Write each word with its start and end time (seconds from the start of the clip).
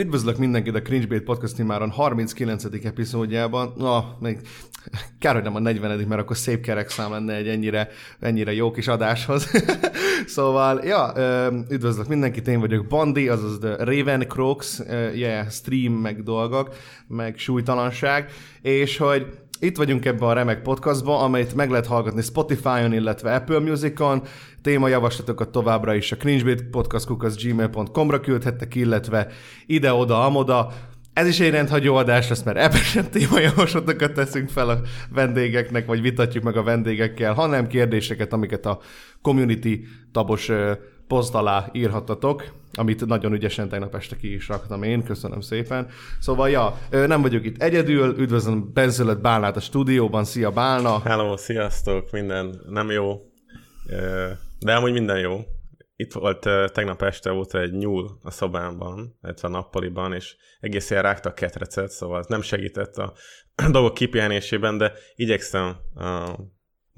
Üdvözlök 0.00 0.36
mindenkit 0.36 0.74
a 0.74 0.82
Cringebait 0.82 1.22
Podcast 1.22 1.58
imáron 1.58 1.90
39. 1.90 2.64
epizódjában. 2.84 3.72
Na, 3.76 4.16
még 4.20 4.38
kár, 5.18 5.34
hogy 5.34 5.42
nem 5.42 5.54
a 5.54 5.58
40 5.58 6.06
mert 6.08 6.20
akkor 6.20 6.36
szép 6.36 6.60
kerek 6.60 6.88
szám 6.90 7.10
lenne 7.10 7.34
egy 7.34 7.48
ennyire, 7.48 7.88
ennyire 8.20 8.52
jó 8.52 8.70
kis 8.70 8.88
adáshoz. 8.88 9.50
szóval, 10.26 10.84
ja, 10.84 11.12
üdvözlök 11.70 12.08
mindenkit, 12.08 12.48
én 12.48 12.60
vagyok 12.60 12.86
Bandi, 12.86 13.28
azaz 13.28 13.58
The 13.58 13.84
Raven 13.84 14.20
Crocs, 14.28 14.78
yeah, 15.14 15.48
stream, 15.48 15.92
meg 15.92 16.22
dolgok, 16.22 16.74
meg 17.06 17.38
súlytalanság, 17.38 18.30
és 18.62 18.96
hogy 18.96 19.26
itt 19.60 19.76
vagyunk 19.76 20.04
ebben 20.04 20.28
a 20.28 20.32
remek 20.32 20.62
podcastban, 20.62 21.22
amelyet 21.22 21.54
meg 21.54 21.70
lehet 21.70 21.86
hallgatni 21.86 22.22
Spotify-on, 22.22 22.92
illetve 22.92 23.34
Apple 23.34 23.58
Music-on. 23.58 24.22
Témajavaslatokat 24.62 25.48
továbbra 25.48 25.94
is 25.94 26.12
a 26.12 26.16
cringebait.podcast.gmail.com-ra 26.16 28.20
küldhettek, 28.20 28.74
illetve 28.74 29.26
ide-oda, 29.66 30.24
amoda. 30.24 30.72
Ez 31.12 31.26
is 31.26 31.40
egy 31.40 31.50
rendhagyó 31.50 31.96
adás 31.96 32.28
lesz, 32.28 32.42
mert 32.42 32.58
ebben 32.58 32.80
sem 32.80 33.10
témajavaslatokat 33.10 34.12
teszünk 34.12 34.48
fel 34.48 34.68
a 34.68 34.80
vendégeknek, 35.14 35.86
vagy 35.86 36.00
vitatjuk 36.00 36.44
meg 36.44 36.56
a 36.56 36.62
vendégekkel, 36.62 37.32
hanem 37.32 37.66
kérdéseket, 37.66 38.32
amiket 38.32 38.66
a 38.66 38.80
community 39.22 39.74
tabos 40.12 40.50
poszt 41.10 41.34
alá 41.34 41.68
írhatatok, 41.72 42.44
amit 42.72 43.06
nagyon 43.06 43.32
ügyesen 43.32 43.68
tegnap 43.68 43.94
este 43.94 44.16
ki 44.16 44.34
is 44.34 44.48
raktam 44.48 44.82
én, 44.82 45.02
köszönöm 45.02 45.40
szépen. 45.40 45.88
Szóval, 46.20 46.50
ja, 46.50 46.78
nem 46.90 47.22
vagyok 47.22 47.44
itt 47.44 47.62
egyedül, 47.62 48.18
üdvözlöm 48.18 48.72
Benzölött 48.72 49.20
Bálnát 49.20 49.56
a 49.56 49.60
stúdióban, 49.60 50.24
szia 50.24 50.50
Bálna! 50.50 51.00
Hello, 51.04 51.36
sziasztok, 51.36 52.10
minden 52.10 52.60
nem 52.68 52.90
jó, 52.90 53.20
de 54.58 54.74
amúgy 54.74 54.92
minden 54.92 55.18
jó. 55.18 55.40
Itt 55.96 56.12
volt 56.12 56.48
tegnap 56.72 57.02
este 57.02 57.32
óta 57.32 57.60
egy 57.60 57.72
nyúl 57.72 58.18
a 58.22 58.30
szobámban, 58.30 59.18
illetve 59.22 59.48
a 59.48 59.50
nappaliban, 59.50 60.12
és 60.12 60.36
egész 60.60 60.90
ilyen 60.90 61.02
rágta 61.02 61.28
a 61.28 61.34
ketrecet, 61.34 61.90
szóval 61.90 62.24
nem 62.28 62.42
segített 62.42 62.96
a 62.96 63.12
dolgok 63.70 63.94
kipihenésében, 63.94 64.78
de 64.78 64.92
igyekszem 65.14 65.76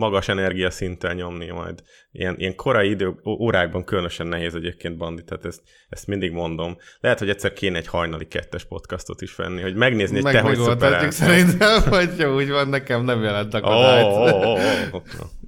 magas 0.03 0.29
energiaszinttel 0.29 1.15
nyomni 1.15 1.51
majd. 1.51 1.83
Ilyen, 2.13 2.35
ilyen 2.39 2.55
korai 2.55 2.89
idő, 2.91 3.15
órákban 3.25 3.85
különösen 3.85 4.27
nehéz 4.27 4.55
egyébként 4.55 4.97
bandi, 4.97 5.25
tehát 5.25 5.45
ezt, 5.45 5.61
ezt 5.89 6.07
mindig 6.07 6.33
mondom. 6.33 6.77
Lehet, 7.01 7.19
hogy 7.19 7.29
egyszer 7.29 7.53
kéne 7.53 7.77
egy 7.79 7.87
hajnali 7.87 8.27
kettes 8.27 8.65
podcastot 8.65 9.21
is 9.21 9.35
venni, 9.37 9.61
hogy 9.63 9.75
megnézni, 9.75 10.15
hogy 10.15 10.25
Meg 10.25 10.35
te 10.35 10.41
hogy 10.41 10.57
szuperálsz. 10.57 11.15
szerintem, 11.15 11.83
hogy 11.99 12.11
jó, 12.19 12.35
úgy 12.35 12.51
van, 12.51 12.69
nekem 12.69 13.05
nem 13.05 13.23
jelent 13.23 13.55
akadályt. 13.55 14.05
ó, 14.05 14.53
ó. 14.53 14.57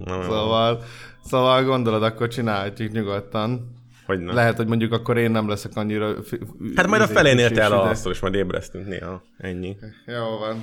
Na, 0.04 0.16
na, 0.16 0.22
Szóval, 0.22 0.82
szóval 1.24 1.64
gondolod, 1.64 2.02
akkor 2.02 2.28
csinálhatjuk 2.28 2.92
nyugodtan. 2.92 3.72
Hogy 4.06 4.18
nem. 4.20 4.34
Lehet, 4.34 4.56
hogy 4.56 4.66
mondjuk 4.66 4.92
akkor 4.92 5.18
én 5.18 5.30
nem 5.30 5.48
leszek 5.48 5.72
annyira... 5.74 6.22
fi- 6.22 6.40
Hát 6.76 6.86
majd 6.86 7.00
a 7.00 7.04
izé- 7.04 7.14
felénél 7.16 7.48
kis 7.48 7.56
te 7.58 7.64
ide. 7.66 7.74
elalszol, 7.74 8.12
és 8.12 8.20
majd 8.20 8.34
ébresztünk 8.34 8.86
néha. 8.86 9.22
Ennyi. 9.38 9.76
Jó 10.06 10.38
van, 10.38 10.62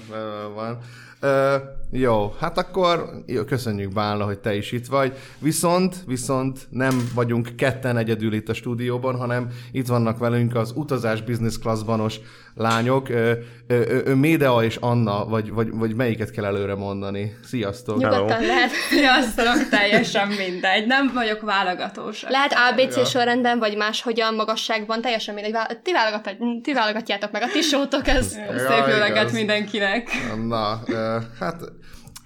van. 0.54 0.78
Ö, 1.22 1.56
jó, 1.92 2.34
hát 2.40 2.58
akkor 2.58 3.10
jó, 3.26 3.44
köszönjük 3.44 3.94
Bálna, 3.94 4.26
hogy 4.26 4.40
te 4.40 4.56
is 4.56 4.72
itt 4.72 4.86
vagy. 4.86 5.14
Viszont, 5.40 5.96
viszont 6.06 6.60
nem 6.70 7.10
vagyunk 7.16 7.56
ketten 7.58 7.98
egyedül 7.98 8.34
itt 8.34 8.50
a 8.50 8.54
stúdióban, 8.54 9.16
hanem 9.16 9.48
itt 9.72 9.88
vannak 9.88 10.18
velünk 10.18 10.56
az 10.56 10.72
utazás 10.76 11.22
business 11.22 11.58
classbanos 11.58 12.20
lányok, 12.56 13.10
ö, 13.10 13.32
ö, 13.68 14.02
ö, 14.06 14.14
Médea 14.16 14.64
és 14.64 14.76
Anna, 14.76 15.26
vagy, 15.26 15.52
vagy, 15.52 15.72
vagy 15.72 15.96
melyiket 15.96 16.32
kell 16.32 16.46
előre 16.46 16.76
mondani. 16.76 17.36
Sziasztok! 17.44 17.98
Nyugodtan 17.98 18.46
lehet, 18.46 18.70
Sziasztok, 18.90 19.70
teljesen 19.70 20.28
mindegy. 20.28 20.88
Nem 20.88 21.12
vagyok 21.14 21.42
válogatós. 21.42 22.24
lehet 22.30 22.54
ABC 22.72 23.08
sorrendben, 23.08 23.60
vagy 23.60 23.78
máshogyan 23.78 24.34
magasságban, 24.34 25.02
teljesen 25.02 25.34
mindegy. 25.34 25.56
Ti, 25.84 25.92
válogat, 25.92 26.38
ti 26.62 26.74
válogatjátok 26.74 27.32
meg 27.32 27.42
a 27.42 27.48
ti 27.48 27.62
sótok, 27.62 28.08
ez 28.08 28.28
Szép 28.28 28.88
jó 28.88 28.98
reggelt 28.98 29.20
igaz. 29.20 29.32
mindenkinek. 29.34 30.10
Na, 30.48 30.82
ö, 30.88 31.11
hát 31.40 31.72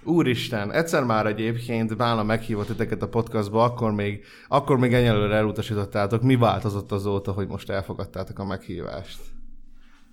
úristen, 0.04 0.72
egyszer 0.72 1.04
már 1.04 1.26
egyébként 1.26 1.98
Bálna 1.98 2.24
meghívott 2.24 2.68
titeket 2.68 3.02
a 3.02 3.08
podcastba, 3.08 3.64
akkor 3.64 3.92
még, 3.92 4.26
akkor 4.48 4.78
még 4.78 4.94
egyelőre 4.94 5.36
elutasítottátok. 5.36 6.22
Mi 6.22 6.36
változott 6.36 6.92
azóta, 6.92 7.32
hogy 7.32 7.48
most 7.48 7.70
elfogadtátok 7.70 8.40
a 8.40 8.46
meghívást? 8.46 9.20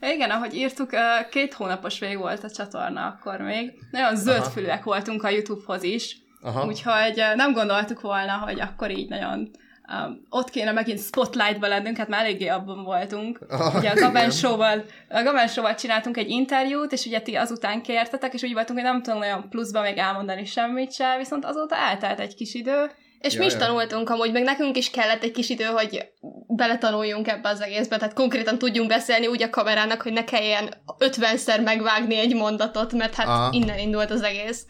Igen, 0.01 0.31
ahogy 0.31 0.55
írtuk, 0.55 0.91
két 1.31 1.53
hónapos 1.53 1.99
vég 1.99 2.19
volt 2.19 2.45
a 2.45 2.51
csatorna 2.51 3.07
akkor 3.07 3.41
még. 3.41 3.73
Nagyon 3.91 4.17
zöldfülűek 4.17 4.85
voltunk 4.85 5.23
a 5.23 5.29
YouTube-hoz 5.29 5.83
is. 5.83 6.17
Aha. 6.41 6.67
Úgyhogy 6.67 7.23
nem 7.37 7.53
gondoltuk 7.53 8.01
volna, 8.01 8.33
hogy 8.33 8.61
akkor 8.61 8.91
így 8.91 9.09
nagyon 9.09 9.51
um, 9.89 10.27
ott 10.29 10.51
kéne 10.51 10.73
megint 10.73 11.01
spotlightba 11.01 11.67
lennünk, 11.67 11.97
hát 11.97 12.09
már 12.09 12.21
eléggé 12.21 12.47
abban 12.47 12.85
voltunk. 12.85 13.41
Ah, 13.49 13.75
ugye 13.75 13.91
a 13.91 13.95
Gaben 13.95 14.31
Show-val, 14.31 14.85
a 15.09 15.23
Gaben 15.23 15.49
Show-val 15.49 15.75
csináltunk 15.75 16.17
egy 16.17 16.29
interjút, 16.29 16.93
és 16.93 17.07
ugye 17.07 17.21
ti 17.21 17.35
azután 17.35 17.83
kértetek, 17.83 18.35
és 18.35 18.43
úgy 18.43 18.53
voltunk, 18.53 18.79
hogy 18.79 18.89
nem 18.89 19.03
tudom 19.03 19.19
nagyon 19.19 19.49
pluszba 19.49 19.81
még 19.81 19.99
elmondani 19.99 20.45
semmit 20.45 20.93
se, 20.93 21.17
viszont 21.19 21.45
azóta 21.45 21.77
eltelt 21.77 22.21
egy 22.21 22.35
kis 22.35 22.55
idő. 22.55 22.91
És 23.23 23.35
Ja, 23.35 23.41
mi 23.41 23.47
is 23.47 23.55
tanultunk 23.55 24.11
amúgy, 24.11 24.33
meg 24.33 24.43
nekünk 24.43 24.77
is 24.77 24.91
kellett 24.91 25.23
egy 25.23 25.31
kis 25.31 25.49
idő, 25.49 25.65
hogy 25.65 26.13
beletanuljunk 26.47 27.29
ebbe 27.29 27.49
az 27.49 27.61
egészbe, 27.61 27.97
tehát 27.97 28.15
konkrétan 28.15 28.59
tudjunk 28.59 28.89
beszélni 28.89 29.27
úgy 29.27 29.43
a 29.43 29.51
kamerának, 29.51 30.03
hogy 30.03 30.13
ne 30.13 30.25
kelljen 30.25 30.75
50-szer 30.99 31.63
megvágni 31.65 32.19
egy 32.19 32.35
mondatot, 32.35 32.93
mert 32.93 33.15
hát 33.15 33.27
Aha. 33.27 33.49
innen 33.53 33.79
indult 33.79 34.11
az 34.11 34.23
egész. 34.23 34.67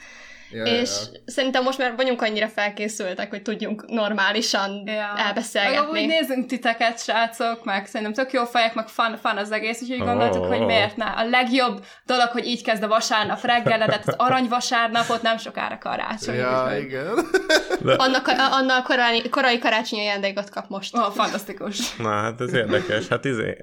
Ja, 0.53 0.65
és 0.65 0.91
szerintem 1.27 1.63
most 1.63 1.79
már 1.79 1.97
vagyunk 1.97 2.23
annyira 2.23 2.49
felkészültek, 2.49 3.31
hogy 3.31 3.43
tudjunk 3.43 3.85
normálisan 3.87 4.71
Ja. 4.87 4.93
Meg 4.93 4.99
amúgy 5.09 5.21
elbeszélgetni. 5.27 6.07
nézzünk 6.07 6.47
titeket, 6.47 7.03
srácok, 7.03 7.65
meg 7.65 7.87
szerintem 7.87 8.25
tök 8.25 8.33
jó 8.33 8.45
fejek, 8.45 8.75
meg 8.75 8.89
fan, 8.89 9.17
fan 9.17 9.37
az 9.37 9.51
egész, 9.53 9.83
úgyhogy 9.83 9.99
gondoltuk, 9.99 10.45
hogy 10.45 10.59
Oh. 10.61 10.67
miért 10.67 10.97
ne. 10.97 11.05
A 11.05 11.25
legjobb 11.29 11.85
dolog, 12.07 12.29
hogy 12.29 12.47
így 12.47 12.63
kezd 12.63 12.83
a 12.83 12.89
vasárnap 12.89 13.41
reggeledet, 13.45 14.09
az 14.09 14.15
arany 14.17 14.49
vasárnapot, 14.49 15.23
nem 15.23 15.37
sokára 15.39 15.79
karácsony. 15.79 16.35
Ja, 16.35 16.65
úgyhogy- 16.65 16.83
igen. 16.83 17.19
Annak, 17.97 18.27
annal 18.51 18.83
korai, 18.83 19.29
korai 19.29 19.59
karácsonyi 19.59 20.03
ajándékot 20.03 20.51
kap 20.51 20.69
most. 20.69 20.97
Ó, 20.99 21.01
fantasztikus. 21.11 21.97
Na, 21.97 22.09
hát 22.09 22.41
ez 22.41 22.53
érdekes. 22.55 23.09
Hát 23.09 23.25
izé, 23.25 23.57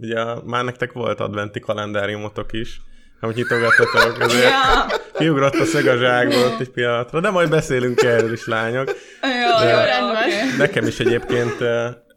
ugye 0.00 0.24
már 0.44 0.64
nektek 0.64 0.92
volt 0.92 1.20
adventi 1.20 1.60
kalendáriumotok 1.60 2.52
is, 2.52 2.80
amit 3.20 3.36
nyitogattatok, 3.36 4.20
ezért 4.20 4.42
Ja, 4.42 4.86
kiugrott 5.18 5.54
a 5.54 5.64
szög 5.64 5.86
a 5.86 5.96
zsákból 5.96 6.42
ott 6.42 6.60
egy 6.60 6.70
pillanatra, 6.70 7.20
de 7.20 7.30
majd 7.30 7.50
beszélünk 7.50 8.02
erről 8.02 8.32
is, 8.32 8.46
lányok. 8.46 8.88
jó, 9.22 9.68
jó, 9.68 9.76
rendben. 9.76 10.56
Nekem 10.58 10.86
is 10.86 11.00
egyébként 11.00 11.56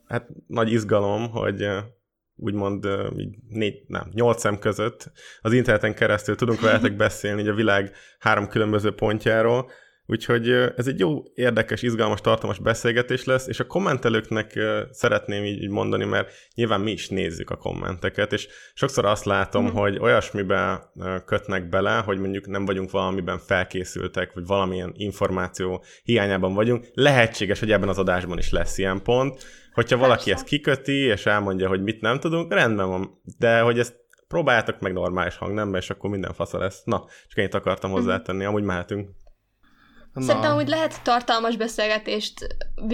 hát 0.08 0.28
nagy 0.48 0.72
izgalom, 0.72 1.30
hogy 1.30 1.68
úgymond 2.36 2.86
így 3.18 3.36
négy, 3.50 3.84
nem, 3.88 4.10
nyolc 4.14 4.40
szem 4.40 4.60
között 4.60 5.12
az 5.42 5.54
interneten 5.54 5.96
keresztül 5.96 6.36
tudunk 6.36 6.62
veletek 6.62 6.96
beszélni 6.96 7.42
így 7.42 7.48
a 7.48 7.54
világ 7.54 7.92
három 8.20 8.48
különböző 8.48 8.92
pontjáról, 8.92 9.72
Úgyhogy 10.06 10.50
ez 10.50 10.88
egy 10.88 11.00
jó, 11.00 11.24
érdekes, 11.34 11.82
izgalmas, 11.82 12.22
tartalmas 12.22 12.60
beszélgetés 12.60 13.24
lesz, 13.24 13.48
és 13.48 13.60
a 13.60 13.68
kommentelőknek 13.68 14.60
szeretném 14.92 15.44
így 15.44 15.70
mondani, 15.70 16.06
mert 16.06 16.32
nyilván 16.56 16.82
mi 16.82 16.92
is 16.92 17.10
nézzük 17.10 17.50
a 17.50 17.56
kommenteket, 17.56 18.34
és 18.34 18.48
sokszor 18.74 19.06
azt 19.06 19.26
látom, 19.26 19.66
mm. 19.66 19.74
hogy 19.74 19.98
olyasmiben 20.00 20.82
kötnek 21.26 21.70
bele, 21.70 21.98
hogy 21.98 22.20
mondjuk 22.20 22.48
nem 22.48 22.66
vagyunk 22.66 22.92
valamiben 22.92 23.38
felkészültek, 23.38 24.34
vagy 24.34 24.46
valamilyen 24.46 24.92
információ 24.96 25.84
hiányában 26.04 26.54
vagyunk. 26.54 26.88
Lehetséges, 26.94 27.60
hogy 27.60 27.72
ebben 27.72 27.90
az 27.90 27.98
adásban 27.98 28.38
is 28.38 28.52
lesz 28.52 28.78
ilyen 28.78 29.02
pont. 29.02 29.44
Hogyha 29.74 29.98
valaki 29.98 30.32
ezt 30.32 30.46
kiköti, 30.46 30.98
és 30.98 31.26
elmondja, 31.26 31.68
hogy 31.68 31.84
mit 31.84 32.02
nem 32.02 32.20
tudunk, 32.20 32.54
rendben 32.54 32.88
van, 32.88 33.22
de 33.38 33.60
hogy 33.60 33.80
ezt 33.80 34.02
próbáljátok 34.28 34.80
meg 34.80 34.94
normális 34.94 35.38
hangnemben, 35.38 35.82
és 35.82 35.90
akkor 35.90 36.10
minden 36.10 36.34
fasza 36.34 36.58
lesz. 36.58 36.84
Na, 36.84 37.06
csak 37.28 37.38
ennyit 37.38 37.54
akartam 37.54 37.92
hozzátenni, 37.92 38.46
amúgy 38.46 38.64
mehetünk. 38.64 39.10
Szerintem 40.16 40.56
úgy 40.56 40.68
lehet 40.68 41.02
tartalmas 41.04 41.56
beszélgetést 41.56 42.34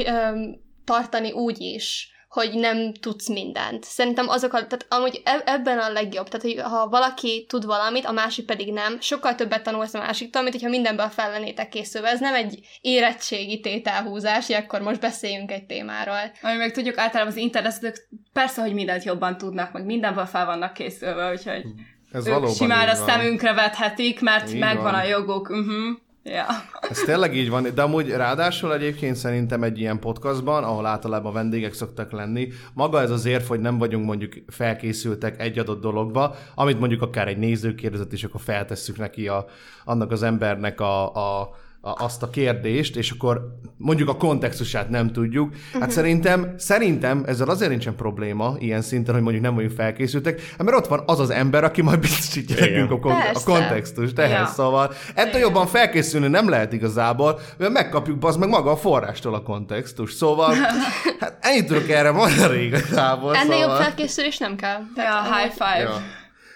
öm, 0.05 0.55
tartani 0.85 1.31
úgy 1.31 1.59
is, 1.61 2.13
hogy 2.29 2.53
nem 2.53 2.93
tudsz 2.93 3.27
mindent. 3.27 3.83
Szerintem 3.83 4.29
azok 4.29 4.53
a, 4.53 4.67
tehát 4.67 4.85
amúgy 4.89 5.21
eb- 5.23 5.49
ebben 5.49 5.79
a 5.79 5.91
legjobb, 5.91 6.27
tehát 6.27 6.41
hogy 6.41 6.71
ha 6.71 6.87
valaki 6.89 7.45
tud 7.47 7.65
valamit, 7.65 8.05
a 8.05 8.11
másik 8.11 8.45
pedig 8.45 8.73
nem, 8.73 8.99
sokkal 9.01 9.35
többet 9.35 9.63
tanulsz 9.63 9.93
a 9.93 9.97
másiktól, 9.99 10.41
mint 10.41 10.53
hogyha 10.53 10.69
mindenben 10.69 11.09
fel 11.09 11.31
lennétek 11.31 11.69
készülve. 11.69 12.07
Ez 12.09 12.19
nem 12.19 12.33
egy 12.33 12.59
érettségi 12.81 13.59
tételhúzás, 13.59 14.45
hogy 14.45 14.55
akkor 14.55 14.81
most 14.81 14.99
beszéljünk 14.99 15.51
egy 15.51 15.65
témáról. 15.65 16.31
Ami 16.41 16.55
meg 16.55 16.71
tudjuk 16.71 16.97
általában 16.97 17.33
az 17.33 17.39
internetek 17.39 18.07
persze, 18.33 18.61
hogy 18.61 18.73
mindent 18.73 19.03
jobban 19.03 19.37
tudnak, 19.37 19.71
meg 19.71 19.85
mindenben 19.85 20.25
fel 20.25 20.45
vannak 20.45 20.73
készülve, 20.73 21.31
úgyhogy 21.31 21.63
Ez 22.11 22.27
ők 22.27 22.33
valóban 22.33 22.55
simán 22.55 22.89
a 22.89 22.95
szemünkre 22.95 23.53
vethetik, 23.53 24.21
mert 24.21 24.49
Így 24.49 24.59
megvan 24.59 24.83
van. 24.83 24.93
a 24.93 25.03
joguk. 25.03 25.49
Uh-huh. 25.49 25.97
Ja. 26.23 26.45
Ez 26.89 26.97
tényleg 26.99 27.35
így 27.35 27.49
van, 27.49 27.67
de 27.75 27.81
amúgy 27.81 28.09
ráadásul 28.09 28.73
egyébként 28.73 29.15
szerintem 29.15 29.63
egy 29.63 29.79
ilyen 29.79 29.99
podcastban, 29.99 30.63
ahol 30.63 30.85
általában 30.85 31.33
vendégek 31.33 31.73
szoktak 31.73 32.11
lenni, 32.11 32.47
maga 32.73 33.01
ez 33.01 33.11
az 33.11 33.25
érv, 33.25 33.43
hogy 33.43 33.59
nem 33.59 33.77
vagyunk 33.77 34.05
mondjuk 34.05 34.33
felkészültek 34.47 35.41
egy 35.41 35.59
adott 35.59 35.81
dologba, 35.81 36.35
amit 36.55 36.79
mondjuk 36.79 37.01
akár 37.01 37.27
egy 37.27 37.37
néző 37.37 37.75
kérdezett, 37.75 38.13
és 38.13 38.23
akkor 38.23 38.41
feltesszük 38.41 38.97
neki 38.97 39.27
a, 39.27 39.45
annak 39.85 40.11
az 40.11 40.23
embernek 40.23 40.81
a, 40.81 41.15
a, 41.15 41.55
a, 41.81 42.03
azt 42.03 42.23
a 42.23 42.29
kérdést, 42.29 42.95
és 42.95 43.11
akkor 43.11 43.57
mondjuk 43.77 44.09
a 44.09 44.15
kontextusát 44.17 44.89
nem 44.89 45.11
tudjuk. 45.11 45.53
Hát 45.73 45.81
Mhm. 45.81 45.89
szerintem, 45.89 46.53
szerintem 46.57 47.23
ezzel 47.27 47.49
azért 47.49 47.69
nincsen 47.69 47.95
probléma 47.95 48.55
ilyen 48.59 48.81
szinten, 48.81 49.13
hogy 49.13 49.23
mondjuk 49.23 49.43
nem 49.43 49.55
vagyunk 49.55 49.73
felkészültek, 49.73 50.41
hát 50.49 50.63
mert 50.63 50.77
ott 50.77 50.87
van 50.87 51.03
az 51.05 51.19
az 51.19 51.29
ember, 51.29 51.63
aki 51.63 51.81
majd 51.81 51.99
biztosítja 51.99 52.55
Igen. 52.57 52.69
nekünk 52.71 52.91
a, 52.91 52.99
kon- 52.99 53.11
a 53.13 53.21
Persze. 53.23 53.51
kontextust 53.51 54.19
ehhez, 54.19 54.31
Ja. 54.31 54.45
szóval 54.45 54.93
ettől 55.15 55.41
jobban 55.41 55.67
felkészülni 55.67 56.27
nem 56.27 56.49
lehet 56.49 56.73
igazából, 56.73 57.39
mert 57.57 57.71
megkapjuk 57.71 58.23
az 58.25 58.35
meg 58.37 58.49
maga 58.49 58.71
a 58.71 58.77
forrástól 58.77 59.33
a 59.33 59.41
kontextus. 59.41 60.13
Szóval, 60.13 60.53
hát 61.19 61.37
ennyit 61.41 61.65
tudok 61.67 61.89
erre 61.89 62.11
mondani 62.11 62.61
igazából. 62.61 63.35
Ennél 63.35 63.51
szóval, 63.51 63.67
jobb 63.69 63.81
felkészülés 63.85 64.37
nem 64.37 64.55
kell. 64.55 64.79
ja, 64.95 65.35
high 65.35 65.51
five. 65.53 65.79
Ja, 65.79 66.01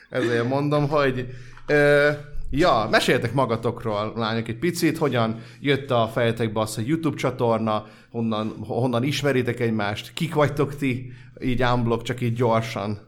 ezért 0.09 0.47
mondom, 0.47 0.89
hogy 0.89 1.27
ö, 1.67 2.09
ja, 2.57 2.87
meséljetek 2.91 3.33
magatokról, 3.33 4.13
lányok, 4.15 4.47
egy 4.47 4.59
picit, 4.59 4.97
hogyan 4.97 5.43
jött 5.59 5.91
a 5.91 6.09
fejetekbe 6.13 6.59
az, 6.59 6.75
hogy 6.75 6.87
YouTube 6.87 7.17
csatorna, 7.17 7.85
honnan, 8.11 8.55
honnan 8.67 9.03
ismeritek 9.03 9.59
egymást, 9.59 10.13
kik 10.13 10.33
vagytok 10.33 10.75
ti, 10.75 11.11
így 11.41 11.63
unblock, 11.63 12.03
csak 12.03 12.21
így 12.21 12.33
gyorsan. 12.33 12.99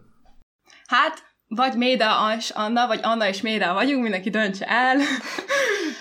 Hát, 0.88 1.24
vagy 1.48 1.78
Méda 1.78 2.34
és 2.38 2.50
Anna, 2.50 2.88
vagy 2.88 3.00
Anna 3.04 3.28
és 3.28 3.42
Méda 3.42 3.74
vagyunk, 3.74 4.02
mindenki 4.02 4.30
döntse 4.30 4.66
el. 4.66 4.98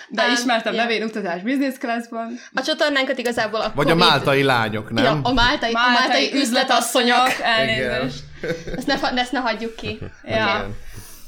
De 0.08 0.22
Ám, 0.22 0.32
ismertem 0.32 0.74
ja. 0.74 0.82
nevénutatás 0.82 1.42
business 1.42 1.78
classban. 1.78 2.38
A 2.54 2.62
csatornánkat 2.62 3.18
igazából 3.18 3.60
a 3.60 3.72
Vagy 3.74 3.90
a 3.90 3.92
Covid... 3.92 4.08
máltai 4.08 4.42
lányok, 4.42 4.90
nem? 4.90 5.04
Ja, 5.04 5.20
a 5.22 5.32
máltai, 5.32 5.72
a 5.72 5.90
máltai 5.98 6.34
üzletasszonyok. 6.34 7.28
elnézést. 7.42 8.22
Ezt 8.76 8.86
ne, 8.86 9.20
ezt 9.20 9.32
ne 9.32 9.38
hagyjuk 9.38 9.76
ki. 9.76 9.98
Ja. 10.00 10.34
Igen. 10.34 10.76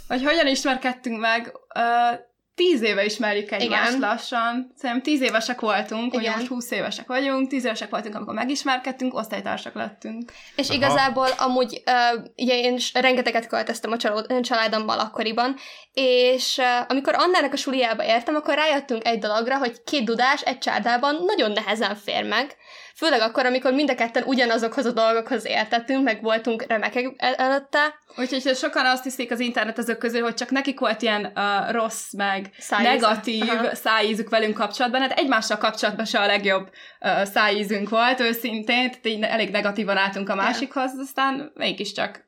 Hogy 0.09 0.23
hogyan 0.23 0.47
ismerkedtünk 0.47 1.21
meg? 1.21 1.53
Uh, 1.75 2.19
tíz 2.57 2.83
éve 2.83 3.05
ismerjük 3.05 3.53
egymást 3.53 3.89
Igen. 3.89 4.01
lassan. 4.01 4.73
Szerintem 4.77 5.03
tíz 5.03 5.21
évesek 5.21 5.61
voltunk, 5.61 6.15
ugye 6.15 6.31
most 6.31 6.47
húsz 6.47 6.71
évesek 6.71 7.07
vagyunk, 7.07 7.49
tíz 7.49 7.65
évesek 7.65 7.91
voltunk, 7.91 8.15
amikor 8.15 8.35
megismerkedtünk, 8.35 9.15
osztálytársak 9.15 9.75
lettünk. 9.75 10.33
És 10.57 10.69
Aha. 10.69 10.77
igazából 10.77 11.29
amúgy, 11.39 11.83
uh, 11.87 12.25
ugye 12.37 12.59
én 12.59 12.79
rengeteget 12.93 13.47
költöztem 13.47 13.93
a 13.93 13.97
csalód, 13.97 14.41
családommal 14.41 14.99
akkoriban, 14.99 15.57
és 15.93 16.57
uh, 16.57 16.65
amikor 16.89 17.15
Annának 17.15 17.53
a 17.53 17.57
suliába 17.57 18.05
értem, 18.05 18.35
akkor 18.35 18.55
rájöttünk 18.55 19.07
egy 19.07 19.19
dologra, 19.19 19.59
hogy 19.59 19.83
két 19.85 20.05
dudás 20.05 20.43
egy 20.43 20.59
csárdában 20.59 21.25
nagyon 21.27 21.53
nehezen 21.53 21.97
fér 21.97 22.25
meg, 22.25 22.57
főleg 22.97 23.21
akkor, 23.21 23.47
amikor 23.47 23.73
mind 23.73 23.91
a 23.91 23.95
ketten 23.95 24.23
ugyanazokhoz 24.23 24.85
a 24.85 24.93
dolgokhoz 24.93 25.47
értettünk, 25.47 26.05
meg 26.05 26.23
voltunk 26.23 26.65
remekek 26.69 27.13
el- 27.17 27.35
előtte, 27.35 27.95
Úgyhogy 28.19 28.57
sokan 28.57 28.87
azt 28.87 29.03
hiszik 29.03 29.31
az 29.31 29.41
internetezők 29.41 29.99
közül, 29.99 30.23
hogy 30.23 30.35
csak 30.35 30.51
nekik 30.51 30.79
volt 30.81 31.03
ilyen 31.03 31.33
uh, 31.35 31.71
rossz, 31.73 32.13
meg 32.13 32.51
Szájíz. 32.59 32.87
negatív 32.87 33.51
Aha. 33.51 33.75
szájízük 33.75 34.29
velünk 34.29 34.55
kapcsolatban. 34.55 35.01
Hát 35.01 35.19
egymással 35.19 35.59
kapcsolatban 35.59 36.05
se 36.05 36.19
a 36.19 36.27
legjobb 36.27 36.71
uh, 37.01 37.23
szájízünk 37.25 37.89
volt, 37.89 38.21
őszintén, 38.21 38.91
tehát 38.91 39.07
így 39.07 39.23
elég 39.23 39.51
negatívan 39.51 39.97
álltunk 39.97 40.29
a 40.29 40.35
másikhoz, 40.35 40.91
aztán 41.01 41.51
mégiscsak 41.55 42.25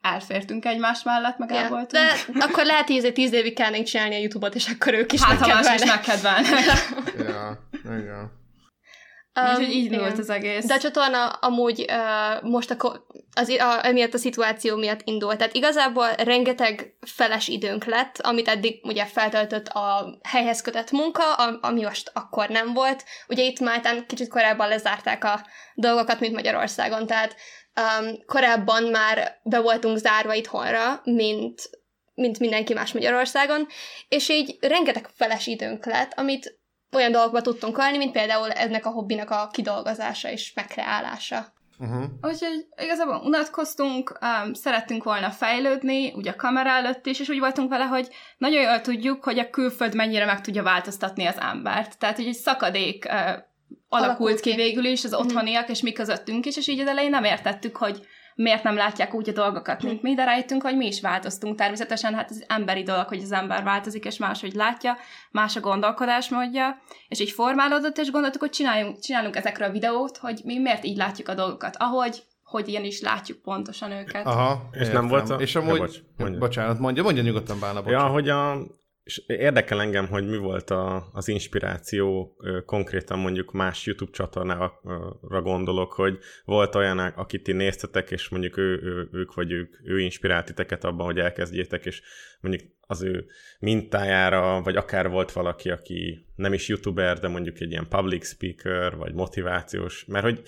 elfértünk 0.00 0.64
egymás 0.64 1.02
mellett, 1.02 1.38
meg 1.38 1.50
el 1.52 1.62
Ja. 1.62 1.68
voltunk. 1.68 1.90
De 2.38 2.44
akkor 2.44 2.64
lehet, 2.64 2.86
hogy 2.86 2.96
ezért 2.96 3.14
tíz 3.14 3.32
évig 3.32 3.54
kellene 3.54 3.82
csinálni 3.82 4.14
a 4.14 4.18
YouTube-ot, 4.18 4.54
és 4.54 4.68
akkor 4.68 4.94
ők 4.94 5.12
is 5.12 5.22
hát, 5.22 5.38
ha 5.38 5.46
más 5.46 5.74
is 5.82 5.84
megkedvelnek. 5.90 6.50
megkedvelnek. 6.50 7.28
Ja, 7.28 7.68
igen. 7.84 8.40
Um, 9.40 9.48
Úgyhogy 9.48 9.74
így 9.74 9.96
volt 9.96 10.18
az 10.18 10.30
egész. 10.30 10.64
De 10.66 10.74
a 10.74 10.78
csatorna 10.78 11.28
amúgy 11.28 11.84
uh, 11.88 12.42
most 12.50 12.70
a, 12.70 13.06
az, 13.34 13.48
a, 13.48 13.86
emiatt 13.86 14.14
a 14.14 14.18
szituáció 14.18 14.76
miatt 14.76 15.00
indult. 15.04 15.36
Tehát 15.38 15.54
igazából 15.54 16.08
rengeteg 16.12 16.96
feles 17.00 17.48
időnk 17.48 17.84
lett, 17.84 18.18
amit 18.18 18.48
eddig 18.48 18.80
ugye 18.82 19.04
feltöltött 19.04 19.68
a 19.68 20.18
helyhez 20.22 20.60
kötött 20.60 20.90
munka, 20.90 21.34
a, 21.34 21.58
ami 21.62 21.82
most 21.82 22.10
akkor 22.14 22.48
nem 22.48 22.72
volt. 22.72 23.04
Ugye 23.28 23.42
itt 23.42 23.60
Máltán 23.60 24.06
kicsit 24.06 24.28
korábban 24.28 24.68
lezárták 24.68 25.24
a 25.24 25.46
dolgokat, 25.74 26.20
mint 26.20 26.34
Magyarországon, 26.34 27.06
tehát 27.06 27.36
um, 28.00 28.24
korábban 28.26 28.82
már 28.82 29.40
be 29.42 29.60
voltunk 29.60 29.96
zárva 29.96 30.34
itthonra, 30.34 31.00
mint, 31.04 31.70
mint 32.14 32.38
mindenki 32.38 32.74
más 32.74 32.92
Magyarországon, 32.92 33.66
és 34.08 34.28
így 34.28 34.56
rengeteg 34.60 35.08
feles 35.14 35.46
időnk 35.46 35.86
lett, 35.86 36.12
amit 36.16 36.60
olyan 36.92 37.12
dolgokba 37.12 37.40
tudtunk 37.40 37.78
ölni, 37.78 37.96
mint 37.96 38.12
például 38.12 38.50
ennek 38.50 38.86
a 38.86 38.90
hobbinak 38.90 39.30
a 39.30 39.48
kidolgozása 39.52 40.30
és 40.30 40.52
megkreálása. 40.54 41.52
Uh-huh. 41.78 42.04
Úgyhogy 42.22 42.66
igazából 42.82 43.20
unatkoztunk, 43.24 44.18
um, 44.20 44.54
szerettünk 44.54 45.04
volna 45.04 45.30
fejlődni, 45.30 46.12
ugye 46.12 46.30
a 46.30 46.36
kamera 46.36 46.70
előtt 46.70 47.06
is, 47.06 47.20
és 47.20 47.28
úgy 47.28 47.38
voltunk 47.38 47.70
vele, 47.70 47.84
hogy 47.84 48.08
nagyon 48.38 48.62
jól 48.62 48.80
tudjuk, 48.80 49.24
hogy 49.24 49.38
a 49.38 49.50
külföld 49.50 49.94
mennyire 49.94 50.24
meg 50.24 50.40
tudja 50.40 50.62
változtatni 50.62 51.26
az 51.26 51.40
embert. 51.40 51.98
Tehát, 51.98 52.16
hogy 52.16 52.26
egy 52.26 52.34
szakadék 52.34 53.04
uh, 53.04 53.14
alakult, 53.88 54.10
Alakult 54.10 54.40
ki 54.40 54.50
ki. 54.50 54.56
végül 54.56 54.84
is 54.84 55.04
az 55.04 55.14
otthoniak, 55.14 55.68
és 55.68 55.80
mi 55.80 55.92
közöttünk 55.92 56.46
is, 56.46 56.56
és 56.56 56.68
így 56.68 56.80
az 56.80 56.86
elején 56.86 57.10
nem 57.10 57.24
értettük, 57.24 57.76
hogy 57.76 58.06
miért 58.34 58.62
nem 58.62 58.76
látják 58.76 59.14
úgy 59.14 59.28
a 59.28 59.32
dolgokat, 59.32 59.82
mint 59.82 60.02
mi, 60.02 60.14
de 60.14 60.24
rájöttünk, 60.24 60.62
hogy 60.62 60.76
mi 60.76 60.86
is 60.86 61.00
változtunk. 61.00 61.56
Természetesen 61.56 62.14
hát 62.14 62.30
ez 62.30 62.42
emberi 62.46 62.82
dolog, 62.82 63.06
hogy 63.08 63.22
az 63.22 63.32
ember 63.32 63.62
változik, 63.64 64.04
és 64.04 64.16
máshogy 64.18 64.52
látja, 64.54 64.96
más 65.30 65.56
a 65.56 65.60
gondolkodásmódja, 65.60 66.80
és 67.08 67.20
így 67.20 67.30
formálódott, 67.30 67.98
és 67.98 68.10
gondoltuk, 68.10 68.40
hogy 68.40 68.50
csináljunk, 68.50 68.98
csinálunk 68.98 69.36
ezekről 69.36 69.68
a 69.68 69.72
videót, 69.72 70.16
hogy 70.16 70.40
mi 70.44 70.58
miért 70.58 70.84
így 70.84 70.96
látjuk 70.96 71.28
a 71.28 71.34
dolgokat, 71.34 71.76
ahogy, 71.78 72.22
hogy 72.44 72.68
ilyen 72.68 72.84
is 72.84 73.00
látjuk 73.00 73.42
pontosan 73.42 73.90
őket. 73.90 74.26
Aha, 74.26 74.68
És 74.72 74.88
nem 74.88 75.08
volt 75.08 75.30
a- 75.30 75.34
És 75.34 75.54
Ja, 75.54 75.60
amúgy... 75.60 75.78
bocs, 75.78 75.96
mondja. 76.16 76.38
bocsánat, 76.38 76.78
mondja, 76.78 77.02
mondja 77.02 77.22
nyugodtan 77.22 77.60
Bálna, 77.60 77.82
bocs. 77.82 77.92
Ja, 77.92 78.06
hogy 78.06 78.28
a, 78.28 78.52
és 79.04 79.22
érdekel 79.26 79.80
engem, 79.80 80.06
hogy 80.06 80.28
mi 80.28 80.36
volt 80.36 80.70
a, 80.70 81.08
az 81.12 81.28
inspiráció, 81.28 82.36
konkrétan 82.66 83.18
mondjuk 83.18 83.52
más 83.52 83.86
YouTube 83.86 84.12
csatornára 84.12 84.80
gondolok, 85.42 85.92
hogy 85.92 86.18
volt 86.44 86.74
olyan, 86.74 86.98
akit 86.98 87.42
ti 87.42 87.52
néztetek, 87.52 88.10
és 88.10 88.28
mondjuk 88.28 88.56
ő, 88.56 88.80
ő, 88.82 89.08
ők 89.12 89.34
vagy 89.34 89.52
ők, 89.52 89.74
ő 89.84 90.00
inspirált 90.00 90.44
titeket 90.44 90.84
abban, 90.84 91.06
hogy 91.06 91.18
elkezdjétek, 91.18 91.86
és 91.86 92.02
mondjuk 92.40 92.70
az 92.80 93.02
ő 93.02 93.26
mintájára, 93.58 94.62
vagy 94.62 94.76
akár 94.76 95.08
volt 95.08 95.32
valaki, 95.32 95.70
aki 95.70 96.26
nem 96.36 96.52
is 96.52 96.68
YouTuber, 96.68 97.18
de 97.18 97.28
mondjuk 97.28 97.60
egy 97.60 97.70
ilyen 97.70 97.88
public 97.88 98.26
speaker, 98.26 98.96
vagy 98.96 99.12
motivációs, 99.14 100.04
mert 100.04 100.24
hogy 100.24 100.42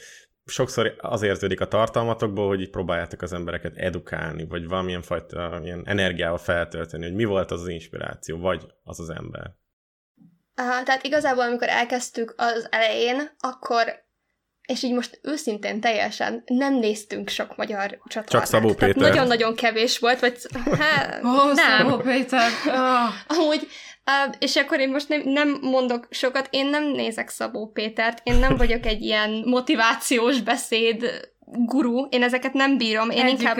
sokszor 0.44 0.94
az 0.98 1.22
érződik 1.22 1.60
a 1.60 1.68
tartalmatokból, 1.68 2.46
hogy 2.46 2.60
így 2.60 2.70
próbáljátok 2.70 3.22
az 3.22 3.32
embereket 3.32 3.76
edukálni, 3.76 4.46
vagy 4.46 4.68
valamilyen 4.68 5.02
fajta 5.02 5.60
ilyen 5.62 5.82
energiával 5.86 6.38
feltölteni, 6.38 7.04
hogy 7.04 7.14
mi 7.14 7.24
volt 7.24 7.50
az 7.50 7.60
az 7.60 7.68
inspiráció, 7.68 8.38
vagy 8.38 8.66
az 8.82 9.00
az 9.00 9.10
ember. 9.10 9.50
Aha, 10.56 10.82
tehát 10.82 11.04
igazából, 11.04 11.44
amikor 11.44 11.68
elkezdtük 11.68 12.34
az 12.36 12.66
elején, 12.70 13.30
akkor 13.38 14.02
és 14.66 14.82
így 14.82 14.92
most 14.92 15.18
őszintén 15.22 15.80
teljesen 15.80 16.42
nem 16.46 16.74
néztünk 16.74 17.28
sok 17.28 17.56
magyar 17.56 17.98
csatornát. 18.04 18.28
Csak 18.28 18.44
Szabó 18.44 18.74
Tehát 18.74 18.94
Péter. 18.94 19.10
nagyon-nagyon 19.10 19.54
kevés 19.54 19.98
volt, 19.98 20.20
vagy 20.20 20.36
hát, 20.78 21.24
Ó, 21.24 21.52
nem. 21.52 21.78
Szabó 21.78 21.96
Péter! 21.96 22.50
Oh. 22.66 23.38
Amúgy, 23.38 23.66
uh, 24.06 24.34
és 24.38 24.56
akkor 24.56 24.80
én 24.80 24.90
most 24.90 25.08
nem, 25.08 25.22
nem 25.24 25.58
mondok 25.60 26.06
sokat, 26.10 26.48
én 26.50 26.66
nem 26.66 26.84
nézek 26.84 27.28
Szabó 27.28 27.70
Pétert, 27.72 28.20
én 28.22 28.34
nem 28.34 28.56
vagyok 28.56 28.86
egy 28.86 29.02
ilyen 29.02 29.42
motivációs 29.46 30.40
beszéd 30.40 31.30
guru, 31.46 32.06
én 32.10 32.22
ezeket 32.22 32.52
nem 32.52 32.76
bírom, 32.76 33.10
én 33.10 33.28
inkább... 33.28 33.56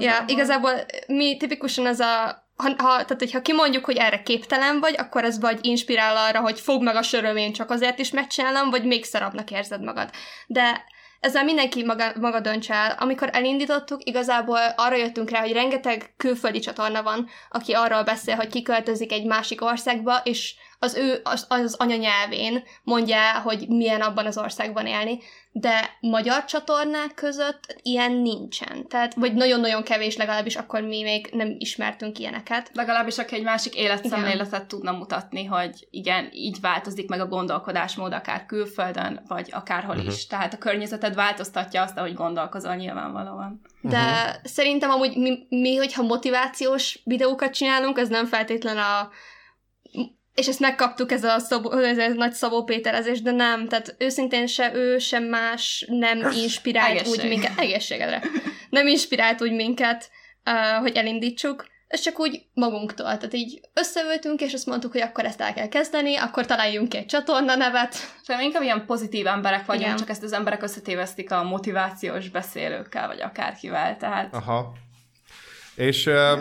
Ja, 0.00 0.24
igazából 0.26 0.72
mi 1.06 1.36
tipikusan 1.36 1.86
az 1.86 2.00
a 2.00 2.48
ha, 2.60 2.68
ha, 2.68 2.74
tehát, 2.76 3.16
hogyha 3.18 3.42
kimondjuk, 3.42 3.84
hogy 3.84 3.96
erre 3.96 4.22
képtelen 4.22 4.80
vagy, 4.80 4.94
akkor 4.98 5.24
ez 5.24 5.40
vagy 5.40 5.58
inspirál 5.62 6.16
arra, 6.16 6.40
hogy 6.40 6.60
fog 6.60 6.82
meg 6.82 6.96
a 6.96 7.02
sörömén 7.02 7.52
csak 7.52 7.70
azért 7.70 7.98
is 7.98 8.10
megcsinálom, 8.10 8.70
vagy 8.70 8.84
még 8.84 9.04
szarabbnak 9.04 9.50
érzed 9.50 9.82
magad. 9.82 10.10
De 10.46 10.84
ezzel 11.20 11.44
mindenki 11.44 11.84
maga, 11.84 12.12
maga 12.20 12.40
dönts 12.40 12.70
el. 12.70 12.96
Amikor 12.98 13.28
elindítottuk, 13.32 14.00
igazából 14.04 14.58
arra 14.76 14.96
jöttünk 14.96 15.30
rá, 15.30 15.40
hogy 15.40 15.52
rengeteg 15.52 16.14
külföldi 16.16 16.58
csatorna 16.58 17.02
van, 17.02 17.28
aki 17.50 17.72
arról 17.72 18.02
beszél, 18.02 18.36
hogy 18.36 18.48
kiköltözik 18.48 19.12
egy 19.12 19.24
másik 19.24 19.62
országba, 19.62 20.20
és 20.24 20.54
az 20.82 20.94
ő 20.94 21.20
az, 21.24 21.46
az 21.48 21.74
anyanyelvén 21.78 22.62
mondja 22.82 23.16
el, 23.16 23.40
hogy 23.40 23.68
milyen 23.68 24.00
abban 24.00 24.26
az 24.26 24.38
országban 24.38 24.86
élni, 24.86 25.18
de 25.52 25.96
magyar 26.00 26.44
csatornák 26.44 27.14
között 27.14 27.76
ilyen 27.82 28.12
nincsen. 28.12 28.88
Tehát, 28.88 29.14
vagy 29.14 29.34
nagyon-nagyon 29.34 29.82
kevés 29.82 30.16
legalábbis, 30.16 30.56
akkor 30.56 30.80
mi 30.80 31.02
még 31.02 31.28
nem 31.32 31.54
ismertünk 31.58 32.18
ilyeneket. 32.18 32.70
Legalábbis 32.72 33.18
aki 33.18 33.34
egy 33.34 33.42
másik 33.42 33.74
életszemléletet 33.74 34.66
tudna 34.66 34.92
mutatni, 34.92 35.44
hogy 35.44 35.86
igen, 35.90 36.28
így 36.32 36.60
változik 36.60 37.08
meg 37.08 37.20
a 37.20 37.26
gondolkodásmód 37.26 38.12
akár 38.12 38.46
külföldön, 38.46 39.22
vagy 39.28 39.48
akárhol 39.52 39.96
uh-huh. 39.96 40.12
is. 40.12 40.26
Tehát 40.26 40.54
a 40.54 40.58
környezeted 40.58 41.14
változtatja 41.14 41.82
azt, 41.82 41.98
ahogy 41.98 42.14
gondolkozol 42.14 42.74
nyilvánvalóan. 42.74 43.60
De 43.80 43.98
uh-huh. 43.98 44.34
szerintem 44.44 44.90
amúgy 44.90 45.16
mi, 45.16 45.46
mi, 45.48 45.76
hogyha 45.76 46.02
motivációs 46.02 47.00
videókat 47.04 47.52
csinálunk, 47.52 47.98
az 47.98 48.08
nem 48.08 48.26
feltétlen 48.26 48.78
a 48.78 49.10
és 50.34 50.46
ezt 50.46 50.60
megkaptuk, 50.60 51.12
ez 51.12 51.24
a, 51.24 51.38
Szabó, 51.38 51.72
ez 51.72 51.98
a 51.98 52.08
nagy 52.08 52.32
Szabó 52.32 52.64
Péterezés, 52.64 53.22
de 53.22 53.30
nem, 53.30 53.68
tehát 53.68 53.94
őszintén 53.98 54.46
se 54.46 54.74
ő, 54.74 54.98
sem 54.98 55.24
más 55.24 55.84
nem 55.88 56.30
inspirált 56.34 56.90
Egészség. 56.90 57.20
úgy 57.20 57.28
minket, 57.28 57.58
egészségedre, 57.58 58.22
nem 58.70 58.86
inspirált 58.86 59.42
úgy 59.42 59.52
minket, 59.52 60.10
uh, 60.44 60.80
hogy 60.80 60.96
elindítsuk, 60.96 61.66
ez 61.90 62.00
csak 62.00 62.20
úgy 62.20 62.42
magunktól, 62.54 63.16
tehát 63.16 63.34
így 63.34 63.60
összeültünk, 63.74 64.40
és 64.40 64.52
azt 64.52 64.66
mondtuk, 64.66 64.92
hogy 64.92 65.00
akkor 65.00 65.24
ezt 65.24 65.40
el 65.40 65.54
kell 65.54 65.68
kezdeni, 65.68 66.16
akkor 66.16 66.46
találjunk 66.46 66.88
ki 66.88 66.96
egy 66.96 67.06
csatorna 67.06 67.54
nevet. 67.54 67.94
Szerintem 67.94 68.40
inkább 68.40 68.62
ilyen 68.62 68.86
pozitív 68.86 69.26
emberek 69.26 69.66
vagyunk, 69.66 69.84
Igen. 69.84 69.96
csak 69.96 70.08
ezt 70.08 70.22
az 70.22 70.32
emberek 70.32 70.62
összetévesztik 70.62 71.30
a 71.30 71.42
motivációs 71.42 72.28
beszélőkkel, 72.28 73.06
vagy 73.06 73.20
akárkivel, 73.20 73.96
tehát 73.96 74.34
Aha. 74.34 74.72
És 75.74 76.06
uh, 76.06 76.38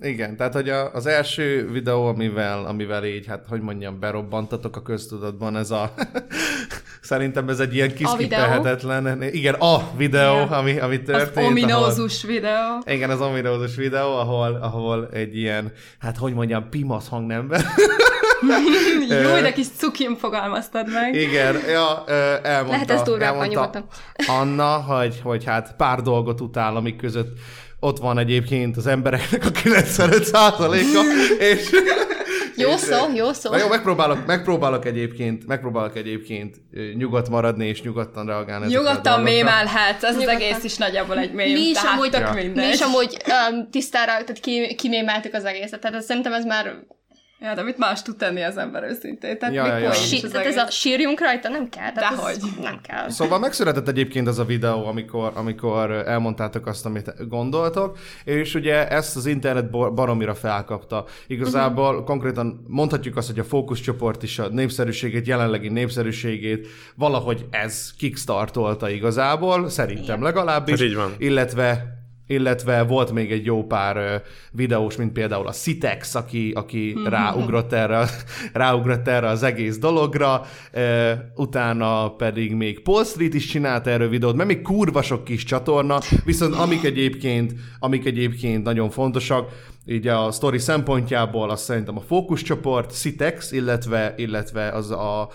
igen, 0.00 0.36
tehát 0.36 0.52
hogy 0.52 0.68
a, 0.68 0.94
az 0.94 1.06
első 1.06 1.70
videó, 1.70 2.06
amivel, 2.06 2.64
amivel 2.64 3.04
így, 3.04 3.26
hát 3.26 3.44
hogy 3.48 3.60
mondjam, 3.60 3.98
berobbantatok 4.00 4.76
a 4.76 4.82
köztudatban, 4.82 5.56
ez 5.56 5.70
a 5.70 5.94
szerintem 7.00 7.48
ez 7.48 7.60
egy 7.60 7.74
ilyen 7.74 7.94
kiszkipelhetetlen, 7.94 9.22
igen, 9.22 9.54
a 9.54 9.96
videó, 9.96 10.34
Igen. 10.34 10.48
ami, 10.48 10.78
ami 10.78 10.96
az 10.96 11.02
történt. 11.04 11.36
ahol, 11.36 11.48
ominózus 11.48 12.22
videó. 12.22 12.82
igen, 12.84 13.10
az 13.10 13.20
ominózus 13.20 13.76
videó, 13.76 14.16
ahol, 14.16 14.58
ahol 14.62 15.08
egy 15.12 15.36
ilyen, 15.36 15.72
hát 15.98 16.16
hogy 16.16 16.34
mondjam, 16.34 16.68
pimasz 16.68 17.08
hangnemben. 17.08 17.64
Jó, 19.08 19.40
de 19.40 19.52
kis 19.52 19.66
cukim 19.76 20.16
fogalmaztad 20.16 20.92
meg. 20.92 21.14
Igen, 21.14 21.56
ja, 21.68 22.04
elmondta, 22.42 22.70
Lehet 22.70 22.90
ez 22.90 23.02
durvábban 23.02 23.46
nyugodtan. 23.46 23.84
Anna, 24.26 24.76
hogy, 24.76 25.20
hogy 25.22 25.44
hát 25.44 25.74
pár 25.76 26.00
dolgot 26.00 26.40
utál, 26.40 26.76
amik 26.76 26.96
között 26.96 27.38
ott 27.84 27.98
van 27.98 28.18
egyébként 28.18 28.76
az 28.76 28.86
embereknek 28.86 29.44
a 29.44 29.50
95%-a, 29.50 31.42
és... 31.42 31.70
Jó 32.56 32.70
és, 32.70 32.80
szó, 32.80 32.96
jó 33.14 33.32
szó. 33.32 33.50
Na 33.50 33.56
jó, 33.58 33.68
megpróbálok, 33.68 34.26
megpróbálok 34.26 34.84
egyébként, 34.84 35.46
megpróbálok 35.46 35.96
egyébként 35.96 36.56
nyugodt 36.96 37.28
maradni, 37.28 37.66
és 37.66 37.82
nyugodtan 37.82 38.26
reagálni 38.26 38.66
Nyugodtan 38.66 39.02
dolgokra. 39.02 39.32
mémelhetsz, 39.32 40.02
az 40.02 40.26
egész 40.28 40.64
is 40.64 40.76
nagyjából 40.76 41.18
egy 41.18 41.32
mém, 41.32 41.52
mi 41.52 41.60
is 41.60 41.72
tehát 41.72 41.92
amúgy, 41.92 42.12
Ja. 42.12 42.32
mi 42.54 42.68
is 42.72 42.80
amúgy 42.80 43.16
um, 43.50 43.70
tisztára, 43.70 44.12
tehát 44.12 44.40
ki, 44.40 44.74
kimémeltük 44.74 45.34
az 45.34 45.44
egészet, 45.44 45.80
tehát 45.80 45.96
ez, 45.96 46.04
szerintem 46.04 46.32
ez 46.32 46.44
már 46.44 46.74
Ja, 47.42 47.54
de 47.54 47.62
mit 47.62 47.78
más 47.78 48.02
tud 48.02 48.16
tenni 48.16 48.42
az 48.42 48.56
ember 48.56 48.82
őszintén? 48.82 49.38
Tehát 49.38 49.54
Ja, 49.54 49.66
ja, 49.66 49.76
ja. 49.76 49.88
az 49.88 50.28
tehát 50.30 50.46
ez 50.46 50.56
a 50.56 50.70
sírjunk 50.70 51.20
rajta, 51.20 51.48
nem 51.48 51.68
kell. 51.68 51.92
Tehát 51.92 52.16
Dehogy. 52.16 52.34
Ez 52.36 52.42
nem 52.60 52.80
kell. 52.82 53.08
Szóval 53.08 53.38
megszületett 53.38 53.88
egyébként 53.88 54.28
az 54.28 54.38
a 54.38 54.44
videó, 54.44 54.86
amikor, 54.86 55.32
amikor 55.34 55.90
elmondtátok 55.90 56.66
azt, 56.66 56.86
amit 56.86 57.28
gondoltok, 57.28 57.98
és 58.24 58.54
ugye 58.54 58.88
ezt 58.88 59.16
az 59.16 59.26
internet 59.26 59.70
baromira 59.70 60.34
felkapta. 60.34 61.04
Igazából 61.26 61.90
uh-huh. 61.90 62.04
konkrétan 62.04 62.64
mondhatjuk 62.68 63.16
azt, 63.16 63.28
hogy 63.28 63.38
a 63.38 63.44
fókuszcsoport 63.44 64.22
is 64.22 64.38
a 64.38 64.48
népszerűségét, 64.48 65.26
jelenlegi 65.26 65.68
népszerűségét 65.68 66.68
valahogy 66.94 67.46
ez 67.50 67.90
kickstartolta 67.98 68.90
igazából, 68.90 69.68
szerintem 69.68 70.22
legalábbis. 70.22 70.80
Hát 70.80 70.88
így 70.88 70.94
van. 70.94 71.14
Illetve 71.18 72.00
illetve 72.32 72.82
volt 72.82 73.12
még 73.12 73.32
egy 73.32 73.44
jó 73.44 73.66
pár 73.66 74.22
videós, 74.50 74.96
mint 74.96 75.12
például 75.12 75.46
a 75.46 75.52
Citex, 75.52 76.14
aki, 76.14 76.52
aki 76.54 76.96
ráugrott, 77.04 77.72
erre, 77.72 78.08
ráugrott 78.52 79.08
erre 79.08 79.28
az 79.28 79.42
egész 79.42 79.78
dologra, 79.78 80.46
utána 81.34 82.10
pedig 82.10 82.54
még 82.54 82.82
Paul 82.82 83.04
Street 83.04 83.34
is 83.34 83.46
csinált 83.46 83.86
erről 83.86 84.08
videót, 84.08 84.36
mert 84.36 84.48
még 84.48 84.62
kurva 84.62 85.02
sok 85.02 85.24
kis 85.24 85.44
csatorna, 85.44 85.98
viszont 86.24 86.54
amik 86.54 86.84
egyébként, 86.84 87.52
amik 87.78 88.06
egyébként 88.06 88.64
nagyon 88.64 88.90
fontosak, 88.90 89.48
így 89.86 90.06
a 90.06 90.30
sztori 90.30 90.58
szempontjából 90.58 91.50
az 91.50 91.60
szerintem 91.60 91.96
a 91.96 92.00
fókuszcsoport, 92.00 92.90
Citex, 92.90 93.52
illetve, 93.52 94.14
illetve 94.16 94.68
az 94.68 94.90
a, 94.90 95.28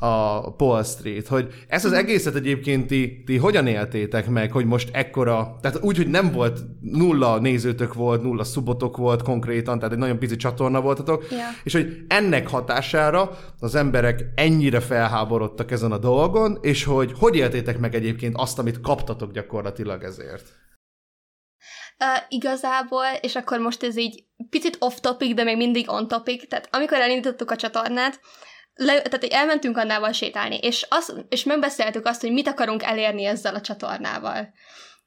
a 0.00 0.52
Paul 0.52 0.82
Street, 0.82 1.26
hogy 1.26 1.48
ezt 1.68 1.84
az 1.84 1.92
egészet 1.92 2.34
egyébként 2.34 2.86
ti, 2.86 3.22
ti 3.26 3.36
hogyan 3.36 3.66
éltétek 3.66 4.28
meg, 4.28 4.52
hogy 4.52 4.64
most 4.64 4.88
ekkora, 4.92 5.56
tehát 5.60 5.82
úgy, 5.82 5.96
hogy 5.96 6.08
nem 6.08 6.32
volt 6.32 6.60
nulla 6.80 7.38
nézőtök 7.38 7.94
volt, 7.94 8.22
nulla 8.22 8.44
szubotok 8.44 8.96
volt 8.96 9.22
konkrétan, 9.22 9.78
tehát 9.78 9.92
egy 9.92 9.98
nagyon 9.98 10.18
pici 10.18 10.36
csatorna 10.36 10.80
voltatok, 10.80 11.26
Ja. 11.30 11.36
és 11.64 11.72
hogy 11.72 12.04
ennek 12.08 12.48
hatására 12.48 13.38
az 13.58 13.74
emberek 13.74 14.24
ennyire 14.34 14.80
felháborodtak 14.80 15.70
ezen 15.70 15.92
a 15.92 15.98
dolgon, 15.98 16.58
és 16.60 16.84
hogy 16.84 17.12
hogy 17.18 17.36
éltétek 17.36 17.78
meg 17.78 17.94
egyébként 17.94 18.34
azt, 18.36 18.58
amit 18.58 18.80
kaptatok 18.80 19.32
gyakorlatilag 19.32 20.02
ezért? 20.02 20.44
Uh, 22.04 22.22
igazából, 22.28 23.04
és 23.20 23.34
akkor 23.36 23.58
most 23.58 23.82
ez 23.82 23.96
így 23.96 24.24
picit 24.50 24.76
off-topic, 24.78 25.34
de 25.34 25.44
még 25.44 25.56
mindig 25.56 25.90
on-topic, 25.90 26.48
tehát 26.48 26.68
amikor 26.72 26.98
elindítottuk 26.98 27.50
a 27.50 27.56
csatornát, 27.56 28.20
le, 28.80 29.02
tehát 29.02 29.24
így 29.24 29.32
elmentünk 29.32 29.76
Annával 29.76 30.12
sétálni, 30.12 30.56
és, 30.56 30.86
az, 30.88 31.14
és 31.28 31.44
megbeszéltük 31.44 32.06
azt, 32.06 32.20
hogy 32.20 32.32
mit 32.32 32.48
akarunk 32.48 32.82
elérni 32.82 33.24
ezzel 33.24 33.54
a 33.54 33.60
csatornával. 33.60 34.52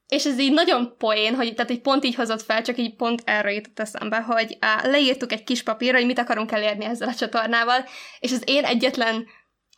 És 0.07 0.25
ez 0.25 0.39
így 0.39 0.53
nagyon 0.53 0.97
poén, 0.97 1.35
hogy 1.35 1.53
tehát 1.53 1.71
így 1.71 1.81
pont 1.81 2.05
így 2.05 2.15
hozott 2.15 2.41
fel, 2.41 2.61
csak 2.61 2.77
így 2.77 2.95
pont 2.95 3.21
erre 3.25 3.53
jutott 3.53 3.79
eszembe, 3.79 4.17
hogy 4.17 4.57
á, 4.59 4.87
leírtuk 4.87 5.31
egy 5.31 5.43
kis 5.43 5.63
papírra, 5.63 5.97
hogy 5.97 6.05
mit 6.05 6.19
akarunk 6.19 6.51
elérni 6.51 6.85
ezzel 6.85 7.07
a 7.07 7.13
csatornával, 7.13 7.85
és 8.19 8.31
az 8.31 8.43
én 8.45 8.63
egyetlen 8.63 9.25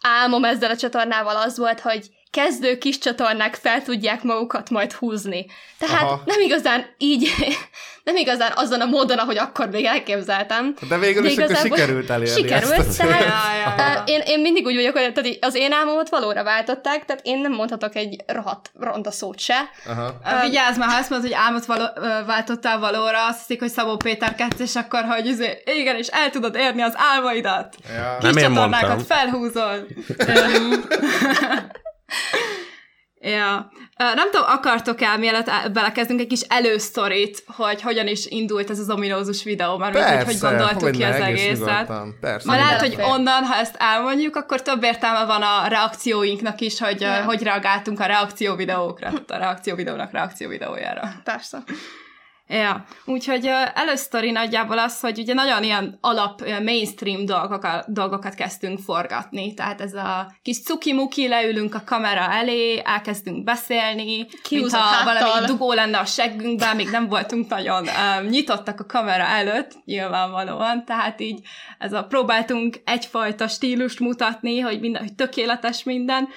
álmom 0.02 0.44
ezzel 0.44 0.72
a 0.72 0.75
csatornával 0.75 1.36
az 1.36 1.58
volt, 1.58 1.80
hogy 1.80 2.10
kezdő 2.32 2.77
kis 2.77 2.98
csatornák 2.98 3.55
fel 3.55 3.82
tudják 3.82 4.24
magukat 4.24 4.70
majd 4.70 4.94
húzni. 4.94 5.46
Tehát 5.79 6.01
Aha. 6.01 6.22
Nem 6.25 6.39
igazán 6.39 6.86
így, 6.98 7.29
nem 8.03 8.15
igazán 8.15 8.51
azon 8.55 8.82
a 8.82 8.86
módon, 8.86 9.17
ahogy 9.17 9.38
akkor 9.38 9.70
még 9.70 9.86
elképzeltem. 9.86 10.74
De 10.88 10.98
végül 10.98 11.25
is 11.25 11.38
akkor 11.38 11.55
sikerült 11.55 12.10
elérni 12.10 12.41
Sikerült, 12.41 12.72
ezt 12.72 12.98
tehát 12.98 13.22
Ja, 13.22 13.74
ja, 13.77 13.94
ja. 13.94 14.03
én, 14.05 14.22
én 14.25 14.39
mindig 14.39 14.65
úgy 14.65 14.75
vagyok, 14.75 14.98
hogy 14.98 15.13
tehát 15.13 15.38
az 15.41 15.55
én 15.55 15.72
álmomat 15.72 16.10
valóra 16.10 16.44
váltották, 16.44 17.05
tehát 17.05 17.22
én 17.25 17.39
nem 17.39 17.51
mondhatok 17.51 17.96
egy 17.96 18.24
rohadt 18.27 18.72
ronda 18.79 19.12
szót 19.12 19.39
se. 19.39 19.70
Aha. 19.86 20.13
Uh, 20.24 20.41
Vigyázz, 20.41 20.77
mert 20.77 20.91
ha 20.91 20.98
azt 20.98 21.10
mondod, 21.10 21.29
hogy 21.29 21.38
álmot 21.46 21.65
való, 21.65 21.86
váltottál 22.25 22.79
valóra, 22.79 23.27
azt 23.27 23.39
hiszik, 23.39 23.60
hogy 23.60 23.72
Szabó 23.72 23.98
Péter 23.98 24.36
ketsz, 24.36 24.60
és 24.60 24.75
akkor, 24.75 25.03
hogy 25.03 25.25
izé, 25.25 25.62
igen, 25.79 25.96
és 25.96 26.08
el 26.08 26.29
tudod 26.29 26.55
érni 26.55 26.82
az 26.82 26.94
álmaidat. 27.13 27.75
Ja. 27.96 28.17
Kis 28.20 28.29
Nem 28.29 28.38
én 28.38 28.50
csatornákat 28.50 28.88
mondtam. 28.88 29.17
felhúzol. 29.17 29.86
Ja. 33.20 33.72
Nem 33.98 34.32
tudom, 34.32 34.46
akartok-e, 34.48 35.18
mielőtt 35.18 35.48
el- 35.48 35.70
belekezdünk 35.70 36.20
egy 36.20 36.28
kis 36.28 36.42
elősztorit, 36.42 37.44
hogy 37.48 37.82
hogyan 37.82 38.08
is 38.08 38.26
indult 38.26 38.70
ez 38.70 38.80
az 38.80 38.90
ominózus 38.90 39.44
videó, 39.44 39.78
mert 39.78 39.98
hogy, 39.98 40.24
hogy 40.24 40.40
gondoltuk 40.40 40.92
ki 40.92 41.04
az 41.04 41.16
egészet. 41.16 41.58
nyugodtan. 41.58 42.18
Persze. 42.22 42.48
Már 42.50 42.60
lehet, 42.60 42.80
hogy 42.80 42.96
onnan, 43.00 43.44
ha 43.44 43.56
ezt 43.56 43.76
elmondjuk, 43.78 44.36
akkor 44.36 44.62
több 44.62 44.84
értelme 44.84 45.26
van 45.26 45.42
a 45.42 45.68
reakcióinknak 45.68 46.62
is, 46.62 46.80
hogy 46.80 47.02
Ja. 47.02 47.16
ja. 47.16 47.24
hogy 47.24 47.44
reagáltunk 47.44 48.00
a 48.00 48.06
reakció 48.06 48.56
videókra, 48.56 49.10
tehát 49.10 49.32
a 49.32 49.38
reakció 49.38 49.76
videónak 49.76 50.12
reakció 50.12 50.50
videójára. 50.50 51.12
Persze. 51.24 51.64
Ja, 52.48 52.86
úgyhogy 53.06 53.50
elősztori 53.74 54.32
nagyjából 54.32 54.80
az, 54.80 55.00
hogy 55.00 55.20
ugye 55.20 55.34
nagyon 55.34 55.64
ilyen 55.64 55.98
alap 56.02 56.42
mainstream 56.64 57.25
dolgokat, 57.25 57.94
dolgokat 57.94 58.34
kezdtünk 58.34 58.80
forgatni, 58.80 59.54
tehát 59.54 59.82
ez 59.82 59.94
a 59.94 60.34
kis 60.42 60.62
cuki-muki, 60.62 61.28
leülünk 61.28 61.75
a 61.75 61.84
kamera 61.86 62.32
elé, 62.32 62.82
elkezdünk 62.84 63.44
beszélni, 63.44 64.25
Kiúzott 64.44 64.72
mintha 64.72 64.78
háttal. 64.78 65.14
valami 65.14 65.46
dugó 65.46 65.74
lenne 65.74 65.98
a 65.98 66.06
seggünkben, 66.06 66.75
még 66.75 66.90
nem 66.90 67.08
voltunk 67.08 67.50
nagyon 67.50 67.88
um, 67.88 68.25
nyitottak 68.25 68.80
a 68.80 68.86
kamera 68.86 69.24
előtt, 69.24 69.72
nyilvánvalóan, 69.86 70.86
tehát 70.86 71.22
így 71.22 71.40
ez 71.80 71.94
a 71.94 72.04
próbáltunk 72.04 72.82
egyfajta 72.86 73.48
stílust 73.48 74.00
mutatni, 74.00 74.60
hogy, 74.60 74.80
minden, 74.80 75.02
hogy 75.02 75.14
tökéletes 75.14 75.84
minden, 75.84 76.28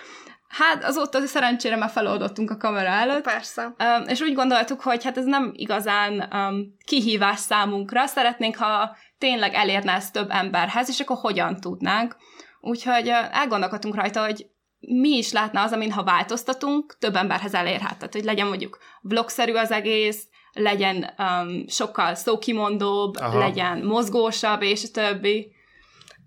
Hát 0.49 0.85
azóta 0.85 1.27
szerencsére 1.27 1.77
már 1.77 1.91
feloldottunk 1.91 2.51
a 2.51 2.57
kamera 2.57 2.89
előtt, 2.89 3.23
Persze. 3.23 3.63
Um, 3.65 4.09
és 4.09 4.21
úgy 4.21 4.35
gondoltuk, 4.35 4.81
hogy 4.81 5.05
hát 5.05 5.17
ez 5.17 5.25
nem 5.25 5.53
igazán 5.55 6.29
um, 6.33 6.77
kihívás 6.85 7.39
számunkra, 7.39 8.07
szeretnénk, 8.07 8.57
ha 8.57 8.97
tényleg 9.19 9.55
elérne 9.55 9.93
ezt 9.93 10.13
több 10.13 10.31
emberhez, 10.31 10.89
és 10.89 11.01
akkor 11.01 11.17
hogyan 11.21 11.61
tudnánk. 11.61 12.17
Úgyhogy 12.61 13.09
elgondolkodtunk 13.33 13.95
rajta, 13.95 14.25
hogy 14.25 14.47
mi 14.81 15.17
is 15.17 15.33
látna 15.33 15.63
az, 15.63 15.73
amin 15.73 15.93
ha 15.93 16.03
változtatunk, 16.05 16.97
több 16.99 17.17
emberhez 17.17 17.55
elérhet. 17.55 17.99
Tehát, 17.99 18.13
hogy 18.13 18.25
legyen 18.25 18.47
mondjuk 18.47 18.79
vlogszerű 19.01 19.53
az 19.53 19.71
egész, 19.71 20.27
legyen 20.53 21.15
um, 21.19 21.69
sokkal 21.69 22.15
szókimondóbb, 22.15 23.17
Aha. 23.17 23.39
legyen 23.39 23.79
mozgósabb, 23.79 24.63
és 24.63 24.91
többi. 24.91 25.53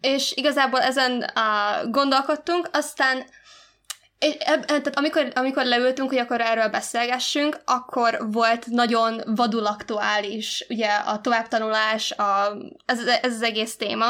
és 0.02 0.34
igazából 0.36 0.80
ezen 0.80 1.12
uh, 1.12 1.92
gondolkodtunk, 1.92 2.70
aztán 2.74 3.24
tehát 4.66 4.98
amikor, 4.98 5.32
amikor 5.36 5.66
leültünk, 5.66 6.10
hogy 6.10 6.18
akkor 6.18 6.42
erről 6.42 6.68
beszélgessünk, 6.68 7.62
akkor 7.66 8.18
volt 8.32 8.66
nagyon 8.68 9.22
vadul 9.26 9.66
aktuális, 9.66 10.66
ugye 10.70 10.88
a 10.88 11.22
továbbtanulás, 11.22 12.12
a, 12.12 12.58
ez, 12.86 13.00
ez 13.22 13.34
az 13.34 13.42
egész 13.42 13.76
téma. 13.76 14.06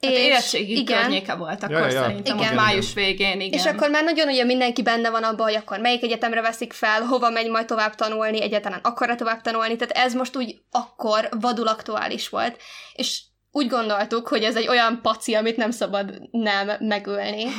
Hát 0.00 0.12
érettségi 0.12 0.76
igen, 0.76 1.00
környéke 1.00 1.34
volt 1.34 1.62
akkor 1.62 1.76
Ja, 1.76 1.86
ja, 1.86 1.92
ja. 1.92 2.00
szerintem, 2.00 2.36
Igen. 2.36 2.48
ott 2.48 2.54
május 2.54 2.94
végén, 2.94 3.40
igen. 3.40 3.58
és 3.58 3.66
akkor 3.66 3.90
már 3.90 4.04
nagyon 4.04 4.28
ugye 4.28 4.44
mindenki 4.44 4.82
benne 4.82 5.10
van 5.10 5.22
abban, 5.22 5.46
hogy 5.46 5.54
akkor 5.54 5.78
melyik 5.78 6.02
egyetemre 6.02 6.40
veszik 6.40 6.72
fel, 6.72 7.02
hova 7.02 7.30
megy 7.30 7.48
majd 7.48 7.66
tovább 7.66 7.94
tanulni, 7.94 8.42
egyáltalán 8.42 8.80
akar 8.82 9.14
tovább 9.14 9.40
tanulni, 9.40 9.76
tehát 9.76 10.06
ez 10.06 10.14
most 10.14 10.36
úgy 10.36 10.60
akkor 10.70 11.28
vadul 11.40 11.68
aktuális 11.68 12.28
volt. 12.28 12.56
És 12.94 13.20
úgy 13.50 13.66
gondoltuk, 13.66 14.28
hogy 14.28 14.42
ez 14.42 14.56
egy 14.56 14.68
olyan 14.68 15.00
paci, 15.02 15.34
amit 15.34 15.56
nem 15.56 15.70
szabad 15.70 16.28
nem 16.30 16.70
megölni. 16.78 17.44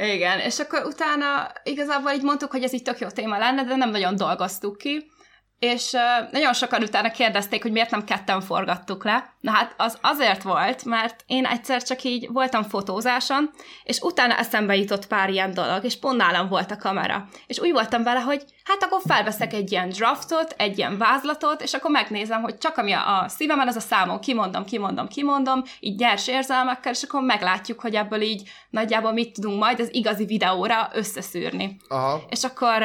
Igen, 0.00 0.38
és 0.38 0.58
akkor 0.58 0.84
utána 0.84 1.52
igazából 1.62 2.10
így 2.10 2.22
mondtuk, 2.22 2.50
hogy 2.50 2.62
ez 2.62 2.72
így 2.72 2.82
tök 2.82 2.98
jó 2.98 3.08
téma 3.08 3.38
lenne, 3.38 3.64
de 3.64 3.76
nem 3.76 3.90
nagyon 3.90 4.16
dolgoztuk 4.16 4.76
ki, 4.76 5.10
és 5.60 5.90
nagyon 6.30 6.52
sokan 6.52 6.82
utána 6.82 7.10
kérdezték, 7.10 7.62
hogy 7.62 7.72
miért 7.72 7.90
nem 7.90 8.04
ketten 8.04 8.40
forgattuk 8.40 9.04
le. 9.04 9.34
Na 9.40 9.50
hát 9.50 9.74
az 9.76 9.98
azért 10.00 10.42
volt, 10.42 10.84
mert 10.84 11.24
én 11.26 11.44
egyszer 11.44 11.82
csak 11.82 12.02
így 12.02 12.28
voltam 12.32 12.62
fotózáson, 12.62 13.50
és 13.84 13.98
utána 13.98 14.36
eszembe 14.36 14.76
jutott 14.76 15.06
pár 15.06 15.30
ilyen 15.30 15.54
dolog, 15.54 15.84
és 15.84 15.98
pont 15.98 16.16
nálam 16.16 16.48
volt 16.48 16.70
a 16.70 16.76
kamera. 16.76 17.28
És 17.46 17.58
úgy 17.58 17.72
voltam 17.72 18.02
vele, 18.02 18.20
hogy 18.20 18.44
hát 18.64 18.82
akkor 18.82 19.00
felveszek 19.06 19.52
egy 19.52 19.72
ilyen 19.72 19.88
draftot, 19.88 20.54
egy 20.56 20.78
ilyen 20.78 20.98
vázlatot, 20.98 21.62
és 21.62 21.72
akkor 21.72 21.90
megnézem, 21.90 22.42
hogy 22.42 22.58
csak 22.58 22.76
ami 22.76 22.92
a, 22.92 23.24
szívemen, 23.28 23.68
az 23.68 23.76
a 23.76 23.80
számon 23.80 24.20
kimondom, 24.20 24.64
kimondom, 24.64 25.08
kimondom, 25.08 25.62
így 25.80 25.96
gyers 25.96 26.28
érzelmekkel, 26.28 26.92
és 26.92 27.02
akkor 27.02 27.22
meglátjuk, 27.22 27.80
hogy 27.80 27.94
ebből 27.94 28.20
így 28.20 28.50
nagyjából 28.70 29.12
mit 29.12 29.32
tudunk 29.32 29.58
majd 29.58 29.80
az 29.80 29.94
igazi 29.94 30.24
videóra 30.24 30.90
összeszűrni. 30.92 31.76
Aha. 31.88 32.22
És 32.28 32.44
akkor 32.44 32.82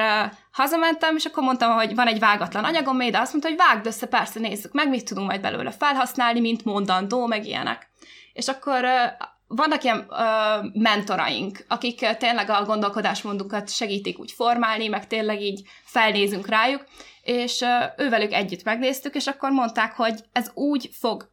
hazamentem, 0.56 1.16
és 1.16 1.26
akkor 1.26 1.44
mondtam, 1.44 1.72
hogy 1.72 1.96
van 1.96 2.08
egy 2.08 2.20
vágatlan 2.20 2.64
anyagom, 2.64 2.98
de 2.98 3.20
azt 3.20 3.32
mondta, 3.32 3.50
hogy 3.50 3.58
vágd 3.58 3.86
össze, 3.86 4.08
persze 4.08 4.40
nézzük 4.40 4.74
meg, 4.74 4.90
mit 4.90 5.06
tudunk 5.06 5.28
majd 5.28 5.42
belőle 5.42 5.72
felhasználni, 5.72 6.40
mint 6.40 6.66
mondandó, 6.66 7.26
meg 7.26 7.46
ilyenek. 7.46 7.90
És 8.34 8.48
akkor 8.48 8.86
vannak 9.48 9.84
ilyen 9.84 10.06
uh, 10.10 10.72
mentoraink, 10.74 11.66
akik 11.68 12.00
tényleg 12.18 12.50
a 12.50 12.64
gondolkodásmódunkat 12.66 13.70
segítik 13.70 14.20
úgy 14.20 14.32
formálni, 14.32 14.88
meg 14.88 15.08
tényleg 15.08 15.42
így 15.42 15.62
felnézünk 15.84 16.48
rájuk, 16.48 16.84
és 17.22 17.66
ővelük 17.98 18.34
együtt 18.34 18.64
megnéztük, 18.64 19.16
és 19.16 19.28
akkor 19.28 19.52
mondták, 19.52 19.96
hogy 19.96 20.20
ez 20.32 20.52
úgy 20.54 20.90
fog 21.00 21.30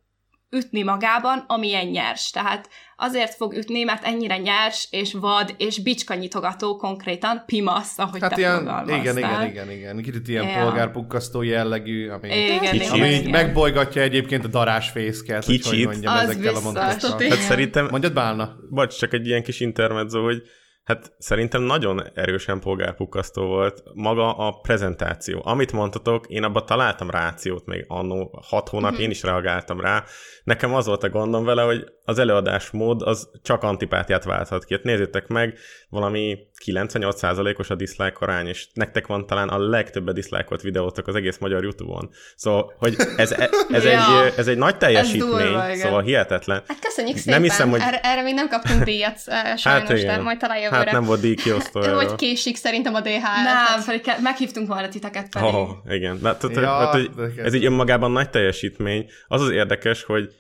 ütni 0.57 0.83
magában, 0.83 1.45
amilyen 1.47 1.87
nyers. 1.87 2.31
Tehát 2.31 2.69
azért 2.97 3.35
fog 3.35 3.55
ütni, 3.55 3.83
mert 3.83 4.05
ennyire 4.05 4.37
nyers, 4.39 4.89
és 4.91 5.13
vad, 5.13 5.55
és 5.59 5.83
bicska 5.83 6.15
nyitogató 6.15 6.77
konkrétan, 6.77 7.43
pimasz, 7.47 7.99
ahogy 7.99 8.21
Hát 8.21 8.31
te 8.35 8.39
ilyen, 8.41 8.85
igen, 8.89 9.19
igen, 9.19 9.47
igen, 9.47 9.71
igen. 9.71 10.03
Kicsit 10.03 10.29
ilyen 10.29 10.49
Ja. 10.49 10.63
polgárpukkasztó 10.63 11.43
jellegű, 11.43 12.09
ami, 12.09 12.29
Igen, 12.29 12.59
Kicsit. 12.61 12.91
ami 12.91 13.09
igen. 13.09 13.31
megbolygatja 13.31 14.03
egyébként 14.03 14.45
a 14.45 14.49
darásfészket, 14.49 15.45
hogy 15.45 15.61
hogy 15.63 15.71
Kicsit. 15.73 15.87
mondjam 15.87 16.15
Az 16.15 16.23
ezekkel 16.23 16.49
a 16.49 16.53
biztos. 16.53 16.63
mondatokkal. 16.65 17.21
Igen. 17.21 17.37
Hát 17.37 17.47
szerintem, 17.47 17.89
Mondjad 17.91 18.13
Bálna. 18.13 18.57
bocs, 18.71 18.99
csak 18.99 19.13
egy 19.13 19.27
ilyen 19.27 19.43
kis 19.43 19.61
intermezzo, 19.61 20.23
hogy 20.23 20.43
hát 20.85 21.13
szerintem 21.19 21.63
nagyon 21.63 22.03
erősen 22.15 22.61
polgárpukkasztó 22.61 23.47
volt 23.47 23.83
maga 23.95 24.37
a 24.37 24.53
prezentáció. 24.61 25.41
Amit 25.45 25.73
mondtatok, 25.73 26.27
én 26.27 26.43
abban 26.45 26.67
találtam 26.67 27.11
rációt 27.11 27.67
még 27.67 27.85
annó 27.89 28.41
hat 28.43 28.69
hónap, 28.69 28.93
Mhm. 28.93 29.01
én 29.01 29.11
is 29.11 29.23
reagáltam 29.23 29.81
rá. 29.81 30.05
Nekem 30.45 30.75
az 30.75 30.87
volt 30.87 31.03
a 31.03 31.09
gondom 31.09 31.45
vele, 31.45 31.63
hogy 31.63 31.85
az 32.05 32.19
előadásmód 32.19 33.03
az 33.03 33.31
csak 33.43 33.63
antipátiát 33.63 34.25
válthat 34.25 34.65
ki. 34.65 34.75
Hát 34.75 34.83
nézzétek 34.83 35.27
meg, 35.27 35.59
valami 35.89 36.39
98%-os 36.65 37.71
a 37.71 37.75
dislike 37.75 38.17
arány, 38.19 38.47
és 38.47 38.67
nektek 38.75 39.07
van 39.07 39.27
talán 39.27 39.49
a 39.49 39.59
legtöbb 39.59 40.07
a 40.07 40.13
dislike 40.13 40.57
videótok 40.63 41.07
az 41.07 41.15
egész 41.15 41.39
magyar 41.39 41.63
YouTube-on. 41.63 42.11
Szóval, 42.37 42.75
hogy 42.79 42.97
ez, 43.17 43.33
ez, 43.71 43.85
Ja. 43.85 44.25
egy, 44.25 44.33
ez 44.37 44.47
egy 44.49 44.57
nagy 44.57 44.77
teljesítmény, 44.77 45.47
durva, 45.47 45.75
szóval 45.75 46.03
hihetetlen. 46.03 46.63
Hát 46.69 46.79
köszönjük 46.81 47.17
szépen, 47.17 47.33
Nem 47.33 47.43
hiszem, 47.43 47.71
hogy- 47.71 47.81
erre, 47.81 48.01
erre 48.01 48.23
még 48.23 48.35
nem 48.35 48.49
kaptunk 48.49 48.83
díjat, 48.85 49.17
eh, 49.27 49.57
sajnos, 49.57 49.89
de 49.89 49.97
igen. 49.99 50.23
majd 50.23 50.39
talán 50.39 50.59
jövőre. 50.59 50.77
Hát 50.77 50.93
nem 50.93 51.05
volt 51.05 51.21
díjkiosztó 51.21 51.81
Hogy 51.81 51.89
erről. 51.89 52.17
késik 52.17 52.57
szerintem 52.57 52.95
a 52.95 53.01
DH. 53.01 53.09
Nem, 53.45 53.85
pedig 53.87 54.01
ke- 54.01 54.21
meghívtunk 54.21 54.69
volna 54.69 54.89
titeket 54.89 55.29
pedig. 55.33 55.49
Oh, 55.55 55.69
igen. 55.89 56.19
De, 56.23 56.35
tehát, 56.37 56.57
Ja, 56.57 56.87
hogy 56.87 57.11
de- 57.35 57.43
ez 57.43 57.55
így 57.55 57.65
önmagában 57.65 58.11
nagy 58.11 58.31
teljesítmény. 58.31 59.11
Az 59.29 59.41
az 59.41 59.51
érdekes, 59.51 60.03
hogy, 60.05 60.31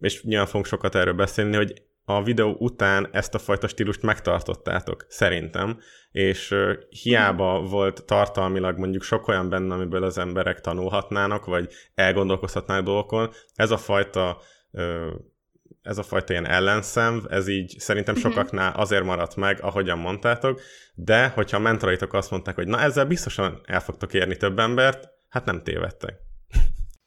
és 0.00 0.22
nyilván 0.22 0.46
fogunk 0.46 0.66
sokat 0.66 0.94
erről 0.94 1.14
beszélni, 1.14 1.56
hogy 1.56 1.82
a 2.04 2.22
videó 2.22 2.56
után 2.58 3.08
ezt 3.12 3.34
a 3.34 3.38
fajta 3.38 3.68
stílust 3.68 4.02
megtartottátok, 4.02 5.04
szerintem, 5.08 5.78
és 6.10 6.54
hiába 6.88 7.62
volt 7.62 8.04
tartalmilag 8.04 8.78
mondjuk 8.78 9.02
sok 9.02 9.28
olyan 9.28 9.48
benne, 9.48 9.74
amiből 9.74 10.02
az 10.02 10.18
emberek 10.18 10.60
tanulhatnának, 10.60 11.44
vagy 11.44 11.72
elgondolkozhatnának 11.94 12.84
dolgokon, 12.84 13.30
ez 13.54 13.70
a 13.70 13.76
fajta 13.76 14.40
ez 15.82 15.98
a 15.98 16.02
fajta 16.02 16.32
ilyen 16.32 16.46
ellenszenv, 16.46 17.24
ez 17.30 17.48
így 17.48 17.74
szerintem 17.78 18.14
sokaknál 18.14 18.72
azért 18.72 19.04
maradt 19.04 19.36
meg, 19.36 19.62
ahogyan 19.62 19.98
mondtátok, 19.98 20.60
de 20.94 21.28
hogyha 21.28 21.56
a 21.56 21.60
mentoraitok 21.60 22.12
azt 22.12 22.30
mondták, 22.30 22.54
hogy 22.54 22.66
na 22.66 22.80
ezzel 22.80 23.06
biztosan 23.06 23.60
el 23.64 23.80
fogtok 23.80 24.14
érni 24.14 24.36
több 24.36 24.58
embert, 24.58 25.08
hát 25.28 25.44
nem 25.44 25.62
tévedtek. 25.62 26.14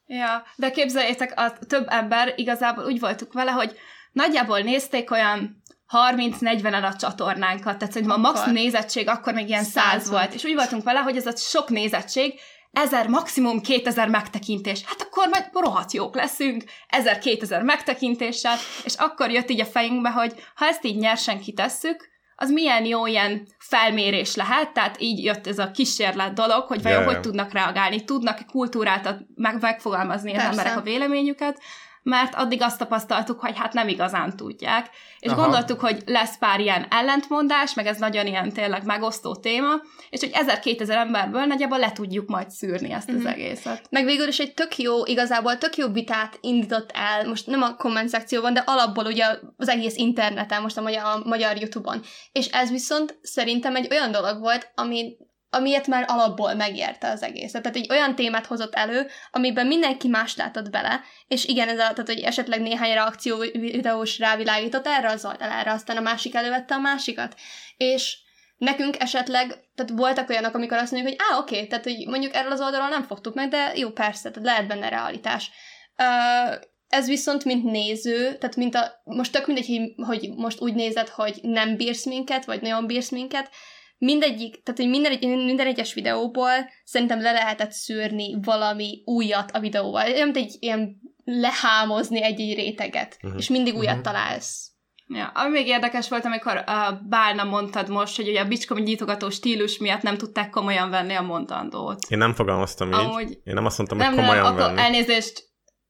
Ja, 0.08 0.44
de 0.56 0.72
képzeljétek, 0.72 1.34
a 1.36 1.54
több 1.68 1.86
ember 1.88 2.34
igazából 2.36 2.86
úgy 2.86 3.00
voltuk 3.00 3.34
vele, 3.34 3.52
hogy 3.52 3.78
nagyjából 4.16 4.60
nézték 4.60 5.12
olyan 5.12 5.62
30-40-en 5.92 6.84
a 6.84 6.96
csatornánkat, 6.96 7.78
tehát 7.78 7.94
szerintem 7.94 8.24
a 8.24 8.32
max 8.32 8.46
nézettség 8.46 9.08
akkor 9.08 9.34
még 9.34 9.48
ilyen 9.48 9.64
100 9.64 9.84
100 9.84 10.10
volt, 10.10 10.34
és 10.34 10.44
úgy 10.44 10.54
voltunk 10.54 10.84
vele, 10.84 11.00
hogy 11.00 11.18
ez 11.18 11.26
a 11.26 11.36
sok 11.36 11.70
nézettség, 11.70 12.40
ezer, 12.72 13.08
maximum 13.08 13.62
2000 13.62 14.10
megtekintés. 14.10 14.84
Hát 14.86 15.02
akkor 15.02 15.28
majd 15.28 15.50
rohadt 15.54 15.94
jók 15.94 16.16
leszünk, 16.16 16.64
1000-2000 16.98 17.64
megtekintéssel, 17.64 18.56
és 18.84 18.94
akkor 18.96 19.32
jött 19.32 19.50
így 19.50 19.62
a 19.62 19.66
fejünkbe, 19.66 20.10
hogy 20.10 20.34
ha 20.56 20.66
ezt 20.66 20.86
így 20.86 20.98
nyersen 20.98 21.40
kitesszük, 21.40 22.10
az 22.36 22.50
milyen 22.50 22.86
jó 22.86 23.06
ilyen 23.06 23.48
felmérés 23.58 24.36
lehet, 24.36 24.74
tehát 24.74 25.02
így 25.02 25.24
jött 25.24 25.48
ez 25.48 25.60
a 25.60 25.72
kísérlet 25.72 26.34
dolog, 26.34 26.64
hogy 26.68 26.82
vajon 26.82 27.02
Ja, 27.02 27.08
hogy 27.08 27.20
tudnak 27.20 27.52
reagálni, 27.52 28.04
tudnak 28.04 28.40
kultúrát 28.52 29.18
meg, 29.36 29.62
megfogalmazni 29.62 30.32
az 30.32 30.36
Persze. 30.36 30.50
emberek 30.50 30.78
a 30.78 30.82
véleményüket, 30.82 31.60
mert 32.06 32.36
addig 32.36 32.62
azt 32.62 32.78
tapasztaltuk, 32.78 33.40
hogy 33.40 33.58
hát 33.58 33.74
nem 33.74 33.88
igazán 33.88 34.36
tudják. 34.36 34.90
És 35.20 35.32
Aha. 35.32 35.42
Gondoltuk, 35.42 35.80
hogy 35.80 36.04
lesz 36.06 36.38
pár 36.38 36.60
ilyen 36.60 36.86
ellentmondás, 36.90 37.74
meg 37.74 37.88
ez 37.88 37.98
nagyon 37.98 38.28
ilyen 38.28 38.52
tényleg 38.52 38.86
megosztó 38.86 39.36
téma, 39.36 39.74
és 40.10 40.20
hogy 40.20 40.32
1000-2000 40.34 40.90
emberből 40.90 41.46
nagyjából 41.46 41.80
le 41.80 41.92
tudjuk 41.92 42.28
majd 42.28 42.50
szűrni 42.50 42.92
ezt 42.92 43.10
az 43.10 43.16
Mhm. 43.16 43.28
egészet. 43.28 43.88
Meg 43.90 44.06
végül 44.06 44.28
is 44.28 44.40
egy 44.40 44.54
tök 44.54 44.78
jó, 44.78 45.06
igazából 45.06 45.58
tök 45.58 45.76
jó 45.78 45.88
vitát 45.88 46.38
indított 46.42 46.92
el, 46.94 47.28
most 47.28 47.48
nem 47.48 47.62
a 47.62 47.76
komment 47.76 48.10
szekcióban, 48.10 48.54
de 48.54 48.64
alapból 48.66 49.06
ugye 49.06 49.26
az 49.58 49.68
egész 49.68 49.96
interneten, 49.96 50.62
most 50.62 50.78
a 50.78 50.82
magyar, 50.82 51.04
a 51.04 51.22
magyar 51.24 51.58
YouTube-on. 51.58 52.02
És 52.32 52.48
ez 52.48 52.70
viszont 52.70 53.18
szerintem 53.22 53.76
egy 53.76 53.88
olyan 53.92 54.12
dolog 54.12 54.40
volt, 54.40 54.72
ami 54.76 55.16
amiért 55.50 55.88
már 55.88 56.06
alapból 56.08 56.54
megérte 56.54 57.10
az 57.10 57.24
egészet. 57.24 57.62
Tehát 57.62 57.78
egy 57.78 57.88
olyan 57.90 58.16
témát 58.16 58.46
hozott 58.46 58.76
elő, 58.76 59.08
amiben 59.32 59.68
mindenki 59.68 60.08
más 60.08 60.36
látott 60.36 60.70
bele, 60.70 61.02
és 61.28 61.46
igen, 61.46 61.68
ez 61.68 61.80
a, 61.80 61.94
tehát, 61.94 62.08
hogy 62.08 62.20
esetleg 62.20 62.62
néhány 62.62 62.94
reakció 62.94 63.38
videós 63.54 64.20
rávilágított 64.20 64.88
erre 64.88 65.10
az 65.10 65.26
oldalra, 65.26 65.72
aztán 65.72 65.98
a 65.98 66.02
másik 66.02 66.36
elővette 66.36 66.76
a 66.76 66.80
másikat. 66.80 67.36
És 67.78 68.18
nekünk 68.58 69.02
esetleg, 69.02 69.48
tehát 69.76 69.92
voltak 69.96 70.30
olyanok, 70.30 70.56
amikor 70.56 70.78
azt 70.78 70.92
mondjuk, 70.92 71.14
hogy 71.14 71.26
á, 71.32 71.38
oké, 71.38 71.66
tehát 71.66 71.84
hogy 71.84 72.08
mondjuk 72.08 72.36
erről 72.36 72.52
az 72.52 72.62
oldalról 72.62 72.90
nem 72.90 73.04
fogtuk 73.04 73.34
meg, 73.34 73.50
de 73.50 73.72
jó, 73.76 73.90
persze, 73.90 74.32
tehát 74.32 74.48
lehet 74.48 74.68
benne 74.68 74.90
realitás. 74.90 75.52
Uh, 75.98 76.56
ez 76.88 77.08
viszont, 77.08 77.44
mint 77.44 77.64
néző, 77.64 78.38
tehát 78.38 78.56
mint 78.56 78.76
a, 78.76 79.02
most 79.04 79.32
tök 79.32 79.48
mindegy, 79.48 79.94
hogy 79.96 80.30
most 80.36 80.62
úgy 80.62 80.74
nézed, 80.74 81.10
hogy 81.10 81.40
nem 81.42 81.76
bírsz 81.76 82.06
minket, 82.06 82.46
vagy 82.46 82.62
nagyon 82.62 82.88
bírsz 82.88 83.10
minket, 83.10 83.50
mindegyik, 83.98 84.64
tehát 84.64 84.80
hogy 84.80 84.90
minden, 84.90 85.12
egy, 85.12 85.28
minden 85.46 85.68
egyes 85.68 85.94
videóból 85.94 86.52
szerintem 86.84 87.22
le 87.22 87.32
lehetett 87.32 87.72
szűrni 87.72 88.36
valami 88.42 89.02
újat 89.06 89.52
a 89.52 89.60
videóval. 89.60 90.08
Nem 90.08 90.32
egy 90.34 90.56
ilyen 90.60 90.98
lehámozni 91.24 92.24
egy-egy 92.24 92.56
réteget, 92.56 93.18
Mhm. 93.22 93.38
és 93.38 93.50
mindig 93.50 93.76
újat 93.76 93.94
Mhm. 93.96 94.04
találsz. 94.04 94.70
Ja, 95.08 95.28
ami 95.28 95.50
még 95.50 95.68
érdekes 95.68 96.10
volt, 96.10 96.26
amikor 96.26 96.58
a 96.58 97.02
Bálna 97.10 97.44
mondtad 97.44 97.90
most, 97.90 98.16
hogy 98.16 98.28
ugye 98.28 98.40
a 98.42 98.46
bicska 98.48 98.80
nyitogató 98.80 99.30
stílus 99.30 99.78
miatt 99.78 100.02
nem 100.02 100.18
tudták 100.18 100.50
komolyan 100.50 100.90
venni 100.90 101.14
a 101.14 101.22
mondandót. 101.22 102.06
Én 102.10 102.18
nem 102.18 102.34
fogalmaztam 102.34 102.88
így. 102.88 102.94
Amúgy 103.00 103.30
Én 103.44 103.54
nem 103.54 103.66
azt 103.66 103.78
mondtam, 103.78 103.98
nem, 103.98 104.08
hogy 104.08 104.16
nem, 104.16 104.26
komolyan 104.26 104.46
akkor 104.46 104.60
venni. 104.66 104.80
elnézést, 104.82 105.44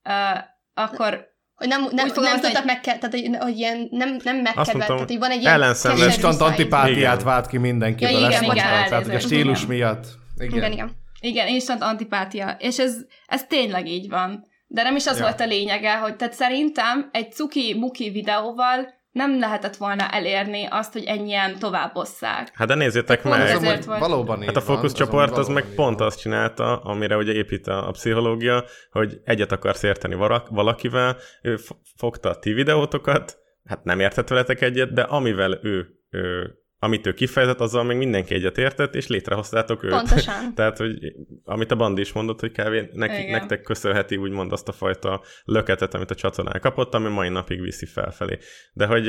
uh, 0.09 0.39
akkor 0.73 1.27
Hogy 1.55 1.67
nem, 1.67 1.81
nem, 1.91 2.07
Úgy 2.07 2.19
nem 2.23 2.39
tudtak 2.39 2.65
megke, 2.65 2.97
tehát 2.97 3.11
hogy, 3.11 3.29
hogy 3.39 3.57
ilyen 3.57 3.87
nem, 3.91 4.19
nem 4.23 4.37
megkedvelt, 4.37 4.87
tehát 4.87 5.09
hogy 5.09 5.19
van 5.19 5.31
egy 5.31 5.41
ilyen 5.41 5.53
ellenszenves- 5.53 6.05
Instant 6.15 6.41
antipátiát 6.41 7.13
Igen. 7.13 7.25
vált 7.25 7.47
ki 7.47 7.57
mindenkiből. 7.57 8.11
Ja, 8.11 8.17
igen, 8.17 8.31
ezt 8.31 8.41
igen, 8.41 8.55
mondtad, 8.55 8.87
tehát, 8.89 9.05
hogy 9.05 9.15
a 9.15 9.19
stílus 9.19 9.63
igen. 9.63 9.75
miatt. 9.75 10.05
Igen. 10.37 10.57
Igen, 10.57 10.71
igen. 10.71 10.91
igen, 11.19 11.47
instant 11.47 11.81
antipátia, 11.81 12.55
és 12.59 12.79
ez, 12.79 12.95
ez 13.25 13.43
tényleg 13.43 13.87
így 13.87 14.09
van. 14.09 14.45
De 14.67 14.83
nem 14.83 14.95
is 14.95 15.05
az 15.07 15.17
Ja. 15.17 15.23
volt 15.23 15.39
a 15.39 15.45
lényege, 15.45 15.97
hogy 15.97 16.15
tehát 16.15 16.33
szerintem 16.33 17.09
egy 17.11 17.31
cuki-muki 17.31 18.09
videóval 18.09 18.93
nem 19.15 19.39
lehetett 19.39 19.75
volna 19.75 20.09
elérni 20.09 20.67
azt, 20.69 20.93
hogy 20.93 21.03
ennyien 21.03 21.59
továbbosszák. 21.59 22.51
Hát 22.53 22.67
de 22.67 22.75
nézzétek 22.75 23.21
Pont 23.21 23.37
meg! 23.37 23.47
ezért 23.49 23.85
van. 23.85 23.99
valóban 23.99 24.43
Hát 24.43 24.55
a 24.55 24.61
fókuszcsoport 24.61 25.37
az 25.37 25.47
meg 25.47 25.65
pont 25.75 25.99
azt 25.99 26.19
csinálta, 26.19 26.77
amire 26.77 27.17
ugye 27.17 27.33
épít 27.33 27.67
a, 27.67 27.87
a 27.87 27.91
pszichológia, 27.91 28.63
hogy 28.91 29.19
egyet 29.23 29.51
akarsz 29.51 29.83
érteni 29.83 30.15
varak- 30.15 30.49
valakivel, 30.49 31.17
ő 31.41 31.57
fogta 31.97 32.29
a 32.29 32.39
ti 32.39 32.53
videótokat, 32.53 33.37
hát 33.65 33.83
nem 33.83 33.99
értett 33.99 34.27
veletek 34.27 34.61
egyet, 34.61 34.93
de 34.93 35.01
amivel 35.01 35.59
ő, 35.61 35.87
ő 36.09 36.53
amit 36.85 37.07
ő 37.07 37.13
kifejezett, 37.13 37.59
azzal 37.59 37.83
még 37.83 37.97
mindenki 37.97 38.33
egyet 38.33 38.57
értett, 38.57 38.95
és 38.95 39.07
létrehoztátok 39.07 39.83
őt. 39.83 39.91
Pontosan. 39.91 40.53
Tehát, 40.55 40.77
hogy 40.77 41.13
amit 41.43 41.71
a 41.71 41.75
Bandi 41.75 42.01
is 42.01 42.13
mondott, 42.13 42.39
hogy 42.39 42.51
kb. 42.51 42.93
Neki, 42.93 43.21
Igen. 43.21 43.31
nektek 43.31 43.61
köszönheti 43.61 44.17
úgymond 44.17 44.51
azt 44.51 44.67
a 44.67 44.71
fajta 44.71 45.21
löketet, 45.45 45.93
amit 45.93 46.11
a 46.11 46.15
csatornán 46.15 46.59
kapott, 46.59 46.93
ami 46.93 47.09
mai 47.09 47.29
napig 47.29 47.61
viszi 47.61 47.85
felfelé. 47.85 48.37
De 48.73 48.85
hogy 48.85 49.07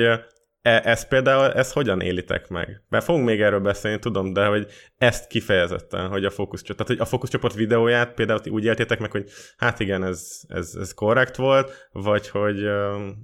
e, 0.67 0.81
ez 0.85 1.09
például, 1.09 1.53
ezt 1.53 1.73
hogyan 1.73 2.01
élitek 2.01 2.49
meg? 2.49 2.83
Mert 2.89 3.05
fogunk 3.05 3.25
még 3.27 3.41
erről 3.41 3.61
beszélni, 3.61 3.99
tudom, 3.99 4.33
de 4.33 4.47
hogy 4.47 4.67
ezt 4.99 5.27
kifejezetten, 5.27 6.09
hogy 6.09 6.25
a 6.25 6.31
fókuszcsoport, 6.31 6.77
tehát 6.79 6.93
hogy 6.93 7.07
a 7.07 7.11
fókuszcsoport 7.11 7.55
videóját 7.55 8.15
például 8.15 8.41
úgy 8.51 8.65
éltétek 8.65 8.99
meg, 8.99 9.11
hogy 9.11 9.31
hát 9.57 9.81
igen, 9.81 10.05
ez, 10.05 10.41
ez, 10.49 10.75
ez 10.81 10.95
korrekt 10.95 11.37
volt, 11.37 11.89
vagy 11.93 12.29
hogy, 12.29 12.69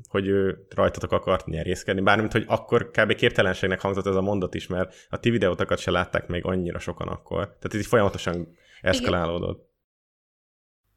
hogy 0.09 0.27
ő 0.27 0.67
rajtatok 0.75 1.13
akart 1.13 1.47
nyerészkedni. 1.47 2.01
Bármint, 2.01 2.33
hogy 2.33 2.45
akkor 2.47 2.91
kb. 2.91 3.15
képtelenségnek 3.15 3.81
hangzott 3.81 4.07
ez 4.07 4.15
a 4.15 4.21
mondat 4.21 4.55
is, 4.55 4.67
mert 4.67 4.95
a 5.09 5.19
ti 5.19 5.31
videótokat 5.31 5.79
se 5.79 5.91
látták 5.91 6.27
még 6.27 6.45
annyira 6.45 6.79
sokan 6.79 7.09
akkor. 7.09 7.45
Tehát 7.45 7.75
ez 7.75 7.81
így 7.81 7.87
folyamatosan 7.87 8.49
eszkalálódott. 8.81 9.71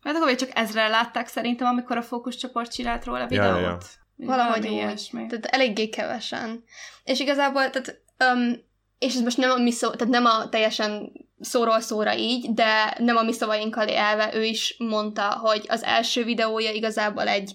Mert 0.03 0.15
akkor 0.15 0.27
még 0.27 0.37
csak 0.37 0.49
ezre 0.53 0.87
látták 0.87 1.27
szerintem, 1.27 1.67
amikor 1.67 1.97
a 1.97 2.01
fókuszcsoport 2.01 2.71
csinált 2.71 3.05
róla 3.05 3.19
Ja, 3.19 3.27
videót. 3.27 3.59
ja, 3.59 3.61
ja. 3.61 3.77
Valahogy 4.17 4.65
ilyesmi. 4.65 5.25
Tehát 5.27 5.45
eléggé 5.45 5.89
kevesen. 5.89 6.63
És 7.03 7.19
igazából, 7.19 7.69
tehát, 7.69 8.01
um, 8.33 8.53
és 8.99 9.13
ez 9.13 9.21
most 9.21 9.37
nem 9.37 9.51
a 9.51 9.57
mi 9.57 9.71
szó, 9.71 9.89
tehát 9.89 10.13
nem 10.13 10.25
a 10.25 10.49
teljesen 10.49 11.11
szóról 11.39 11.79
szóra 11.79 12.15
így, 12.15 12.53
de 12.53 12.95
nem 12.97 13.15
a 13.15 13.21
mi 13.23 13.33
szavainkkal 13.33 13.87
élve, 13.87 14.29
ő 14.33 14.43
is 14.43 14.75
mondta, 14.77 15.29
hogy 15.41 15.65
az 15.67 15.83
első 15.83 16.23
videója 16.23 16.71
igazából 16.71 17.27
egy 17.27 17.53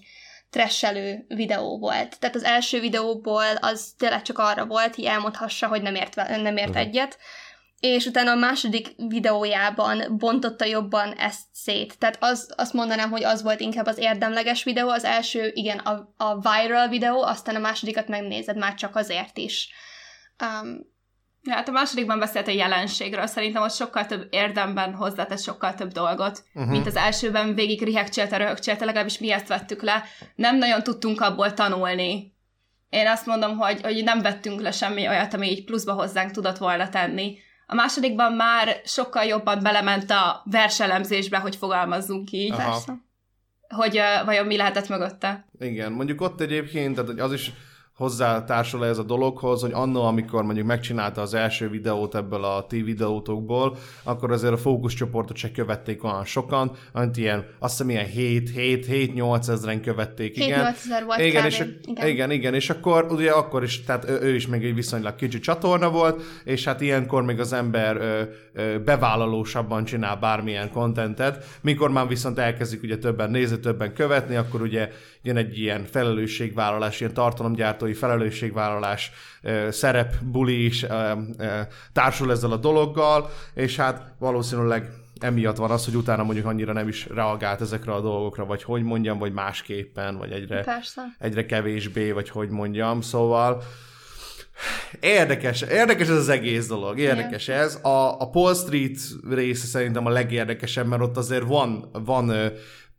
tresselő 0.49 1.25
videó 1.27 1.79
volt. 1.79 2.19
Tehát 2.19 2.35
az 2.35 2.43
első 2.43 2.79
videóból 2.79 3.55
az 3.59 3.93
tényleg 3.97 4.21
csak 4.21 4.37
arra 4.37 4.65
volt, 4.65 4.95
hogy 4.95 5.03
elmondhassa, 5.03 5.67
hogy 5.67 5.81
nem 5.81 5.95
ért, 5.95 6.15
ve- 6.15 6.41
nem 6.41 6.57
ért 6.57 6.69
Mhm. 6.69 6.77
egyet, 6.77 7.17
és 7.81 8.05
utána 8.05 8.31
a 8.31 8.35
második 8.35 8.93
videójában 9.07 10.17
bontotta 10.17 10.65
jobban 10.65 11.13
ezt 11.13 11.41
szét. 11.51 11.97
Tehát 11.97 12.17
az, 12.19 12.53
azt 12.57 12.73
mondanám, 12.73 13.09
hogy 13.09 13.23
az 13.23 13.41
volt 13.41 13.59
inkább 13.59 13.85
az 13.85 13.97
érdemleges 13.97 14.63
videó, 14.63 14.89
az 14.89 15.03
első, 15.03 15.51
igen, 15.53 15.77
a, 15.77 16.13
a 16.17 16.39
viral 16.39 16.87
videó, 16.87 17.23
aztán 17.23 17.55
a 17.55 17.59
másodikat 17.59 18.07
megnézed 18.07 18.57
már 18.57 18.73
csak 18.73 18.95
azért 18.95 19.37
is. 19.37 19.69
Um, 20.43 20.89
Ja, 21.43 21.53
hát 21.53 21.67
a 21.67 21.71
másodikban 21.71 22.19
beszélt 22.19 22.47
a 22.47 22.51
jelenségről, 22.51 23.25
szerintem 23.25 23.61
ott 23.61 23.73
sokkal 23.73 24.05
több 24.05 24.27
érdemben 24.29 24.93
hozzátett 24.93 25.41
sokkal 25.41 25.73
több 25.73 25.91
dolgot, 25.91 26.43
uh-huh. 26.53 26.71
mint 26.71 26.87
az 26.87 26.95
elsőben 26.95 27.55
végig 27.55 27.83
rihegcsélte, 27.83 28.37
röhögcsélte, 28.37 28.85
legalábbis 28.85 29.19
mi 29.19 29.31
ezt 29.31 29.47
vettük 29.47 29.81
le. 29.81 30.03
Nem 30.35 30.57
nagyon 30.57 30.83
tudtunk 30.83 31.21
abból 31.21 31.53
tanulni. 31.53 32.33
Én 32.89 33.07
azt 33.07 33.25
mondom, 33.25 33.57
hogy, 33.57 33.81
hogy 33.81 34.03
nem 34.03 34.21
vettünk 34.21 34.61
le 34.61 34.71
semmi 34.71 35.07
olyat, 35.07 35.33
ami 35.33 35.49
így 35.49 35.63
pluszba 35.63 35.93
hozzánk 35.93 36.31
tudott 36.31 36.57
volna 36.57 36.89
tenni. 36.89 37.37
A 37.71 37.75
másodikban 37.75 38.33
már 38.33 38.81
sokkal 38.85 39.23
jobban 39.23 39.59
belement 39.61 40.11
a 40.11 40.41
verselemzésbe, 40.45 41.37
hogy 41.37 41.55
fogalmazzunk 41.55 42.31
így, 42.31 42.51
Aha. 42.51 42.69
persze. 42.71 42.93
hogy 43.67 43.97
uh, 43.97 44.25
vajon 44.25 44.45
mi 44.45 44.57
lehetett 44.57 44.89
mögötte. 44.89 45.45
Igen, 45.59 45.91
mondjuk 45.91 46.21
ott 46.21 46.41
egyébként, 46.41 46.95
tehát 46.95 47.09
hogy 47.09 47.19
az 47.19 47.33
is 47.33 47.51
hozzátársul 48.01 48.85
ez 48.85 48.97
a 48.97 49.03
dologhoz, 49.03 49.61
hogy 49.61 49.71
annó, 49.73 50.03
amikor 50.03 50.43
mondjuk 50.43 50.67
megcsinálta 50.67 51.21
az 51.21 51.33
első 51.33 51.69
videót 51.69 52.15
ebből 52.15 52.43
a 52.43 52.65
ti 52.67 52.81
videótokból, 52.81 53.77
akkor 54.03 54.31
azért 54.31 54.53
a 54.53 54.57
fókuszcsoportot 54.57 55.35
se 55.35 55.51
követték 55.51 56.03
olyan 56.03 56.25
sokan, 56.25 56.71
amit 56.93 57.17
ilyen, 57.17 57.45
azt 57.59 57.77
hiszem 57.77 57.89
ilyen 57.89 58.07
7-8 58.85 59.49
ezeren 59.49 59.81
követték, 59.81 60.37
igen. 60.37 60.59
7-8 60.59 60.67
ezer 60.85 61.05
volt 61.05 61.19
igen, 61.19 61.45
és, 61.45 61.55
Igen. 61.55 61.79
igen. 61.85 62.07
igen, 62.07 62.31
igen, 62.31 62.53
és 62.53 62.69
akkor 62.69 63.05
ugye 63.09 63.31
akkor 63.31 63.63
is, 63.63 63.83
tehát 63.83 64.09
ő, 64.09 64.19
ő 64.21 64.35
is 64.35 64.47
még 64.47 64.63
egy 64.63 64.75
viszonylag 64.75 65.15
kicsi 65.15 65.39
csatorna 65.39 65.89
volt, 65.89 66.21
és 66.43 66.65
hát 66.65 66.81
ilyenkor 66.81 67.23
még 67.23 67.39
az 67.39 67.53
ember 67.53 67.95
ö, 67.95 68.21
ö, 68.53 68.79
bevállalósabban 68.79 69.85
csinál 69.85 70.15
bármilyen 70.15 70.71
kontentet, 70.71 71.45
mikor 71.61 71.89
már 71.89 72.07
viszont 72.07 72.39
elkezdik 72.39 72.83
ugye 72.83 72.97
többen 72.97 73.31
nézni, 73.31 73.59
többen 73.59 73.93
követni, 73.93 74.35
akkor 74.35 74.61
ugye 74.61 74.89
jön 75.21 75.37
egy 75.37 75.59
ilyen 75.59 75.85
felelősségvállalás, 75.85 76.99
ilyen 76.99 77.13
tartalomgyártói 77.13 77.93
felelősségvállalás, 77.93 79.11
szerep, 79.69 80.15
buli 80.23 80.65
is 80.65 80.85
társul 81.93 82.31
ezzel 82.31 82.51
a 82.51 82.57
dologgal, 82.57 83.29
és 83.53 83.75
hát 83.75 84.13
valószínűleg 84.19 84.89
emiatt 85.19 85.57
van 85.57 85.71
az, 85.71 85.85
hogy 85.85 85.95
utána 85.95 86.23
mondjuk 86.23 86.45
annyira 86.45 86.73
nem 86.73 86.87
is 86.87 87.07
reagált 87.07 87.61
ezekre 87.61 87.93
a 87.93 88.01
dolgokra, 88.01 88.45
vagy 88.45 88.63
hogy 88.63 88.83
mondjam, 88.83 89.17
vagy 89.17 89.33
másképpen, 89.33 90.17
vagy 90.17 90.31
egyre, 90.31 90.63
Persze. 90.63 91.01
egyre 91.19 91.45
kevésbé, 91.45 92.11
vagy 92.11 92.29
hogy 92.29 92.49
mondjam, 92.49 93.01
szóval 93.01 93.63
érdekes, 94.99 95.61
érdekes 95.61 96.07
ez 96.07 96.15
az 96.15 96.29
egész 96.29 96.67
dolog, 96.67 96.99
érdekes 96.99 97.47
ez. 97.47 97.75
A, 97.75 98.19
a 98.19 98.29
Paul 98.29 98.53
Street 98.53 98.99
része 99.29 99.65
szerintem 99.65 100.05
a 100.05 100.09
legérdekesebb, 100.09 100.87
mert 100.87 101.01
ott 101.01 101.17
azért 101.17 101.43
van, 101.43 101.89
van 101.91 102.31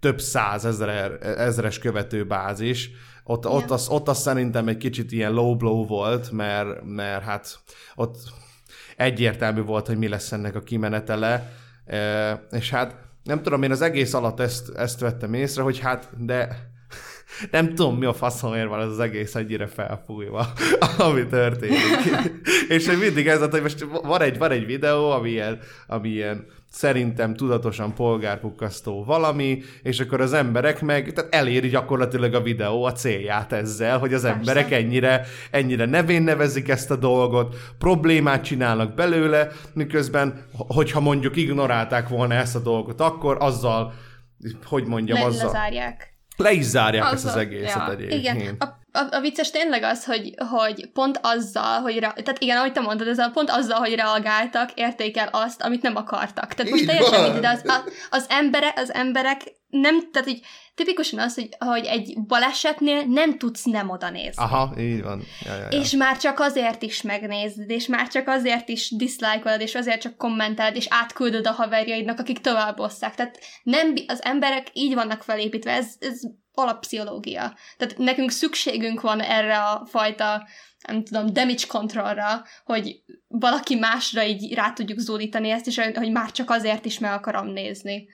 több 0.02 0.20
száz 0.20 0.64
ezer, 0.64 1.18
ezeres 1.22 1.78
követőbázis, 1.78 2.90
ott, 3.24 3.48
ott, 3.48 3.70
az, 3.70 3.88
ott 3.88 4.08
az 4.08 4.18
szerintem 4.18 4.68
egy 4.68 4.76
kicsit 4.76 5.12
ilyen 5.12 5.32
low 5.32 5.56
blow 5.56 5.86
volt, 5.86 6.30
mert, 6.30 6.84
mert 6.84 7.24
hát 7.24 7.58
ott 7.94 8.16
egyértelmű 8.96 9.62
volt, 9.62 9.86
hogy 9.86 9.98
mi 9.98 10.08
lesz 10.08 10.32
ennek 10.32 10.54
a 10.54 10.60
kimenetele, 10.60 11.52
és 12.50 12.70
hát 12.70 12.96
nem 13.22 13.42
tudom, 13.42 13.62
én 13.62 13.70
az 13.70 13.80
egész 13.80 14.14
alatt 14.14 14.40
ezt, 14.40 14.68
ezt 14.76 15.00
vettem 15.00 15.34
észre, 15.34 15.62
hogy 15.62 15.78
hát, 15.78 16.08
de 16.24 16.70
nem 17.50 17.74
tudom, 17.74 17.96
mi 17.96 18.04
a 18.04 18.12
faszomért 18.12 18.68
van 18.68 18.80
ez 18.80 18.88
az 18.88 19.00
egész 19.00 19.34
ennyire 19.34 19.66
felfújva, 19.66 20.46
ami 20.98 21.26
történik. 21.26 21.80
és 22.68 22.88
hogy 22.88 22.98
mindig 22.98 23.26
ez, 23.26 23.50
hogy 23.50 23.62
most 23.62 23.86
van 24.02 24.20
egy, 24.20 24.38
van 24.38 24.50
egy 24.50 24.66
videó, 24.66 25.10
ami 25.10 25.30
ilyen, 25.30 25.58
ami 25.86 26.08
ilyen 26.08 26.46
szerintem 26.72 27.34
tudatosan 27.34 27.94
polgárpukkasztó 27.94 29.04
valami, 29.04 29.62
és 29.82 30.00
akkor 30.00 30.20
az 30.20 30.32
emberek 30.32 30.80
meg, 30.80 31.12
tehát 31.12 31.34
eléri 31.34 31.68
gyakorlatilag 31.68 32.34
a 32.34 32.40
videó 32.40 32.84
a 32.84 32.92
célját 32.92 33.52
ezzel, 33.52 33.98
hogy 33.98 34.14
az 34.14 34.24
emberek 34.24 34.70
ennyire, 34.70 35.26
ennyire 35.50 35.84
nevén 35.84 36.22
nevezik 36.22 36.68
ezt 36.68 36.90
a 36.90 36.96
dolgot, 36.96 37.56
problémát 37.78 38.44
csinálnak 38.44 38.94
belőle, 38.94 39.48
miközben, 39.74 40.46
hogyha 40.52 41.00
mondjuk 41.00 41.36
ignorálták 41.36 42.08
volna 42.08 42.34
ezt 42.34 42.56
a 42.56 42.60
dolgot, 42.60 43.00
akkor 43.00 43.36
azzal, 43.40 43.92
hogy 44.64 44.84
mondjam, 44.84 45.18
Le, 45.18 45.24
azzal, 45.24 45.46
lezárják. 45.46 46.11
Le 46.36 46.52
is 46.52 46.64
zárják 46.64 47.04
ezt 47.04 47.12
az 47.12 47.24
Azzal- 47.24 47.40
egészet 47.40 47.76
ja. 47.76 47.90
egyébként. 47.90 48.24
Igen, 48.24 48.56
a, 48.58 48.64
a, 48.98 49.06
a 49.10 49.20
vicces 49.20 49.50
tényleg 49.50 49.82
az, 49.82 50.04
hogy, 50.04 50.34
hogy 50.50 50.90
pont 50.92 51.18
azzal, 51.22 51.80
hogy 51.80 51.98
re, 51.98 52.12
tehát 52.12 52.38
igen, 52.38 52.56
ahogy 52.56 52.72
te 52.72 52.80
mondtad, 52.80 53.08
ez 53.08 53.18
a, 53.18 53.30
pont 53.32 53.50
azzal, 53.50 53.78
hogy 53.78 53.94
reagáltak, 53.94 54.70
érték 54.74 55.16
el 55.16 55.28
azt, 55.32 55.62
amit 55.62 55.82
nem 55.82 55.96
akartak. 55.96 56.54
Tehát 56.54 56.70
most 56.70 56.82
Így 56.82 56.88
teljesen 56.88 57.22
mindegy, 57.22 57.40
de 57.40 57.48
az, 57.48 57.62
a, 57.64 57.90
az, 58.10 58.26
emberek, 58.28 58.78
az 58.78 58.92
emberek 58.92 59.40
nem, 59.68 60.10
tehát 60.10 60.28
így 60.28 60.44
tipikusan 60.74 61.18
az, 61.18 61.34
hogy, 61.34 61.48
hogy 61.58 61.84
egy 61.84 62.14
balesetnél 62.26 63.04
nem 63.04 63.38
tudsz 63.38 63.64
nem 63.64 63.90
oda 63.90 64.10
nézni. 64.10 64.42
Aha, 64.42 64.74
így 64.78 65.02
van. 65.02 65.22
Ja, 65.44 65.54
ja, 65.54 65.68
ja. 65.70 65.80
És 65.80 65.90
már 65.90 66.16
csak 66.16 66.40
azért 66.40 66.82
is 66.82 67.02
megnézed, 67.02 67.70
és 67.70 67.86
már 67.86 68.08
csak 68.08 68.28
azért 68.28 68.68
is 68.68 68.90
diszlájkolod, 68.96 69.60
és 69.60 69.74
azért 69.74 70.00
csak 70.00 70.16
kommenteled, 70.16 70.76
és 70.76 70.86
átküldöd 70.90 71.46
a 71.46 71.52
haverjaidnak, 71.52 72.18
akik 72.18 72.40
tovább 72.40 72.78
osszák. 72.78 73.14
Tehát 73.14 73.38
nem, 73.62 73.94
az 74.06 74.24
emberek 74.24 74.66
így 74.72 74.94
vannak 74.94 75.22
felépítve, 75.22 75.70
ez, 75.70 75.94
ez 75.98 76.20
alappszichológia. 76.54 77.56
Tehát 77.76 77.98
nekünk 77.98 78.30
szükségünk 78.30 79.00
van 79.00 79.20
erre 79.20 79.58
a 79.58 79.86
fajta, 79.86 80.46
nem 80.88 81.04
tudom, 81.04 81.32
damage 81.32 81.66
controlra, 81.68 82.44
hogy 82.64 83.02
valaki 83.28 83.74
másra 83.74 84.24
így 84.24 84.54
rá 84.54 84.72
tudjuk 84.72 84.98
zúdítani 84.98 85.50
ezt, 85.50 85.66
és 85.66 85.80
hogy 85.94 86.12
már 86.12 86.30
csak 86.30 86.50
azért 86.50 86.84
is 86.84 86.98
meg 86.98 87.12
akarom 87.12 87.46
nézni. 87.46 88.08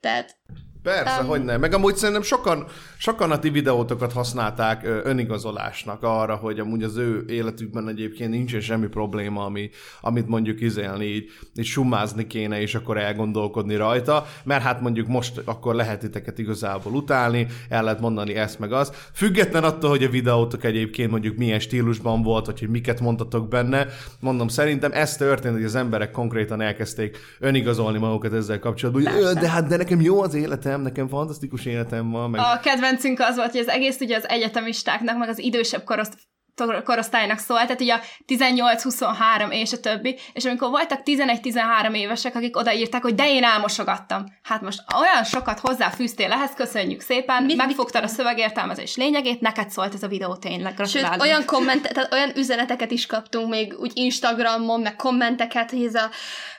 Tehát 0.00 0.36
Persze, 0.82 1.20
Um, 1.20 1.26
hogy 1.26 1.44
nem. 1.44 1.60
Meg 1.60 1.74
amúgy 1.74 1.96
szerintem 1.96 2.22
sokan, 2.22 2.64
sokan 2.96 3.30
a 3.30 3.38
ti 3.38 3.50
videótokat 3.50 4.12
használták 4.12 4.86
önigazolásnak 5.04 6.02
arra, 6.02 6.34
hogy 6.34 6.58
amúgy 6.58 6.82
az 6.82 6.96
ő 6.96 7.24
életükben 7.28 7.88
egyébként 7.88 8.30
nincsen 8.30 8.60
semmi 8.60 8.86
probléma, 8.86 9.44
ami, 9.44 9.70
amit 10.00 10.28
mondjuk 10.28 10.60
izélni, 10.60 11.04
így, 11.04 11.30
így 11.56 11.64
summázni 11.64 12.26
kéne, 12.26 12.60
és 12.60 12.74
akkor 12.74 12.98
elgondolkodni 12.98 13.76
rajta, 13.76 14.26
mert 14.44 14.62
hát 14.62 14.80
mondjuk 14.80 15.06
most 15.06 15.40
akkor 15.44 15.74
lehet 15.74 16.00
titeket 16.00 16.38
igazából 16.38 16.92
utálni, 16.92 17.46
el 17.68 17.82
lehet 17.82 18.00
mondani 18.00 18.34
ezt 18.34 18.58
meg 18.58 18.72
az. 18.72 18.92
Független 19.12 19.64
attól, 19.64 19.90
hogy 19.90 20.04
a 20.04 20.08
videótok 20.10 20.64
egyébként 20.64 21.10
mondjuk 21.10 21.36
milyen 21.36 21.58
stílusban 21.60 22.22
volt, 22.22 22.46
vagy 22.46 22.58
hogy 22.58 22.68
miket 22.68 23.00
mondtatok 23.00 23.48
benne, 23.48 23.86
mondom, 24.20 24.48
szerintem 24.48 24.90
ez 24.92 25.16
történt, 25.16 25.54
hogy 25.54 25.64
az 25.64 25.74
emberek 25.74 26.10
konkrétan 26.10 26.60
elkezdték 26.60 27.18
önigazolni 27.38 27.98
magukat 27.98 28.32
ezzel 28.32 28.58
kapcsolatban, 28.58 29.02
hogy 29.02 29.22
"Ö, 29.22 29.32
de 29.32 29.48
hát 29.48 29.66
de 29.66 29.76
nekem 29.76 30.00
jó 30.00 30.22
az 30.22 30.34
életem, 30.34 30.71
életem, 30.72 30.82
nekem 30.82 31.08
fantasztikus 31.08 31.64
életem 31.64 32.10
van, 32.10 32.30
meg... 32.30 32.40
A 32.40 32.60
kedvencünk 32.60 33.20
az 33.20 33.36
volt, 33.36 33.50
hogy 33.50 33.60
az 33.60 33.68
egész 33.68 34.00
ugye 34.00 34.16
az 34.16 34.28
egyetemistáknak, 34.28 35.18
meg 35.18 35.28
az 35.28 35.38
idősebb 35.38 35.84
koroszt 35.84 36.18
korosztálynak 36.84 37.38
szólt, 37.38 37.62
tehát 37.62 37.80
ugye 37.80 37.94
a 37.94 38.00
18-23 38.26 39.50
és 39.50 39.72
a 39.72 39.80
többi, 39.80 40.18
és 40.32 40.44
amikor 40.44 40.70
voltak 40.70 41.00
11-13 41.04 41.94
évesek, 41.94 42.34
akik 42.34 42.56
odaírták, 42.56 43.02
hogy 43.02 43.14
de 43.14 43.28
én 43.28 43.44
elmosogattam. 43.44 44.24
Hát 44.42 44.60
most 44.60 44.82
olyan 45.00 45.24
sokat 45.24 45.58
hozzáfűztél 45.58 46.32
ehhez, 46.32 46.50
köszönjük 46.56 47.00
szépen, 47.00 47.42
mit, 47.42 47.56
megfogtad 47.56 48.02
mit? 48.02 48.10
a 48.10 48.14
szövegértelmezés 48.14 48.96
lényegét, 48.96 49.40
neked 49.40 49.70
szólt 49.70 49.94
ez 49.94 50.02
a 50.02 50.08
videó 50.08 50.36
tényleg, 50.36 50.74
gratulálunk. 50.74 51.22
Sőt, 51.22 51.22
olyan, 51.22 51.44
komment, 51.44 51.92
tehát 51.92 52.12
olyan 52.12 52.32
üzeneteket 52.36 52.90
is 52.90 53.06
kaptunk 53.06 53.48
még 53.48 53.74
úgy 53.78 53.90
Instagramon, 53.94 54.80
meg 54.80 54.96
kommenteket, 54.96 55.70
hogy 55.70 55.84
ez 55.84 55.94
a 55.94 56.10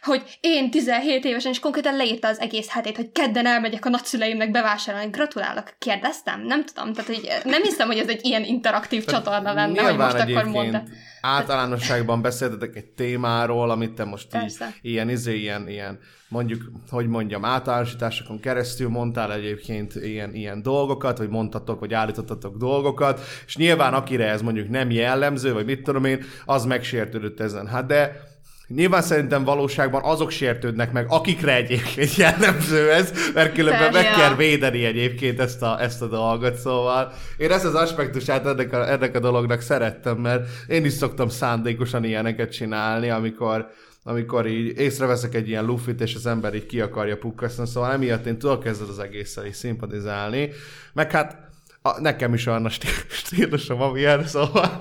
hogy 0.04 0.38
én 0.40 0.72
17 0.72 1.26
évesen, 1.26 1.52
és 1.52 1.60
konkrétan 1.60 1.96
leírta 1.96 2.28
az 2.28 2.40
egész 2.40 2.70
hetét, 2.70 2.96
hogy 2.96 3.12
kedden 3.12 3.46
elmegyek 3.46 3.86
a 3.86 3.90
nagyszüleimnek 3.90 4.52
bevásárolni. 4.52 5.10
Gratulálok. 5.10 5.74
Kérdeztem? 5.80 6.42
Nem 6.42 6.66
tudom. 6.66 6.94
Tehát, 6.94 7.10
hogy 7.10 7.30
nem 7.44 7.62
hiszem, 7.62 7.88
hogy 7.88 7.98
ez 7.98 8.08
egy 8.08 8.26
ilyen 8.26 8.44
interaktív 8.44 9.06
csatorna 9.06 9.54
lenne, 9.54 9.83
akkor 9.86 10.44
mondta. 10.44 10.84
Általánosságban 11.22 12.22
beszéltetek 12.22 12.76
egy 12.76 12.86
témáról, 12.86 13.70
amit 13.70 13.94
te 13.94 14.04
most 14.04 14.28
így, 14.44 14.58
ilyen, 14.82 15.10
izé, 15.10 15.38
ilyen, 15.38 15.70
ilyen, 15.70 16.00
mondjuk, 16.28 16.62
hogy 16.90 17.08
mondjam, 17.08 17.46
általánosításokon 17.46 18.40
keresztül 18.40 18.90
mondtál 18.90 19.34
egyébként 19.34 19.96
ilyen, 19.96 20.34
ilyen 20.34 20.62
dolgokat, 20.62 21.18
vagy 21.18 21.30
mondtatok, 21.30 21.80
vagy 21.80 21.94
állítottatok 21.94 22.58
dolgokat, 22.58 23.22
és 23.46 23.56
nyilván 23.56 23.94
akire 23.94 24.30
ez 24.30 24.42
mondjuk 24.42 24.70
nem 24.70 24.92
jellemző, 24.92 25.54
vagy 25.54 25.66
mit 25.66 25.84
tudom 25.84 26.06
én, 26.06 26.24
az 26.46 26.66
megsértődött 26.66 27.40
ezen. 27.40 27.68
Hát 27.68 27.86
de 27.86 28.32
Nyilván 28.76 29.02
szerintem 29.02 29.44
valóságban 29.44 30.02
azok 30.04 30.32
sértődnek 30.32 30.92
meg, 30.92 31.06
akikre 31.10 31.56
egyébként 31.56 32.16
jellemző 32.24 32.92
ez, 32.92 33.14
mert 33.34 33.54
különben 33.54 33.92
meg 33.92 34.06
kell 34.16 34.36
védeni 34.36 34.86
egyébként 34.86 35.40
ezt 35.40 35.62
a, 35.62 35.82
ezt 35.82 36.02
a 36.02 36.08
dolgot, 36.08 36.56
szóval 36.56 37.14
én 37.38 37.52
ezt 37.52 37.66
az 37.66 37.76
aspektusát 37.76 38.46
ennek 38.46 38.74
a, 38.74 38.90
ennek 38.90 39.16
a 39.16 39.20
dolognak 39.20 39.62
szerettem, 39.62 40.18
mert 40.18 40.48
én 40.68 40.86
is 40.86 40.94
szoktam 40.94 41.30
szándékosan 41.30 42.04
ilyeneket 42.04 42.52
csinálni, 42.52 43.10
amikor 43.10 43.68
amikor 44.06 44.48
így 44.48 44.80
észreveszek 44.80 45.36
egy 45.36 45.48
ilyen 45.48 45.66
lufit, 45.66 46.02
és 46.02 46.16
az 46.16 46.26
ember 46.26 46.54
így 46.54 46.66
ki 46.66 46.82
akarja 46.82 47.18
pukkasztani, 47.18 47.68
szóval 47.68 47.92
emiatt 47.92 48.26
én 48.26 48.38
tudok 48.38 48.66
ezzel 48.66 48.88
az 48.90 49.00
egésszel 49.00 49.46
is 49.46 49.56
szimpatizálni, 49.56 50.50
meg 50.94 51.12
hát 51.12 51.38
a, 51.82 52.02
nekem 52.02 52.34
is 52.34 52.46
olyan 52.46 52.66
a 52.66 52.70
stílusom, 53.10 53.82
amilyen, 53.82 54.26
szóval 54.28 54.80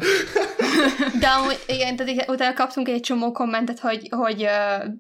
de 1.21 1.27
amúgy, 1.27 1.59
igen, 1.66 1.97
tehát 1.97 2.29
utána 2.29 2.55
kaptunk 2.55 2.88
egy 2.88 3.01
csomó 3.01 3.33
kommentet, 3.33 3.79
hogy, 3.79 4.09
hogy, 4.11 4.49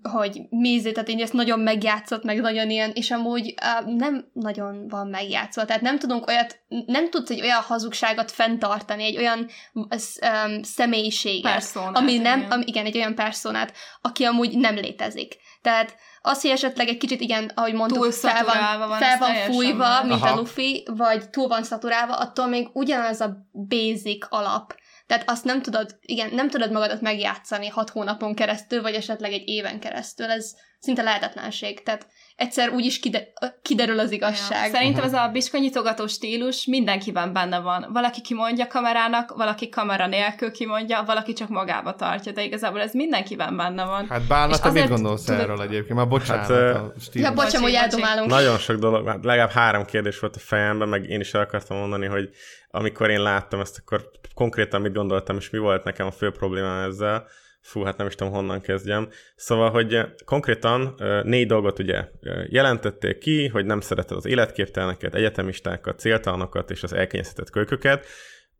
hogy 0.02 0.40
Mézé, 0.50 0.92
tehát 0.92 1.08
így 1.08 1.20
ezt 1.20 1.32
nagyon 1.32 1.60
megjátszott, 1.60 2.24
meg 2.24 2.40
nagyon 2.40 2.70
ilyen, 2.70 2.90
és 2.94 3.10
amúgy 3.10 3.54
nem 3.86 4.30
nagyon 4.32 4.88
van 4.88 5.06
megjátszva. 5.06 5.64
Tehát 5.64 5.82
nem 5.82 5.98
tudunk 5.98 6.26
olyat, 6.26 6.58
nem 6.86 7.10
tudsz 7.10 7.30
egy 7.30 7.40
olyan 7.40 7.60
hazugságot 7.60 8.30
fenntartani, 8.30 9.04
egy 9.04 9.16
olyan 9.16 9.46
um, 9.72 10.62
személyiséget, 10.62 11.52
personát, 11.52 11.96
ami 11.96 12.18
nem, 12.18 12.38
igen. 12.38 12.50
Ami, 12.50 12.64
igen, 12.66 12.84
egy 12.84 12.96
olyan 12.96 13.14
personát, 13.14 13.72
aki 14.00 14.24
amúgy 14.24 14.58
nem 14.58 14.74
létezik. 14.74 15.36
Tehát 15.62 15.94
az, 16.22 16.40
hogy 16.40 16.50
esetleg 16.50 16.88
egy 16.88 16.98
kicsit, 16.98 17.20
igen, 17.20 17.50
ahogy 17.54 17.72
mondtuk, 17.72 18.12
fel 18.12 18.44
van, 18.44 18.88
van, 18.88 18.98
fel 18.98 19.18
van 19.18 19.34
fújva, 19.34 20.02
mint 20.02 20.22
Aha. 20.22 20.32
a 20.32 20.36
Luffy, 20.36 20.86
vagy 20.96 21.30
túl 21.30 21.48
van 21.48 21.62
szaturálva, 21.62 22.16
attól 22.16 22.46
még 22.46 22.68
ugyanaz 22.72 23.20
a 23.20 23.46
basic 23.52 24.26
alap 24.28 24.74
tehát 25.12 25.30
azt 25.30 25.44
nem 25.44 25.62
tudod, 25.62 25.98
igen, 26.00 26.34
nem 26.34 26.48
tudod 26.48 26.72
magadat 26.72 27.00
megjátszani 27.00 27.68
hat 27.68 27.90
hónapon 27.90 28.34
keresztül, 28.34 28.82
vagy 28.82 28.94
esetleg 28.94 29.32
egy 29.32 29.48
éven 29.48 29.80
keresztül. 29.80 30.30
Ez 30.30 30.54
szinte 30.78 31.02
lehetetlenség. 31.02 31.82
Tehát 31.82 32.06
egyszer 32.36 32.70
úgy 32.70 32.84
is 32.84 33.00
kide- 33.00 33.32
kiderül 33.62 33.98
az 33.98 34.10
igazság. 34.10 34.66
Ja. 34.66 34.74
Szerintem 34.74 35.04
ez 35.04 35.12
a 35.12 35.30
biskonyitogató 35.32 36.06
stílus 36.06 36.66
mindenkiben 36.66 37.32
benne 37.32 37.60
van. 37.60 37.86
Valaki 37.92 38.20
kimondja 38.20 38.66
kamerának, 38.66 39.34
valaki 39.36 39.68
kamera 39.68 40.06
nélkül 40.06 40.50
kimondja, 40.50 41.02
valaki 41.06 41.32
csak 41.32 41.48
magába 41.48 41.94
tartja, 41.94 42.32
de 42.32 42.42
igazából 42.42 42.80
ez 42.80 42.92
mindenkiben 42.92 43.56
benne 43.56 43.84
van. 43.84 44.06
Hát 44.08 44.26
Bálna, 44.26 44.58
te 44.58 44.70
mit 44.70 44.88
gondolsz 44.88 45.24
tudod... 45.24 45.40
erről 45.40 45.62
egyébként? 45.62 45.98
Már 45.98 46.08
bocsánat. 46.08 46.46
Hát, 46.46 46.74
a 46.74 46.92
stílus. 47.00 47.28
Ja, 47.28 47.34
bocsánat, 47.34 47.60
hogy 47.60 47.74
eldomálunk. 47.74 48.30
Nagyon 48.30 48.58
sok 48.58 48.76
dolog, 48.76 49.08
hát 49.08 49.24
legalább 49.24 49.50
három 49.50 49.84
kérdés 49.84 50.18
volt 50.18 50.36
a 50.36 50.38
fejemben, 50.38 50.88
meg 50.88 51.08
én 51.08 51.20
is 51.20 51.34
el 51.34 51.40
akartam 51.40 51.76
mondani, 51.76 52.06
hogy 52.06 52.30
amikor 52.70 53.10
én 53.10 53.22
láttam 53.22 53.60
ezt, 53.60 53.78
akkor 53.78 54.10
konkrétan 54.34 54.80
mit 54.80 54.92
gondoltam, 54.92 55.36
és 55.36 55.50
mi 55.50 55.58
volt 55.58 55.84
nekem 55.84 56.06
a 56.06 56.10
fő 56.10 56.30
problémám 56.30 56.88
ezzel, 56.88 57.26
fú, 57.62 57.82
hát 57.82 57.96
nem 57.96 58.06
is 58.06 58.14
tudom 58.14 58.32
honnan 58.32 58.60
kezdjem. 58.60 59.08
Szóval, 59.36 59.70
hogy 59.70 60.00
konkrétan 60.24 60.94
négy 61.22 61.46
dolgot 61.46 61.78
ugye 61.78 62.08
jelentették 62.48 63.18
ki, 63.18 63.48
hogy 63.48 63.64
nem 63.64 63.80
szereted 63.80 64.16
az 64.16 64.26
életképteleneket, 64.26 65.14
egyetemistákat, 65.14 65.98
céltalanokat 65.98 66.70
és 66.70 66.82
az 66.82 66.92
elkényeztetett 66.92 67.50
kölyköket. 67.50 68.06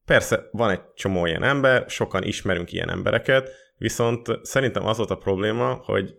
Persze 0.05 0.49
van 0.51 0.71
egy 0.71 0.81
csomó 0.95 1.27
ilyen 1.27 1.43
ember, 1.43 1.85
sokan 1.89 2.23
ismerünk 2.23 2.73
ilyen 2.73 2.91
embereket, 2.91 3.51
viszont 3.77 4.29
szerintem 4.43 4.87
az 4.87 4.97
volt 4.97 5.11
a 5.11 5.17
probléma, 5.17 5.81
hogy 5.85 6.15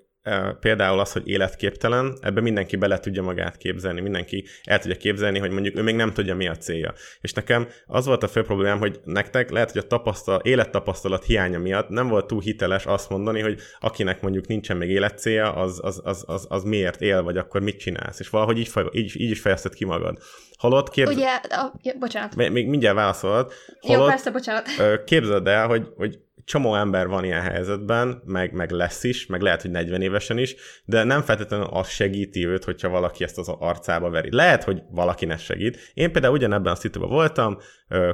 például 0.60 1.00
az, 1.00 1.12
hogy 1.12 1.28
életképtelen, 1.28 2.18
ebbe 2.22 2.42
mindenki 2.42 2.76
bele 2.76 3.00
tudja 3.00 3.22
magát 3.22 3.58
képzelni, 3.58 4.02
mindenki 4.02 4.46
el 4.64 4.80
tudja 4.80 4.98
képzelni, 4.98 5.40
hogy 5.40 5.52
mondjuk 5.52 5.78
ő 5.78 5.82
még 5.82 5.96
nem 5.96 6.14
tudja, 6.14 6.36
mi 6.36 6.48
a 6.48 6.58
célja. 6.58 6.94
És 7.22 7.34
nekem 7.34 7.68
az 7.86 8.06
volt 8.06 8.24
a 8.24 8.28
fő 8.28 8.42
problémám, 8.42 8.80
hogy 8.80 9.00
nektek 9.04 9.50
lehet, 9.50 9.72
hogy 9.72 9.82
a 9.82 9.88
tapasztal, 9.88 10.40
élettapasztalat 10.44 11.26
hiánya 11.26 11.60
miatt 11.60 11.90
nem 11.90 12.08
volt 12.08 12.28
túl 12.28 12.42
hiteles 12.42 12.86
azt 12.86 13.10
mondani, 13.10 13.42
hogy 13.42 13.60
akinek 13.80 14.22
mondjuk 14.22 14.48
nincsen 14.48 14.78
még 14.78 14.90
életcélja, 14.90 15.54
az, 15.54 15.80
az, 15.84 16.02
az, 16.04 16.24
az, 16.28 16.46
az 16.50 16.64
miért 16.64 17.02
él, 17.02 17.24
vagy 17.24 17.38
akkor 17.38 17.62
mit 17.62 17.80
csinálsz. 17.80 18.20
És 18.20 18.30
valahogy 18.30 18.58
így, 18.58 18.72
így, 18.92 19.22
így 19.22 19.30
is 19.30 19.40
fejezted 19.40 19.74
ki 19.74 19.86
magad. 19.86 20.18
Holott 20.58 20.90
képzeld... 20.90 21.18
Ugye, 21.18 21.40
a, 21.50 21.74
ja, 21.82 21.94
bocsánat. 22.00 22.36
Még 22.36 22.68
mindjárt 22.68 22.96
válaszolod. 22.96 23.52
Holott, 23.80 24.02
Jó, 24.02 24.08
persze, 24.08 24.32
bocsánat. 24.32 24.68
Képzeld 25.06 25.48
el, 25.48 25.68
hogy, 25.68 25.88
hogy 25.96 26.20
csomó 26.46 26.76
ember 26.76 27.08
van 27.08 27.24
ilyen 27.24 27.42
helyzetben, 27.42 28.22
meg, 28.26 28.54
meg 28.54 28.72
lesz 28.72 29.04
is, 29.04 29.26
meg 29.26 29.42
lehet, 29.42 29.62
hogy 29.62 29.72
40 29.72 30.02
évesen 30.02 30.38
is, 30.38 30.56
de 30.86 31.04
nem 31.04 31.22
feltétlenül 31.22 31.66
az 31.66 31.88
segíti 31.88 32.48
őt, 32.48 32.64
hogyha 32.64 32.90
valaki 32.90 33.24
ezt 33.24 33.38
az 33.38 33.48
arcába 33.48 34.10
veri. 34.10 34.36
Lehet, 34.36 34.64
hogy 34.64 34.82
valaki 34.90 35.26
ne 35.26 35.38
segít. 35.38 35.92
Én 35.94 36.12
például 36.12 36.34
ugyanebben 36.34 36.74
a 36.74 36.76
szituban 36.76 37.10
voltam, 37.10 37.58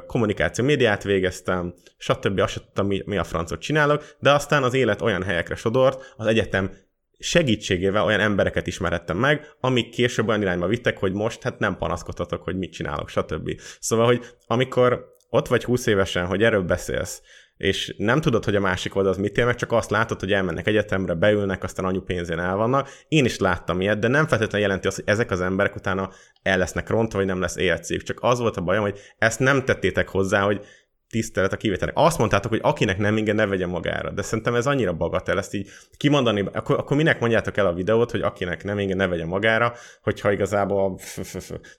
kommunikáció 0.06 0.64
médiát 0.64 1.02
végeztem, 1.02 1.74
stb. 1.96 2.38
azt 2.38 2.52
sem 2.52 2.62
tudtam, 2.62 2.86
mi, 2.86 3.02
mi 3.04 3.16
a 3.16 3.24
francot 3.24 3.60
csinálok, 3.60 4.16
de 4.18 4.32
aztán 4.32 4.62
az 4.62 4.74
élet 4.74 5.02
olyan 5.02 5.22
helyekre 5.22 5.54
sodort, 5.54 6.14
az 6.16 6.26
egyetem 6.26 6.70
segítségével 7.18 8.04
olyan 8.04 8.20
embereket 8.20 8.66
ismerhettem 8.66 9.16
meg, 9.16 9.46
amik 9.60 9.90
később 9.90 10.28
olyan 10.28 10.42
irányba 10.42 10.66
vittek, 10.66 10.98
hogy 10.98 11.12
most 11.12 11.42
hát 11.42 11.58
nem 11.58 11.76
panaszkodhatok, 11.76 12.42
hogy 12.42 12.56
mit 12.56 12.72
csinálok, 12.72 13.08
stb. 13.08 13.60
Szóval, 13.80 14.06
hogy 14.06 14.24
amikor 14.46 15.18
ott 15.30 15.48
vagy 15.48 15.64
20 15.64 15.86
évesen, 15.86 16.26
hogy 16.26 16.42
erről 16.42 16.62
beszélsz, 16.62 17.22
és 17.60 17.94
nem 17.98 18.20
tudod, 18.20 18.44
hogy 18.44 18.56
a 18.56 18.60
másik 18.60 18.94
oldal 18.94 19.12
az 19.12 19.18
mit 19.18 19.38
él, 19.38 19.44
meg 19.44 19.54
csak 19.54 19.72
azt 19.72 19.90
látod, 19.90 20.20
hogy 20.20 20.32
elmennek 20.32 20.66
egyetemre, 20.66 21.14
beülnek, 21.14 21.62
aztán 21.62 21.84
anyu 21.84 22.00
pénzén 22.00 22.38
el 22.38 22.56
vannak. 22.56 22.88
Én 23.08 23.24
is 23.24 23.38
láttam 23.38 23.80
ilyet, 23.80 23.98
de 23.98 24.08
nem 24.08 24.26
feltétlenül 24.26 24.66
jelenti 24.66 24.86
azt, 24.86 24.96
hogy 24.96 25.04
ezek 25.06 25.30
az 25.30 25.40
emberek 25.40 25.76
utána 25.76 26.10
el 26.42 26.58
lesznek 26.58 26.88
rontva, 26.88 27.18
vagy 27.18 27.26
nem 27.26 27.40
lesz 27.40 27.56
élcég. 27.56 28.02
Csak 28.02 28.18
az 28.20 28.38
volt 28.38 28.56
a 28.56 28.60
bajom, 28.60 28.82
hogy 28.82 28.98
ezt 29.18 29.38
nem 29.38 29.64
tettétek 29.64 30.08
hozzá, 30.08 30.42
hogy 30.42 30.64
tisztelet 31.08 31.52
a 31.52 31.56
kivételnek. 31.56 31.96
Azt 31.98 32.18
mondtátok, 32.18 32.50
hogy 32.50 32.60
akinek 32.62 32.98
nem 32.98 33.16
inge, 33.16 33.32
ne 33.32 33.46
vegye 33.46 33.66
magára. 33.66 34.10
De 34.10 34.22
szerintem 34.22 34.54
ez 34.54 34.66
annyira 34.66 34.92
bagatel, 34.92 35.38
ezt 35.38 35.54
így 35.54 35.68
kimondani, 35.96 36.44
akkor, 36.52 36.78
akkor 36.78 36.96
minek 36.96 37.20
mondjátok 37.20 37.56
el 37.56 37.66
a 37.66 37.72
videót, 37.72 38.10
hogy 38.10 38.20
akinek 38.20 38.64
nem 38.64 38.78
inge, 38.78 38.94
ne 38.94 39.06
vegye 39.06 39.26
magára, 39.26 39.74
hogyha 40.02 40.32
igazából 40.32 40.98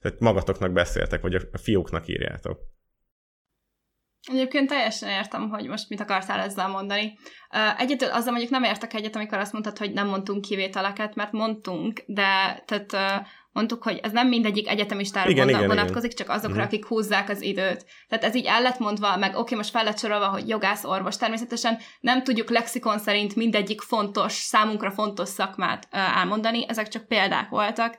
tehát 0.02 0.20
magatoknak 0.20 0.72
beszéltek, 0.72 1.22
vagy 1.22 1.36
a 1.36 1.58
fiúknak 1.58 2.08
írjátok. 2.08 2.60
Egyébként 4.30 4.70
teljesen 4.70 5.10
értem, 5.10 5.50
hogy 5.50 5.68
most 5.68 5.90
mit 5.90 6.02
akartál 6.02 6.40
ezzel 6.40 6.68
mondani. 6.68 7.18
Egyedül 7.78 8.10
azzal 8.10 8.32
mondjuk 8.32 8.52
nem 8.52 8.64
értek 8.64 8.94
egyet, 8.94 9.16
amikor 9.16 9.38
azt 9.38 9.52
mondtad, 9.52 9.78
hogy 9.78 9.92
nem 9.92 10.08
mondtunk 10.08 10.42
kivételeket, 10.42 11.16
mert 11.16 11.32
mondtunk, 11.32 12.04
de 12.06 12.64
tehát 12.66 13.26
mondtuk, 13.52 13.84
hogy 13.84 14.00
ez 14.04 14.12
nem 14.12 14.28
mindegyik 14.28 14.70
egyetemistára 14.70 15.30
igen, 15.30 15.50
igen, 15.50 15.68
vonatkozik, 15.68 16.12
igen. 16.12 16.26
csak 16.26 16.36
azokra, 16.36 16.50
uh-huh. 16.50 16.66
akik 16.66 16.86
húzzák 16.86 17.30
az 17.30 17.42
időt. 17.42 17.86
Tehát 18.08 18.24
ez 18.24 18.36
így 18.36 18.46
el 18.46 18.62
lett 18.62 18.80
mondva, 18.80 19.18
meg 19.18 19.30
oké, 19.30 19.40
okay, 19.40 19.58
most 19.58 19.70
fel 19.70 19.84
lett 19.84 20.00
sorolva, 20.00 20.28
hogy 20.28 20.48
jogász, 20.48 20.84
orvos, 20.84 21.18
természetesen 21.18 21.78
nem 22.00 22.24
tudjuk 22.24 22.50
lexikon 22.50 23.00
szerint 23.00 23.36
mindegyik 23.36 23.82
fontos, 23.82 24.34
számunkra 24.34 24.92
fontos 24.92 25.30
szakmát 25.30 25.88
elmondani, 25.92 26.66
ezek 26.68 26.88
csak 26.88 27.08
példák 27.08 27.50
voltak. 27.50 27.98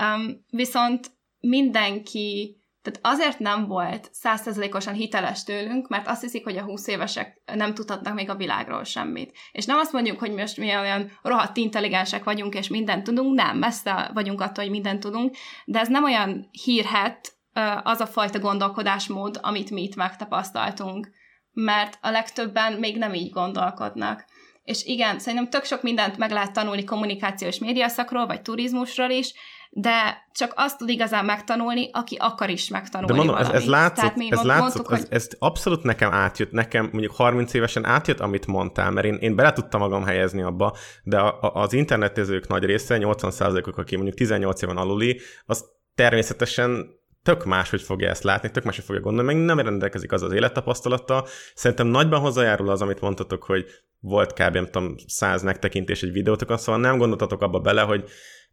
Um, 0.00 0.44
viszont 0.50 1.10
mindenki 1.40 2.55
tehát 2.86 3.18
azért 3.18 3.38
nem 3.38 3.66
volt 3.66 4.08
százszerzelékosan 4.12 4.94
hiteles 4.94 5.44
tőlünk, 5.44 5.88
mert 5.88 6.08
azt 6.08 6.20
hiszik, 6.20 6.44
hogy 6.44 6.56
a 6.56 6.62
20 6.62 6.86
évesek 6.86 7.42
nem 7.54 7.74
tudhatnak 7.74 8.14
még 8.14 8.30
a 8.30 8.36
világról 8.36 8.84
semmit. 8.84 9.36
És 9.52 9.64
nem 9.64 9.78
azt 9.78 9.92
mondjuk, 9.92 10.18
hogy 10.18 10.32
most 10.32 10.56
mi 10.56 10.76
olyan 10.76 11.18
rohadt 11.22 11.56
intelligensek 11.56 12.24
vagyunk, 12.24 12.54
és 12.54 12.68
mindent 12.68 13.04
tudunk, 13.04 13.34
nem, 13.34 13.58
messze 13.58 14.10
vagyunk 14.14 14.40
attól, 14.40 14.64
hogy 14.64 14.72
mindent 14.72 15.00
tudunk, 15.00 15.36
de 15.64 15.78
ez 15.80 15.88
nem 15.88 16.04
olyan 16.04 16.48
hírhet 16.64 17.34
az 17.82 18.00
a 18.00 18.06
fajta 18.06 18.38
gondolkodásmód, 18.38 19.38
amit 19.42 19.70
mi 19.70 19.82
itt 19.82 19.96
megtapasztaltunk, 19.96 21.10
mert 21.52 21.98
a 22.00 22.10
legtöbben 22.10 22.72
még 22.72 22.96
nem 22.96 23.14
így 23.14 23.30
gondolkodnak. 23.30 24.24
És 24.62 24.84
igen, 24.84 25.18
szerintem 25.18 25.50
tök 25.50 25.64
sok 25.64 25.82
mindent 25.82 26.16
meg 26.16 26.30
lehet 26.30 26.52
tanulni 26.52 26.84
kommunikációs 26.84 27.58
médiaszakról, 27.58 28.26
vagy 28.26 28.42
turizmusról 28.42 29.10
is, 29.10 29.34
de 29.78 30.26
csak 30.32 30.52
azt 30.56 30.78
tud 30.78 30.88
igazán 30.88 31.24
megtanulni, 31.24 31.90
aki 31.92 32.16
akar 32.18 32.50
is 32.50 32.68
megtanulni 32.68 33.12
De 33.12 33.18
mondom, 33.18 33.36
ez, 33.36 33.46
valamit. 33.46 33.62
ez 33.62 33.70
látszott, 33.70 33.96
Tehát 33.96 34.16
mi 34.16 34.28
ez, 34.30 34.42
látszott 34.42 34.60
mondtuk, 34.60 34.92
ez, 34.92 34.98
hogy 34.98 35.08
ez 35.10 35.28
abszolút 35.38 35.82
nekem 35.82 36.12
átjött, 36.12 36.50
nekem 36.50 36.88
mondjuk 36.92 37.14
30 37.14 37.54
évesen 37.54 37.84
átjött, 37.84 38.20
amit 38.20 38.46
mondtál, 38.46 38.90
mert 38.90 39.06
én, 39.06 39.14
én 39.14 39.34
bele 39.34 39.52
tudtam 39.52 39.80
magam 39.80 40.04
helyezni 40.04 40.42
abba, 40.42 40.76
de 41.02 41.18
a, 41.18 41.38
a, 41.40 41.62
az 41.62 41.72
internetezők 41.72 42.48
nagy 42.48 42.64
része, 42.64 42.98
80%-uk, 43.00 43.78
aki 43.78 43.94
mondjuk 43.94 44.16
18 44.16 44.62
éven 44.62 44.76
aluli, 44.76 45.20
az 45.46 45.64
természetesen 45.94 46.86
tök 47.22 47.44
máshogy 47.44 47.82
fogja 47.82 48.08
ezt 48.08 48.22
látni, 48.22 48.50
tök 48.50 48.64
máshogy 48.64 48.84
fogja 48.84 49.00
gondolni, 49.00 49.34
meg 49.34 49.44
nem 49.44 49.58
rendelkezik 49.58 50.12
az 50.12 50.22
az 50.22 50.32
élettapasztalattal. 50.32 51.26
Szerintem 51.54 51.86
nagyban 51.86 52.20
hozzájárul 52.20 52.70
az, 52.70 52.82
amit 52.82 53.00
mondtatok, 53.00 53.42
hogy 53.42 53.66
volt 54.00 54.32
kb. 54.32 54.54
nem 54.54 54.64
tudom, 54.64 54.94
száz 55.06 55.42
megtekintés 55.42 56.02
egy 56.02 56.12
videótokon, 56.12 56.58
szóval 56.58 56.80
nem 56.80 56.98
gondoltatok 56.98 57.42
abba 57.42 57.58
bele, 57.58 57.82
hogy 57.82 58.04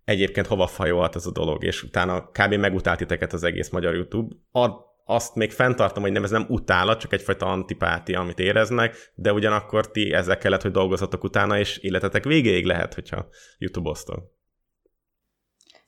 egyébként 0.06 0.48
hova 0.48 0.68
fajolhat 0.68 1.16
ez 1.16 1.26
a 1.26 1.32
dolog, 1.32 1.64
és 1.64 1.84
utána 1.84 2.30
kb. 2.32 2.54
megutált 2.54 2.98
titeket 2.98 3.34
az 3.34 3.44
egész 3.44 3.70
magyar 3.70 3.94
YouTube. 3.94 4.36
A, 4.52 4.70
azt 5.06 5.36
még 5.36 5.52
fenntartom, 5.52 6.04
hogy 6.04 6.12
nem, 6.12 6.24
ez 6.24 6.32
nem 6.32 6.46
utálat, 6.50 7.00
csak 7.00 7.14
egyfajta 7.14 7.46
antipátia, 7.46 8.20
amit 8.20 8.40
éreznek, 8.40 9.12
de 9.16 9.34
ugyanakkor 9.34 9.92
ti 9.92 10.14
ezzel 10.14 10.38
kellett, 10.38 10.62
hogy 10.62 10.72
dolgozatok 10.72 11.24
utána, 11.24 11.60
és 11.60 11.78
életetek 11.78 12.24
végéig 12.24 12.66
lehet, 12.66 12.94
hogyha 12.94 13.28
YouTube-oztok. 13.58 14.42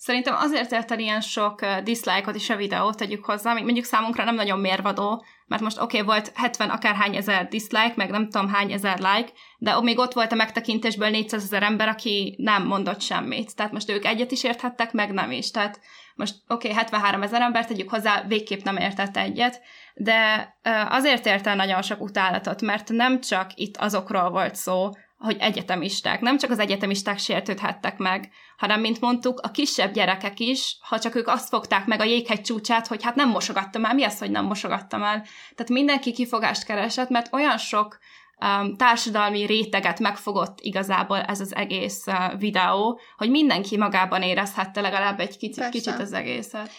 Szerintem 0.06 0.36
azért 0.36 0.72
ért 0.72 0.92
el 0.92 1.00
ilyen 1.00 1.22
sok 1.22 1.66
dislike-ot 1.66 2.36
is 2.36 2.50
a 2.50 2.56
videót, 2.56 2.98
tegyük 2.98 3.26
hozzá, 3.26 3.54
még 3.54 3.64
mondjuk 3.64 3.86
számunkra 3.86 4.24
nem 4.24 4.36
nagyon 4.36 4.60
mérvadó, 4.60 5.26
mert 5.48 5.62
most 5.62 5.82
oké, 5.82 6.02
okay, 6.02 6.16
volt 6.16 6.32
70 6.36 6.70
akárhány 6.70 7.16
ezer 7.16 7.48
dislike, 7.48 7.94
meg 7.96 8.10
nem 8.10 8.30
tudom 8.30 8.48
hány 8.48 8.72
ezer 8.72 8.98
like, 8.98 9.30
de 9.58 9.82
még 9.82 9.98
ott 9.98 10.14
volt 10.14 10.32
a 10.32 10.36
megtekintésből 10.36 11.10
400 11.10 11.44
ezer 11.44 11.64
ember, 11.64 11.88
aki 11.88 12.36
nem 12.38 12.66
mondott 12.66 13.02
semmit. 13.02 13.56
Tehát 13.56 13.72
most 13.72 13.90
ők 13.90 14.06
egyet 14.06 14.32
is 14.32 14.44
érthettek, 14.44 14.92
meg 14.92 15.12
nem 15.12 15.32
is. 15.32 15.52
Tehát 15.52 15.80
most 16.16 16.36
oké, 16.48 16.68
okay, 16.68 16.78
73 16.78 17.22
ezer 17.22 17.42
ember, 17.42 17.66
tegyük 17.66 17.90
hozzá, 17.90 18.24
végképp 18.28 18.64
nem 18.64 18.78
értett 18.78 19.18
egyet, 19.18 19.62
de 19.94 20.50
azért 20.90 21.26
ért 21.26 21.48
el 21.48 21.56
nagyon 21.56 21.82
sok 21.82 22.02
utálatot, 22.02 22.62
mert 22.62 22.90
nem 22.90 23.22
csak 23.22 23.52
itt 23.56 23.78
azokról 23.78 24.30
volt 24.30 24.56
szó, 24.56 24.90
hogy 25.18 25.38
egyetemisták. 25.40 26.22
Nem 26.22 26.38
csak 26.38 26.50
az 26.50 26.60
egyetemisták 26.60 27.18
sértődhettek 27.18 27.98
meg, 27.98 28.32
hanem, 28.58 28.82
mint 28.82 29.02
mondtuk, 29.02 29.40
a 29.40 29.52
kisebb 29.52 29.94
gyerekek 29.94 30.40
is, 30.40 30.78
ha 30.82 31.00
csak 31.00 31.16
ők 31.16 31.28
azt 31.28 31.50
fogták 31.50 31.86
meg 31.86 32.00
a 32.00 32.04
jéghegy 32.04 32.42
csúcsát, 32.42 32.88
hogy 32.88 33.04
hát 33.04 33.16
nem 33.16 33.30
mosogattam 33.30 33.86
el, 33.86 33.94
mi 33.94 34.04
az, 34.04 34.20
hogy 34.20 34.32
nem 34.32 34.46
mosogattam 34.46 35.04
el. 35.04 35.26
Tehát 35.56 35.70
mindenki 35.70 36.12
kifogást 36.12 36.64
keresett, 36.64 37.10
mert 37.10 37.34
olyan 37.34 37.58
sok 37.58 37.98
um, 38.42 38.76
társadalmi 38.76 39.46
réteget 39.46 40.00
megfogott 40.00 40.60
igazából 40.62 41.22
ez 41.22 41.40
az 41.40 41.56
egész 41.56 42.08
uh, 42.08 42.40
videó, 42.40 43.00
hogy 43.18 43.30
mindenki 43.30 43.78
magában 43.78 44.22
érezhette 44.22 44.82
legalább 44.82 45.20
egy 45.20 45.38
kicsit, 45.38 45.56
Persze. 45.56 45.72
kicsit 45.72 46.00
az 46.00 46.14
egészet. 46.14 46.70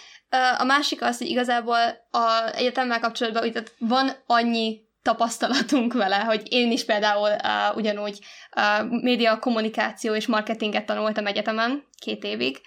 A 0.58 0.64
másik 0.64 1.02
az, 1.02 1.18
hogy 1.18 1.26
igazából 1.26 1.78
a 2.10 2.50
egyetemmel 2.54 3.00
kapcsolatban 3.00 3.52
tehát 3.52 3.74
van 3.78 4.10
annyi 4.26 4.85
tapasztalatunk 5.06 5.92
vele, 5.92 6.16
hogy 6.16 6.42
én 6.48 6.70
is 6.70 6.84
például 6.84 7.30
uh, 7.30 7.76
ugyanúgy 7.76 8.18
uh, 8.56 8.90
média 9.02 9.38
kommunikáció 9.38 10.14
és 10.14 10.26
marketinget 10.26 10.86
tanultam 10.86 11.26
egyetemen 11.26 11.84
két 11.98 12.24
évig, 12.24 12.60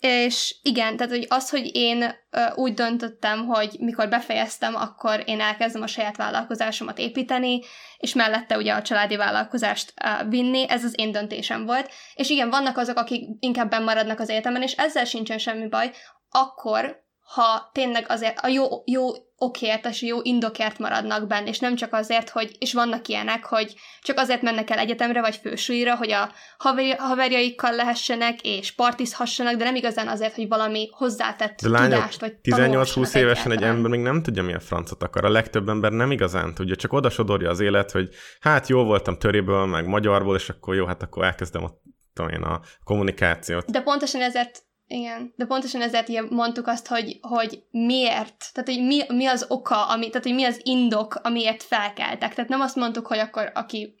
és 0.00 0.56
igen, 0.62 0.96
tehát 0.96 1.12
hogy 1.12 1.26
az, 1.28 1.50
hogy 1.50 1.70
én 1.72 2.02
uh, 2.02 2.58
úgy 2.58 2.74
döntöttem, 2.74 3.46
hogy 3.46 3.76
mikor 3.78 4.08
befejeztem, 4.08 4.74
akkor 4.74 5.22
én 5.26 5.40
elkezdem 5.40 5.82
a 5.82 5.86
saját 5.86 6.16
vállalkozásomat 6.16 6.98
építeni, 6.98 7.60
és 7.98 8.14
mellette 8.14 8.56
ugye 8.56 8.72
a 8.72 8.82
családi 8.82 9.16
vállalkozást 9.16 9.92
uh, 10.04 10.28
vinni, 10.28 10.68
ez 10.68 10.84
az 10.84 10.94
én 10.96 11.12
döntésem 11.12 11.66
volt. 11.66 11.90
És 12.14 12.30
igen, 12.30 12.50
vannak 12.50 12.76
azok, 12.76 12.96
akik 12.96 13.28
inkább 13.38 13.70
benn 13.70 13.84
maradnak 13.84 14.20
az 14.20 14.30
egyetemen, 14.30 14.62
és 14.62 14.72
ezzel 14.72 15.04
sincsen 15.04 15.38
semmi 15.38 15.68
baj, 15.68 15.90
akkor, 16.30 17.08
ha 17.34 17.70
tényleg 17.72 18.04
azért 18.08 18.38
a 18.38 18.48
jó, 18.48 18.66
jó 18.84 19.08
okért 19.36 19.86
és 19.86 20.02
jó 20.02 20.18
indokért 20.22 20.78
maradnak 20.78 21.26
benne, 21.26 21.48
és 21.48 21.58
nem 21.58 21.74
csak 21.76 21.92
azért, 21.92 22.28
hogy, 22.28 22.56
és 22.58 22.72
vannak 22.72 23.08
ilyenek, 23.08 23.44
hogy 23.44 23.74
csak 24.02 24.18
azért 24.18 24.42
mennek 24.42 24.70
el 24.70 24.78
egyetemre 24.78 25.20
vagy 25.20 25.36
fősúlyra, 25.36 25.96
hogy 25.96 26.12
a 26.12 26.30
haver, 26.58 26.98
haverjaikkal 26.98 27.74
lehessenek 27.74 28.40
és 28.42 28.72
partizhassanak, 28.72 29.54
de 29.54 29.64
nem 29.64 29.74
igazán 29.74 30.08
azért, 30.08 30.34
hogy 30.34 30.48
valami 30.48 30.88
hozzátett 30.92 31.60
De 31.62 31.68
lányok, 31.68 31.92
tudást 31.92 32.20
vagy 32.20 32.32
18-20 32.42 32.56
tanulhassanak 32.56 33.14
évesen 33.14 33.52
egy 33.52 33.62
ember 33.62 33.90
még 33.90 34.00
nem 34.00 34.22
tudja, 34.22 34.42
mi 34.42 34.54
a 34.54 34.60
francot 34.60 35.02
akar. 35.02 35.24
A 35.24 35.30
legtöbb 35.30 35.68
ember 35.68 35.92
nem 35.92 36.10
igazán 36.10 36.54
tudja, 36.54 36.76
csak 36.76 36.92
oda 36.92 37.10
sodorja 37.10 37.50
az 37.50 37.60
élet, 37.60 37.90
hogy 37.90 38.08
hát 38.40 38.68
jó 38.68 38.84
voltam 38.84 39.18
töréből, 39.18 39.66
meg 39.66 39.86
magyarból, 39.86 40.36
és 40.36 40.48
akkor 40.48 40.74
jó, 40.74 40.86
hát 40.86 41.02
akkor 41.02 41.24
elkezdem 41.24 41.64
a, 41.64 41.70
tudom 42.14 42.30
én, 42.30 42.42
a 42.42 42.60
kommunikációt. 42.84 43.70
De 43.70 43.80
pontosan 43.80 44.22
ezért 44.22 44.68
igen, 44.92 45.32
de 45.36 45.44
pontosan 45.44 45.82
ezért 45.82 46.30
mondtuk 46.30 46.66
azt, 46.66 46.86
hogy, 46.86 47.18
hogy 47.20 47.62
miért, 47.70 48.50
tehát 48.52 48.68
hogy 48.68 48.86
mi, 48.86 49.02
mi 49.08 49.26
az 49.26 49.44
oka, 49.48 49.86
ami, 49.86 50.08
tehát 50.08 50.26
hogy 50.26 50.34
mi 50.34 50.44
az 50.44 50.60
indok, 50.62 51.14
amiért 51.22 51.62
felkeltek. 51.62 52.34
Tehát 52.34 52.50
nem 52.50 52.60
azt 52.60 52.76
mondtuk, 52.76 53.06
hogy 53.06 53.18
akkor 53.18 53.50
aki, 53.54 53.94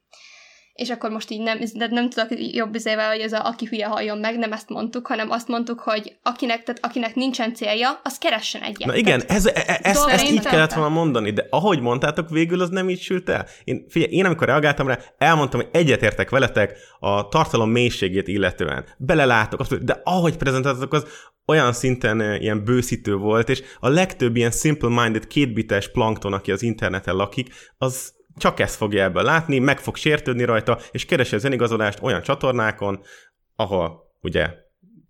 és 0.72 0.90
akkor 0.90 1.10
most 1.10 1.30
így 1.30 1.40
nem, 1.40 1.58
de 1.74 1.86
nem 1.90 2.10
tudok 2.10 2.28
jobb 2.54 2.74
izével, 2.74 3.08
hogy 3.10 3.20
ez 3.20 3.32
a 3.32 3.46
aki 3.46 3.66
hülye 3.66 3.86
halljon 3.86 4.18
meg, 4.18 4.38
nem 4.38 4.52
ezt 4.52 4.68
mondtuk, 4.68 5.06
hanem 5.06 5.30
azt 5.30 5.48
mondtuk, 5.48 5.80
hogy 5.80 6.16
akinek, 6.22 6.62
tehát 6.62 6.84
akinek 6.84 7.14
nincsen 7.14 7.54
célja, 7.54 8.00
az 8.04 8.18
keressen 8.18 8.62
egyet. 8.62 8.88
Na 8.88 8.96
igen, 8.96 9.22
ez, 9.26 9.46
e, 9.46 9.62
e, 9.66 9.80
ezt, 9.82 10.08
ezt 10.08 10.30
így 10.30 10.42
kellett 10.42 10.72
volna 10.72 10.94
mondani, 10.94 11.30
de 11.30 11.46
ahogy 11.50 11.80
mondtátok, 11.80 12.30
végül 12.30 12.60
az 12.60 12.68
nem 12.68 12.90
így 12.90 13.00
sült 13.00 13.28
el. 13.28 13.46
Én, 13.64 13.86
figyelj, 13.88 14.12
én 14.12 14.24
amikor 14.24 14.46
reagáltam 14.46 14.86
rá, 14.86 14.98
elmondtam, 15.18 15.60
hogy 15.60 15.70
egyetértek 15.72 16.30
veletek 16.30 16.76
a 16.98 17.28
tartalom 17.28 17.70
mélységét 17.70 18.28
illetően. 18.28 18.84
Belelátok, 18.98 19.60
abszolút, 19.60 19.84
de 19.84 20.00
ahogy 20.04 20.36
prezentáltatok, 20.36 20.92
az 20.92 21.06
olyan 21.46 21.72
szinten 21.72 22.20
eh, 22.20 22.40
ilyen 22.40 22.64
bőszítő 22.64 23.14
volt, 23.14 23.48
és 23.48 23.62
a 23.80 23.88
legtöbb 23.88 24.36
ilyen 24.36 24.50
simple-minded, 24.50 25.26
kétbites 25.26 25.90
plankton, 25.90 26.32
aki 26.32 26.52
az 26.52 26.62
interneten 26.62 27.14
lakik, 27.14 27.54
az 27.78 28.18
csak 28.40 28.60
ezt 28.60 28.76
fogja 28.76 29.02
ebből 29.04 29.22
látni, 29.22 29.58
meg 29.58 29.78
fog 29.78 29.96
sértődni 29.96 30.44
rajta, 30.44 30.78
és 30.90 31.04
keresi 31.04 31.34
az 31.34 31.44
önigazolást 31.44 32.02
olyan 32.02 32.22
csatornákon, 32.22 33.02
ahol 33.56 34.14
ugye 34.20 34.54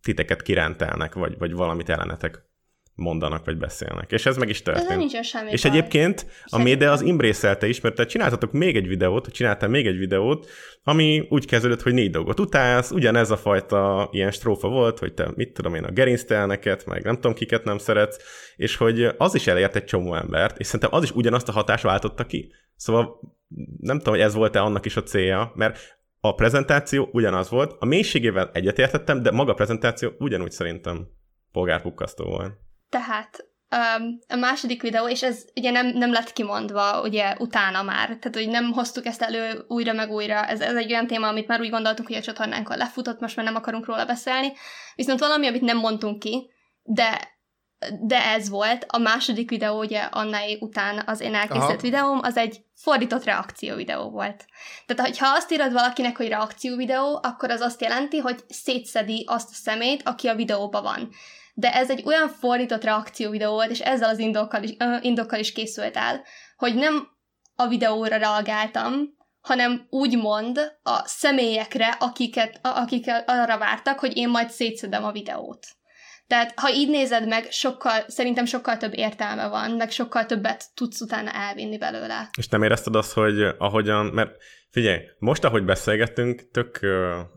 titeket 0.02 0.42
kirántelnek, 0.42 1.14
vagy, 1.14 1.38
vagy 1.38 1.52
valamit 1.52 1.88
ellenetek 1.88 2.49
mondanak, 3.00 3.44
vagy 3.44 3.58
beszélnek. 3.58 4.12
És 4.12 4.26
ez 4.26 4.36
meg 4.36 4.48
is 4.48 4.62
történt. 4.62 4.96
nincsen 4.96 5.22
semmi 5.22 5.50
És 5.50 5.62
baj. 5.62 5.70
egyébként 5.70 6.26
a 6.44 6.58
média 6.58 6.92
az 6.92 7.02
imbrésztelte 7.02 7.68
is, 7.68 7.80
mert 7.80 7.94
te 7.94 8.06
csináltatok 8.06 8.52
még 8.52 8.76
egy 8.76 8.88
videót, 8.88 9.28
csináltál 9.32 9.68
még 9.68 9.86
egy 9.86 9.98
videót, 9.98 10.48
ami 10.82 11.26
úgy 11.28 11.46
kezdődött, 11.46 11.82
hogy 11.82 11.94
négy 11.94 12.10
dolgot 12.10 12.40
utálsz, 12.40 12.90
ugyanez 12.90 13.30
a 13.30 13.36
fajta 13.36 14.08
ilyen 14.12 14.30
strófa 14.30 14.68
volt, 14.68 14.98
hogy 14.98 15.14
te 15.14 15.30
mit 15.34 15.52
tudom 15.52 15.74
én, 15.74 15.84
a 15.84 15.90
gerinctelneket, 15.90 16.86
meg 16.86 17.04
nem 17.04 17.14
tudom 17.14 17.34
kiket 17.34 17.64
nem 17.64 17.78
szeretsz, 17.78 18.18
és 18.56 18.76
hogy 18.76 19.08
az 19.16 19.34
is 19.34 19.46
elért 19.46 19.76
egy 19.76 19.84
csomó 19.84 20.14
embert, 20.14 20.58
és 20.58 20.66
szerintem 20.66 20.94
az 20.94 21.02
is 21.02 21.10
ugyanazt 21.10 21.48
a 21.48 21.52
hatást 21.52 21.82
váltotta 21.82 22.26
ki. 22.26 22.52
Szóval 22.76 23.20
nem 23.80 23.98
tudom, 23.98 24.14
hogy 24.14 24.22
ez 24.22 24.34
volt-e 24.34 24.60
annak 24.60 24.86
is 24.86 24.96
a 24.96 25.02
célja, 25.02 25.52
mert 25.54 25.98
a 26.20 26.34
prezentáció 26.34 27.08
ugyanaz 27.12 27.50
volt, 27.50 27.76
a 27.78 27.84
mélységével 27.84 28.50
egyetértettem, 28.52 29.22
de 29.22 29.30
maga 29.30 29.52
a 29.52 29.54
prezentáció 29.54 30.10
ugyanúgy 30.18 30.50
szerintem 30.50 31.08
polgárpukkasztó 31.52 32.24
volt. 32.24 32.52
Tehát 32.90 33.48
a 34.28 34.36
második 34.36 34.82
videó, 34.82 35.08
és 35.08 35.22
ez 35.22 35.44
ugye 35.56 35.70
nem, 35.70 35.86
nem 35.86 36.12
lett 36.12 36.32
kimondva 36.32 37.00
ugye 37.02 37.34
utána 37.38 37.82
már, 37.82 38.06
tehát 38.06 38.34
hogy 38.34 38.48
nem 38.48 38.72
hoztuk 38.72 39.06
ezt 39.06 39.22
elő 39.22 39.64
újra 39.68 39.92
meg 39.92 40.10
újra, 40.10 40.46
ez, 40.46 40.60
ez 40.60 40.74
egy 40.74 40.92
olyan 40.92 41.06
téma, 41.06 41.28
amit 41.28 41.46
már 41.46 41.60
úgy 41.60 41.70
gondoltuk, 41.70 42.06
hogy 42.06 42.16
a 42.16 42.20
csatornánkon 42.20 42.76
lefutott, 42.76 43.20
most 43.20 43.36
már 43.36 43.44
nem 43.44 43.54
akarunk 43.54 43.86
róla 43.86 44.04
beszélni, 44.04 44.52
viszont 44.94 45.20
valami, 45.20 45.46
amit 45.46 45.60
nem 45.60 45.78
mondtunk 45.78 46.18
ki, 46.18 46.50
de 46.82 47.38
de 48.00 48.24
ez 48.24 48.48
volt. 48.48 48.84
A 48.88 48.98
második 48.98 49.50
videó, 49.50 49.78
ugye 49.78 50.00
Annai 50.00 50.58
után 50.60 51.02
az 51.06 51.20
én 51.20 51.34
elkészített 51.34 51.68
Aha. 51.68 51.80
videóm, 51.80 52.20
az 52.22 52.36
egy 52.36 52.64
fordított 52.74 53.24
reakció 53.24 53.74
videó 53.74 54.10
volt. 54.10 54.46
Tehát, 54.86 55.16
ha 55.16 55.28
azt 55.28 55.52
írod 55.52 55.72
valakinek, 55.72 56.16
hogy 56.16 56.28
reakció 56.28 56.76
videó, 56.76 57.20
akkor 57.22 57.50
az 57.50 57.60
azt 57.60 57.80
jelenti, 57.80 58.18
hogy 58.18 58.44
szétszedi 58.48 59.24
azt 59.28 59.50
a 59.50 59.54
szemét, 59.54 60.02
aki 60.04 60.28
a 60.28 60.34
videóban 60.34 60.82
van. 60.82 61.10
De 61.54 61.74
ez 61.74 61.90
egy 61.90 62.02
olyan 62.04 62.28
fordított 62.28 62.84
reakció 62.84 63.30
videó 63.30 63.52
volt, 63.52 63.70
és 63.70 63.80
ezzel 63.80 64.08
az 64.08 64.18
indokkal 64.18 64.62
is, 64.62 64.76
indokkal 65.00 65.38
is 65.38 65.52
készült 65.52 65.96
el, 65.96 66.24
hogy 66.56 66.74
nem 66.74 67.08
a 67.54 67.68
videóra 67.68 68.16
reagáltam, 68.16 69.18
hanem 69.40 69.86
úgymond 69.90 70.58
a 70.82 71.02
személyekre, 71.04 71.96
akiket, 71.98 72.58
a- 72.62 72.76
akik 72.78 73.06
arra 73.26 73.58
vártak, 73.58 73.98
hogy 73.98 74.16
én 74.16 74.28
majd 74.28 74.50
szétszedem 74.50 75.04
a 75.04 75.12
videót. 75.12 75.66
Tehát, 76.26 76.52
ha 76.56 76.72
így 76.72 76.88
nézed 76.88 77.28
meg, 77.28 77.50
sokkal, 77.50 78.04
szerintem 78.06 78.44
sokkal 78.44 78.76
több 78.76 78.96
értelme 78.96 79.48
van, 79.48 79.70
meg 79.70 79.90
sokkal 79.90 80.26
többet 80.26 80.64
tudsz 80.74 81.00
utána 81.00 81.30
elvinni 81.32 81.78
belőle. 81.78 82.28
És 82.38 82.48
nem 82.48 82.62
érezted 82.62 82.94
azt, 82.94 83.12
hogy 83.12 83.42
ahogyan, 83.58 84.06
mert 84.06 84.30
figyelj, 84.70 84.98
most 85.18 85.44
ahogy 85.44 85.64
beszélgettünk, 85.64 86.50
tök 86.50 86.80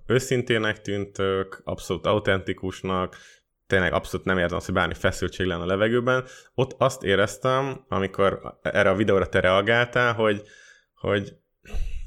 őszintének 0.08 0.82
tűnt, 0.82 1.12
tök 1.14 1.62
abszolút 1.64 2.06
autentikusnak, 2.06 3.16
tényleg 3.74 3.94
abszolút 3.94 4.26
nem 4.26 4.38
érzem 4.38 4.58
azt, 4.58 4.66
hogy 4.66 4.76
bármi 4.76 4.94
feszültség 4.94 5.46
lenne 5.46 5.62
a 5.62 5.66
levegőben. 5.66 6.24
Ott 6.56 6.76
azt 6.78 7.04
éreztem, 7.04 7.86
amikor 7.88 8.60
erre 8.62 8.90
a 8.90 8.96
videóra 8.96 9.30
te 9.30 9.40
reagáltál, 9.40 10.14
hogy, 10.14 10.42
hogy 10.96 11.34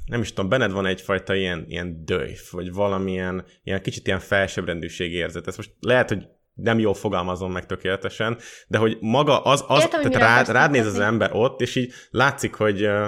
nem 0.06 0.20
is 0.20 0.32
tudom, 0.32 0.50
benned 0.50 0.72
van 0.72 0.86
egyfajta 0.86 1.34
ilyen, 1.34 1.64
ilyen 1.68 2.04
döjf, 2.04 2.50
vagy 2.50 2.72
valamilyen 2.72 3.44
ilyen 3.62 3.82
kicsit 3.82 4.06
ilyen 4.06 4.18
felsőbbrendűség 4.18 5.12
érzet. 5.12 5.46
Ez 5.46 5.56
most 5.56 5.72
lehet, 5.80 6.08
hogy 6.08 6.28
nem 6.54 6.78
jól 6.78 6.94
fogalmazom 6.94 7.52
meg 7.52 7.66
tökéletesen, 7.66 8.38
de 8.66 8.78
hogy 8.78 8.96
maga 9.00 9.42
az, 9.42 9.64
az 9.68 9.82
Értem, 9.82 10.10
tehát 10.10 10.46
rád, 10.46 10.48
rád 10.48 10.70
néz 10.70 10.86
az 10.86 10.98
ember 10.98 11.30
ott, 11.32 11.60
és 11.60 11.76
így 11.76 11.92
látszik, 12.10 12.54
hogy 12.54 12.82
ö, 12.82 13.06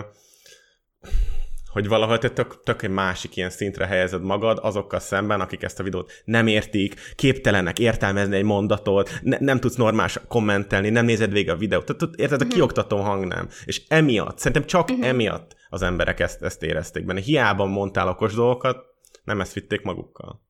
hogy 1.79 1.89
valahol 1.89 2.19
te 2.19 2.29
tök, 2.29 2.63
tök 2.63 2.83
egy 2.83 2.91
másik 2.91 3.37
ilyen 3.37 3.51
szintre 3.51 3.87
helyezed 3.87 4.23
magad 4.23 4.59
azokkal 4.63 5.01
szemben, 5.01 5.41
akik 5.41 5.63
ezt 5.63 5.81
a 5.81 5.83
videót 5.83 6.13
nem 6.25 6.47
értik, 6.47 6.95
képtelenek 7.15 7.79
értelmezni 7.79 8.37
egy 8.37 8.45
mondatot, 8.45 9.11
ne, 9.23 9.37
nem 9.41 9.61
tudsz 9.61 9.77
normális 9.77 10.19
kommentelni, 10.29 10.91
nem 10.91 11.05
nézed 11.05 11.33
végig 11.33 11.51
a 11.51 11.57
videót. 11.57 11.85
Tehát, 11.85 12.15
érted, 12.17 12.41
a 12.41 12.45
Mhm. 12.45 12.53
kioktató 12.55 12.97
hang 12.97 13.27
nem. 13.27 13.49
És 13.65 13.83
emiatt, 13.89 14.39
szerintem 14.39 14.65
csak 14.65 14.89
emiatt 15.01 15.57
az 15.69 15.83
emberek 15.83 16.21
ezt, 16.21 16.43
ezt 16.43 16.63
érezték 16.63 17.05
benne. 17.05 17.21
Hiába 17.21 17.65
mondtál 17.65 18.09
okos 18.09 18.35
dolgokat, 18.35 18.85
nem 19.25 19.41
ezt 19.41 19.53
vitték 19.53 19.83
magukkal. 19.83 20.47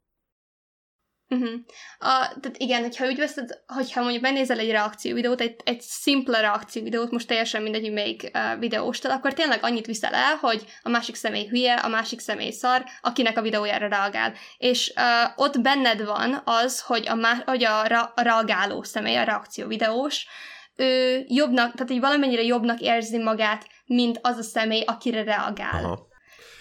Uh-huh. 1.30 1.50
A, 1.98 2.06
tehát 2.40 2.56
igen, 2.56 2.82
hogyha 2.82 3.06
úgy 3.06 3.18
veszed, 3.18 3.50
hogyha 3.66 4.00
mondjuk 4.00 4.22
benézel 4.22 4.58
egy 4.58 4.70
reakció 4.70 5.14
videót, 5.14 5.40
egy, 5.40 5.56
egy 5.64 5.80
szimpla 5.80 6.40
reakció 6.40 6.82
videót, 6.82 7.10
most 7.10 7.26
teljesen 7.26 7.62
mindegy, 7.62 7.82
hogy 7.82 7.92
melyik 7.92 8.30
uh, 8.34 8.58
videóstól, 8.58 9.10
akkor 9.10 9.32
tényleg 9.34 9.58
annyit 9.62 9.86
viszel 9.86 10.14
el, 10.14 10.34
hogy 10.34 10.64
a 10.82 10.88
másik 10.88 11.14
személy 11.14 11.46
hülye, 11.46 11.74
a 11.74 11.88
másik 11.88 12.20
személy 12.20 12.50
szar, 12.50 12.84
akinek 13.00 13.38
a 13.38 13.42
videójára 13.42 13.88
reagál. 13.88 14.32
És 14.58 14.92
uh, 14.96 15.32
ott 15.36 15.60
benned 15.60 16.04
van 16.04 16.42
az, 16.44 16.80
hogy 16.80 17.08
a, 17.08 17.14
má, 17.14 17.42
hogy 17.44 17.64
a, 17.64 17.86
ra, 17.86 18.12
a 18.16 18.22
reagáló 18.22 18.82
személy, 18.82 19.16
a 19.16 19.24
reakció 19.24 19.66
videós, 19.66 20.26
ő 20.76 21.24
jobbnak, 21.28 21.72
tehát 21.72 21.88
hogy 21.88 22.00
valamennyire 22.00 22.42
jobbnak 22.42 22.80
érzi 22.80 23.18
magát, 23.18 23.66
mint 23.86 24.18
az 24.22 24.36
a 24.36 24.42
személy, 24.42 24.82
akire 24.86 25.22
reagál. 25.22 25.84
Aha. 25.84 26.07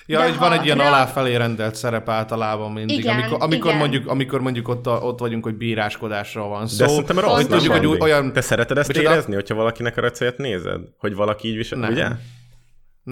Ja, 0.09 0.23
hogy 0.23 0.37
van 0.37 0.51
egy 0.51 0.65
ilyen 0.65 0.77
rea- 0.77 0.87
aláfelé 0.87 1.35
rendelt 1.35 1.75
szerep 1.75 2.09
általában 2.09 2.71
mindig, 2.71 2.97
Igen, 2.97 3.19
amikor, 3.19 3.37
amikor, 3.41 3.67
igen. 3.67 3.77
mondjuk, 3.79 4.07
amikor 4.07 4.41
mondjuk 4.41 4.67
ott, 4.67 4.87
a, 4.87 4.99
ott 5.01 5.19
vagyunk, 5.19 5.43
hogy 5.43 5.55
bíráskodásról 5.55 6.47
van 6.47 6.67
szó. 6.67 6.77
De 6.77 6.87
szerintem 6.87 7.19
rossz, 7.19 7.33
hogy 7.33 7.47
tudjuk, 7.47 7.73
hogy 7.73 7.97
olyan... 7.99 8.33
Te 8.33 8.41
szereted 8.41 8.77
ezt 8.77 8.87
Micsoda? 8.87 9.11
érezni, 9.11 9.33
hogyha 9.33 9.55
valakinek 9.55 9.97
a 9.97 10.01
recéjét 10.01 10.37
nézed? 10.37 10.81
Hogy 10.97 11.15
valaki 11.15 11.47
így 11.47 11.55
visel, 11.55 11.91
ugye? 11.91 12.07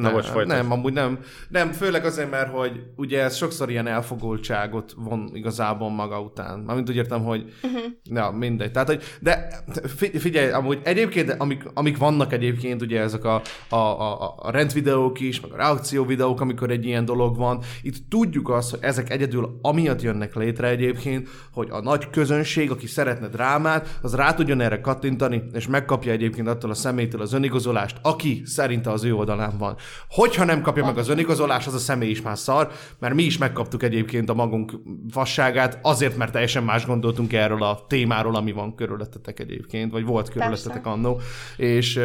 Nem, 0.02 0.14
most 0.14 0.28
folytasd. 0.28 0.62
nem, 0.62 0.72
amúgy 0.72 0.94
nem. 0.94 1.20
Nem, 1.50 1.72
főleg 1.72 2.06
azért, 2.06 2.30
mert 2.30 2.52
hogy 2.52 2.84
ugye 2.96 3.24
ez 3.24 3.36
sokszor 3.36 3.70
ilyen 3.70 3.88
elfogultságot 3.88 4.94
von 4.98 5.30
igazából 5.34 5.90
maga 5.90 6.22
után. 6.22 6.60
Mármint 6.60 6.90
úgy 6.90 6.96
értem, 6.96 7.24
hogy 7.24 7.54
uh-huh. 7.64 7.82
ja, 8.04 8.30
mindegy. 8.30 8.72
Tehát, 8.72 8.88
hogy, 8.88 9.04
de 9.22 9.64
fi- 9.96 10.20
figyelj, 10.20 10.52
amúgy 10.52 10.80
egyébként, 10.84 11.36
amik, 11.38 11.64
amik 11.74 11.98
vannak 11.98 12.34
egyébként, 12.34 12.82
ugye 12.82 13.00
ezek 13.02 13.24
a, 13.24 13.42
a, 13.70 13.76
a, 13.76 14.36
a 14.38 14.52
rendvideók 14.52 15.20
is, 15.20 15.40
meg 15.40 15.52
a 15.52 15.56
reakció 15.56 16.06
videók, 16.06 16.42
amikor 16.42 16.70
egy 16.70 16.86
ilyen 16.86 17.06
dolog 17.06 17.38
van, 17.38 17.64
itt 17.82 18.10
tudjuk 18.10 18.50
azt, 18.50 18.70
hogy 18.70 18.80
ezek 18.82 19.10
egyedül 19.10 19.60
amiatt 19.62 20.02
jönnek 20.02 20.36
létre 20.36 20.68
egyébként, 20.68 21.30
hogy 21.52 21.68
a 21.72 21.82
nagy 21.82 22.10
közönség, 22.10 22.72
aki 22.72 22.88
szeretne 22.88 23.28
drámát, 23.28 24.00
az 24.02 24.16
rá 24.16 24.34
tudjon 24.34 24.62
erre 24.62 24.82
kattintani, 24.82 25.44
és 25.54 25.68
megkapja 25.68 26.12
egyébként 26.12 26.48
attól 26.48 26.70
a 26.70 26.74
személytől 26.74 27.22
az 27.22 27.34
önigazolást, 27.34 27.98
aki 28.02 28.42
szerinte 28.46 28.92
az 28.92 29.04
ő 29.04 29.16
oldalán 29.16 29.58
van. 29.58 29.76
Hogyha 30.10 30.44
nem 30.44 30.62
kapja 30.62 30.86
meg 30.86 30.98
az 30.98 31.10
önigazolást, 31.10 31.68
az 31.68 31.74
a 31.74 31.78
személy 31.78 32.10
is 32.10 32.22
már 32.22 32.38
szar, 32.38 32.72
mert 33.00 33.14
mi 33.14 33.24
is 33.24 33.38
megkaptuk 33.38 33.84
egyébként 33.84 34.30
a 34.30 34.34
magunk 34.34 34.72
vasságát, 35.14 35.80
azért, 35.82 36.18
mert 36.18 36.32
teljesen 36.32 36.64
más 36.64 36.86
gondoltunk 36.86 37.34
erről 37.34 37.64
a 37.64 37.86
témáról, 37.88 38.36
ami 38.36 38.52
van 38.52 38.76
körülöttetek 38.76 39.40
egyébként, 39.40 39.92
vagy 39.92 40.06
volt 40.06 40.30
körülöttetek 40.30 40.86
annó. 40.86 41.20
És 41.58 42.00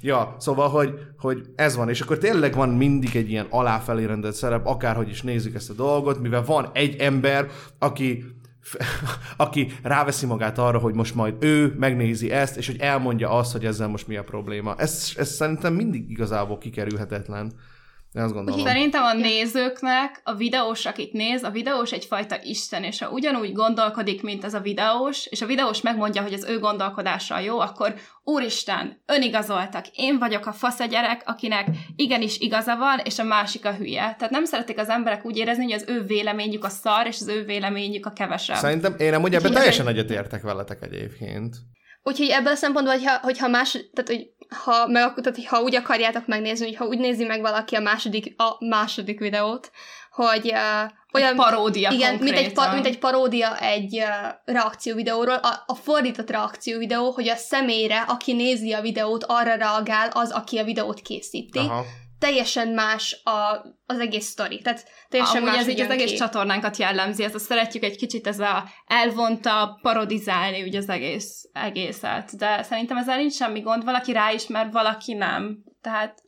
ja, 0.00 0.36
szóval, 0.38 0.68
hogy, 0.68 0.98
hogy 1.18 1.42
ez 1.56 1.76
van, 1.76 1.88
és 1.88 2.00
akkor 2.00 2.18
tényleg 2.18 2.54
van 2.54 2.68
mindig 2.68 3.16
egy 3.16 3.30
ilyen 3.30 3.46
aláfelé 3.50 4.04
rendelt 4.04 4.34
szerep, 4.34 4.66
akárhogy 4.66 5.08
is 5.08 5.22
nézzük 5.22 5.54
ezt 5.54 5.70
a 5.70 5.74
dolgot, 5.74 6.20
mivel 6.20 6.44
van 6.44 6.70
egy 6.72 6.96
ember, 6.96 7.48
aki 7.78 8.24
aki 9.36 9.72
ráveszi 9.82 10.26
magát 10.26 10.58
arra, 10.58 10.78
hogy 10.78 10.94
most 10.94 11.14
majd 11.14 11.34
ő 11.38 11.74
megnézi 11.78 12.30
ezt, 12.30 12.56
és 12.56 12.66
hogy 12.66 12.80
elmondja 12.80 13.30
azt, 13.30 13.52
hogy 13.52 13.64
ezzel 13.64 13.88
most 13.88 14.06
mi 14.06 14.16
a 14.16 14.24
probléma. 14.24 14.74
Ez, 14.76 15.12
ez 15.16 15.28
szerintem 15.28 15.74
mindig 15.74 16.10
igazából 16.10 16.58
kikerülhetetlen. 16.58 17.52
Én 18.14 18.22
azt 18.22 18.32
gondolom. 18.32 18.60
Szerintem 18.60 19.02
a 19.02 19.12
nézőknek, 19.12 20.20
a 20.24 20.34
videós, 20.34 20.86
akit 20.86 21.12
néz, 21.12 21.42
a 21.42 21.50
videós 21.50 21.92
egyfajta 21.92 22.36
isten, 22.42 22.84
és 22.84 22.98
ha 22.98 23.10
ugyanúgy 23.10 23.52
gondolkodik, 23.52 24.22
mint 24.22 24.44
az 24.44 24.54
a 24.54 24.60
videós, 24.60 25.26
és 25.26 25.42
a 25.42 25.46
videós 25.46 25.80
megmondja, 25.80 26.22
hogy 26.22 26.32
az 26.32 26.44
ő 26.44 26.58
gondolkodása 26.58 27.38
jó, 27.38 27.58
akkor 27.58 27.94
úristen, 28.24 29.02
önigazoltak, 29.06 29.86
én 29.92 30.18
vagyok 30.18 30.46
a 30.46 30.52
fasz 30.52 30.80
a 30.80 30.84
gyerek, 30.84 31.22
akinek 31.24 31.68
igenis 31.96 32.38
igaza 32.38 32.76
van, 32.76 33.00
és 33.04 33.18
a 33.18 33.24
másik 33.24 33.64
a 33.64 33.74
hülye. 33.74 34.14
Tehát 34.18 34.30
nem 34.30 34.44
szeretik 34.44 34.78
az 34.78 34.88
emberek 34.88 35.24
úgy 35.24 35.36
érezni, 35.36 35.62
hogy 35.62 35.72
az 35.72 35.84
ő 35.88 36.02
véleményük 36.02 36.64
a 36.64 36.68
szar, 36.68 37.06
és 37.06 37.20
az 37.20 37.28
ő 37.28 37.44
véleményük 37.44 38.06
a 38.06 38.12
kevesebb. 38.12 38.56
Szerintem 38.56 38.94
én 38.98 39.14
amúgy 39.14 39.34
ebben 39.34 39.52
teljesen 39.52 39.88
egyetértek 39.88 40.42
veletek 40.42 40.82
egyébként. 40.82 41.56
Úgyhogy 42.06 42.28
ebből 42.28 42.52
a 42.52 42.56
szempontból, 42.56 42.94
hogyha, 42.94 43.18
hogyha 43.18 43.48
más, 43.48 43.70
tehát, 43.72 44.08
hogy 44.08 44.30
ha, 44.54 44.86
meg, 44.86 45.14
tehát, 45.14 45.34
hogy 45.34 45.46
ha 45.46 45.60
úgy 45.60 45.74
akarjátok 45.74 46.26
megnézni, 46.26 46.66
hogy 46.66 46.76
ha 46.76 46.84
úgy 46.84 46.98
nézi 46.98 47.24
meg 47.24 47.40
valaki 47.40 47.76
a 47.76 47.80
második, 47.80 48.34
a 48.36 48.64
második 48.64 49.18
videót, 49.18 49.70
hogy 50.10 50.52
uh, 50.52 50.90
olyan... 51.12 51.36
paródia 51.36 51.90
Igen, 51.90 52.14
mint 52.14 52.22
egy, 52.22 52.28
konkrétan. 52.34 52.64
pa, 52.64 52.72
mint 52.72 52.86
egy 52.86 52.98
paródia 52.98 53.58
egy 53.58 53.98
uh, 53.98 54.54
reakció 54.54 54.94
videóról, 54.94 55.34
a, 55.34 55.62
a 55.66 55.74
fordított 55.74 56.30
reakció 56.30 56.78
videó, 56.78 57.10
hogy 57.10 57.28
a 57.28 57.36
személyre, 57.36 58.00
aki 58.00 58.32
nézi 58.32 58.72
a 58.72 58.80
videót, 58.80 59.24
arra 59.24 59.54
reagál 59.54 60.08
az, 60.12 60.30
aki 60.30 60.58
a 60.58 60.64
videót 60.64 61.00
készíti. 61.00 61.58
Aha. 61.58 61.84
Teljesen 62.24 62.68
más 62.68 63.20
a, 63.24 63.66
az 63.86 63.98
egész 63.98 64.26
sztori. 64.26 64.60
Tehát 64.62 64.86
teljesen 65.08 65.36
Amúgy 65.36 65.50
más 65.50 65.58
ez 65.60 65.68
így 65.68 65.80
az 65.80 65.90
egész 65.90 66.10
ki. 66.10 66.16
csatornánkat 66.16 66.76
jellemzi, 66.76 67.24
ez 67.24 67.34
a 67.34 67.38
szeretjük 67.38 67.82
egy 67.82 67.96
kicsit 67.96 68.26
ez 68.26 68.40
a 68.40 68.64
elvonta, 68.86 69.78
parodizálni 69.82 70.62
ugye 70.62 70.78
az 70.78 70.88
egész, 70.88 71.48
egészet, 71.52 72.36
de 72.36 72.62
szerintem 72.62 72.96
ezzel 72.96 73.16
nincs 73.16 73.32
semmi 73.32 73.60
gond, 73.60 73.84
valaki 73.84 74.12
ráismer, 74.12 74.70
valaki 74.70 75.12
nem. 75.12 75.64
Tehát 75.80 76.23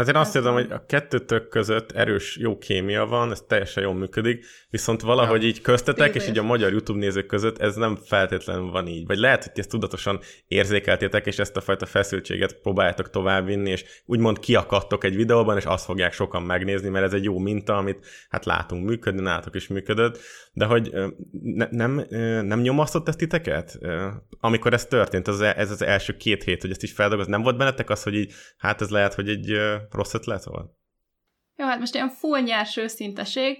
Hát 0.00 0.08
én 0.08 0.16
azt 0.16 0.36
érzem, 0.36 0.52
hogy 0.52 0.70
a 0.70 0.86
kettőtök 0.86 1.48
között 1.48 1.92
erős, 1.92 2.36
jó 2.36 2.58
kémia 2.58 3.06
van, 3.06 3.30
ez 3.30 3.40
teljesen 3.48 3.82
jól 3.82 3.94
működik, 3.94 4.46
viszont 4.70 5.00
valahogy 5.00 5.42
Ja. 5.42 5.48
így 5.48 5.60
köztetek, 5.60 6.14
és 6.14 6.28
így 6.28 6.38
a 6.38 6.42
magyar 6.42 6.70
YouTube 6.70 6.98
nézők 6.98 7.26
között 7.26 7.58
ez 7.58 7.74
nem 7.74 7.96
feltétlenül 8.04 8.70
van 8.70 8.86
így. 8.86 9.06
Vagy 9.06 9.18
lehet, 9.18 9.44
hogy 9.44 9.52
ezt 9.58 9.68
tudatosan 9.68 10.20
érzékeltétek, 10.48 11.26
és 11.26 11.38
ezt 11.38 11.56
a 11.56 11.60
fajta 11.60 11.86
feszültséget 11.86 12.52
próbáljátok 12.54 13.10
továbbvinni, 13.10 13.70
és 13.70 13.84
úgymond 14.04 14.38
kiakadtok 14.38 15.04
egy 15.04 15.16
videóban, 15.16 15.56
és 15.56 15.64
azt 15.64 15.84
fogják 15.84 16.12
sokan 16.12 16.42
megnézni, 16.42 16.88
mert 16.88 17.04
ez 17.04 17.12
egy 17.12 17.24
jó 17.24 17.38
minta, 17.38 17.76
amit 17.76 18.06
hát 18.28 18.44
látunk 18.44 18.86
működni, 18.86 19.20
nálatok 19.20 19.54
is 19.54 19.68
működött, 19.68 20.18
de 20.52 20.64
hogy 20.64 20.92
ne, 21.42 21.66
nem, 21.70 22.06
nem 22.44 22.60
nyomasztott 22.60 23.08
ezt 23.08 23.18
titeket? 23.18 23.78
Amikor 24.40 24.72
ez 24.72 24.86
történt, 24.86 25.28
az, 25.28 25.40
ez 25.40 25.70
az 25.70 25.82
első 25.82 26.16
két 26.16 26.42
hét, 26.42 26.60
hogy 26.60 26.70
ezt 26.70 26.82
is 26.82 26.92
feldolgoz, 26.92 27.26
nem 27.26 27.42
volt 27.42 27.56
bennetek 27.56 27.90
az, 27.90 28.02
hogy 28.02 28.14
így, 28.14 28.32
hát 28.58 28.80
ez 28.80 28.90
lehet, 28.90 29.14
hogy 29.14 29.28
egy 29.28 29.58
rossz 29.90 30.14
ötlet 30.14 30.44
volt? 30.44 30.70
Jó, 31.56 31.66
hát 31.66 31.78
most 31.78 31.94
ilyen 31.94 32.10
full 32.10 32.40
nyers 32.40 32.76
őszinteség. 32.76 33.58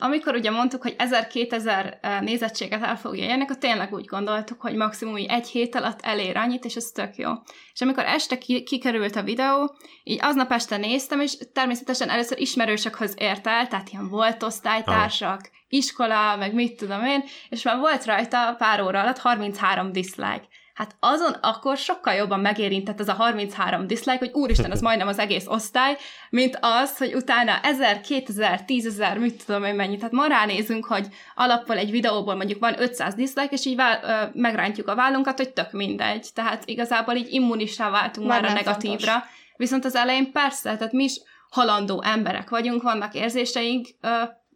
Amikor 0.00 0.34
ugye 0.34 0.50
mondtuk, 0.50 0.82
hogy 0.82 0.94
1000-2000 0.98 2.20
nézettséget 2.20 2.82
el 2.82 2.96
fogja 2.96 3.24
érni, 3.24 3.42
akkor 3.42 3.58
tényleg 3.58 3.92
úgy 3.92 4.04
gondoltuk, 4.04 4.60
hogy 4.60 4.74
maximum 4.74 5.16
egy 5.28 5.46
hét 5.46 5.74
alatt 5.74 6.00
elér 6.02 6.36
annyit, 6.36 6.64
és 6.64 6.74
ez 6.76 6.84
tök 6.84 7.16
jó. 7.16 7.30
És 7.72 7.80
amikor 7.80 8.04
este 8.04 8.38
ki- 8.38 8.62
kikerült 8.62 9.16
a 9.16 9.22
videó, 9.22 9.76
így 10.04 10.18
aznap 10.22 10.52
este 10.52 10.76
néztem, 10.76 11.20
és 11.20 11.36
természetesen 11.52 12.08
először 12.08 12.38
ismerősökhöz 12.38 13.14
ért 13.18 13.46
el, 13.46 13.68
tehát 13.68 13.88
ilyen 13.88 14.08
volt 14.08 14.42
osztálytársak, 14.42 15.50
iskola, 15.68 16.36
meg 16.36 16.54
mit 16.54 16.76
tudom 16.76 17.04
én, 17.04 17.24
és 17.48 17.62
már 17.62 17.78
volt 17.78 18.04
rajta 18.04 18.54
pár 18.58 18.82
óra 18.82 19.00
alatt 19.00 19.18
33 19.18 19.92
dislike. 19.92 20.46
Hát 20.78 20.96
azon 21.00 21.32
akkor 21.40 21.76
sokkal 21.76 22.14
jobban 22.14 22.40
megérintett 22.40 23.00
ez 23.00 23.08
a 23.08 23.12
33 23.12 23.86
dislike, 23.86 24.18
hogy 24.18 24.30
úristen, 24.32 24.70
az 24.70 24.80
majdnem 24.80 25.08
az 25.08 25.18
egész 25.18 25.46
osztály, 25.46 25.96
mint 26.30 26.58
az, 26.60 26.98
hogy 26.98 27.14
utána 27.14 27.60
1000, 27.62 28.00
2000, 28.00 28.60
10.000, 28.66 29.18
mit 29.18 29.44
tudom 29.44 29.64
én 29.64 29.74
mennyi. 29.74 29.96
Tehát 29.96 30.12
ma 30.12 30.26
ránézünk, 30.26 30.84
hogy 30.84 31.06
alapból 31.34 31.76
egy 31.76 31.90
videóból 31.90 32.34
mondjuk 32.34 32.60
van 32.60 32.80
500 32.80 33.14
dislike, 33.14 33.48
és 33.50 33.64
így 33.64 33.76
vál, 33.76 34.00
ö, 34.02 34.38
megrántjuk 34.40 34.88
a 34.88 34.94
vállunkat, 34.94 35.36
hogy 35.36 35.50
tök 35.50 35.72
mindegy. 35.72 36.26
Tehát 36.34 36.62
igazából 36.66 37.14
így 37.14 37.32
immunissá 37.32 37.90
váltunk 37.90 38.28
Már 38.28 38.42
már, 38.42 38.50
a 38.50 38.54
negatívra. 38.54 39.10
fontos. 39.10 39.28
Viszont 39.56 39.84
az 39.84 39.94
elején 39.94 40.32
persze, 40.32 40.76
tehát 40.76 40.92
mi 40.92 41.04
is 41.04 41.20
halandó 41.50 42.02
emberek 42.02 42.48
vagyunk, 42.50 42.82
vannak 42.82 43.14
érzéseink, 43.14 43.86
ö, 44.00 44.08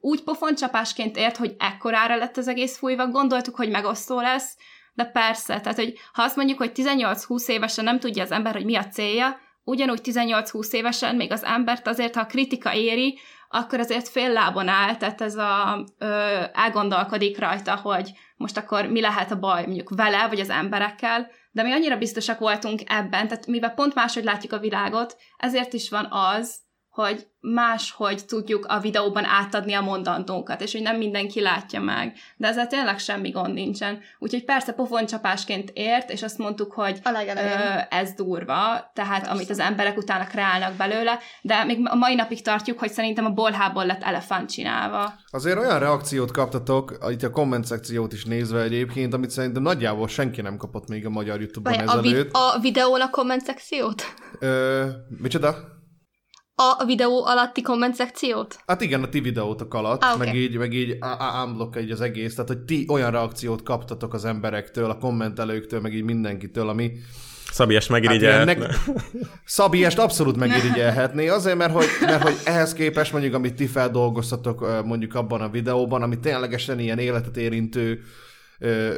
úgy 0.04 0.22
pofoncsapásként 0.22 1.16
ért, 1.16 1.36
hogy 1.36 1.54
ekkorára 1.58 2.16
lett 2.16 2.36
az 2.36 2.48
egész 2.48 2.78
fújva, 2.78 3.06
gondoltuk, 3.06 3.56
hogy 3.56 3.70
megosztó 3.70 4.20
lesz, 4.20 4.56
de 4.94 5.04
persze, 5.04 5.60
tehát 5.60 5.78
hogy 5.78 5.98
ha 6.12 6.22
azt 6.22 6.36
mondjuk, 6.36 6.58
hogy 6.58 6.72
18-20 6.74 7.48
évesen 7.48 7.84
nem 7.84 7.98
tudja 7.98 8.22
az 8.22 8.30
ember, 8.30 8.52
hogy 8.52 8.64
mi 8.64 8.76
a 8.76 8.86
célja, 8.86 9.40
ugyanúgy 9.64 10.00
18-20 10.04 10.72
évesen 10.72 11.16
még 11.16 11.32
az 11.32 11.44
embert 11.44 11.86
azért, 11.86 12.14
ha 12.14 12.20
a 12.20 12.26
kritika 12.26 12.74
éri, 12.74 13.18
akkor 13.48 13.78
azért 13.78 14.08
fél 14.08 14.32
lábon 14.32 14.68
áll, 14.68 14.96
tehát 14.96 15.20
ez 15.20 15.36
a, 15.36 15.84
ö, 15.98 16.40
elgondolkodik 16.52 17.38
rajta, 17.38 17.76
hogy 17.76 18.12
most 18.36 18.56
akkor 18.56 18.86
mi 18.86 19.00
lehet 19.00 19.30
a 19.30 19.38
baj 19.38 19.64
mondjuk 19.64 19.90
vele, 19.96 20.28
vagy 20.28 20.40
az 20.40 20.50
emberekkel, 20.50 21.30
de 21.50 21.62
mi 21.62 21.72
annyira 21.72 21.96
biztosak 21.96 22.38
voltunk 22.38 22.80
ebben, 22.86 23.28
tehát 23.28 23.46
mivel 23.46 23.70
pont 23.70 23.94
máshogy 23.94 24.24
látjuk 24.24 24.52
a 24.52 24.58
világot, 24.58 25.16
ezért 25.36 25.72
is 25.72 25.90
van 25.90 26.08
az, 26.10 26.61
hogy 26.92 27.26
máshogy 27.40 28.24
tudjuk 28.26 28.66
a 28.68 28.80
videóban 28.80 29.24
átadni 29.24 29.72
a 29.72 29.80
mondandónkat, 29.80 30.60
és 30.60 30.72
hogy 30.72 30.82
nem 30.82 30.96
mindenki 30.96 31.40
látja 31.40 31.80
meg. 31.80 32.16
De 32.36 32.48
ezzel 32.48 32.66
tényleg 32.66 32.98
semmi 32.98 33.30
gond 33.30 33.52
nincsen. 33.52 34.00
Úgyhogy 34.18 34.44
persze 34.44 34.72
pofoncsapásként 34.72 35.70
ért, 35.74 36.10
és 36.10 36.22
azt 36.22 36.38
mondtuk, 36.38 36.72
hogy 36.72 37.00
ö, 37.04 37.78
ez 37.88 38.12
durva, 38.12 38.90
tehát 38.94 39.18
persze. 39.20 39.30
amit 39.30 39.50
az 39.50 39.58
emberek 39.58 39.96
utána 39.96 40.24
kreálnak 40.24 40.74
belőle, 40.74 41.18
de 41.42 41.64
még 41.64 41.80
a 41.84 41.94
mai 41.94 42.14
napig 42.14 42.42
tartjuk, 42.42 42.78
hogy 42.78 42.92
szerintem 42.92 43.24
a 43.24 43.30
bolhából 43.30 43.86
lett 43.86 44.02
elefánt 44.02 44.50
csinálva. 44.50 45.12
Azért 45.30 45.58
olyan 45.58 45.78
reakciót 45.78 46.30
kaptatok, 46.30 46.98
itt 47.10 47.22
a 47.22 47.30
komment 47.30 47.64
szekciót 47.64 48.12
is 48.12 48.24
nézve 48.24 48.60
egyébként, 48.60 49.14
amit 49.14 49.30
szerintem 49.30 49.62
nagyjából 49.62 50.08
senki 50.08 50.40
nem 50.40 50.56
kapott 50.56 50.88
még 50.88 51.06
a 51.06 51.10
magyar 51.10 51.40
YouTube-on 51.40 51.76
Vagy 51.76 51.88
a, 51.88 52.00
vi- 52.00 52.08
ezelőtt. 52.08 52.32
a 52.32 52.58
videón 52.60 53.00
a 53.00 53.10
komment 53.10 53.44
szekciót? 53.44 54.02
Ö, 54.38 54.86
micsoda? 55.18 55.80
A 56.54 56.84
videó 56.84 57.24
alatti 57.24 57.62
komment 57.62 57.94
szekciót? 57.94 58.56
Hát 58.66 58.80
igen, 58.80 59.02
a 59.02 59.08
ti 59.08 59.20
videótok 59.20 59.74
alatt, 59.74 60.02
Ah, 60.02 60.18
meg 60.18 60.28
oké. 60.28 60.38
így, 60.42 60.56
meg 60.56 60.72
így 60.72 60.96
unblock 61.46 61.80
így 61.80 61.90
az 61.90 62.00
egész, 62.00 62.34
tehát 62.34 62.50
hogy 62.50 62.58
ti 62.60 62.86
olyan 62.88 63.10
reakciót 63.10 63.62
kaptatok 63.62 64.14
az 64.14 64.24
emberektől, 64.24 64.90
a 64.90 64.98
kommentelőktől, 64.98 65.80
meg 65.80 65.94
így 65.94 66.02
mindenkitől, 66.04 66.68
ami 66.68 66.92
Szabi, 67.52 67.74
és 67.74 67.80
Hát 67.88 67.90
megirigyel. 68.00 68.32
ilyen 68.32 68.44
neg- 68.58 68.74
Szabi 69.44 69.84
ezt 69.84 69.98
abszolút 69.98 70.36
megirigyelhetné, 70.36 71.28
azért, 71.28 71.56
mert 71.56 71.72
hogy, 71.72 71.86
mert 72.00 72.22
hogy 72.22 72.34
ehhez 72.44 72.72
képest 72.72 73.12
mondjuk, 73.12 73.34
amit 73.34 73.54
ti 73.54 73.66
feldolgoztatok 73.66 74.84
mondjuk 74.84 75.14
abban 75.14 75.40
a 75.40 75.48
videóban, 75.48 76.02
ami 76.02 76.18
ténylegesen 76.18 76.78
ilyen 76.78 76.98
életet 76.98 77.36
érintő 77.36 78.00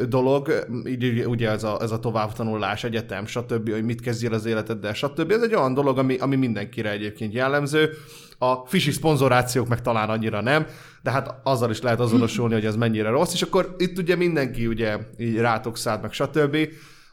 dolog, 0.09 0.67
így 0.87 1.25
ugye 1.27 1.51
ez 1.51 1.65
a, 1.65 1.79
ez 1.81 1.91
a 1.91 1.99
továbbtanulás, 1.99 2.85
egyetem, 2.85 3.27
stb., 3.27 3.71
hogy 3.71 3.85
mit 3.85 4.01
kezdjél 4.01 4.33
az 4.33 4.47
életeddel, 4.47 4.95
stb. 4.95 5.31
Ez 5.31 5.43
egy 5.43 5.55
olyan 5.55 5.75
dolog, 5.75 5.99
ami, 5.99 6.17
ami 6.17 6.37
mindenkire 6.37 6.91
egyébként 6.91 7.33
jellemző. 7.33 7.91
A 8.39 8.55
fisi 8.67 8.91
szponzorációk 8.91 9.69
meg 9.69 9.81
talán 9.81 10.09
annyira 10.09 10.41
nem, 10.41 10.67
de 11.03 11.11
hát 11.11 11.35
azzal 11.43 11.71
is 11.71 11.83
lehet 11.83 12.01
azonosulni, 12.01 12.55
hogy 12.55 12.67
ez 12.67 12.77
mennyire 12.77 13.09
rossz, 13.09 13.33
és 13.33 13.43
akkor 13.43 13.75
itt 13.79 13.99
ugye 13.99 14.17
mindenki 14.17 14.67
ugye 14.67 14.99
így 15.19 15.37
rátok 15.37 15.77
szállt, 15.77 16.03
meg 16.03 16.13
stb. 16.13 16.57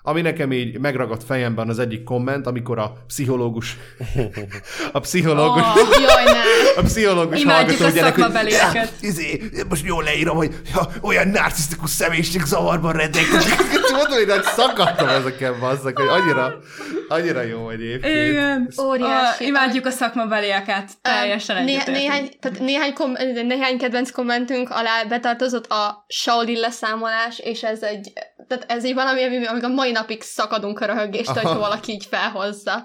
Ami 0.04 0.22
nekem 0.22 0.52
így 0.52 0.80
megragadt 0.80 1.24
fejemben 1.24 1.70
az 1.70 1.80
egyik 1.80 2.04
komment, 2.04 2.48
amikor 2.48 2.80
a 2.80 2.94
pszichológus, 3.08 3.78
a 4.92 5.00
pszichológus, 5.00 5.62
Oh, 5.62 6.02
Jaj, 6.02 6.38
a 6.80 6.82
pszichológus 6.82 7.42
Imádjuk 7.42 7.78
hallgató 7.78 7.86
a 7.86 7.90
gyerek, 7.90 8.14
hogy 8.14 8.24
szakmabelieket. 8.24 8.92
"Ja, 9.02 9.08
izé, 9.08 9.42
most 9.70 9.86
jól 9.86 10.04
leírom, 10.04 10.36
hogy 10.36 10.56
ja, 10.74 10.82
olyan 11.02 11.28
narcisztikus 11.28 11.90
személyiség 11.90 12.42
zavarban 12.44 12.94
rendelkezik. 12.94 13.56
Mondom, 13.92 14.18
hogy 14.18 14.28
nagy 14.28 14.44
szakadtam 14.44 15.08
ezeken, 15.08 15.60
bazzak, 15.60 15.98
hogy 16.00 16.08
annyira, 16.08 16.54
annyira 17.08 17.42
jó 17.42 17.70
egyébként. 17.70 18.28
Igen. 18.30 18.70
Óriási. 18.82 19.44
Oh, 19.44 19.48
imádjuk 19.48 19.86
a 19.86 19.90
szakmabelieket. 19.90 20.90
Teljesen 21.02 21.56
Né- 21.64 21.68
egyetértünk. 21.70 21.98
néhány, 21.98 22.30
tehát 22.40 22.60
néhány, 22.60 22.94
kom- 22.94 23.18
néhány 23.48 23.78
kedvenc 23.78 24.12
kommentünk 24.12 24.70
alá 24.70 25.04
betartozott 25.10 25.66
a 25.72 26.06
Shaolin 26.08 26.60
leszámolás, 26.60 27.40
és 27.40 27.62
ez 27.64 27.82
egy, 27.82 28.14
tehát 28.48 28.66
ez 28.68 28.84
egy 28.84 28.94
valami, 28.94 29.24
ami, 29.24 29.46
amíg 29.46 29.64
a 29.64 29.68
mai 29.68 29.91
napig 29.92 30.22
szakadunk 30.22 30.80
a 30.80 30.86
röhögést, 30.86 31.30
hogy 31.30 31.58
valaki 31.58 31.92
így 31.92 32.06
felhozza. 32.10 32.84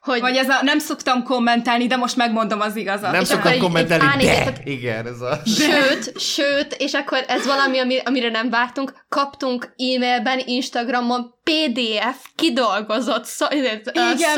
Hogy 0.00 0.20
Vagy 0.20 0.36
ez 0.36 0.48
a, 0.48 0.58
nem 0.62 0.78
szoktam 0.78 1.22
kommentálni, 1.22 1.86
de 1.86 1.96
most 1.96 2.16
megmondom 2.16 2.60
az 2.60 2.76
igazat. 2.76 3.12
Nem 3.12 3.20
és 3.20 3.30
akkor 3.30 3.34
szoktam 3.34 3.52
egy- 3.52 3.58
kommentelni, 3.58 4.04
egy 4.04 4.26
de 4.36 4.44
pánik- 4.44 4.66
igen, 4.66 5.06
ez 5.06 5.20
a... 5.20 5.38
Sőt, 5.46 6.20
sőt, 6.20 6.74
és 6.78 6.92
akkor 6.94 7.24
ez 7.28 7.46
valami, 7.46 7.78
ami, 7.78 7.98
amire 7.98 8.30
nem 8.30 8.50
vártunk, 8.50 9.04
kaptunk 9.08 9.64
e-mailben, 9.76 10.40
Instagramon 10.44 11.34
PDF 11.42 12.26
kidolgozott 12.34 13.24
szó, 13.24 13.46
Igen, 13.50 13.80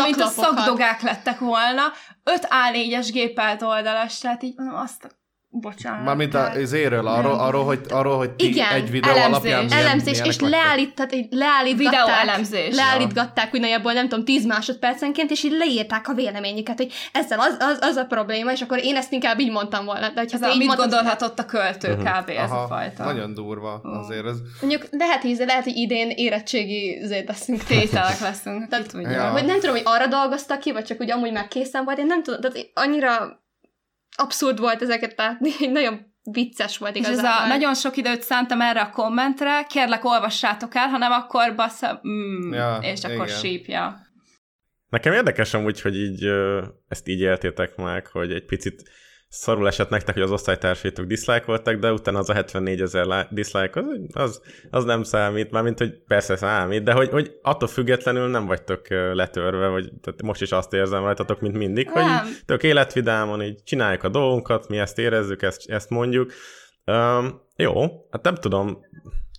mint 0.05 0.21
a 0.21 0.27
szaklapokat. 0.27 0.35
szakdogák 0.35 1.03
lettek 1.03 1.39
volna. 1.39 1.83
5 2.25 2.49
A4-es 2.73 3.09
gépelt 3.13 3.63
oldalas, 3.63 4.19
tehát 4.19 4.43
így 4.43 4.55
azt 4.85 5.05
a... 5.05 5.09
Bocsánat. 5.53 6.05
Mármint 6.05 6.31
tehát- 6.31 6.57
az 6.57 6.73
éről, 6.73 7.07
arról, 7.07 7.35
arról, 7.39 7.65
hogy, 7.65 7.81
arról, 7.89 8.17
hogy 8.17 8.31
ti 8.31 8.47
Igen, 8.49 8.73
egy 8.73 8.91
videó 8.91 9.11
elemzés. 9.11 9.33
alapján 9.33 9.65
milyen, 9.65 9.87
elemzés, 9.87 10.21
és 10.25 10.41
leállít, 10.41 10.95
tehát 10.95 11.15
így 11.15 11.27
leállítgatták, 11.31 12.05
Videó 12.05 12.17
elemzés. 12.29 12.75
leállítgatták 12.75 13.55
úgy 13.55 13.61
nagyjából, 13.61 13.93
nem 13.93 14.09
tudom, 14.09 14.25
10 14.25 14.47
másodpercenként, 14.47 15.31
és 15.31 15.43
így 15.45 15.53
leírták 15.59 16.09
a 16.09 16.15
véleményüket, 16.15 16.77
hogy 16.77 16.93
ezzel 17.13 17.39
az, 17.39 17.57
az, 17.59 17.79
az 17.81 17.97
a 17.97 18.05
probléma, 18.05 18.53
és 18.53 18.61
akkor 18.61 18.79
én 18.85 18.97
ezt 18.97 19.13
inkább 19.13 19.41
így 19.41 19.51
mondtam 19.51 19.85
volna. 19.85 20.09
De 20.09 20.21
hogyha 20.21 20.37
Ez 20.37 20.43
a, 20.43 20.57
mit 20.57 20.67
mondtad, 20.67 20.79
gondolhatott 20.91 21.39
a 21.39 21.45
költő 21.45 21.97
kb. 21.97 22.29
ez 22.29 22.51
a 22.51 22.55
Aha, 22.55 22.67
fajta. 22.67 23.05
Nagyon 23.05 23.35
durva 23.35 23.81
azért 23.83 24.27
ez. 24.27 24.37
Mondjuk 24.61 24.87
lehet, 24.91 25.23
hogy, 25.23 25.43
lehet, 25.47 25.65
hogy 25.65 25.77
idén 25.77 26.11
érettségi 26.11 27.01
azért 27.03 27.29
leszünk 27.29 27.63
Tételek 27.65 28.21
leszünk, 28.21 28.69
tudja. 28.91 29.11
Ja. 29.11 29.31
Hogy 29.31 29.45
nem 29.45 29.55
tudom, 29.61 29.75
hogy 29.75 29.85
arra 29.85 30.07
dolgoztak 30.07 30.61
ki, 30.61 30.73
vagy 30.73 30.85
csak 30.85 31.01
úgy 31.01 31.11
amúgy 31.11 31.33
már 31.33 31.49
készen 31.49 31.85
volt, 31.85 31.99
én 31.99 32.07
nem 32.07 32.23
tudom, 32.23 32.41
tehát 32.41 32.71
annyira 32.75 33.39
abszurd 34.17 34.59
volt 34.61 34.83
ezeket 34.83 35.15
látni, 35.17 35.51
nagyon 35.73 36.09
vicces 36.23 36.79
volt 36.79 36.97
És 36.97 37.07
ez 37.07 37.13
igazából. 37.13 37.45
a 37.45 37.47
nagyon 37.47 37.75
sok 37.75 37.97
időt 37.97 38.23
szántam 38.23 38.61
erre 38.61 38.81
a 38.81 38.91
kommentre, 38.91 39.63
kérlek 39.69 40.05
olvassátok 40.05 40.75
el, 40.75 40.89
hanem 40.89 41.13
akkor 41.13 41.55
bassza, 41.55 42.01
mm, 42.09 42.53
Ja, 42.53 42.79
és 42.83 43.05
akkor 43.05 43.27
igen. 43.27 43.39
sípja. 43.39 44.09
Nekem 44.89 45.13
érdekes 45.13 45.55
amúgy, 45.55 45.81
hogy 45.81 45.97
így 45.97 46.25
ezt 46.89 47.09
így 47.09 47.21
éltétek 47.21 47.77
meg, 47.77 48.07
hogy 48.07 48.33
egy 48.33 48.45
picit 48.45 48.91
szarul 49.33 49.67
esett 49.67 49.89
nektek, 49.89 50.15
hogy 50.15 50.23
az 50.23 50.31
osztálytársaitok 50.31 51.07
diszlájkoltak, 51.07 51.77
de 51.77 51.93
utána 51.93 52.19
az 52.19 52.29
a 52.31 52.35
74 52.35 52.81
ezer 52.81 53.29
diszlájk, 53.31 53.77
az, 53.77 53.85
az, 54.13 54.41
az 54.71 54.85
nem 54.85 55.03
számít, 55.03 55.51
mármint, 55.51 55.79
hogy 55.79 56.03
persze 56.07 56.37
számít, 56.37 56.83
de 56.83 56.93
hogy, 56.93 57.09
hogy 57.09 57.39
attól 57.43 57.69
függetlenül 57.69 58.29
nem 58.29 58.47
vagytok 58.47 58.89
letörve, 58.89 59.69
vagy 59.69 59.93
tehát 60.01 60.23
most 60.23 60.43
is 60.43 60.53
azt 60.53 60.73
érzem 60.73 61.03
rajtatok, 61.03 61.41
mint 61.41 61.57
mindig, 61.57 61.91
hogy 61.91 62.03
Nem. 62.03 62.27
így 62.27 62.41
tök 62.45 62.63
életvidámon, 62.63 63.43
így 63.43 63.63
csináljuk 63.63 64.03
a 64.03 64.09
dolgunkat, 64.09 64.69
mi 64.69 64.79
ezt 64.79 64.99
érezzük, 64.99 65.43
ezt, 65.43 65.71
ezt 65.71 65.91
mondjuk. 65.91 66.33
Um, 66.87 67.41
jó, 67.57 67.81
hát 68.11 68.23
nem 68.23 68.35
tudom. 68.35 68.79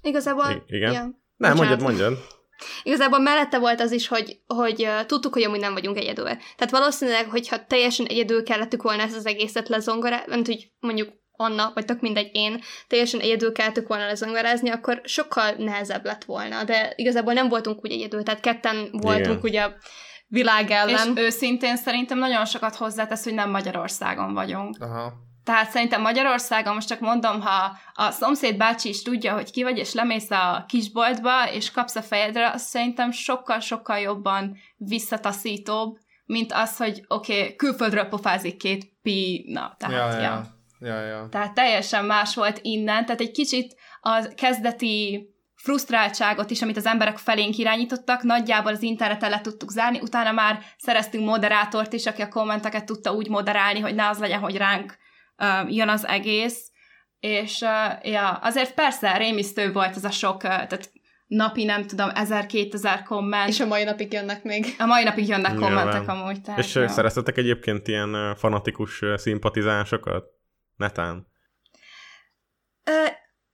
Igazából, 0.02 0.46
I- 0.50 0.76
igen. 0.76 0.92
Ja. 0.92 1.02
Nem, 1.38 1.56
Bocsánat. 1.56 1.82
mondjad, 1.82 2.10
mondjad. 2.10 2.28
Igazából 2.84 3.20
mellette 3.20 3.60
volt 3.60 3.82
az 3.82 3.92
is, 3.92 4.08
hogy, 4.08 4.40
hogy 4.48 4.82
uh, 4.82 5.06
tudtuk, 5.06 5.34
hogy 5.34 5.44
amúgy 5.44 5.60
nem 5.60 5.74
vagyunk 5.74 5.98
egyedül. 5.98 6.26
Tehát 6.26 6.72
valószínűleg, 6.72 7.30
hogyha 7.30 7.66
teljesen 7.66 8.06
egyedül 8.06 8.44
kellettük 8.44 8.82
volna 8.82 9.02
ezt 9.02 9.16
az 9.16 9.26
egészet 9.26 9.70
lezongorázni, 9.70 10.32
nem 10.32 10.44
hogy 10.46 10.72
mondjuk 10.80 11.20
Anna, 11.42 11.72
vagy 11.74 11.86
tök 11.86 12.02
mindegy 12.02 12.30
én, 12.32 12.62
teljesen 12.88 13.20
egyedül 13.20 13.52
kelltük 13.52 13.88
volna 13.88 14.06
lezongorázni, 14.06 14.70
akkor 14.70 15.02
sokkal 15.04 15.52
nehezebb 15.58 16.06
lett 16.06 16.24
volna. 16.24 16.64
De 16.64 16.94
igazából 16.96 17.34
nem 17.34 17.50
voltunk 17.50 17.84
úgy 17.84 17.92
egyedül, 17.92 18.24
tehát 18.24 18.40
ketten 18.40 18.90
voltunk 18.92 19.44
ugye 19.44 19.62
a 19.62 19.76
világ 20.28 20.72
ellen. 20.72 21.12
És 21.16 21.22
őszintén 21.24 21.76
szerintem 21.76 22.18
nagyon 22.18 22.46
sokat 22.46 22.76
hozzátesz, 22.76 23.24
hogy 23.24 23.34
nem 23.34 23.50
Magyarországon 23.50 24.34
vagyunk. 24.34 24.76
Aha. 24.80 25.14
Tehát 25.44 25.70
szerintem 25.70 26.02
Magyarországon, 26.02 26.74
most 26.74 26.88
csak 26.88 27.00
mondom, 27.00 27.42
ha 27.42 27.78
a 27.94 28.12
szomszéd 28.12 28.58
bácsi 28.58 28.90
is 28.90 29.02
tudja, 29.02 29.34
hogy 29.34 29.52
ki 29.52 29.64
vagy, 29.64 29.78
és 29.78 29.94
lemész 29.94 30.32
a 30.32 30.66
kisboltba, 30.68 31.52
és 31.52 31.72
kapsz 31.72 31.96
a 31.96 32.02
fejedre, 32.02 32.50
az 32.50 32.62
szerintem 32.62 33.12
sokkal-sokkal 33.12 34.00
jobban 34.00 34.58
visszataszítóbb, 34.78 35.98
mint 36.26 36.54
az, 36.54 36.78
hogy 36.78 37.06
oké, 37.08 37.40
okay, 37.40 37.56
külföldről 37.56 38.06
pofázik 38.06 38.58
két 38.58 38.94
pi, 39.02 39.46
na, 39.48 39.76
tehát, 39.78 40.14
Ja, 40.14 40.22
ja. 40.22 40.22
ja. 40.22 40.60
Ja, 40.84 41.02
ja. 41.02 41.28
Tehát 41.32 41.54
teljesen 41.54 42.06
más 42.06 42.36
volt 42.36 42.60
innen, 42.62 43.06
tehát 43.06 43.22
egy 43.22 43.32
kicsit 43.32 43.76
a 44.02 44.28
kezdeti 44.36 45.30
frusztráltságot 45.56 46.50
is, 46.50 46.62
amit 46.62 46.78
az 46.78 46.86
emberek 46.86 47.18
felénk 47.18 47.58
irányítottak, 47.58 48.24
nagyjából 48.24 48.72
az 48.72 48.82
interneten 48.82 49.30
le 49.30 49.42
tudtuk 49.42 49.72
zárni, 49.72 50.00
utána 50.00 50.32
már 50.32 50.60
szereztünk 50.78 51.26
moderátort 51.26 51.94
is, 51.94 52.06
aki 52.06 52.22
a 52.22 52.28
kommenteket 52.28 52.86
tudta 52.86 53.14
úgy 53.14 53.30
moderálni, 53.30 53.80
hogy 53.80 53.96
ne 53.96 54.08
az 54.08 54.20
legyen, 54.20 54.40
hogy 54.40 54.58
ránk 54.58 54.98
uh, 55.42 55.74
jön 55.76 55.90
az 55.90 56.08
egész, 56.08 56.72
és 57.20 57.62
uh, 57.62 58.12
ja, 58.12 58.30
azért 58.30 58.74
persze 58.74 59.18
rémisztő 59.18 59.72
volt 59.72 59.96
ez 59.96 60.04
a 60.04 60.12
sok, 60.12 60.36
uh, 60.36 60.42
tehát 60.42 60.92
napi, 61.28 61.64
nem 61.64 61.88
tudom, 61.88 62.10
1000-2000 62.14 63.02
komment. 63.06 63.50
És 63.50 63.60
a 63.60 63.66
mai 63.66 63.84
napig 63.84 64.14
jönnek 64.14 64.44
még. 64.44 64.66
a 64.78 64.86
mai 64.86 65.04
napig 65.04 65.28
jönnek 65.28 65.52
Nyilván. 65.52 65.70
kommentek 65.70 66.08
amúgy. 66.08 66.42
Tehát, 66.42 66.60
És 66.60 66.76
jó. 66.76 66.88
szereztetek 66.88 67.38
egyébként 67.38 67.88
ilyen 67.88 68.36
fanatikus 68.36 69.02
szimpatizánsokat? 69.16 70.26
Netán? 70.76 71.28
Ö, 72.84 73.06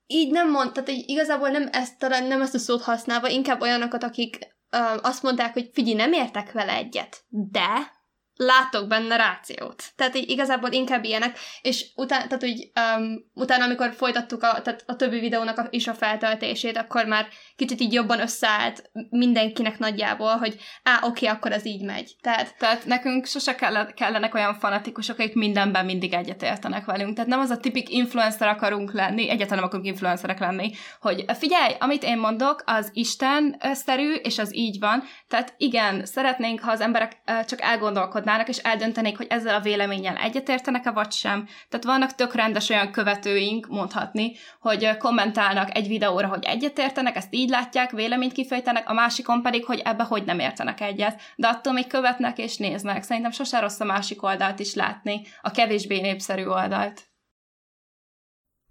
így 0.06 0.30
nem 0.30 0.50
mond, 0.50 0.72
tehát 0.72 0.88
így 0.88 1.08
igazából 1.08 1.48
nem 1.48 1.68
ezt, 1.72 1.98
talán 1.98 2.24
nem 2.24 2.40
ezt 2.40 2.54
a 2.54 2.58
szót 2.58 2.82
használva, 2.82 3.28
inkább 3.28 3.60
olyanokat, 3.60 4.02
akik 4.02 4.38
ö, 4.70 4.78
azt 5.02 5.22
mondták, 5.22 5.52
hogy 5.52 5.70
figyelj, 5.72 5.96
nem 5.96 6.12
értek 6.12 6.52
vele 6.52 6.72
egyet, 6.72 7.24
de 7.28 7.97
látok 8.40 8.86
benne 8.86 9.16
rációt. 9.16 9.84
Tehát 9.96 10.16
így 10.16 10.30
igazából 10.30 10.72
inkább 10.72 11.04
ilyenek, 11.04 11.38
és 11.62 11.86
utána, 11.94 12.26
tehát 12.26 12.44
úgy, 12.44 12.70
um, 12.98 13.30
utána, 13.34 13.64
amikor 13.64 13.92
folytattuk 13.92 14.42
a, 14.42 14.62
tehát 14.62 14.84
a 14.86 14.96
többi 14.96 15.18
videónak 15.18 15.58
a, 15.58 15.66
is 15.70 15.86
a 15.86 15.94
feltöltését, 15.94 16.76
akkor 16.76 17.06
már 17.06 17.26
kicsit 17.56 17.80
így 17.80 17.92
jobban 17.92 18.20
összeállt 18.20 18.90
mindenkinek 19.10 19.78
nagyjából, 19.78 20.36
hogy 20.36 20.56
á, 20.82 20.98
oké, 21.02 21.26
akkor 21.26 21.52
ez 21.52 21.66
így 21.66 21.84
megy. 21.84 22.16
Tehát 22.20 22.54
Tehát 22.58 22.86
nekünk 22.86 23.26
sose 23.26 23.54
kell, 23.54 23.92
kellenek 23.92 24.34
olyan 24.34 24.54
fanatikusok, 24.54 25.18
akik 25.18 25.34
mindenben 25.34 25.84
mindig 25.84 26.12
egyetértenek 26.12 26.84
velünk. 26.84 27.14
Tehát 27.14 27.30
nem 27.30 27.40
az 27.40 27.50
a 27.50 27.56
tipik 27.56 27.90
influencer 27.90 28.48
akarunk 28.48 28.92
lenni, 28.92 29.30
egyáltalán 29.30 29.58
nem 29.58 29.64
akarunk 29.64 29.86
influencerek 29.86 30.38
lenni, 30.38 30.70
hogy 31.00 31.24
figyelj, 31.38 31.74
amit 31.78 32.02
én 32.02 32.18
mondok, 32.18 32.62
az 32.66 32.90
Isten 32.92 33.60
szerű, 33.72 34.12
és 34.12 34.38
az 34.38 34.56
így 34.56 34.78
van. 34.78 35.02
Tehát 35.28 35.54
igen, 35.56 36.04
szeretnénk, 36.04 36.60
ha 36.60 36.70
az 36.70 36.80
emberek 36.80 37.16
csak 37.46 37.60
elgondolkodnának 37.60 38.26
gondolkodnának, 38.28 38.48
és 38.48 38.58
eldöntenék, 38.58 39.16
hogy 39.16 39.26
ezzel 39.28 39.54
a 39.54 39.60
véleménnyel 39.60 40.16
egyetértenek-e 40.16 40.90
vagy 40.90 41.12
sem. 41.12 41.46
Tehát 41.68 41.84
vannak 41.84 42.14
tök 42.14 42.34
rendes 42.34 42.68
olyan 42.68 42.92
követőink, 42.92 43.66
mondhatni, 43.66 44.32
hogy 44.60 44.96
kommentálnak 44.96 45.76
egy 45.76 45.88
videóra, 45.88 46.28
hogy 46.28 46.44
egyetértenek, 46.44 47.16
ezt 47.16 47.34
így 47.34 47.48
látják, 47.48 47.90
véleményt 47.90 48.32
kifejtenek, 48.32 48.88
a 48.88 48.92
másikon 48.92 49.42
pedig, 49.42 49.64
hogy 49.64 49.82
ebbe 49.84 50.02
hogy 50.02 50.24
nem 50.24 50.38
értenek 50.38 50.80
egyet. 50.80 51.20
De 51.36 51.46
attól 51.46 51.72
még 51.72 51.86
követnek 51.86 52.38
és 52.38 52.56
néznek. 52.56 53.02
Szerintem 53.02 53.30
sose 53.30 53.60
rossz 53.60 53.80
a 53.80 53.84
másik 53.84 54.22
oldalt 54.22 54.58
is 54.58 54.74
látni, 54.74 55.22
a 55.42 55.50
kevésbé 55.50 56.00
népszerű 56.00 56.44
oldalt. 56.44 57.06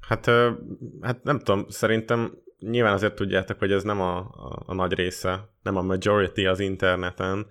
Hát, 0.08 0.26
hát 1.01 1.24
nem 1.24 1.39
tudom, 1.39 1.66
szerintem 1.70 2.32
nyilván 2.60 2.93
azért 2.93 3.16
tudjátok, 3.16 3.60
hogy 3.60 3.72
ez 3.72 3.84
nem 3.84 4.01
a, 4.01 4.18
a, 4.18 4.64
a 4.66 4.74
nagy 4.74 4.93
része, 4.93 5.49
nem 5.62 5.76
a 5.76 5.82
majority 5.82 6.45
az 6.45 6.60
interneten, 6.60 7.47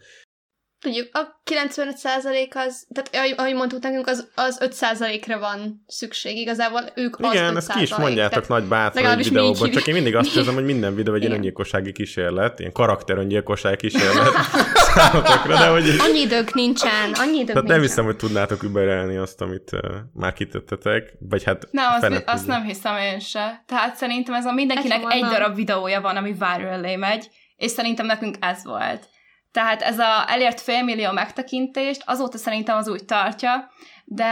Tudjuk, 0.81 1.09
a 1.13 1.41
95% 1.51 2.55
az, 2.55 2.87
tehát 2.95 3.39
ahogy 3.39 3.55
mondtuk 3.55 3.83
nekünk, 3.83 4.07
az, 4.07 4.29
az 4.35 4.61
5%-ra 4.81 5.39
van 5.39 5.85
szükség. 5.87 6.37
Igazából 6.37 6.81
ők 6.95 7.19
az 7.21 7.33
Igen, 7.33 7.55
5%. 7.55 7.57
ezt 7.57 7.73
ki 7.73 7.83
is 7.83 7.97
mondjátok 7.97 8.33
tehát 8.33 8.49
nagy 8.49 8.69
bátran 8.69 9.19
egy 9.19 9.29
videóban, 9.29 9.71
csak 9.71 9.87
én 9.87 9.95
mindig 9.95 10.17
azt 10.17 10.37
érzem, 10.37 10.55
hogy 10.55 10.65
minden 10.65 10.95
videó 10.95 11.15
egy 11.15 11.21
ilyen 11.21 11.33
öngyilkossági 11.33 11.93
kísérlet, 11.93 12.59
ilyen 12.59 12.73
karakter 12.73 13.19
öngyilkossági 13.19 13.77
kísérlet 13.77 14.33
számotokra, 14.95 15.57
de 15.57 15.67
hogy... 15.67 15.85
Annyi 15.99 16.21
idők 16.21 16.55
nincsen, 16.55 17.13
annyi 17.13 17.39
idők 17.39 17.47
Tehát 17.47 17.63
nincsen. 17.63 17.65
nem 17.65 17.81
hiszem, 17.81 18.05
hogy 18.05 18.17
tudnátok 18.17 18.63
überelni 18.63 19.17
azt, 19.17 19.41
amit 19.41 19.73
uh, 19.73 19.81
már 20.13 20.33
kitettetek, 20.33 21.15
vagy 21.19 21.45
hát... 21.45 21.69
Nem, 21.71 21.93
azt, 22.01 22.23
azt 22.27 22.47
nem 22.47 22.63
hiszem 22.65 22.97
én 22.97 23.19
se. 23.19 23.63
Tehát 23.67 23.97
szerintem 23.97 24.35
ez 24.35 24.45
a 24.45 24.53
mindenkinek 24.53 25.03
egy 25.09 25.25
darab 25.25 25.55
videója 25.55 26.01
van, 26.01 26.17
ami 26.17 26.33
viral 26.33 26.97
megy, 26.97 27.29
és 27.57 27.71
szerintem 27.71 28.07
nekünk 28.07 28.37
ez 28.41 28.65
volt. 28.65 29.09
Tehát 29.57 29.83
ez 29.83 29.99
a 29.99 30.25
elért 30.27 30.61
félmillió 30.61 31.13
megtekintést 31.13 32.03
azóta 32.07 32.39
szerintem 32.39 32.77
az 32.77 32.89
úgy 32.89 33.05
tartja, 33.05 33.71
de 34.05 34.29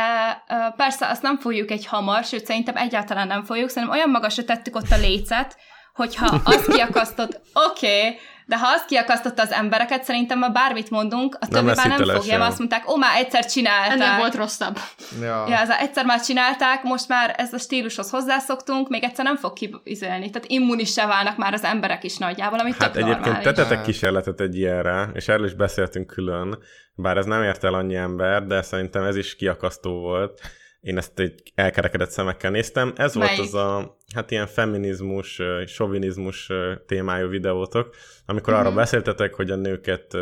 persze 0.77 1.09
azt 1.09 1.23
nem 1.23 1.39
fogjuk 1.39 1.71
egy 1.71 1.87
hamar, 1.87 2.25
sőt 2.25 2.47
szerintem 2.47 2.77
egyáltalán 2.77 3.27
nem 3.27 3.45
fogjuk, 3.45 3.69
szerintem 3.69 3.99
olyan 3.99 4.11
magasra 4.11 4.45
tettük 4.45 4.77
ott 4.77 4.91
a 4.91 4.97
lécet, 4.97 5.57
hogyha 5.95 6.41
azt 6.45 6.73
kiakasztott, 6.73 7.41
oké, 7.53 7.99
okay, 7.99 8.19
de 8.47 8.59
ha 8.59 8.67
azt 8.67 8.87
kiakasztotta 8.87 9.43
az 9.43 9.53
embereket, 9.53 10.05
szerintem 10.05 10.39
ma 10.39 10.49
bármit 10.49 10.91
mondunk, 10.91 11.37
a 11.41 11.49
többi 11.49 11.65
már 11.65 11.89
nem 11.89 11.97
fogja, 11.97 12.39
mert 12.39 12.51
azt 12.51 12.59
mondták, 12.59 12.91
ó, 12.91 12.97
már 12.97 13.17
egyszer 13.17 13.45
csinálták. 13.45 14.01
Ennél 14.01 14.17
volt 14.19 14.35
rosszabb. 14.35 14.79
Ja. 15.21 15.45
ja, 15.49 15.57
ez 15.57 15.69
a, 15.69 15.81
egyszer 15.81 16.05
már 16.05 16.21
csinálták, 16.21 16.83
most 16.83 17.09
már 17.09 17.35
ez 17.39 17.53
a 17.53 17.59
stílushoz 17.59 18.11
hozzászoktunk, 18.11 18.89
még 18.89 19.05
egyszer 19.05 19.25
nem 19.25 19.37
fog 19.37 19.53
kibizélni. 19.53 20.31
Tehát 20.31 20.49
immunissá 20.49 21.07
válnak 21.07 21.37
már 21.37 21.53
az 21.53 21.65
emberek 21.65 22.05
is 22.05 22.17
nagyjából, 22.17 22.59
ami 22.59 22.71
Hát 22.71 22.93
tök 22.93 23.03
egyébként 23.03 23.25
normális. 23.25 23.45
tetetek 23.45 23.83
kísérletet 23.83 24.41
egy 24.41 24.57
ilyenre, 24.57 25.11
és 25.13 25.29
erről 25.29 25.47
is 25.47 25.55
beszéltünk 25.55 26.07
külön, 26.07 26.59
bár 26.95 27.17
ez 27.17 27.27
nem 27.27 27.43
ért 27.43 27.65
el 27.65 27.75
annyi 27.75 27.97
ember, 27.97 28.47
de 28.47 28.63
szerintem 28.63 29.05
ez 29.05 29.17
is 29.17 29.37
kiakasztó 29.37 30.01
volt 30.01 30.41
én 30.85 30.97
ezt 30.97 31.19
egy 31.19 31.53
elkerekedett 31.55 32.11
szemekkel 32.11 32.51
néztem. 32.51 32.93
Ez 32.97 33.15
Melyik? 33.15 33.37
volt 33.37 33.49
az 33.49 33.55
a, 33.55 33.99
hát 34.15 34.31
ilyen 34.31 34.47
feminizmus, 34.47 35.41
sovinizmus 35.67 36.51
témájú 36.87 37.29
videótok, 37.29 37.95
amikor 38.27 38.53
uh-huh. 38.53 38.69
arra 38.69 38.77
beszéltetek, 38.77 39.35
hogy 39.35 39.51
a 39.51 39.57
nőket 39.57 40.17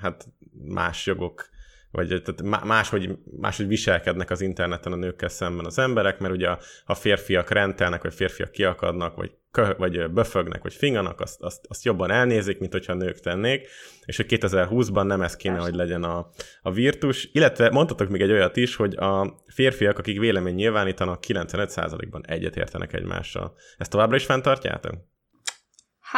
hát 0.00 0.26
más 0.64 1.06
jogok 1.06 1.48
vagy 1.94 2.22
tehát 2.22 2.64
máshogy, 2.64 3.18
máshogy 3.40 3.66
viselkednek 3.66 4.30
az 4.30 4.40
interneten 4.40 4.92
a 4.92 4.96
nőkkel 4.96 5.28
szemben 5.28 5.64
az 5.64 5.78
emberek, 5.78 6.18
mert 6.18 6.34
ugye 6.34 6.56
a 6.84 6.94
férfiak 6.94 7.50
rentelnek, 7.50 8.02
vagy 8.02 8.14
férfiak 8.14 8.50
kiakadnak, 8.50 9.16
vagy, 9.16 9.32
kö, 9.50 9.74
vagy 9.78 10.10
böfögnek, 10.10 10.62
vagy 10.62 10.74
finganak, 10.74 11.20
azt, 11.20 11.42
azt, 11.42 11.66
azt 11.68 11.84
jobban 11.84 12.10
elnézik, 12.10 12.58
mint 12.58 12.72
hogyha 12.72 12.94
nők 12.94 13.20
tennék, 13.20 13.68
és 14.04 14.16
hogy 14.16 14.26
2020-ban 14.28 15.06
nem 15.06 15.22
ez 15.22 15.36
kéne, 15.36 15.58
hogy 15.58 15.74
legyen 15.74 16.02
a, 16.02 16.30
a 16.62 16.72
virtus, 16.72 17.28
illetve 17.32 17.70
mondhatok 17.70 18.08
még 18.08 18.20
egy 18.20 18.32
olyat 18.32 18.56
is, 18.56 18.76
hogy 18.76 18.96
a 18.96 19.42
férfiak, 19.46 19.98
akik 19.98 20.18
vélemény 20.18 20.54
nyilvánítanak, 20.54 21.24
95%-ban 21.26 22.26
egyetértenek 22.26 22.92
egymással. 22.92 23.54
Ezt 23.78 23.90
továbbra 23.90 24.16
is 24.16 24.24
fenntartjátok? 24.24 24.94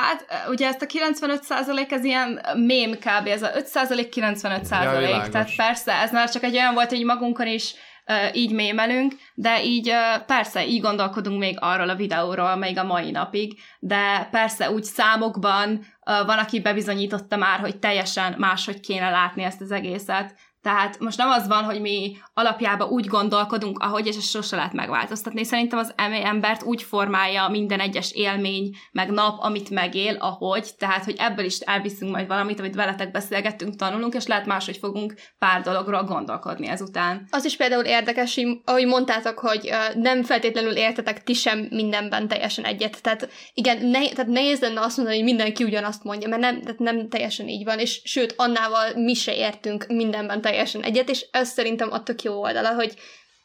Hát, 0.01 0.26
ugye 0.49 0.66
ezt 0.66 0.82
a 0.82 0.86
95% 0.86 1.90
ez 1.92 2.05
ilyen 2.05 2.40
mém 2.55 2.92
kb. 2.92 3.26
Ez 3.26 3.42
a 3.42 3.51
5% 3.51 4.09
95%. 4.14 5.11
Ja, 5.11 5.28
tehát 5.28 5.57
persze, 5.57 5.92
ez 5.92 6.12
már 6.12 6.30
csak 6.30 6.42
egy 6.42 6.57
olyan 6.57 6.74
volt, 6.74 6.88
hogy 6.88 7.05
magunkon 7.05 7.47
is 7.47 7.74
uh, 8.07 8.36
így 8.36 8.53
mémelünk, 8.53 9.14
de 9.34 9.64
így 9.64 9.88
uh, 9.88 10.24
persze, 10.26 10.66
így 10.66 10.80
gondolkodunk 10.80 11.38
még 11.38 11.57
arról 11.61 11.88
a 11.88 11.94
videóról 11.94 12.57
még 12.57 12.78
a 12.78 12.84
mai 12.84 13.11
napig, 13.11 13.59
de 13.78 14.28
persze 14.30 14.70
úgy 14.70 14.84
számokban 14.84 15.70
uh, 15.70 16.26
van, 16.26 16.38
aki 16.38 16.61
bebizonyította 16.61 17.36
már, 17.36 17.59
hogy 17.59 17.78
teljesen 17.78 18.34
máshogy 18.38 18.80
kéne 18.80 19.11
látni 19.11 19.42
ezt 19.42 19.61
az 19.61 19.70
egészet, 19.70 20.34
tehát 20.67 20.99
most 20.99 21.19
nem 21.19 21.29
az 21.29 21.47
van, 21.47 21.64
hogy 21.64 21.81
mi 21.81 22.17
alapjában 22.35 22.89
úgy 22.89 23.07
gondolkodunk, 23.07 23.79
ahogy, 23.79 24.07
és 24.07 24.17
ezt 24.17 24.31
sose 24.31 24.57
lehet 24.57 24.73
megváltoztatni. 24.73 25.45
Szerintem 25.45 25.79
az 25.79 25.93
embert 25.97 26.62
úgy 26.62 26.83
formálja 26.83 27.49
minden 27.49 27.81
egyes 27.81 28.12
élmény, 28.12 28.77
meg 28.93 29.11
nap, 29.11 29.43
amit 29.43 29.71
megél, 29.71 30.17
ahogy, 30.21 30.71
tehát, 30.79 31.05
hogy 31.05 31.14
ebből 31.19 31.45
is 31.45 31.59
elviszünk 31.59 32.12
majd 32.12 32.27
valamit, 32.27 32.59
amit 32.59 32.75
veletek 32.75 33.11
beszélgettünk, 33.11 33.77
tanulunk, 33.77 34.14
és 34.14 34.27
lehet 34.27 34.47
máshogy 34.47 34.77
fogunk 34.77 35.14
pár 35.39 35.61
dologról 35.61 36.03
gondolkodni 36.03 36.67
ezután. 36.67 37.27
Az 37.31 37.45
is 37.45 37.57
például 37.57 37.85
érdekes, 37.85 38.41
ahogy 38.64 38.87
mondtátok, 38.87 39.39
hogy 39.39 39.71
nem 39.95 40.23
feltétlenül 40.23 40.77
értetek 40.77 41.23
ti 41.23 41.33
sem 41.33 41.67
mindenben 41.71 42.29
teljesen 42.29 42.64
egyet. 42.64 43.03
Tehát 43.03 43.29
igen, 43.55 43.87
ne, 43.87 44.09
tehát 44.09 44.31
nehéz 44.31 44.61
lenne 44.61 44.81
azt 44.81 44.97
mondani, 44.97 45.17
hogy 45.17 45.27
mindenki 45.27 45.64
ugyanazt 45.64 46.05
mondja, 46.05 46.29
mert 46.29 46.41
nem, 46.41 46.61
tehát 46.61 46.79
nem 46.79 47.09
teljesen 47.09 47.49
így 47.49 47.64
van, 47.64 47.79
és 47.79 48.01
sőt, 48.05 48.35
annával 48.37 48.95
mi 48.95 49.14
se 49.14 49.35
értünk 49.35 49.87
mindenben 49.87 50.41
teljesen 50.41 50.55
teljesen 50.57 50.82
egyet, 50.82 51.09
és 51.09 51.26
ez 51.30 51.48
szerintem 51.48 51.92
a 51.92 52.02
tök 52.02 52.22
jó 52.22 52.40
oldala, 52.40 52.74
hogy 52.74 52.94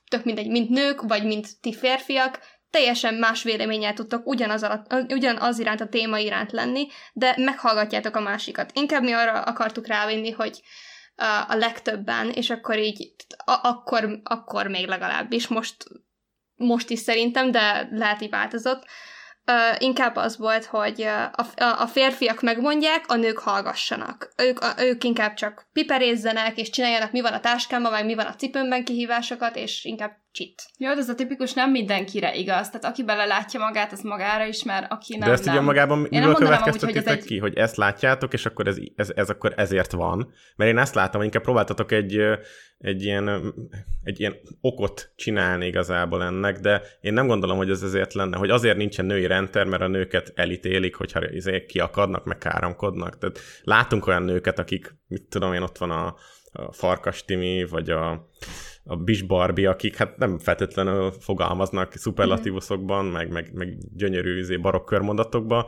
tök 0.09 0.23
mindegy, 0.23 0.47
mint 0.47 0.69
nők, 0.69 1.01
vagy 1.01 1.23
mint 1.23 1.47
ti 1.61 1.73
férfiak, 1.73 2.39
teljesen 2.69 3.13
más 3.13 3.43
véleménnyel 3.43 3.93
tudtok 3.93 4.27
ugyanaz, 4.27 4.63
alatt, 4.63 4.93
ugyanaz 5.09 5.59
iránt 5.59 5.81
a 5.81 5.87
téma 5.87 6.17
iránt 6.17 6.51
lenni, 6.51 6.87
de 7.13 7.35
meghallgatjátok 7.37 8.15
a 8.15 8.19
másikat. 8.19 8.71
Inkább 8.73 9.03
mi 9.03 9.11
arra 9.11 9.41
akartuk 9.41 9.87
rávinni, 9.87 10.31
hogy 10.31 10.61
a, 11.47 11.55
legtöbben, 11.55 12.29
és 12.29 12.49
akkor 12.49 12.77
így, 12.77 13.15
a, 13.45 13.59
akkor, 13.67 14.19
akkor 14.23 14.67
még 14.67 14.87
legalábbis, 14.87 15.47
most, 15.47 15.75
most 16.55 16.89
is 16.89 16.99
szerintem, 16.99 17.51
de 17.51 17.87
lehet, 17.91 18.21
így 18.21 18.29
változott, 18.29 18.85
Inkább 19.77 20.15
az 20.15 20.37
volt, 20.37 20.65
hogy 20.65 21.01
a, 21.01 21.45
a, 21.81 21.87
férfiak 21.87 22.41
megmondják, 22.41 23.05
a 23.07 23.15
nők 23.15 23.37
hallgassanak. 23.39 24.33
Ők, 24.37 24.59
a, 24.59 24.73
ők 24.77 25.03
inkább 25.03 25.33
csak 25.33 25.67
piperézzenek, 25.73 26.57
és 26.57 26.69
csináljanak, 26.69 27.11
mi 27.11 27.21
van 27.21 27.33
a 27.33 27.39
táskámban, 27.39 27.91
vagy 27.91 28.05
mi 28.05 28.15
van 28.15 28.25
a 28.25 28.35
cipőmben 28.35 28.83
kihívásokat, 28.83 29.55
és 29.55 29.85
inkább 29.85 30.11
csit. 30.31 30.65
Jó, 30.77 30.93
de 30.93 30.99
ez 30.99 31.09
a 31.09 31.15
tipikus 31.15 31.53
nem 31.53 31.71
mindenkire 31.71 32.35
igaz. 32.35 32.69
Tehát 32.69 32.85
aki 32.85 33.03
belelátja 33.03 33.59
magát, 33.59 33.91
az 33.91 34.01
magára 34.01 34.45
is, 34.45 34.63
mert 34.63 34.91
aki 34.91 35.17
nem, 35.17 35.27
De 35.27 35.33
ezt 35.33 35.45
nem. 35.45 35.53
ugye 35.53 35.63
magában 35.63 35.99
miből 35.99 36.33
következtetitek 36.33 37.17
egy... 37.17 37.25
ki, 37.25 37.37
hogy 37.37 37.57
ezt 37.57 37.75
látjátok, 37.75 38.33
és 38.33 38.45
akkor 38.45 38.67
ez, 38.67 38.77
ez, 38.95 39.11
ez, 39.15 39.29
akkor 39.29 39.53
ezért 39.55 39.91
van? 39.91 40.33
Mert 40.55 40.71
én 40.71 40.77
ezt 40.77 40.95
látom, 40.95 41.15
hogy 41.15 41.25
inkább 41.25 41.43
próbáltatok 41.43 41.91
egy, 41.91 42.21
egy, 42.77 43.03
ilyen, 43.03 43.53
egy 44.03 44.19
ilyen 44.19 44.35
okot 44.61 45.11
csinálni 45.15 45.65
igazából 45.65 46.23
ennek, 46.23 46.59
de 46.59 46.81
én 47.01 47.13
nem 47.13 47.27
gondolom, 47.27 47.57
hogy 47.57 47.69
ez 47.69 47.81
ezért 47.81 48.13
lenne, 48.13 48.37
hogy 48.37 48.49
azért 48.49 48.77
nincsen 48.77 49.05
női 49.05 49.25
renter, 49.25 49.65
mert 49.65 49.81
a 49.81 49.87
nőket 49.87 50.31
elítélik, 50.35 50.95
hogyha 50.95 51.29
izé 51.31 51.65
kiakadnak, 51.65 52.25
meg 52.25 52.37
káromkodnak. 52.37 53.17
Tehát 53.17 53.39
látunk 53.63 54.07
olyan 54.07 54.23
nőket, 54.23 54.59
akik, 54.59 54.95
mit 55.07 55.23
tudom 55.29 55.53
én, 55.53 55.61
ott 55.61 55.77
van 55.77 55.91
a, 55.91 56.15
a 56.51 56.71
Farkas 56.71 57.25
Timi, 57.25 57.65
vagy 57.69 57.89
a 57.89 58.29
a 58.83 58.95
Bis 58.95 59.21
Barbie, 59.21 59.69
akik 59.69 59.95
hát 59.95 60.17
nem 60.17 60.37
feltétlenül 60.37 61.11
fogalmaznak 61.11 61.93
szuperlatívuszokban, 61.93 63.05
meg, 63.05 63.31
meg, 63.31 63.53
meg 63.53 63.77
gyönyörű 63.95 64.39
izé, 64.39 64.57
barokk 64.57 64.85
körmondatokban, 64.85 65.65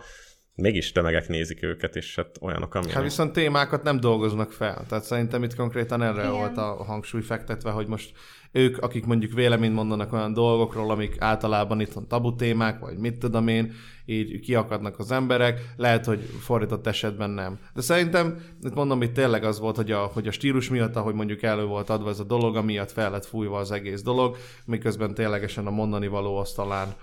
mégis 0.55 0.91
tömegek 0.91 1.27
nézik 1.27 1.63
őket, 1.63 1.95
és 1.95 2.15
hát 2.15 2.37
olyanok, 2.41 2.73
amilyenek. 2.73 2.95
Hát 2.95 3.09
viszont 3.09 3.33
témákat 3.33 3.83
nem 3.83 3.99
dolgoznak 3.99 4.51
fel. 4.51 4.85
Tehát 4.87 5.03
szerintem 5.03 5.43
itt 5.43 5.55
konkrétan 5.55 6.01
erre 6.01 6.21
Igen. 6.21 6.31
volt 6.31 6.57
a 6.57 6.83
hangsúly 6.83 7.21
fektetve, 7.21 7.71
hogy 7.71 7.87
most 7.87 8.11
ők, 8.51 8.77
akik 8.77 9.05
mondjuk 9.05 9.33
véleményt 9.33 9.75
mondanak 9.75 10.13
olyan 10.13 10.33
dolgokról, 10.33 10.91
amik 10.91 11.15
általában 11.19 11.79
itt 11.79 11.93
van 11.93 12.07
tabu 12.07 12.35
témák, 12.35 12.79
vagy 12.79 12.97
mit 12.97 13.17
tudom 13.17 13.47
én, 13.47 13.73
így 14.05 14.39
kiakadnak 14.39 14.99
az 14.99 15.11
emberek, 15.11 15.73
lehet, 15.75 16.05
hogy 16.05 16.19
fordított 16.19 16.87
esetben 16.87 17.29
nem. 17.29 17.59
De 17.73 17.81
szerintem, 17.81 18.37
itt 18.61 18.73
mondom, 18.73 19.01
itt 19.01 19.13
tényleg 19.13 19.43
az 19.43 19.59
volt, 19.59 19.75
hogy 19.75 19.91
a, 19.91 19.99
hogy 19.99 20.27
a 20.27 20.31
stílus 20.31 20.69
miatt, 20.69 20.95
ahogy 20.95 21.13
mondjuk 21.13 21.41
elő 21.41 21.65
volt 21.65 21.89
adva 21.89 22.09
ez 22.09 22.19
a 22.19 22.23
dolog, 22.23 22.55
amiatt 22.55 22.91
fel 22.91 23.11
lett 23.11 23.25
fújva 23.25 23.57
az 23.57 23.71
egész 23.71 24.01
dolog, 24.01 24.37
miközben 24.65 25.13
ténylegesen 25.13 25.67
a 25.67 25.71
mondani 25.71 26.07
való 26.07 26.37
az 26.37 26.51
talán, 26.51 26.93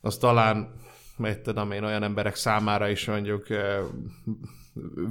az 0.00 0.16
talán 0.16 0.74
mit 1.16 1.38
tudom 1.38 1.72
én, 1.72 1.84
olyan 1.84 2.02
emberek 2.02 2.34
számára 2.34 2.88
is 2.88 3.06
mondjuk 3.06 3.46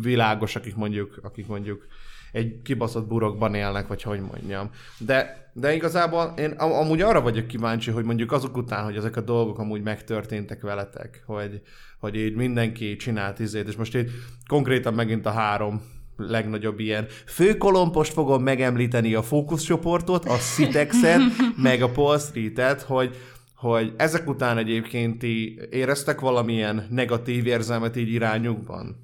világos, 0.02 0.56
akik 0.56 0.76
mondjuk, 0.76 1.20
akik 1.22 1.48
mondjuk 1.48 1.88
egy 2.32 2.62
kibaszott 2.62 3.08
burokban 3.08 3.54
élnek, 3.54 3.88
vagy 3.88 4.02
hogy 4.02 4.20
mondjam. 4.20 4.70
De, 4.98 5.45
de 5.58 5.74
igazából 5.74 6.34
én 6.38 6.52
am- 6.52 6.72
amúgy 6.72 7.02
arra 7.02 7.22
vagyok 7.22 7.48
kíváncsi, 7.48 7.92
hogy 7.92 8.04
mondjuk 8.04 8.32
azok 8.32 8.58
után, 8.58 8.84
hogy 8.84 8.96
ezek 8.96 9.16
a 9.16 9.22
dolgok 9.22 9.60
amúgy 9.60 9.82
megtörténtek 9.82 10.62
veletek, 10.62 11.24
hogy, 11.26 11.62
hogy 12.00 12.16
így 12.16 12.36
mindenki 12.36 12.96
csinált 12.96 13.40
izét, 13.40 13.68
és 13.68 13.76
most 13.76 13.96
így 13.96 14.12
konkrétan 14.48 14.94
megint 14.94 15.26
a 15.26 15.32
három 15.32 15.82
legnagyobb 16.18 16.80
ilyen 16.80 17.08
főkolompost 17.26 18.14
fogom 18.14 18.44
megemlíteni 18.44 19.14
a 19.14 19.22
fókuszcsoportot, 19.22 20.26
a 20.26 20.36
Citexet, 20.36 21.22
meg 21.58 21.82
a 21.82 21.90
Paul 21.90 22.20
Street-et, 22.20 22.82
hogy, 22.82 23.16
hogy 23.56 23.94
ezek 23.98 24.28
után 24.30 24.58
egyébként 24.58 25.18
ti 25.18 25.60
éreztek 25.72 26.20
valamilyen 26.20 26.88
negatív 26.90 27.46
érzelmet 27.46 27.96
így 27.96 28.10
irányukban? 28.10 28.96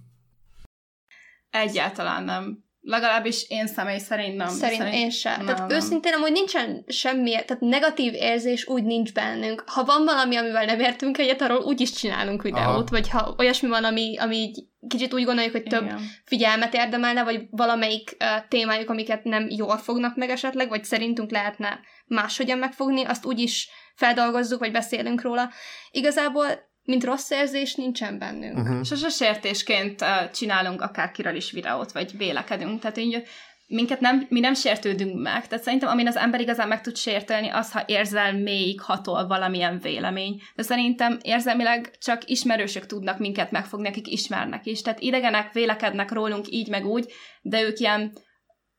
Egyáltalán 1.50 2.24
nem. 2.24 2.64
Legalábbis 2.82 3.46
én 3.50 3.68
személy 3.68 3.98
szerint 3.98 4.36
nem. 4.36 4.48
Szerint 4.48 4.94
én 4.94 5.10
sem. 5.10 5.38
Nem, 5.38 5.46
tehát 5.46 5.68
nem. 5.68 5.78
őszintén 5.78 6.14
amúgy 6.14 6.32
nincsen 6.32 6.84
semmi, 6.88 7.32
tehát 7.32 7.60
negatív 7.60 8.14
érzés 8.14 8.68
úgy 8.68 8.84
nincs 8.84 9.14
bennünk. 9.14 9.64
Ha 9.66 9.84
van 9.84 10.04
valami, 10.06 10.36
amivel 10.36 10.66
nem 10.66 10.80
értünk 10.80 11.18
egyet, 11.18 11.42
arról 11.42 11.62
úgy 11.64 11.82
is 11.82 11.92
csinálunk 11.92 12.42
videót, 12.42 12.66
Aha. 12.66 12.86
vagy 12.90 13.10
ha 13.10 13.36
olyasmi 13.38 13.70
van, 13.70 13.84
ami, 13.84 14.18
ami 14.18 14.36
így 14.36 14.64
kicsit 14.88 15.14
úgy 15.14 15.24
gondoljuk, 15.24 15.52
hogy 15.52 15.64
több 15.64 15.84
Igen. 15.84 16.00
figyelmet 16.26 16.74
érdemelne, 16.74 17.24
vagy 17.24 17.48
valamelyik 17.50 18.18
uh, 18.20 18.48
témájuk, 18.48 18.90
amiket 18.90 19.24
nem 19.24 19.50
jól 19.50 19.78
fognak 19.78 20.16
meg 20.16 20.30
esetleg, 20.30 20.70
vagy 20.70 20.84
szerintünk 20.84 21.32
lehetne 21.32 21.80
máshogyan 22.06 22.58
megfogni, 22.58 23.04
azt 23.04 23.26
úgy 23.26 23.40
is 23.40 23.70
feldolgozzuk, 23.96 24.60
vagy 24.60 24.72
beszélünk 24.72 25.22
róla. 25.22 25.50
Igazából, 25.92 26.46
mint 26.84 27.04
rossz 27.04 27.30
érzés, 27.30 27.76
nincsen 27.76 28.18
bennünk. 28.18 28.58
Uh-huh. 28.58 28.84
Sose 28.84 29.10
sértésként 29.10 30.02
uh, 30.02 30.32
csinálunk 30.32 30.82
akárkiről 30.82 31.36
is 31.36 31.52
videót, 31.52 31.92
vagy 31.92 32.18
vélekedünk. 32.18 32.82
Tehát 32.82 32.98
így 32.98 33.24
minket 33.72 34.00
nem, 34.00 34.26
mi 34.30 34.40
nem 34.40 34.54
sértődünk 34.54 35.22
meg. 35.22 35.48
Tehát 35.48 35.64
szerintem, 35.64 35.90
amin 35.90 36.08
az 36.08 36.18
ember 36.18 36.42
igazán 36.42 36.68
meg 36.68 36.82
tud 36.82 36.98
sértölni, 36.98 37.50
az, 37.50 37.72
ha 37.72 37.84
érzelméig 37.86 38.82
hatol 38.82 39.28
valamilyen 39.28 39.80
vélemény. 39.80 40.42
De 40.56 40.64
szerintem 40.64 41.18
érzelmileg 41.22 41.98
csak 42.00 42.30
ismerősök 42.30 42.86
tudnak 42.86 43.20
minket 43.20 43.52
megfogni, 43.52 43.88
akik 43.88 44.08
ismernek 44.08 44.66
is. 44.66 44.82
Tehát 44.82 45.00
idegenek 45.00 45.54
vélekednek 45.54 46.12
rólunk 46.12 46.46
így 46.50 46.70
meg 46.70 46.86
úgy, 46.86 47.12
de 47.42 47.62
ők 47.62 47.80
ilyen 47.80 48.14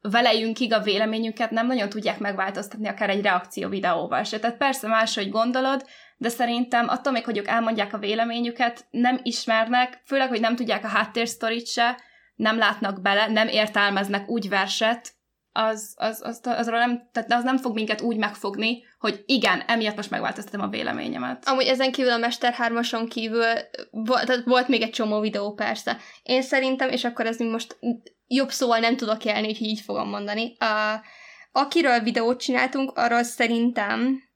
velejünkig 0.00 0.72
a 0.72 0.80
véleményüket 0.80 1.50
nem 1.50 1.66
nagyon 1.66 1.88
tudják 1.88 2.18
megváltoztatni 2.18 2.88
akár 2.88 3.10
egy 3.10 3.22
reakció 3.22 3.68
videóval 3.68 4.22
se. 4.22 4.38
Tehát 4.38 4.56
persze 4.56 4.88
máshogy 4.88 5.30
gondolod, 5.30 5.84
de 6.22 6.28
szerintem 6.28 6.88
attól 6.88 7.12
még, 7.12 7.24
hogy 7.24 7.38
ők 7.38 7.46
elmondják 7.46 7.92
a 7.94 7.98
véleményüket, 7.98 8.86
nem 8.90 9.20
ismernek, 9.22 10.02
főleg, 10.04 10.28
hogy 10.28 10.40
nem 10.40 10.56
tudják 10.56 10.84
a 10.84 10.88
háttérsztorit 10.88 11.66
se, 11.66 12.00
nem 12.34 12.58
látnak 12.58 13.00
bele, 13.00 13.26
nem 13.26 13.48
értelmeznek 13.48 14.28
úgy 14.28 14.48
verset, 14.48 15.12
az, 15.52 15.94
az, 15.96 16.20
az, 16.24 16.40
azról 16.42 16.78
nem, 16.78 17.08
tehát 17.12 17.32
az 17.32 17.44
nem 17.44 17.56
fog 17.56 17.74
minket 17.74 18.00
úgy 18.00 18.16
megfogni, 18.16 18.84
hogy 18.98 19.22
igen, 19.26 19.60
emiatt 19.60 19.96
most 19.96 20.10
megváltoztatom 20.10 20.60
a 20.60 20.68
véleményemet. 20.68 21.48
Amúgy 21.48 21.66
ezen 21.66 21.92
kívül 21.92 22.12
a 22.12 22.16
Mester 22.16 22.54
3-ason 22.58 23.06
kívül 23.08 23.52
volt, 23.90 24.26
tehát 24.26 24.44
volt 24.44 24.68
még 24.68 24.82
egy 24.82 24.90
csomó 24.90 25.20
videó 25.20 25.52
persze. 25.52 25.96
Én 26.22 26.42
szerintem, 26.42 26.88
és 26.88 27.04
akkor 27.04 27.26
ez 27.26 27.38
most 27.38 27.78
jobb 28.26 28.50
szóval 28.50 28.78
nem 28.78 28.96
tudok 28.96 29.24
élni, 29.24 29.48
úgyhogy 29.48 29.66
így 29.66 29.80
fogom 29.80 30.08
mondani. 30.08 30.56
Uh, 30.60 31.00
akiről 31.52 32.00
videót 32.00 32.40
csináltunk, 32.40 32.98
arról 32.98 33.22
szerintem 33.22 34.30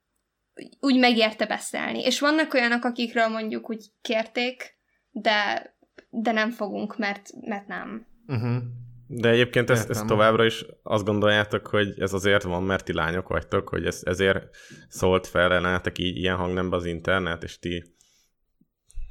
úgy 0.79 0.99
megérte 0.99 1.45
beszélni. 1.45 1.99
És 1.99 2.19
vannak 2.19 2.53
olyanok, 2.53 2.83
akikről 2.83 3.27
mondjuk 3.27 3.69
úgy 3.69 3.85
kérték, 4.01 4.77
de, 5.11 5.69
de 6.09 6.31
nem 6.31 6.51
fogunk, 6.51 6.97
mert, 6.97 7.29
mert 7.41 7.67
nem. 7.67 8.07
Uh-huh. 8.27 8.63
De 9.09 9.29
egyébként 9.29 9.69
ezt, 9.69 9.89
ezt 9.89 10.05
továbbra 10.05 10.45
is 10.45 10.65
azt 10.83 11.05
gondoljátok, 11.05 11.67
hogy 11.67 11.99
ez 11.99 12.13
azért 12.13 12.43
van, 12.43 12.63
mert 12.63 12.85
ti 12.85 12.93
lányok 12.93 13.27
vagytok, 13.27 13.69
hogy 13.69 13.85
ez, 13.85 14.01
ezért 14.03 14.55
szólt 14.87 15.27
fel 15.27 15.53
ellenetek 15.53 15.97
így 15.97 16.17
ilyen 16.17 16.35
hangnemben 16.35 16.79
az 16.79 16.85
internet, 16.85 17.43
és 17.43 17.59
ti 17.59 17.83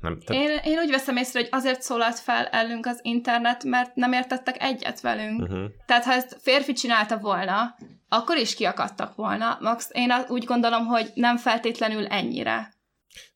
nem, 0.08 0.20
tehát, 0.20 0.42
Én, 0.42 0.72
én 0.72 0.78
úgy 0.78 0.90
veszem 0.90 1.16
észre, 1.16 1.40
hogy 1.40 1.48
azért 1.50 1.82
szólalt 1.82 2.18
fel 2.18 2.46
ellünk 2.46 2.86
az 2.86 3.00
internet, 3.02 3.64
mert 3.64 3.94
nem 3.94 4.12
értettek 4.12 4.62
egyet 4.62 5.00
velünk. 5.00 5.42
uh-huh. 5.42 5.64
Tehát 5.86 6.04
ha 6.04 6.12
ezt 6.12 6.36
férfi 6.42 6.72
csinálta 6.72 7.18
volna, 7.18 7.74
akkor 8.08 8.36
is 8.36 8.54
kiakadtak 8.54 9.14
volna. 9.14 9.58
Max, 9.60 9.88
én 9.92 10.12
úgy 10.28 10.44
gondolom, 10.44 10.86
hogy 10.86 11.10
nem 11.14 11.36
feltétlenül 11.36 12.06
ennyire. 12.06 12.74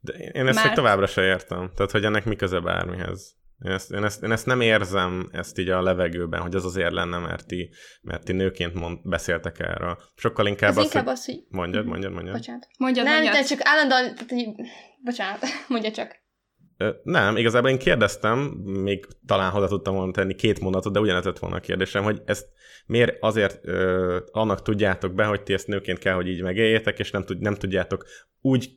De 0.01 0.13
én 0.13 0.31
én 0.33 0.47
ezt 0.47 0.55
Mert- 0.55 0.67
még 0.67 0.77
továbbra 0.77 1.07
se 1.07 1.23
értem. 1.23 1.71
Tehát, 1.75 1.91
hogy 1.91 2.05
ennek 2.05 2.25
mi 2.25 2.37
köze 2.37 2.61
bármihez. 2.61 3.39
Én 3.65 3.73
ezt, 3.73 3.91
én, 3.91 4.05
ezt, 4.05 4.23
én 4.23 4.33
ezt 4.33 4.47
nem 4.47 4.61
érzem 4.61 5.29
ezt 5.33 5.59
így 5.59 5.69
a 5.69 5.83
levegőben, 5.83 6.41
hogy 6.41 6.55
az 6.55 6.65
azért 6.65 6.93
lenne, 6.93 7.19
mert 7.19 7.47
ti, 7.47 7.71
mert 8.03 8.25
ti 8.25 8.33
nőként 8.33 8.75
mond, 8.75 8.99
beszéltek 9.03 9.59
erről. 9.59 9.99
Sokkal 10.17 10.47
inkább 10.47 10.71
Ez 10.71 10.77
az, 10.77 10.85
inkább 10.85 11.05
hogy... 11.05 11.13
az, 11.13 11.25
hogy... 11.25 11.45
Mondjad, 11.49 11.87
mondjad, 11.87 12.13
mondjad. 12.13 12.35
Bocsánat. 12.35 12.69
Mondjad, 12.79 13.05
nem, 13.05 13.15
mondjad. 13.15 13.35
de 13.35 13.43
csak 13.43 13.59
állandóan... 13.63 14.15
Tehát, 14.15 14.31
hogy... 14.31 14.47
Bocsánat, 15.05 15.41
mondja 15.69 15.91
csak. 15.91 16.20
Nem, 17.03 17.37
igazából 17.37 17.71
én 17.71 17.79
kérdeztem, 17.79 18.39
még 18.65 19.07
talán 19.27 19.51
hozzá 19.51 19.67
tudtam 19.67 19.95
volna 19.95 20.13
tenni 20.13 20.35
két 20.35 20.61
mondatot, 20.61 20.93
de 20.93 21.01
ugyanez 21.01 21.25
lett 21.25 21.39
volna 21.39 21.57
a 21.57 21.61
kérdésem, 21.61 22.03
hogy 22.03 22.23
ezt 22.25 22.49
miért 22.87 23.17
azért 23.21 23.59
ö, 23.63 24.19
annak 24.31 24.63
tudjátok 24.63 25.15
be, 25.15 25.25
hogy 25.25 25.43
ti 25.43 25.53
ezt 25.53 25.67
nőként 25.67 25.99
kell, 25.99 26.15
hogy 26.15 26.29
így 26.29 26.43
megéljétek, 26.43 26.99
és 26.99 27.11
nem, 27.11 27.23
tud, 27.23 27.41
nem 27.41 27.55
tudjátok 27.55 28.07
úgy 28.41 28.71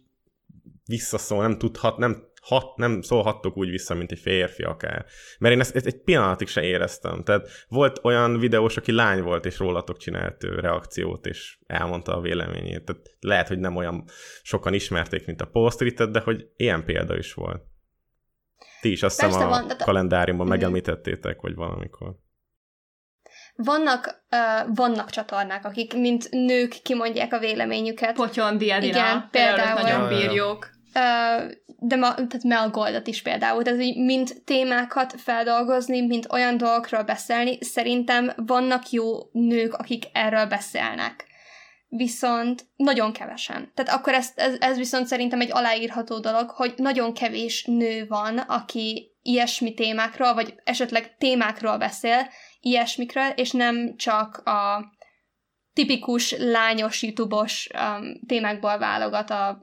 visszaszól, 0.86 1.42
nem 1.42 1.58
tudhat, 1.58 1.98
nem, 1.98 2.32
hat, 2.42 2.78
nem 2.78 3.02
szólhattok 3.02 3.58
úgy 3.58 3.70
vissza, 3.70 3.94
mint 3.94 4.12
egy 4.12 4.20
férfi 4.20 4.64
akár. 4.64 5.06
Mert 5.40 5.54
én 5.54 5.60
ezt, 5.60 5.76
ezt 5.76 5.86
egy 5.86 6.02
pillanatig 6.02 6.48
se 6.48 6.64
éreztem. 6.64 7.24
Tehát 7.24 7.50
volt 7.68 8.00
olyan 8.04 8.40
videós, 8.40 8.78
aki 8.78 8.92
lány 8.92 9.22
volt, 9.22 9.46
és 9.46 9.58
rólatok 9.60 9.98
csinált 9.98 10.44
reakciót, 10.44 11.26
és 11.26 11.58
elmondta 11.68 12.18
a 12.18 12.22
véleményét. 12.22 12.86
Tehát 12.86 13.16
lehet, 13.20 13.48
hogy 13.48 13.60
nem 13.60 13.76
olyan 13.76 14.04
sokan 14.42 14.74
ismerték, 14.74 15.26
mint 15.26 15.42
a 15.42 15.70
Street-et, 15.70 16.12
de 16.12 16.20
hogy 16.20 16.48
ilyen 16.56 16.86
példa 16.86 17.18
is 17.18 17.34
volt. 17.34 17.72
Ti 18.84 18.92
is 18.92 19.04
azt 19.04 19.22
hiszem 19.22 19.30
Persze 19.40 19.46
a 19.46 19.50
van, 19.50 19.70
a- 19.80 19.84
kalendáriumban 19.84 20.46
Mhm. 20.48 20.56
megemlítettétek, 20.56 21.42
vagy 21.42 21.56
valamikor. 21.56 22.16
Vannak, 23.56 24.26
uh, 24.32 24.76
vannak 24.76 25.10
csatornák, 25.10 25.66
akik 25.66 25.94
mint 25.94 26.30
nők 26.30 26.70
kimondják 26.84 27.34
a 27.34 27.40
véleményüket. 27.40 28.16
Potyondi 28.16 28.72
Edina. 28.72 28.92
Igen, 28.92 29.28
például. 29.32 29.82
Nagyon 29.82 30.08
bírjók. 30.08 30.70
Ö, 30.96 31.00
de 31.80 31.96
ma, 31.96 32.14
tehát 32.14 32.44
Mel 32.44 32.70
Goldot 32.70 33.08
is 33.08 33.22
például, 33.22 33.64
tehát 33.64 33.82
így 33.82 33.98
mind 34.06 34.30
témákat 34.46 35.14
feldolgozni, 35.18 36.06
mint 36.06 36.28
olyan 36.32 36.58
dolgokról 36.58 37.04
beszélni, 37.04 37.58
szerintem 37.64 38.32
vannak 38.36 38.90
jó 38.90 39.06
nők, 39.32 39.74
akik 39.74 40.04
erről 40.14 40.46
beszélnek. 40.46 41.26
Viszont 41.96 42.66
nagyon 42.76 43.14
kevesen. 43.14 43.72
Tehát 43.74 44.00
akkor 44.00 44.14
ez, 44.14 44.32
ez, 44.36 44.56
ez 44.60 44.78
viszont 44.78 45.08
szerintem 45.08 45.42
egy 45.42 45.52
aláírható 45.52 46.20
dolog, 46.20 46.50
hogy 46.50 46.74
nagyon 46.78 47.14
kevés 47.14 47.66
nő 47.66 48.06
van, 48.08 48.38
aki 48.38 49.12
ilyesmi 49.22 49.74
témákról, 49.74 50.34
vagy 50.34 50.56
esetleg 50.64 51.18
témákról 51.18 51.78
beszél, 51.78 52.28
ilyesmikről, 52.60 53.30
és 53.36 53.52
nem 53.52 53.96
csak 53.98 54.38
a 54.38 54.92
tipikus 55.74 56.36
lányos, 56.38 57.04
youtube-os 57.04 57.70
um, 57.74 58.20
témákból 58.28 58.78
válogat 58.78 59.30
a 59.30 59.62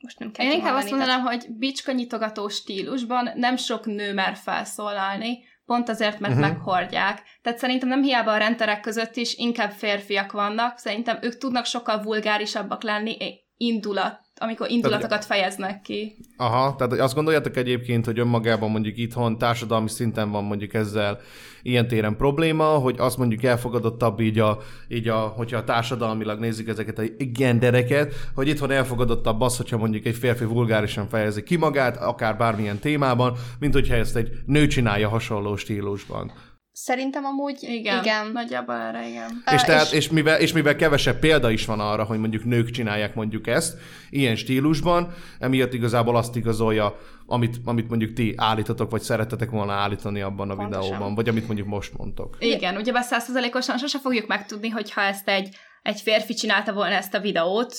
most 0.00 0.18
nem 0.18 0.30
kell 0.30 0.46
Én 0.46 0.52
inkább 0.52 0.74
azt 0.74 0.90
mondanám, 0.90 1.20
hogy 1.20 1.46
bicska 1.48 1.92
nyitogató 1.92 2.48
stílusban 2.48 3.30
nem 3.34 3.56
sok 3.56 3.86
nő 3.86 4.12
mer 4.12 4.36
felszólalni, 4.36 5.44
pont 5.66 5.88
azért, 5.88 6.20
mert 6.20 6.34
uh-huh. 6.34 6.48
meghordják. 6.48 7.22
Tehát 7.42 7.58
szerintem 7.58 7.88
nem 7.88 8.02
hiába 8.02 8.32
a 8.32 8.36
renterek 8.36 8.80
között 8.80 9.16
is 9.16 9.34
inkább 9.34 9.70
férfiak 9.70 10.32
vannak, 10.32 10.78
szerintem 10.78 11.18
ők 11.20 11.38
tudnak 11.38 11.64
sokkal 11.64 12.02
vulgárisabbak 12.02 12.82
lenni 12.82 13.16
indulat, 13.56 14.20
amikor 14.38 14.70
indulatokat 14.70 15.24
fejeznek 15.24 15.82
ki. 15.82 16.16
Aha, 16.36 16.74
tehát 16.76 16.92
azt 16.92 17.14
gondoljátok 17.14 17.56
egyébként, 17.56 18.04
hogy 18.04 18.18
önmagában 18.18 18.70
mondjuk 18.70 18.96
itthon 18.96 19.38
társadalmi 19.38 19.88
szinten 19.88 20.30
van 20.30 20.44
mondjuk 20.44 20.74
ezzel 20.74 21.20
ilyen 21.62 21.88
téren 21.88 22.16
probléma, 22.16 22.64
hogy 22.64 22.94
azt 22.98 23.18
mondjuk 23.18 23.42
elfogadottabb 23.42 24.20
így 24.20 24.38
a, 24.38 24.58
így 24.88 25.08
a 25.08 25.18
hogyha 25.18 25.64
társadalmilag 25.64 26.38
nézzük 26.38 26.68
ezeket 26.68 26.98
a 26.98 27.02
gendereket, 27.18 28.14
hogy 28.34 28.48
itthon 28.48 28.70
elfogadottabb 28.70 29.40
az, 29.40 29.56
hogyha 29.56 29.76
mondjuk 29.76 30.06
egy 30.06 30.16
férfi 30.16 30.44
vulgárisan 30.44 31.08
fejezi 31.08 31.42
ki 31.42 31.56
magát, 31.56 31.96
akár 31.96 32.36
bármilyen 32.36 32.78
témában, 32.78 33.36
mint 33.58 33.72
hogyha 33.72 33.94
ezt 33.94 34.16
egy 34.16 34.30
nő 34.46 34.66
csinálja 34.66 35.08
hasonló 35.08 35.56
stílusban. 35.56 36.32
Szerintem 36.78 37.24
amúgy 37.24 37.62
Igen, 37.62 38.02
igen. 38.02 38.30
nagyjából 38.32 38.74
erre 38.74 39.08
igen. 39.08 39.42
És, 39.54 39.62
tehát, 39.62 39.92
és, 39.92 40.08
mivel, 40.08 40.40
és 40.40 40.52
mivel 40.52 40.76
kevesebb 40.76 41.18
példa 41.18 41.50
is 41.50 41.66
van 41.66 41.80
arra, 41.80 42.04
hogy 42.04 42.18
mondjuk 42.18 42.44
nők 42.44 42.70
csinálják 42.70 43.14
mondjuk 43.14 43.46
ezt, 43.46 43.78
ilyen 44.10 44.36
stílusban, 44.36 45.14
emiatt 45.38 45.72
igazából 45.72 46.16
azt 46.16 46.36
igazolja, 46.36 46.96
amit, 47.26 47.56
amit 47.64 47.88
mondjuk 47.88 48.12
ti 48.12 48.34
állítotok, 48.36 48.90
vagy 48.90 49.00
szeretetek 49.00 49.50
volna 49.50 49.72
állítani 49.72 50.20
abban 50.20 50.50
a 50.50 50.54
Pontosan. 50.54 50.82
videóban, 50.82 51.14
vagy 51.14 51.28
amit 51.28 51.46
mondjuk 51.46 51.68
most 51.68 51.96
mondtok. 51.96 52.36
Igen, 52.38 52.76
ugye 52.76 53.02
százszerzalékosan 53.02 53.78
sose 53.78 53.98
fogjuk 53.98 54.26
megtudni, 54.26 54.68
hogyha 54.68 55.00
ezt 55.00 55.28
egy, 55.28 55.56
egy 55.82 56.00
férfi 56.00 56.34
csinálta 56.34 56.72
volna 56.72 56.94
ezt 56.94 57.14
a 57.14 57.20
videót, 57.20 57.74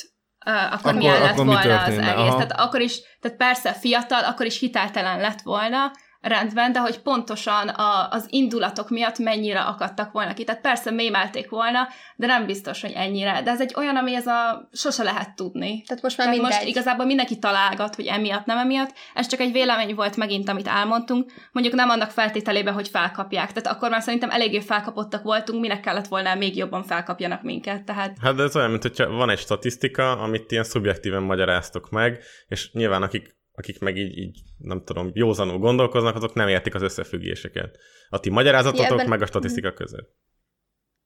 akkor, 0.45 0.71
Akkor- 0.71 0.93
milyen 0.93 1.21
lett 1.21 1.31
akkor 1.31 1.45
mi 1.45 1.51
volna 1.53 1.77
az 1.79 1.83
történne? 1.83 2.11
egész. 2.11 2.19
Aha. 2.19 2.35
Tehát 2.35 2.59
akkor 2.59 2.81
is, 2.81 2.99
tehát 3.21 3.37
persze 3.37 3.73
fiatal, 3.73 4.23
akkor 4.23 4.45
is 4.45 4.59
hiteltelen 4.59 5.19
lett 5.19 5.41
volna, 5.41 5.91
rendben, 6.27 6.71
de 6.71 6.79
hogy 6.79 6.99
pontosan 6.99 7.67
a, 7.67 8.09
az 8.09 8.25
indulatok 8.29 8.89
miatt 8.89 9.17
mennyire 9.17 9.59
akadtak 9.59 10.11
volna 10.11 10.33
ki. 10.33 10.43
Tehát 10.43 10.61
persze 10.61 10.91
mémelték 10.91 11.49
volna, 11.49 11.87
de 12.15 12.25
nem 12.27 12.45
biztos, 12.45 12.81
hogy 12.81 12.91
ennyire. 12.95 13.41
De 13.41 13.51
ez 13.51 13.61
egy 13.61 13.73
olyan, 13.77 13.95
ami 13.95 14.15
ez 14.15 14.27
a 14.27 14.69
sose 14.73 15.03
lehet 15.03 15.35
tudni. 15.35 15.83
Tehát 15.87 16.03
most 16.03 16.17
már 16.17 16.27
Tehát 16.27 16.41
mindegy. 16.41 16.57
most 16.59 16.69
igazából 16.69 17.05
mindenki 17.05 17.39
találgat, 17.39 17.95
hogy 17.95 18.05
emiatt, 18.05 18.45
nem 18.45 18.57
emiatt. 18.57 18.93
Ez 19.13 19.27
csak 19.27 19.39
egy 19.39 19.51
vélemény 19.51 19.95
volt 19.95 20.15
megint, 20.17 20.49
amit 20.49 20.67
elmondtunk. 20.67 21.31
Mondjuk 21.51 21.75
nem 21.75 21.89
annak 21.89 22.11
feltételébe, 22.11 22.71
hogy 22.71 22.87
felkapják. 22.87 23.53
Tehát 23.53 23.75
akkor 23.77 23.89
már 23.89 24.01
szerintem 24.01 24.29
eléggé 24.29 24.59
felkapottak 24.59 25.23
voltunk, 25.23 25.61
minek 25.61 25.79
kellett 25.79 26.07
volna 26.07 26.35
még 26.35 26.57
jobban 26.57 26.83
felkapjanak 26.83 27.41
minket. 27.43 27.83
Tehát 27.83 28.17
Hát 28.21 28.35
de 28.35 28.43
ez 28.43 28.55
olyan, 28.55 28.69
mint 28.69 28.81
hogyha 28.81 29.09
van 29.09 29.29
egy 29.29 29.39
statisztika, 29.39 30.11
amit 30.11 30.51
ilyen 30.51 30.63
szubjektíven 30.63 31.23
magyaráztok 31.23 31.89
meg, 31.89 32.19
és 32.47 32.71
nyilván 32.71 33.01
akik, 33.01 33.36
akik 33.57 33.79
meg 33.79 33.97
így, 33.97 34.17
így, 34.17 34.39
nem 34.57 34.83
tudom, 34.83 35.11
józanul 35.13 35.57
gondolkoznak, 35.57 36.15
azok 36.15 36.33
nem 36.33 36.47
értik 36.47 36.75
az 36.75 36.81
összefüggéseket. 36.81 37.77
A 38.09 38.19
ti 38.19 38.29
magyarázatotok 38.29 38.91
Ebben- 38.91 39.07
meg 39.07 39.21
a 39.21 39.25
statisztika 39.25 39.73
között. 39.73 40.15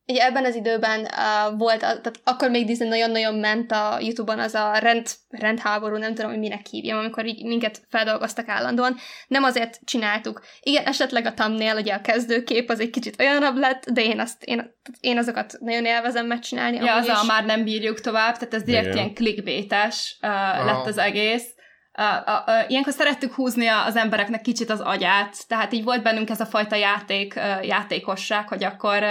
Ugye 0.07 0.25
ebben 0.25 0.45
az 0.45 0.55
időben 0.55 0.99
uh, 0.99 1.57
volt, 1.57 1.75
a- 1.83 2.01
tehát 2.01 2.19
akkor 2.23 2.49
még 2.49 2.65
Disney 2.65 2.87
nagyon-nagyon 2.87 3.35
ment 3.35 3.71
a 3.71 3.97
Youtube-on 3.99 4.39
az 4.39 4.53
a 4.53 4.77
rend, 4.77 5.07
rendháború, 5.29 5.95
nem 5.95 6.13
tudom, 6.15 6.29
hogy 6.29 6.39
minek 6.39 6.65
hívjam, 6.65 6.97
amikor 6.97 7.25
így 7.25 7.45
minket 7.45 7.81
feldolgoztak 7.89 8.47
állandóan. 8.47 8.95
Nem 9.27 9.43
azért 9.43 9.79
csináltuk. 9.85 10.41
Igen, 10.61 10.85
esetleg 10.85 11.25
a 11.25 11.33
thumbnail, 11.33 11.75
ugye 11.75 11.93
a 11.93 12.01
kezdőkép 12.01 12.69
az 12.69 12.79
egy 12.79 12.89
kicsit 12.89 13.19
olyanabb 13.19 13.57
lett, 13.57 13.89
de 13.89 14.03
én, 14.03 14.19
azt, 14.19 14.43
én, 14.43 14.75
én 14.99 15.17
azokat 15.17 15.57
nagyon 15.59 15.85
élvezem 15.85 16.25
megcsinálni. 16.27 16.77
Ja, 16.77 16.95
az 16.95 17.07
a 17.07 17.23
már 17.27 17.45
nem 17.45 17.63
bírjuk 17.63 17.99
tovább, 17.99 18.33
tehát 18.33 18.53
ez 18.53 18.63
direkt 18.63 18.85
Igen. 18.85 18.97
ilyen 18.97 19.13
clickbaites 19.13 20.17
uh, 20.21 20.65
lett 20.65 20.85
az 20.85 20.97
egész. 20.97 21.55
Uh, 22.01 22.07
uh, 22.07 22.33
uh, 22.47 22.69
ilyenkor 22.69 22.93
szerettük 22.93 23.33
húzni 23.33 23.67
a- 23.67 23.85
az 23.85 23.95
embereknek 23.95 24.41
kicsit 24.41 24.69
az 24.69 24.79
agyát, 24.79 25.47
tehát 25.47 25.73
így 25.73 25.83
volt 25.83 26.03
bennünk 26.03 26.29
ez 26.29 26.39
a 26.39 26.45
fajta 26.45 26.75
játék, 26.75 27.33
játékosság, 27.61 28.47
hogy 28.47 28.63
akkor 28.63 29.03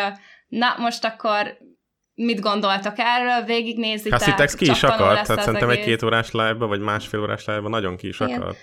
na, 0.48 0.74
most 0.78 1.04
akkor 1.04 1.58
mit 2.14 2.40
gondoltak 2.40 2.94
erről, 2.98 3.44
végignézitek, 3.44 4.18
Haszitex 4.18 4.54
ki 4.54 4.70
is 4.70 4.82
akart, 4.82 5.26
tehát 5.26 5.42
szerintem 5.42 5.68
egy 5.70 5.76
egész. 5.76 5.86
két 5.86 6.02
órás 6.02 6.30
live 6.30 6.52
vagy 6.66 6.80
másfél 6.80 7.20
órás 7.20 7.44
live 7.44 7.68
nagyon 7.68 7.96
ki 7.96 8.08
is 8.08 8.20
Igen. 8.20 8.40
akart. 8.40 8.58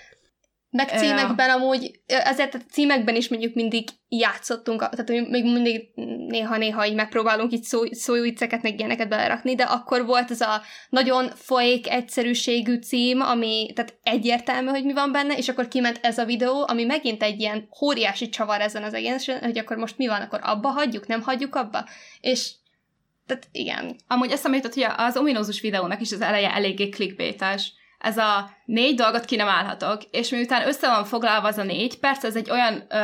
Meg 0.70 0.88
címekben 0.88 1.50
amúgy, 1.50 2.00
ezért 2.06 2.54
a 2.54 2.58
címekben 2.70 3.14
is 3.14 3.28
mondjuk 3.28 3.54
mindig 3.54 3.88
játszottunk, 4.08 4.88
tehát 4.88 5.08
még 5.08 5.44
mindig 5.44 5.88
néha-néha 6.28 6.86
így 6.86 6.94
megpróbálunk 6.94 7.52
így 7.52 7.62
szó, 7.62 7.84
szóvicceket, 7.90 8.62
meg 8.62 8.78
ilyeneket 8.78 9.08
belerakni, 9.08 9.54
de 9.54 9.62
akkor 9.62 10.06
volt 10.06 10.30
ez 10.30 10.40
a 10.40 10.62
nagyon 10.88 11.30
folyék 11.34 11.90
egyszerűségű 11.90 12.76
cím, 12.76 13.20
ami, 13.20 13.72
tehát 13.74 13.98
egyértelmű, 14.02 14.68
hogy 14.68 14.84
mi 14.84 14.92
van 14.92 15.12
benne, 15.12 15.36
és 15.36 15.48
akkor 15.48 15.68
kiment 15.68 15.98
ez 16.02 16.18
a 16.18 16.24
videó, 16.24 16.64
ami 16.68 16.84
megint 16.84 17.22
egy 17.22 17.40
ilyen 17.40 17.68
óriási 17.82 18.28
csavar 18.28 18.60
ezen 18.60 18.82
az 18.82 18.94
egészen, 18.94 19.38
hogy 19.40 19.58
akkor 19.58 19.76
most 19.76 19.98
mi 19.98 20.06
van, 20.06 20.20
akkor 20.20 20.40
abba 20.42 20.68
hagyjuk, 20.68 21.06
nem 21.06 21.22
hagyjuk 21.22 21.54
abba, 21.54 21.88
és 22.20 22.50
tehát 23.26 23.48
igen. 23.52 23.96
Amúgy 24.06 24.30
eszembe 24.30 24.56
jutott, 24.56 24.74
hogy 24.74 24.86
az 24.96 25.16
ominózus 25.16 25.60
videónak 25.60 26.00
is 26.00 26.12
az 26.12 26.20
eleje 26.20 26.54
eléggé 26.54 26.88
clickbaites. 26.88 27.72
Ez 27.98 28.16
a 28.16 28.50
négy 28.64 28.94
dolgot 28.94 29.24
ki 29.24 29.36
nem 29.36 29.48
állhatok, 29.48 30.02
és 30.10 30.28
miután 30.28 30.66
össze 30.66 30.88
van 30.88 31.04
foglalva 31.04 31.48
az 31.48 31.58
a 31.58 31.62
négy, 31.62 31.98
persze 31.98 32.26
ez 32.26 32.36
egy 32.36 32.50
olyan 32.50 32.84
ö, 32.88 32.98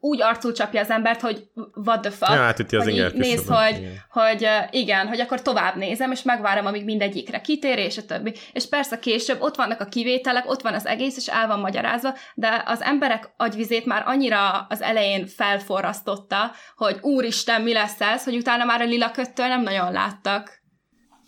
úgy 0.00 0.22
arcul 0.22 0.52
csapja 0.52 0.80
az 0.80 0.90
embert, 0.90 1.20
hogy 1.20 1.44
what 1.84 2.00
the 2.00 2.10
fuck, 2.10 2.30
Ja, 2.32 2.40
átüti 2.40 2.76
az 2.76 2.84
hogy 2.84 3.12
néz, 3.14 3.46
hogy, 3.48 3.76
igen. 3.76 4.04
hogy 4.10 4.48
igen, 4.70 5.08
hogy 5.08 5.20
akkor 5.20 5.42
tovább 5.42 5.76
nézem, 5.76 6.10
és 6.10 6.22
megvárom, 6.22 6.66
amíg 6.66 6.84
mindegyikre 6.84 7.40
kitér, 7.40 7.78
és 7.78 7.98
a 7.98 8.04
többi. 8.04 8.34
És 8.52 8.68
persze 8.68 8.98
később 8.98 9.40
ott 9.40 9.56
vannak 9.56 9.80
a 9.80 9.84
kivételek, 9.84 10.50
ott 10.50 10.62
van 10.62 10.74
az 10.74 10.86
egész, 10.86 11.16
és 11.16 11.26
el 11.26 11.46
van 11.46 11.58
magyarázva, 11.58 12.14
de 12.34 12.62
az 12.66 12.82
emberek 12.82 13.32
agyvizét 13.36 13.86
már 13.86 14.02
annyira 14.06 14.66
az 14.68 14.82
elején 14.82 15.26
felforrasztotta, 15.26 16.52
hogy 16.76 16.98
úristen, 17.00 17.62
mi 17.62 17.72
lesz 17.72 18.00
ez, 18.00 18.24
hogy 18.24 18.36
utána 18.36 18.64
már 18.64 18.80
a 18.80 18.84
lila 18.84 19.10
köttől 19.10 19.46
nem 19.46 19.62
nagyon 19.62 19.92
láttak. 19.92 20.61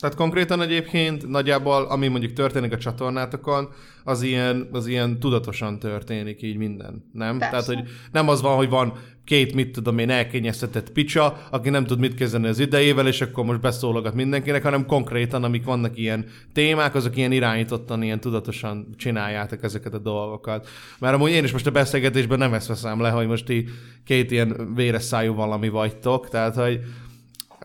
Tehát 0.04 0.18
konkrétan 0.18 0.62
egyébként 0.62 1.28
nagyjából, 1.28 1.84
ami 1.84 2.08
mondjuk 2.08 2.32
történik 2.32 2.72
a 2.72 2.78
csatornátokon, 2.78 3.68
az 4.04 4.22
ilyen, 4.22 4.68
az 4.72 4.86
ilyen 4.86 5.18
tudatosan 5.18 5.78
történik 5.78 6.42
így 6.42 6.56
minden, 6.56 7.04
nem? 7.12 7.38
Persze. 7.38 7.50
Tehát, 7.50 7.66
hogy 7.66 7.90
nem 8.12 8.28
az 8.28 8.42
van, 8.42 8.56
hogy 8.56 8.68
van 8.68 8.92
két, 9.24 9.54
mit 9.54 9.72
tudom 9.72 9.98
én, 9.98 10.10
elkényeztetett 10.10 10.92
picsa, 10.92 11.46
aki 11.50 11.70
nem 11.70 11.84
tud 11.84 11.98
mit 11.98 12.14
kezdeni 12.14 12.46
az 12.46 12.58
idejével, 12.58 13.06
és 13.06 13.20
akkor 13.20 13.44
most 13.44 13.60
beszólogat 13.60 14.14
mindenkinek, 14.14 14.62
hanem 14.62 14.86
konkrétan, 14.86 15.44
amik 15.44 15.64
vannak 15.64 15.98
ilyen 15.98 16.24
témák, 16.52 16.94
azok 16.94 17.16
ilyen 17.16 17.32
irányítottan, 17.32 18.02
ilyen 18.02 18.20
tudatosan 18.20 18.88
csináljátok 18.96 19.62
ezeket 19.62 19.94
a 19.94 19.98
dolgokat. 19.98 20.68
Mert 20.98 21.14
amúgy 21.14 21.30
én 21.30 21.44
is 21.44 21.52
most 21.52 21.66
a 21.66 21.70
beszélgetésben 21.70 22.38
nem 22.38 22.54
ezt 22.54 22.68
veszem 22.68 23.00
le, 23.00 23.10
hogy 23.10 23.26
most 23.26 23.44
ti 23.44 23.68
két 24.04 24.30
ilyen 24.30 24.74
véres 24.74 25.02
szájú 25.02 25.34
valami 25.34 25.68
vagytok, 25.68 26.28
tehát, 26.28 26.54
hogy 26.54 26.80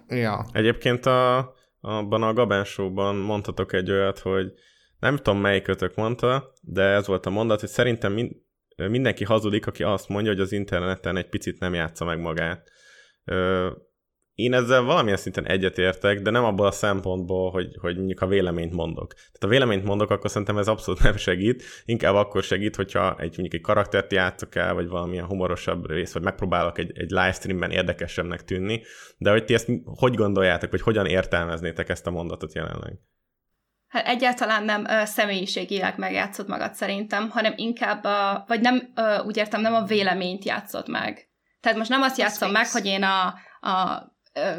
ja. 0.09 0.45
Egyébként 0.51 1.05
a, 1.05 1.57
abban 1.81 2.23
a 2.23 2.33
Gaben 2.33 2.63
Show-ban 2.63 3.15
mondhatok 3.15 3.73
egy 3.73 3.91
olyat, 3.91 4.19
hogy 4.19 4.53
nem 4.99 5.15
tudom 5.15 5.39
melyikötök 5.39 5.95
mondta, 5.95 6.53
de 6.61 6.81
ez 6.81 7.07
volt 7.07 7.25
a 7.25 7.29
mondat, 7.29 7.59
hogy 7.59 7.69
szerintem 7.69 8.13
min, 8.13 8.45
mindenki 8.75 9.23
hazudik, 9.23 9.67
aki 9.67 9.83
azt 9.83 10.09
mondja, 10.09 10.31
hogy 10.31 10.41
az 10.41 10.51
interneten 10.51 11.17
egy 11.17 11.29
picit 11.29 11.59
nem 11.59 11.73
játsza 11.73 12.05
meg 12.05 12.19
magát. 12.19 12.71
Én 14.39 14.53
ezzel 14.53 14.81
valamilyen 14.81 15.17
szinten 15.17 15.47
egyetértek, 15.47 16.21
de 16.21 16.29
nem 16.29 16.43
abból 16.43 16.67
a 16.67 16.71
szempontból, 16.71 17.51
hogy, 17.51 17.75
hogy 17.81 17.95
mondjuk 17.97 18.21
a 18.21 18.27
véleményt 18.27 18.73
mondok. 18.73 19.13
Tehát 19.13 19.43
a 19.43 19.47
véleményt 19.47 19.83
mondok, 19.83 20.09
akkor 20.09 20.29
szerintem 20.29 20.57
ez 20.57 20.67
abszolút 20.67 21.03
nem 21.03 21.17
segít, 21.17 21.63
inkább 21.85 22.15
akkor 22.15 22.43
segít, 22.43 22.75
hogyha 22.75 23.15
egy, 23.17 23.29
mondjuk 23.29 23.53
egy 23.53 23.61
karaktert 23.61 24.11
játszok 24.11 24.55
el, 24.55 24.73
vagy 24.73 24.87
valamilyen 24.87 25.25
humorosabb 25.25 25.89
rész, 25.89 26.13
vagy 26.13 26.23
megpróbálok 26.23 26.77
egy, 26.77 26.91
egy 26.93 27.09
livestreamben 27.09 27.71
érdekesebbnek 27.71 28.43
tűnni, 28.43 28.81
de 29.17 29.31
hogy 29.31 29.45
ti 29.45 29.53
ezt 29.53 29.69
hogy 29.83 30.13
gondoljátok, 30.13 30.71
vagy 30.71 30.81
hogyan 30.81 31.05
értelmeznétek 31.05 31.89
ezt 31.89 32.07
a 32.07 32.11
mondatot 32.11 32.53
jelenleg? 32.53 32.93
Hát 33.87 34.07
egyáltalán 34.07 34.63
nem 34.63 34.85
ö, 34.89 35.05
személyiségileg 35.05 35.97
megjátszott 35.97 36.47
magad 36.47 36.73
szerintem, 36.73 37.29
hanem 37.29 37.53
inkább, 37.55 38.03
a, 38.03 38.43
vagy 38.47 38.61
nem, 38.61 38.91
ö, 38.95 39.23
úgy 39.23 39.37
értem, 39.37 39.61
nem 39.61 39.73
a 39.73 39.83
véleményt 39.83 40.45
játszott 40.45 40.87
meg. 40.87 41.29
Tehát 41.61 41.77
most 41.77 41.89
nem 41.89 42.01
azt 42.01 42.17
játszom 42.17 42.51
meg, 42.51 42.67
hogy 42.71 42.85
én 42.85 43.03
a, 43.03 43.25
a 43.69 44.03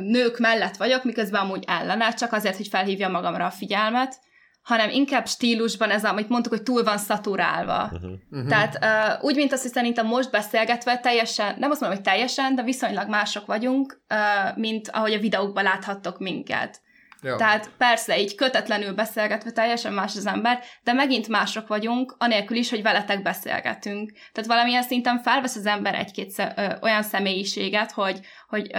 nők 0.01 0.39
mellett 0.39 0.76
vagyok, 0.76 1.05
miközben 1.05 1.41
amúgy 1.41 1.64
ellene, 1.66 2.12
csak 2.14 2.33
azért, 2.33 2.57
hogy 2.57 2.68
felhívja 2.68 3.09
magamra 3.09 3.47
a 3.47 3.51
figyelmet, 3.51 4.16
hanem 4.62 4.91
inkább 4.91 5.26
stílusban 5.26 5.91
ez, 5.91 6.05
amit 6.05 6.28
mondtuk, 6.28 6.53
hogy 6.53 6.62
túl 6.62 6.83
van 6.83 6.99
szaturálva. 6.99 7.91
Uh-huh. 7.93 8.11
Uh-huh. 8.31 8.49
Tehát 8.49 8.78
uh, 8.83 9.24
úgy, 9.24 9.37
mint 9.37 9.53
azt, 9.53 9.62
hogy 9.62 9.72
szerintem 9.72 10.07
most 10.07 10.31
beszélgetve 10.31 10.99
teljesen, 10.99 11.55
nem 11.59 11.70
azt 11.70 11.81
mondom, 11.81 11.99
hogy 11.99 12.09
teljesen, 12.09 12.55
de 12.55 12.62
viszonylag 12.62 13.09
mások 13.09 13.47
vagyunk, 13.47 14.03
uh, 14.09 14.57
mint 14.57 14.89
ahogy 14.89 15.12
a 15.12 15.18
videókban 15.18 15.62
láthattok 15.62 16.18
minket. 16.18 16.81
Ja. 17.23 17.37
Tehát 17.37 17.71
persze, 17.79 18.21
így 18.21 18.35
kötetlenül 18.35 18.95
beszélgetve 18.95 19.51
teljesen 19.51 19.93
más 19.93 20.16
az 20.16 20.27
ember, 20.27 20.61
de 20.85 20.93
megint 20.93 21.29
mások 21.29 21.66
vagyunk, 21.66 22.14
anélkül 22.18 22.57
is, 22.57 22.71
hogy 22.71 22.83
veletek 22.83 23.23
beszélgetünk. 23.23 24.12
Tehát 24.33 24.51
valamilyen 24.51 24.83
szinten 24.83 25.18
felvesz 25.18 25.57
az 25.57 25.66
ember 25.66 25.95
egy-két 25.95 26.31
sze- 26.31 26.55
ö, 26.57 26.66
olyan 26.83 27.03
személyiséget, 27.03 27.93
hogy, 27.93 28.21
hogy 28.49 28.71
ö, 28.75 28.79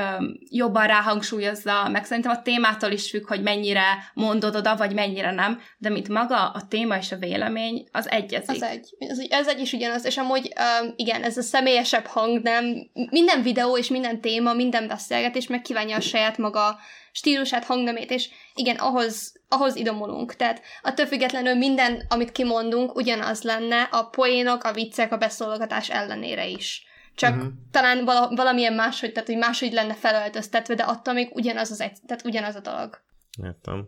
jobban 0.50 0.88
ráhangsúlyozza, 0.88 1.89
meg 1.89 2.06
szerintem 2.06 2.32
a 2.32 2.42
témától 2.42 2.92
is 2.92 3.10
függ, 3.10 3.28
hogy 3.28 3.42
mennyire 3.42 3.84
mondod 4.14 4.56
oda, 4.56 4.76
vagy 4.76 4.94
mennyire 4.94 5.32
nem, 5.32 5.60
de 5.78 5.89
mint 5.89 6.08
maga 6.08 6.50
a 6.50 6.68
téma 6.68 6.98
és 6.98 7.12
a 7.12 7.18
vélemény, 7.18 7.88
az 7.92 8.10
egyezik. 8.10 8.50
Az 8.50 8.62
egy, 8.64 8.96
az, 9.10 9.26
ez 9.30 9.48
egy 9.48 9.60
is 9.60 9.74
ugyanaz, 9.74 10.06
és 10.06 10.18
amúgy 10.18 10.54
um, 10.82 10.94
igen, 10.96 11.24
ez 11.24 11.38
a 11.38 11.42
személyesebb 11.42 12.06
hang, 12.06 12.42
nem, 12.42 12.89
minden 12.94 13.42
videó 13.42 13.78
és 13.78 13.88
minden 13.88 14.22
téma, 14.22 14.54
minden 14.54 14.88
beszélgetés 14.88 15.48
meg 15.48 15.62
kívánja 15.62 15.96
a 15.96 16.02
saját 16.02 16.38
maga 16.38 16.80
stílusát, 17.12 17.64
hangnemét, 17.64 18.12
és 18.12 18.30
igen, 18.55 18.76
ahhoz, 18.76 19.41
ahhoz 19.47 19.76
idomulunk. 19.76 20.36
Tehát 20.36 20.62
attól 20.82 21.05
függetlenül 21.05 21.55
minden, 21.55 22.05
amit 22.09 22.32
kimondunk, 22.32 22.95
ugyanaz 22.95 23.41
lenne 23.41 23.82
a 23.82 24.03
poénok, 24.03 24.64
a 24.64 24.74
viccek, 24.74 25.12
a 25.12 25.18
beszólogatás 25.18 25.89
ellenére 25.89 26.47
is. 26.47 26.86
Csak 27.16 27.36
uh-huh. 27.36 27.51
talán 27.72 28.05
vala, 28.05 28.30
valamilyen 28.36 28.74
máshogy, 28.74 29.12
tehát 29.12 29.28
hogy 29.28 29.38
máshogy 29.38 29.74
lenne 29.74 29.93
felöltöztetve, 29.93 30.76
de 30.76 30.84
attól 30.84 31.14
még 31.14 31.30
ugyanaz 31.34 31.72
az 31.72 31.82
egy, 31.82 31.97
tehát 32.07 32.26
ugyanaz 32.26 32.55
a 32.55 32.59
dolog. 32.59 33.01
Értem. 33.43 33.88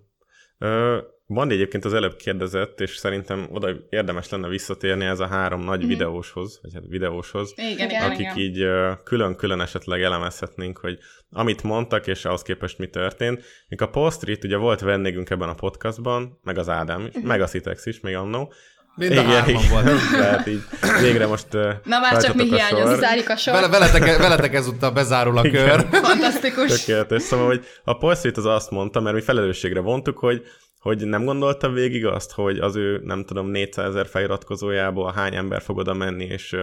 Ö, 0.57 0.97
Bandi 1.27 1.53
egyébként 1.53 1.85
az 1.85 1.93
előbb 1.93 2.15
kérdezett, 2.15 2.81
és 2.81 2.95
szerintem 2.95 3.47
oda 3.51 3.69
érdemes 3.89 4.29
lenne 4.29 4.47
visszatérni 4.47 5.05
ez 5.05 5.19
a 5.19 5.27
három 5.27 5.61
nagy 5.63 5.79
Mhm. 5.79 5.87
videóshoz, 5.87 6.59
vagy 6.61 6.71
hát 6.73 6.83
videóshoz, 6.87 7.53
Igen, 7.55 7.71
Igen. 7.71 7.89
igen, 7.89 8.03
akik 8.11 8.19
igen. 8.19 8.37
így 8.37 8.65
külön-külön 9.03 9.61
esetleg 9.61 10.01
elemezhetnénk, 10.01 10.77
hogy 10.77 10.97
amit 11.29 11.63
mondtak, 11.63 12.07
és 12.07 12.25
ahhoz 12.25 12.41
képest 12.41 12.77
mi 12.77 12.87
történt. 12.87 13.43
Még 13.67 13.81
a 13.81 13.89
Paul 13.89 14.11
Street 14.11 14.43
ugye 14.43 14.57
volt 14.57 14.79
vendégünk 14.79 15.29
ebben 15.29 15.49
a 15.49 15.53
podcastban, 15.53 16.39
meg 16.43 16.57
az 16.57 16.69
Ádám 16.69 17.05
is, 17.05 17.13
meg 17.23 17.41
a 17.41 17.45
Citex 17.45 17.85
is 17.85 17.99
még 17.99 18.15
annó. 18.15 18.53
Mind 18.95 19.17
a 19.17 19.21
hárman 19.21 19.63
volt. 19.69 19.85
Tehát 20.19 20.47
így 20.47 20.61
végre 21.01 21.27
most 21.27 21.47
Na 21.83 21.99
már 21.99 22.21
csak 22.21 22.35
mi 22.35 22.41
a 22.41 22.45
sor. 22.45 22.55
hiányozunk. 22.57 22.99
Zárjuk 22.99 23.29
a 23.29 23.35
sort. 23.35 23.55
Vele, 23.59 23.69
veletek, 23.79 24.17
veletek 24.17 24.53
ezúttal 24.53 24.91
bezárul 24.91 25.37
a 25.37 25.45
Igen. 25.45 25.65
kör. 25.67 25.87
Fantasztikus. 26.07 26.79
Tökéletes. 26.79 27.21
Szóval, 27.21 27.45
hogy 27.45 27.65
a 27.83 27.97
Paul 27.97 28.15
Street 28.15 28.37
az 28.37 28.45
azt 28.45 28.71
mondta, 28.71 28.99
mert 28.99 29.15
mi 29.15 29.21
felelősségre 29.21 29.79
vontuk, 29.79 30.17
hogy 30.17 30.43
hogy 30.83 31.05
nem 31.05 31.25
gondolta 31.25 31.69
végig 31.69 32.05
azt, 32.05 32.31
hogy 32.31 32.57
az 32.57 32.75
ő, 32.75 33.01
nem 33.03 33.25
tudom, 33.25 33.47
400 33.47 33.85
ezer 33.85 34.05
feliratkozójából 34.05 35.11
hány 35.11 35.35
ember 35.35 35.61
fog 35.61 35.77
oda 35.77 35.93
menni, 35.93 36.25
és 36.25 36.55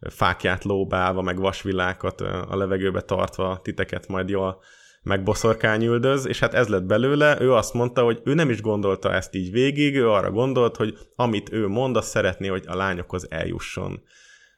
fákját 0.00 0.64
lóbálva, 0.64 1.22
meg 1.22 1.38
vasvillákat 1.38 2.20
a 2.20 2.56
levegőbe 2.56 3.00
tartva 3.00 3.60
titeket 3.62 4.08
majd 4.08 4.28
jól 4.28 4.62
megboszorkányüldöz, 5.02 6.26
és 6.26 6.38
hát 6.38 6.54
ez 6.54 6.68
lett 6.68 6.84
belőle, 6.84 7.40
ő 7.40 7.52
azt 7.52 7.74
mondta, 7.74 8.02
hogy 8.02 8.20
ő 8.24 8.34
nem 8.34 8.50
is 8.50 8.60
gondolta 8.60 9.12
ezt 9.12 9.34
így 9.34 9.50
végig, 9.50 9.96
ő 9.96 10.08
arra 10.08 10.30
gondolt, 10.30 10.76
hogy 10.76 10.98
amit 11.16 11.52
ő 11.52 11.66
mond, 11.66 11.96
azt 11.96 12.08
szeretné, 12.08 12.46
hogy 12.46 12.64
a 12.66 12.76
lányokhoz 12.76 13.30
eljusson. 13.30 14.02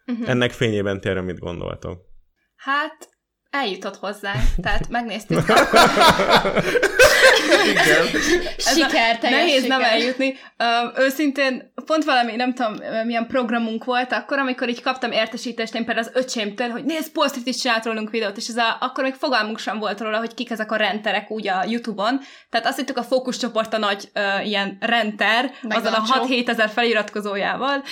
Uh-huh. 0.06 0.28
Ennek 0.28 0.50
fényében 0.50 1.00
ti 1.00 1.10
mit 1.10 1.38
gondoltok? 1.38 2.00
Hát, 2.56 3.15
eljutott 3.56 3.96
hozzánk, 3.96 4.42
tehát 4.62 4.88
megnéztük. 4.88 5.42
Igen. 7.70 8.06
Siker, 8.56 9.18
Nehéz 9.20 9.62
siker. 9.62 9.68
nem 9.68 9.82
eljutni. 9.82 10.36
Uh, 10.58 10.98
őszintén, 10.98 11.72
pont 11.86 12.04
valami, 12.04 12.36
nem 12.36 12.54
tudom, 12.54 12.74
milyen 13.04 13.26
programunk 13.26 13.84
volt 13.84 14.12
akkor, 14.12 14.38
amikor 14.38 14.68
így 14.68 14.82
kaptam 14.82 15.12
értesítést 15.12 15.74
én 15.74 15.84
például 15.84 16.06
az 16.06 16.22
öcsémtől, 16.22 16.68
hogy 16.68 16.84
nézd, 16.84 17.12
Paul 17.12 17.28
Street 17.28 17.46
is 17.46 17.56
csinált 17.56 17.84
rólunk 17.84 18.10
videót, 18.10 18.36
és 18.36 18.48
ez 18.48 18.56
a, 18.56 18.76
akkor 18.80 19.04
még 19.04 19.14
fogalmunk 19.14 19.58
sem 19.58 19.78
volt 19.78 20.00
róla, 20.00 20.18
hogy 20.18 20.34
kik 20.34 20.50
ezek 20.50 20.72
a 20.72 20.76
renterek 20.76 21.30
úgy 21.30 21.48
a 21.48 21.64
Youtube-on. 21.68 22.20
Tehát 22.50 22.66
azt 22.66 22.76
hittük 22.76 22.96
a 22.96 23.02
fókuszcsoport 23.02 23.74
a 23.74 23.78
nagy 23.78 24.10
uh, 24.14 24.46
ilyen 24.46 24.76
renter, 24.80 25.50
Meg 25.62 25.78
azzal 25.78 25.94
a 25.94 25.96
Dancsó. 25.96 26.34
6-7 26.34 26.48
ezer 26.48 26.68
feliratkozójával, 26.68 27.82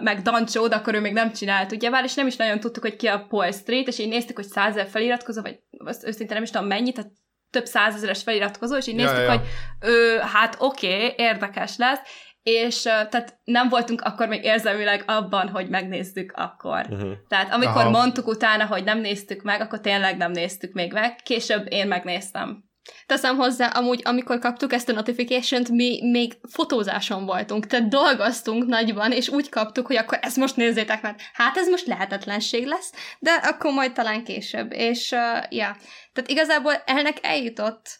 meg 0.00 0.22
Dancsó, 0.22 0.68
de 0.68 0.76
akkor 0.76 0.94
ő 0.94 1.00
még 1.00 1.12
nem 1.12 1.32
csinált, 1.32 1.72
ugyebár, 1.72 2.04
és 2.04 2.14
nem 2.14 2.26
is 2.26 2.36
nagyon 2.36 2.60
tudtuk, 2.60 2.82
hogy 2.82 2.96
ki 2.96 3.06
a 3.06 3.26
Paul 3.28 3.52
Street, 3.52 3.88
és 3.88 3.98
így 3.98 4.08
néztük, 4.08 4.36
hogy 4.36 4.46
100 4.46 4.76
ezer 4.76 4.86
feliratkozó, 4.90 5.42
vagy 5.42 5.58
azt 5.84 6.06
őszintén 6.06 6.34
nem 6.34 6.42
is 6.42 6.50
tudom 6.50 6.66
mennyi, 6.66 6.92
tehát 6.92 7.10
több 7.50 7.64
százezeres 7.64 8.22
feliratkozó, 8.22 8.76
és 8.76 8.86
így 8.86 8.98
Ja, 8.98 9.04
néztük, 9.04 9.24
ja. 9.24 9.30
hogy 9.30 9.46
ő, 9.80 10.18
hát 10.18 10.56
oké, 10.58 10.94
okay, 10.94 11.14
érdekes 11.16 11.76
lesz, 11.76 12.00
és 12.42 12.82
tehát 12.82 13.38
nem 13.44 13.68
voltunk 13.68 14.00
akkor 14.00 14.28
még 14.28 14.44
érzelmileg 14.44 15.02
abban, 15.06 15.48
hogy 15.48 15.68
megnézzük 15.68 16.32
akkor. 16.36 16.86
Uh-huh. 16.90 17.12
Tehát 17.28 17.52
amikor 17.52 17.80
Aha. 17.80 17.90
mondtuk 17.90 18.26
utána, 18.26 18.66
hogy 18.66 18.84
nem 18.84 18.98
néztük 18.98 19.42
meg, 19.42 19.60
akkor 19.60 19.80
tényleg 19.80 20.16
nem 20.16 20.30
néztük 20.30 20.72
még 20.72 20.92
meg. 20.92 21.16
Később 21.22 21.66
én 21.68 21.86
megnéztem. 21.86 22.69
Teszem 23.06 23.36
hozzá, 23.36 23.66
amúgy 23.66 24.00
amikor 24.04 24.38
kaptuk 24.38 24.72
ezt 24.72 24.88
a 24.88 24.92
notification-t, 24.92 25.68
mi 25.68 26.10
még 26.10 26.38
fotózáson 26.48 27.26
voltunk, 27.26 27.66
tehát 27.66 27.88
dolgoztunk 27.88 28.66
nagyban, 28.66 29.12
és 29.12 29.28
úgy 29.28 29.48
kaptuk, 29.48 29.86
hogy 29.86 29.96
akkor 29.96 30.18
ezt 30.22 30.36
most 30.36 30.56
nézzétek 30.56 31.02
meg. 31.02 31.14
Hát 31.32 31.56
ez 31.56 31.68
most 31.68 31.86
lehetetlenség 31.86 32.66
lesz, 32.66 32.92
de 33.18 33.30
akkor 33.30 33.72
majd 33.72 33.92
talán 33.92 34.24
később. 34.24 34.72
És, 34.72 35.10
uh, 35.10 35.18
ja, 35.48 35.76
tehát 36.12 36.30
igazából 36.30 36.72
elnek 36.86 37.16
eljutott. 37.22 37.98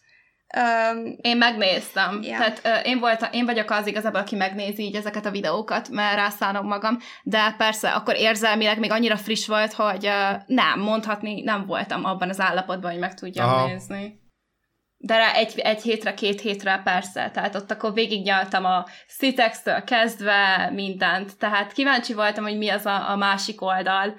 Um, 0.56 1.16
Én 1.20 1.36
megnéztem. 1.36 2.22
Ja. 2.22 2.38
Tehát 2.38 2.60
uh, 2.64 2.88
én, 2.88 2.98
voltam, 2.98 3.28
én 3.32 3.44
vagyok 3.44 3.70
az 3.70 3.86
igazából, 3.86 4.20
aki 4.20 4.36
megnézi 4.36 4.82
így 4.82 4.94
ezeket 4.94 5.26
a 5.26 5.30
videókat, 5.30 5.88
mert 5.88 6.16
rászállom 6.16 6.66
magam, 6.66 6.98
de 7.22 7.54
persze 7.58 7.90
akkor 7.90 8.16
érzelmileg 8.16 8.78
még 8.78 8.90
annyira 8.90 9.16
friss 9.16 9.46
volt, 9.46 9.72
hogy 9.72 10.06
uh, 10.06 10.40
nem, 10.46 10.80
mondhatni 10.80 11.40
nem 11.40 11.66
voltam 11.66 12.04
abban 12.04 12.28
az 12.28 12.40
állapotban, 12.40 12.90
hogy 12.90 13.00
meg 13.00 13.14
tudjam. 13.14 13.48
Aha. 13.48 13.66
nézni. 13.66 14.19
De 15.02 15.16
rá 15.16 15.32
egy, 15.34 15.58
egy 15.58 15.82
hétre, 15.82 16.14
két 16.14 16.40
hétre 16.40 16.80
persze, 16.84 17.30
tehát 17.30 17.54
ott 17.54 17.70
akkor 17.70 17.92
végignyaltam 17.92 18.64
a 18.64 18.86
Citex-től 19.18 19.84
kezdve 19.84 20.70
mindent, 20.74 21.38
tehát 21.38 21.72
kíváncsi 21.72 22.14
voltam, 22.14 22.44
hogy 22.44 22.56
mi 22.56 22.68
az 22.68 22.86
a, 22.86 23.10
a 23.10 23.16
másik 23.16 23.62
oldal, 23.62 24.14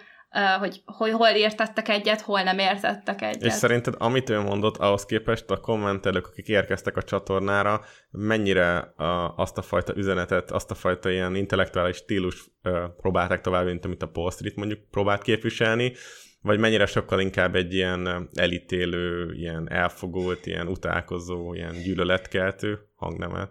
hogy, 0.60 0.82
hogy 0.86 1.12
hol 1.12 1.28
értettek 1.28 1.90
egyet, 1.90 2.22
hol 2.22 2.42
nem 2.42 2.60
értettek 2.60 3.22
egyet. 3.22 3.44
És 3.44 3.54
szerinted, 3.54 3.94
amit 3.98 4.30
ő 4.30 4.40
mondott, 4.40 4.78
ahhoz 4.78 5.06
képest 5.06 5.50
a 5.50 5.60
kommentelők, 5.60 6.28
akik 6.28 6.48
érkeztek 6.48 6.98
a 6.98 7.04
csatornára, 7.04 7.82
mennyire 8.12 8.78
a, 8.78 9.36
azt 9.36 9.58
a 9.58 9.62
fajta 9.62 9.96
üzenetet, 9.96 10.52
azt 10.52 10.72
a 10.72 10.76
fajta 10.76 11.10
ilyen 11.10 11.36
intellektuális 11.36 11.96
stílus 11.96 12.46
ö, 12.62 12.86
próbálták 12.98 13.42
tovább, 13.42 13.66
mint 13.66 13.86
amit 13.86 14.04
a 14.04 14.08
Paul 14.08 14.32
Street 14.32 14.56
mondjuk 14.56 14.90
próbált 14.90 15.22
képviselni, 15.22 15.94
vagy 16.42 16.60
mennyire 16.60 16.86
sokkal 16.86 17.20
inkább 17.20 17.56
egy 17.56 17.74
ilyen 17.74 18.30
elítélő, 18.34 19.34
ilyen 19.34 19.72
elfogult, 19.72 20.46
ilyen 20.46 20.68
utálkozó, 20.68 21.54
ilyen 21.54 21.74
gyűlöletkeltő 21.84 22.80
hangnemet. 22.96 23.50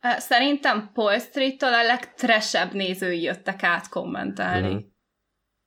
Szerintem 0.00 0.90
Paul 0.92 1.18
Street-től 1.18 1.72
a 1.72 1.82
legtresebb 1.82 2.72
nézői 2.72 3.22
jöttek 3.22 3.62
át 3.62 3.88
kommentelni. 3.88 4.74
Mhm. 4.74 4.84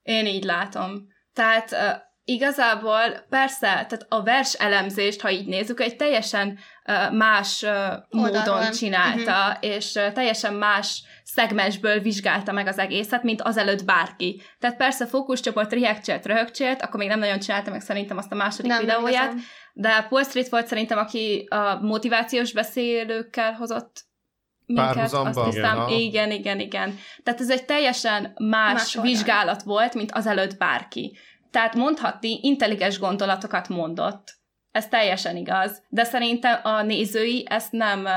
Én 0.02 0.26
így 0.26 0.44
látom. 0.44 1.08
Tehát 1.34 1.72
uh, 1.72 1.80
igazából 2.24 3.26
persze, 3.30 3.68
tehát 3.68 4.06
a 4.10 4.24
vers 4.24 4.54
elemzést, 4.54 5.22
ha 5.22 5.32
így 5.32 5.48
nézzük, 5.48 5.80
egy 5.80 5.96
teljesen 5.96 6.60
uh, 6.86 7.14
más 7.18 7.64
uh, 7.64 7.72
módon 8.10 8.72
csinálta, 8.72 9.48
uh-huh. 9.48 9.70
és 9.70 9.94
uh, 9.94 10.12
teljesen 10.12 10.54
más 10.54 11.04
szegmensből 11.34 12.00
vizsgálta 12.00 12.52
meg 12.52 12.68
az 12.68 12.78
egészet, 12.78 13.24
mint 13.24 13.42
azelőtt 13.42 13.86
bárki. 13.86 14.42
Tehát 14.60 14.78
persze 14.78 15.06
fókuszcsoport 15.06 15.74
react 15.74 16.26
röhögcsélt, 16.26 16.82
akkor 16.82 17.00
még 17.00 17.08
nem 17.08 17.20
nagyon 17.20 17.40
csinálta 17.40 17.72
meg 17.72 17.82
szerintem 17.82 18.18
azt 18.18 18.32
a 18.32 18.36
második 18.36 18.72
nem, 18.72 18.80
videóját, 18.80 19.32
igazán. 19.32 19.42
de 19.74 20.06
Paul 20.10 20.24
Street 20.24 20.50
volt 20.50 20.68
szerintem, 20.68 20.98
aki 20.98 21.48
a 21.50 21.80
motivációs 21.82 22.54
beszélőkkel 22.54 23.54
hozott 23.54 24.04
minket. 24.66 24.94
Párhuzamba? 24.94 25.42
Azt 25.42 25.54
hiszem, 25.54 25.88
Igen, 25.88 26.00
igen, 26.00 26.32
igen, 26.32 26.60
igen. 26.60 26.98
Tehát 27.24 27.40
ez 27.40 27.50
egy 27.50 27.66
teljesen 27.66 28.34
más, 28.38 28.74
Más 28.74 28.98
vizsgálat 29.02 29.64
volt, 29.64 29.94
mint 29.94 30.12
azelőtt 30.12 30.58
bárki. 30.58 31.18
Tehát 31.52 31.76
mondhatni, 31.76 32.40
intelligens 32.42 33.00
gondolatokat 33.00 33.70
mondott. 33.70 34.40
Ez 34.72 34.88
teljesen 34.88 35.36
igaz. 35.36 35.84
De 35.90 36.04
szerintem 36.04 36.60
a 36.64 36.82
nézői 36.82 37.46
ezt 37.50 37.72
nem 37.72 38.08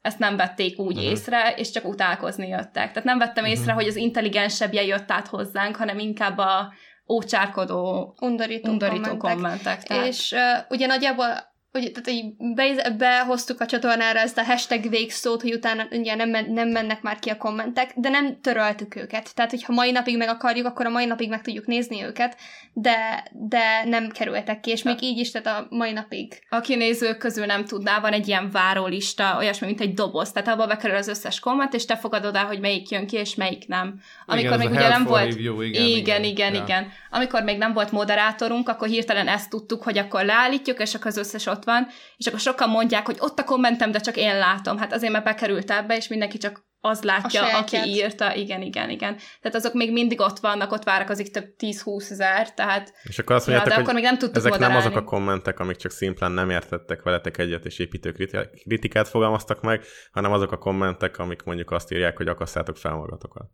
ezt 0.00 0.18
nem 0.18 0.36
vették 0.36 0.78
úgy 0.78 0.96
uh-huh. 0.96 1.10
észre, 1.10 1.54
és 1.56 1.70
csak 1.70 1.84
utálkozni 1.84 2.48
jöttek. 2.48 2.72
Tehát 2.72 3.04
nem 3.04 3.18
vettem 3.18 3.44
észre, 3.44 3.72
Mhm. 3.72 3.80
hogy 3.80 3.88
az 3.88 3.96
intelligensebbje 3.96 4.82
jött 4.82 5.10
át 5.10 5.26
hozzánk, 5.26 5.76
hanem 5.76 5.98
inkább 5.98 6.38
a 6.38 6.72
ócsárkodó, 7.08 8.14
undorító, 8.20 8.70
undorító 8.70 9.16
kommentek. 9.16 9.34
kommentek. 9.34 9.82
Tehát... 9.82 10.06
És 10.06 10.32
uh, 10.32 10.64
ugye 10.68 10.86
nagyjából 10.86 11.49
ugye, 11.72 11.90
tehát 11.90 12.08
így 12.08 12.32
be, 12.54 12.90
behoztuk 12.98 13.60
a 13.60 13.66
csatornára 13.66 14.18
ezt 14.18 14.38
a 14.38 14.44
hashtag 14.44 14.88
végszót, 14.88 15.42
hogy 15.42 15.52
utána 15.52 15.86
ugye 15.90 16.14
nem, 16.14 16.30
men- 16.30 16.52
nem 16.52 16.68
mennek 16.68 17.02
már 17.02 17.18
ki 17.18 17.30
a 17.30 17.36
kommentek, 17.36 17.92
de 17.94 18.08
nem 18.08 18.40
töröltük 18.40 18.96
őket. 18.96 19.34
Tehát, 19.34 19.50
hogyha 19.50 19.72
mai 19.72 19.90
napig 19.90 20.16
meg 20.16 20.28
akarjuk, 20.28 20.66
akkor 20.66 20.86
a 20.86 20.90
mai 20.90 21.04
napig 21.04 21.28
meg 21.28 21.42
tudjuk 21.42 21.66
nézni 21.66 22.04
őket, 22.04 22.36
de, 22.72 23.24
de 23.32 23.84
nem 23.84 24.08
kerültek 24.08 24.60
ki, 24.60 24.70
és 24.70 24.82
még 24.82 25.02
így 25.02 25.18
is, 25.18 25.30
tehát 25.30 25.60
a 25.60 25.66
mai 25.70 25.92
napig. 25.92 26.42
Aki 26.48 26.74
nézők 26.74 27.18
közül 27.18 27.46
nem 27.46 27.64
tudná, 27.64 28.00
van 28.00 28.12
egy 28.12 28.28
ilyen 28.28 28.50
várólista, 28.50 29.36
olyasmi, 29.38 29.66
mint 29.66 29.80
egy 29.80 29.94
doboz, 29.94 30.32
tehát 30.32 30.48
abba 30.48 30.66
bekerül 30.66 30.96
az 30.96 31.08
összes 31.08 31.40
komment, 31.40 31.74
és 31.74 31.84
te 31.84 31.96
fogadod 31.96 32.34
el, 32.34 32.46
hogy 32.46 32.60
melyik 32.60 32.90
jön 32.90 33.06
ki, 33.06 33.16
és 33.16 33.34
melyik 33.34 33.66
nem. 33.66 34.00
Amikor 34.26 34.46
Igen, 34.46 34.58
még 34.58 34.70
ugye 34.70 34.88
nem 34.88 35.04
volt... 35.04 35.24
Review, 35.24 35.60
igen, 35.60 35.84
igen, 35.84 36.24
igen, 36.24 36.54
Ja. 36.54 36.62
igen. 36.62 36.92
Amikor 37.10 37.42
még 37.42 37.58
nem 37.58 37.72
volt 37.72 37.90
moderátorunk, 37.92 38.68
akkor 38.68 38.88
hirtelen 38.88 39.28
ezt 39.28 39.50
tudtuk, 39.50 39.82
hogy 39.82 39.98
akkor 39.98 40.24
leállítjuk, 40.24 40.80
és 40.80 40.94
akkor 40.94 41.06
az 41.06 41.16
összes 41.16 41.46
ott 41.46 41.59
van, 41.64 41.86
és 42.16 42.26
akkor 42.26 42.40
sokan 42.40 42.68
mondják, 42.68 43.06
hogy 43.06 43.16
ott 43.18 43.38
a 43.38 43.44
kommentem, 43.44 43.90
de 43.90 43.98
csak 43.98 44.16
én 44.16 44.38
látom. 44.38 44.78
Hát 44.78 44.92
azért, 44.92 45.12
mert 45.12 45.24
bekerült 45.24 45.70
ebbe, 45.70 45.96
és 45.96 46.08
mindenki 46.08 46.38
csak 46.38 46.68
az 46.80 47.02
látja, 47.02 47.58
aki 47.58 47.76
írta. 47.76 48.34
Igen, 48.34 48.62
igen, 48.62 48.90
igen. 48.90 49.16
Tehát 49.40 49.56
azok 49.56 49.72
még 49.72 49.92
mindig 49.92 50.20
ott 50.20 50.38
vannak, 50.38 50.72
ott 50.72 50.84
várakozik 50.84 51.30
több 51.30 51.54
10-20 51.58 52.10
ezer, 52.10 52.54
tehát 52.54 52.92
És 53.02 53.18
akkor 53.18 53.36
azt 53.36 53.46
ja, 53.46 53.52
mondjátok, 53.52 53.68
de 53.68 53.74
hogy 53.74 53.82
akkor 53.82 53.94
még 53.94 54.02
nem 54.02 54.18
tudtuk 54.18 54.36
ezek 54.36 54.50
moderálni. 54.50 54.76
nem 54.76 54.86
azok 54.86 54.98
a 54.98 55.04
kommentek, 55.04 55.58
amik 55.60 55.76
csak 55.76 55.90
szimplán 55.90 56.32
nem 56.32 56.50
értettek 56.50 57.02
veletek 57.02 57.38
egyet, 57.38 57.64
és 57.64 57.78
építő 57.78 58.12
kriti- 58.12 58.62
kritikát 58.62 59.08
fogalmaztak 59.08 59.60
meg, 59.60 59.84
hanem 60.12 60.32
azok 60.32 60.52
a 60.52 60.58
kommentek, 60.58 61.18
amik 61.18 61.42
mondjuk 61.42 61.70
azt 61.70 61.92
írják, 61.92 62.16
hogy 62.16 62.28
akasszátok 62.28 62.76
fel 62.76 62.94
magatokat. 62.94 63.50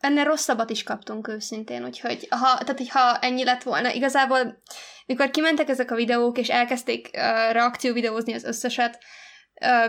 Ennél 0.00 0.24
rosszabbat 0.24 0.70
is 0.70 0.82
kaptunk 0.82 1.28
őszintén, 1.28 1.84
úgyhogy 1.84 2.26
ha, 2.30 2.58
tehát, 2.64 2.88
ha 2.88 3.18
ennyi 3.18 3.44
lett 3.44 3.62
volna, 3.62 3.92
igazából 3.92 4.62
mikor 5.06 5.30
kimentek 5.30 5.68
ezek 5.68 5.90
a 5.90 5.94
videók, 5.94 6.38
és 6.38 6.48
elkezdték 6.48 7.10
uh, 7.12 7.52
reakcióvideózni 7.52 8.34
az 8.34 8.44
összeset, 8.44 8.98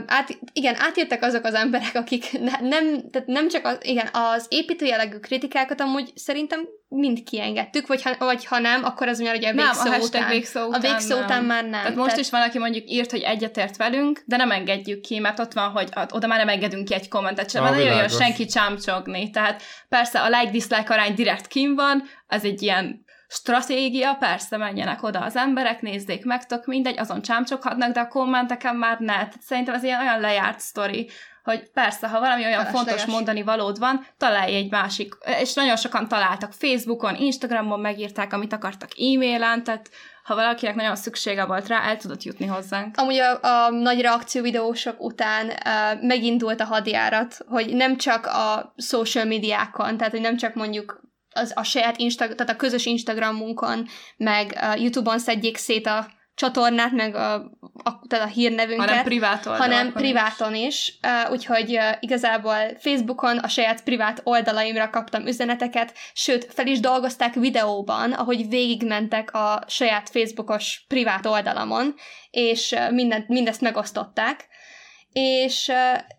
át, 0.06 0.38
igen, 0.54 0.76
átírtak 0.78 1.22
azok 1.22 1.46
az 1.46 1.54
emberek, 1.54 1.96
akik 1.96 2.32
ne, 2.32 2.68
nem, 2.68 3.10
tehát 3.12 3.28
nem 3.28 3.48
csak 3.48 3.66
az, 3.66 3.78
igen, 3.82 4.10
az 4.12 4.46
építő 4.50 4.86
jellegű 4.86 5.18
kritikákat 5.18 5.82
amúgy 5.82 6.12
szerintem 6.16 6.68
mind 6.88 7.24
kiengedtük, 7.24 7.88
vagy 7.88 8.02
ha, 8.02 8.16
vagy 8.20 8.46
ha 8.46 8.60
nem, 8.60 8.84
akkor 8.84 9.08
az 9.08 9.20
ugye 9.20 9.50
a 9.50 9.54
Nem, 9.54 9.56
végszó 9.56 9.90
a 9.90 9.94
hashtag 9.94 10.22
után. 10.22 10.30
végszó 10.30 10.60
a 10.62 10.66
után 10.66 10.82
végszó 10.82 11.16
nem. 11.16 11.24
után 11.24 11.44
már 11.44 11.64
nem. 11.64 11.72
Tehát 11.82 11.96
most 11.96 12.18
is 12.18 12.30
van, 12.30 12.42
aki 12.42 12.58
mondjuk 12.58 12.92
írt, 12.92 13.12
hogy 13.12 13.22
egyetért 13.22 13.78
velünk, 13.78 14.22
de 14.26 14.38
nem 14.38 14.52
engedjük 14.52 15.02
ki, 15.02 15.20
mert 15.20 15.40
ott 15.40 15.54
van, 15.54 15.70
hogy 15.70 15.90
oda 16.10 16.28
már 16.28 16.38
nem 16.38 16.50
engedünk 16.50 16.88
ki 16.88 16.94
egy 16.94 17.08
kommentet 17.08 17.50
sem, 17.50 17.64
mert 17.64 17.76
nagyon 17.76 17.90
jön 17.90 17.98
világos. 17.98 18.18
senki 18.18 18.46
csámcsogni. 18.46 19.30
Tehát 19.30 19.62
persze 19.90 20.20
a 20.20 20.30
like-dislike 20.30 20.94
arány 20.94 21.14
direkt 21.14 21.48
kim 21.48 21.76
van, 21.76 22.04
ez 22.28 22.44
egy 22.44 22.62
ilyen 22.62 23.08
stratégia, 23.32 24.16
persze 24.16 24.58
menjenek 24.58 25.04
oda 25.04 25.20
az 25.20 25.36
emberek, 25.36 25.82
nézzék 25.82 26.26
meg, 26.26 26.46
tök 26.46 26.66
mindegy, 26.66 27.00
azon 27.00 27.22
csámcsoghatnak, 27.22 27.92
de 27.92 28.00
a 28.00 28.08
kommenteken 28.08 28.76
már 28.76 29.00
ne. 29.00 29.14
Tehát 29.14 29.42
szerintem 29.42 29.74
ez 29.74 29.84
ilyen 29.84 30.02
olyan 30.02 30.20
lejárt 30.20 30.60
sztori, 30.60 31.10
hogy 31.44 31.72
persze, 31.72 32.08
ha 32.08 32.20
valami 32.20 32.46
olyan 32.46 32.66
Felesleges. 32.66 32.88
fontos 32.88 33.14
mondani 33.14 33.42
valód 33.42 33.80
van, 33.80 34.06
találj 34.18 34.56
egy 34.56 34.72
másik, 34.72 35.14
és 35.40 35.54
nagyon 35.54 35.76
sokan 35.76 36.08
találtak 36.08 36.54
Facebookon, 36.54 37.16
Instagramon, 37.16 37.80
megírták, 37.80 38.34
amit 38.34 38.54
akartak 38.54 38.90
e-mailen, 38.92 39.64
tehát 39.64 39.90
ha 40.24 40.36
valakinek 40.36 40.76
nagyon 40.76 40.96
szüksége 40.96 41.46
volt 41.46 41.68
rá, 41.68 41.82
el 41.82 41.98
tudott 41.98 42.24
jutni 42.24 42.46
hozzánk. 42.46 42.98
Amúgy 42.98 43.18
a, 43.18 43.40
a 43.42 43.70
nagy 43.70 44.02
reakcióvideósok 44.02 45.04
után 45.04 45.48
uh, 45.48 46.02
megindult 46.02 46.60
a 46.62 46.66
hadjárat, 46.66 47.38
hogy 47.48 47.74
nem 47.74 47.98
csak 47.98 48.26
a 48.26 48.74
social 48.78 49.26
médiákon, 49.26 49.98
tehát 49.98 50.12
hogy 50.12 50.22
nem 50.22 50.38
csak 50.38 50.54
mondjuk 50.54 51.02
az, 51.40 51.52
a 51.56 51.64
saját 51.64 51.98
Instagram, 51.98 52.36
tehát 52.38 52.54
a 52.54 52.58
közös 52.58 52.86
Instagramunkon, 52.86 53.88
meg 54.18 54.60
uh, 54.62 54.82
YouTube-on 54.82 55.20
szedjék 55.20 55.58
szét 55.58 55.88
a 55.88 56.08
csatornát, 56.40 56.92
meg 56.92 57.16
a, 57.16 57.34
a, 57.84 58.02
tehát 58.08 58.26
a 58.26 58.30
hírnevünket. 58.30 58.90
Hanem 58.90 59.04
privát 59.04 59.46
oldalakon 59.46 59.68
Hanem 59.68 59.88
is. 59.88 59.94
priváton 59.94 60.56
is. 60.56 61.00
Uh, 61.26 61.32
úgyhogy 61.32 61.76
uh, 61.76 61.84
igazából 62.00 62.58
Facebookon 62.78 63.38
a 63.38 63.48
saját 63.48 63.84
privát 63.84 64.22
oldalaimra 64.24 64.90
kaptam 64.90 65.28
üzeneteket, 65.28 65.94
sőt, 66.14 66.54
fel 66.54 66.68
is 66.68 66.80
dolgozták 66.80 67.34
videóban, 67.34 68.12
ahogy 68.12 68.50
végigmentek 68.50 69.34
a 69.34 69.64
saját 69.68 70.10
Facebookos 70.10 70.86
privát 70.88 71.26
oldalamon, 71.26 71.96
és 72.32 72.72
uh, 72.72 72.92
mindent, 72.92 73.28
mindezt 73.28 73.62
megosztották. 73.62 74.48
És 75.14 75.72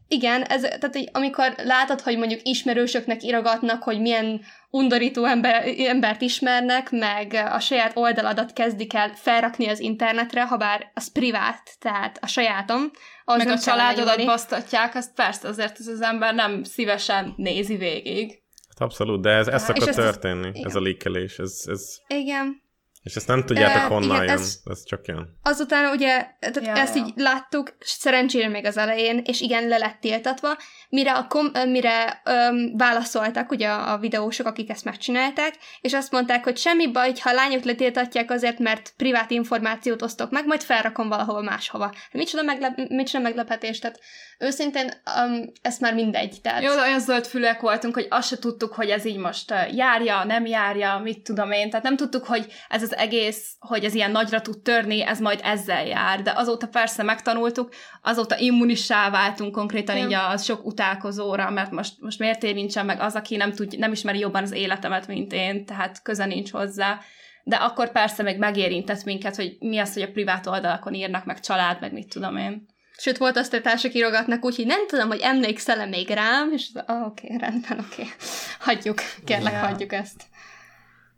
igen, 0.08 0.42
ez, 0.42 0.60
tehát 0.60 0.92
hogy 0.92 1.08
amikor 1.12 1.54
látod, 1.64 2.00
hogy 2.00 2.18
mondjuk 2.18 2.40
ismerősöknek 2.42 3.22
írogatnak, 3.22 3.82
hogy 3.82 4.00
milyen 4.00 4.40
undorító 4.70 5.24
ember, 5.24 5.64
embert 5.78 6.20
ismernek, 6.20 6.90
meg 6.90 7.32
a 7.52 7.60
saját 7.60 7.96
oldaladat 7.96 8.52
kezdik 8.52 8.94
el 8.94 9.12
felrakni 9.14 9.68
az 9.68 9.80
internetre, 9.80 10.46
ha 10.46 10.56
bár 10.56 10.90
az 10.94 11.12
privát, 11.12 11.62
tehát 11.78 12.18
a 12.20 12.26
sajátom. 12.26 12.90
Az 13.24 13.44
Meg 13.44 13.48
a 13.48 13.58
családodat 13.58 14.24
basztatják, 14.24 14.94
azt 14.94 15.14
persze 15.14 15.48
azért 15.48 15.78
ez 15.78 15.86
az 15.86 16.00
ember 16.00 16.34
nem 16.34 16.62
szívesen 16.62 17.34
nézi 17.36 17.76
végig. 17.76 18.42
Hát 18.68 18.80
abszolút, 18.80 19.22
de 19.22 19.30
ez, 19.30 19.46
ez 19.46 19.60
és 19.60 19.66
szokott 19.66 19.88
ezt- 19.88 19.98
történni, 19.98 20.48
igen. 20.48 20.66
ez 20.66 20.74
a 20.74 20.80
leakelés, 20.80 21.38
ez, 21.38 21.62
ez, 21.66 21.82
Igen. 22.06 22.62
És 23.02 23.14
ezt 23.14 23.26
nem 23.26 23.44
tudjátok 23.44 23.82
Ö, 23.90 23.94
honnan 23.94 24.16
igen, 24.16 24.22
jön, 24.22 24.38
ez- 24.38 24.60
ez 24.64 24.84
csak 24.84 25.06
jön. 25.06 25.38
Azután 25.42 25.90
ugye, 25.92 26.26
tehát 26.40 26.64
Ja, 26.76 26.82
ezt 26.82 26.96
ja. 26.96 27.04
így 27.06 27.12
láttuk, 27.16 27.76
szerencsére 27.80 28.48
még 28.48 28.64
az 28.66 28.76
elején, 28.76 29.22
és 29.24 29.40
igen, 29.40 29.68
le 29.68 29.78
lett 29.78 30.00
tiltatva, 30.00 30.56
mire, 30.88 31.12
a 31.12 31.26
kom- 31.26 31.64
mire 31.66 32.20
öm, 32.24 32.76
válaszoltak 32.76 33.50
ugye 33.50 33.68
a, 33.68 33.92
a 33.92 33.98
videósok, 33.98 34.46
akik 34.46 34.70
ezt 34.70 34.84
megcsinálták, 34.84 35.54
és 35.80 35.92
azt 35.92 36.10
mondták, 36.12 36.44
hogy 36.44 36.56
semmi 36.56 36.90
baj, 36.92 37.12
ha 37.20 37.30
a 37.30 37.34
lányok 37.34 37.64
letiltatják 37.64 38.30
azért, 38.30 38.58
mert 38.58 38.92
privát 38.96 39.30
információt 39.30 40.02
osztok 40.02 40.30
meg, 40.30 40.46
majd 40.46 40.62
felrakom 40.62 41.08
valahova 41.08 41.40
máshova. 41.42 41.94
Micsoda, 42.12 42.42
meglep- 42.42 42.88
micsoda 42.88 43.22
meglepetés, 43.22 43.78
tehát 43.78 44.00
őszintén 44.38 44.92
um, 45.26 45.52
ez 45.62 45.78
már 45.78 45.94
mindegy. 45.94 46.40
Tehát... 46.42 46.62
Jó, 46.62 46.74
de 46.74 46.80
olyan 46.80 47.00
zöld 47.00 47.26
fülek 47.26 47.60
voltunk, 47.60 47.94
hogy 47.94 48.06
azt 48.10 48.28
se 48.28 48.38
tudtuk, 48.38 48.72
hogy 48.72 48.88
ez 48.90 49.04
így 49.04 49.16
most 49.16 49.54
járja, 49.72 50.24
nem 50.24 50.46
járja, 50.46 50.98
mit 50.98 51.22
tudom 51.22 51.50
én. 51.52 51.70
Tehát 51.70 51.84
nem 51.84 51.96
tudtuk, 51.96 52.24
hogy 52.26 52.46
ez 52.68 52.82
az 52.82 52.89
egész, 52.92 53.54
hogy 53.58 53.84
ez 53.84 53.94
ilyen 53.94 54.10
nagyra 54.10 54.40
tud 54.40 54.58
törni, 54.58 55.02
ez 55.02 55.20
majd 55.20 55.40
ezzel 55.42 55.86
jár. 55.86 56.22
De 56.22 56.32
azóta 56.36 56.66
persze 56.66 57.02
megtanultuk, 57.02 57.74
azóta 58.02 58.38
immunissá 58.38 59.10
váltunk 59.10 59.54
konkrétan 59.54 59.96
Ja. 59.96 60.04
így 60.04 60.14
a 60.14 60.36
sok 60.36 60.66
utálkozóra, 60.66 61.50
mert 61.50 61.70
most, 61.70 61.94
most 62.00 62.18
miért 62.18 62.42
érintsen 62.42 62.86
meg 62.86 63.00
az, 63.00 63.14
aki 63.14 63.36
nem, 63.36 63.52
tud, 63.52 63.78
nem 63.78 63.92
ismeri 63.92 64.18
jobban 64.18 64.42
az 64.42 64.52
életemet, 64.52 65.06
mint 65.06 65.32
én, 65.32 65.64
tehát 65.64 66.02
köze 66.02 66.24
nincs 66.24 66.50
hozzá. 66.50 67.00
De 67.44 67.56
akkor 67.56 67.92
persze 67.92 68.22
még 68.22 68.38
megérintett 68.38 69.04
minket, 69.04 69.36
hogy 69.36 69.56
mi 69.60 69.78
az, 69.78 69.92
hogy 69.92 70.02
a 70.02 70.10
privát 70.10 70.46
oldalakon 70.46 70.94
írnak, 70.94 71.24
meg 71.24 71.40
család, 71.40 71.80
meg 71.80 71.92
mit 71.92 72.08
tudom 72.08 72.36
én. 72.36 72.66
Sőt, 72.98 73.18
volt 73.18 73.36
azt, 73.36 73.50
hogy 73.50 73.62
társak 73.62 73.94
írogatnak 73.94 74.44
úgy, 74.44 74.56
hogy 74.56 74.66
nem 74.66 74.86
tudom, 74.86 75.08
hogy 75.08 75.20
emlékszel-e 75.20 75.86
még 75.86 76.08
rám, 76.08 76.52
és 76.52 76.68
ah, 76.86 77.06
oké, 77.06 77.26
okay, 77.26 77.38
rendben, 77.38 77.78
oké. 77.78 78.02
Okay. 78.02 78.14
Hagyjuk, 78.58 78.98
kérlek, 79.24 79.52
Ja. 79.52 79.58
hagyjuk 79.58 79.92
ezt. 79.92 80.22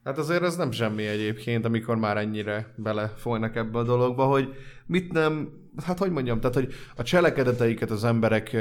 Hát 0.05 0.19
azért 0.19 0.43
ez 0.43 0.57
nem 0.57 0.71
semmi 0.71 1.07
egyébként, 1.07 1.65
amikor 1.65 1.97
már 1.97 2.17
ennyire 2.17 2.75
belefolynak 2.77 3.57
ebbe 3.57 3.79
a 3.79 3.83
dologba, 3.83 4.25
hogy 4.25 4.55
mit 4.87 5.13
nem, 5.13 5.49
hát 5.85 5.99
hogy 5.99 6.11
mondjam, 6.11 6.41
tehát 6.41 6.55
hogy 6.55 6.75
a 6.97 7.03
cselekedeteiket 7.03 7.91
az 7.91 8.05
emberek 8.05 8.57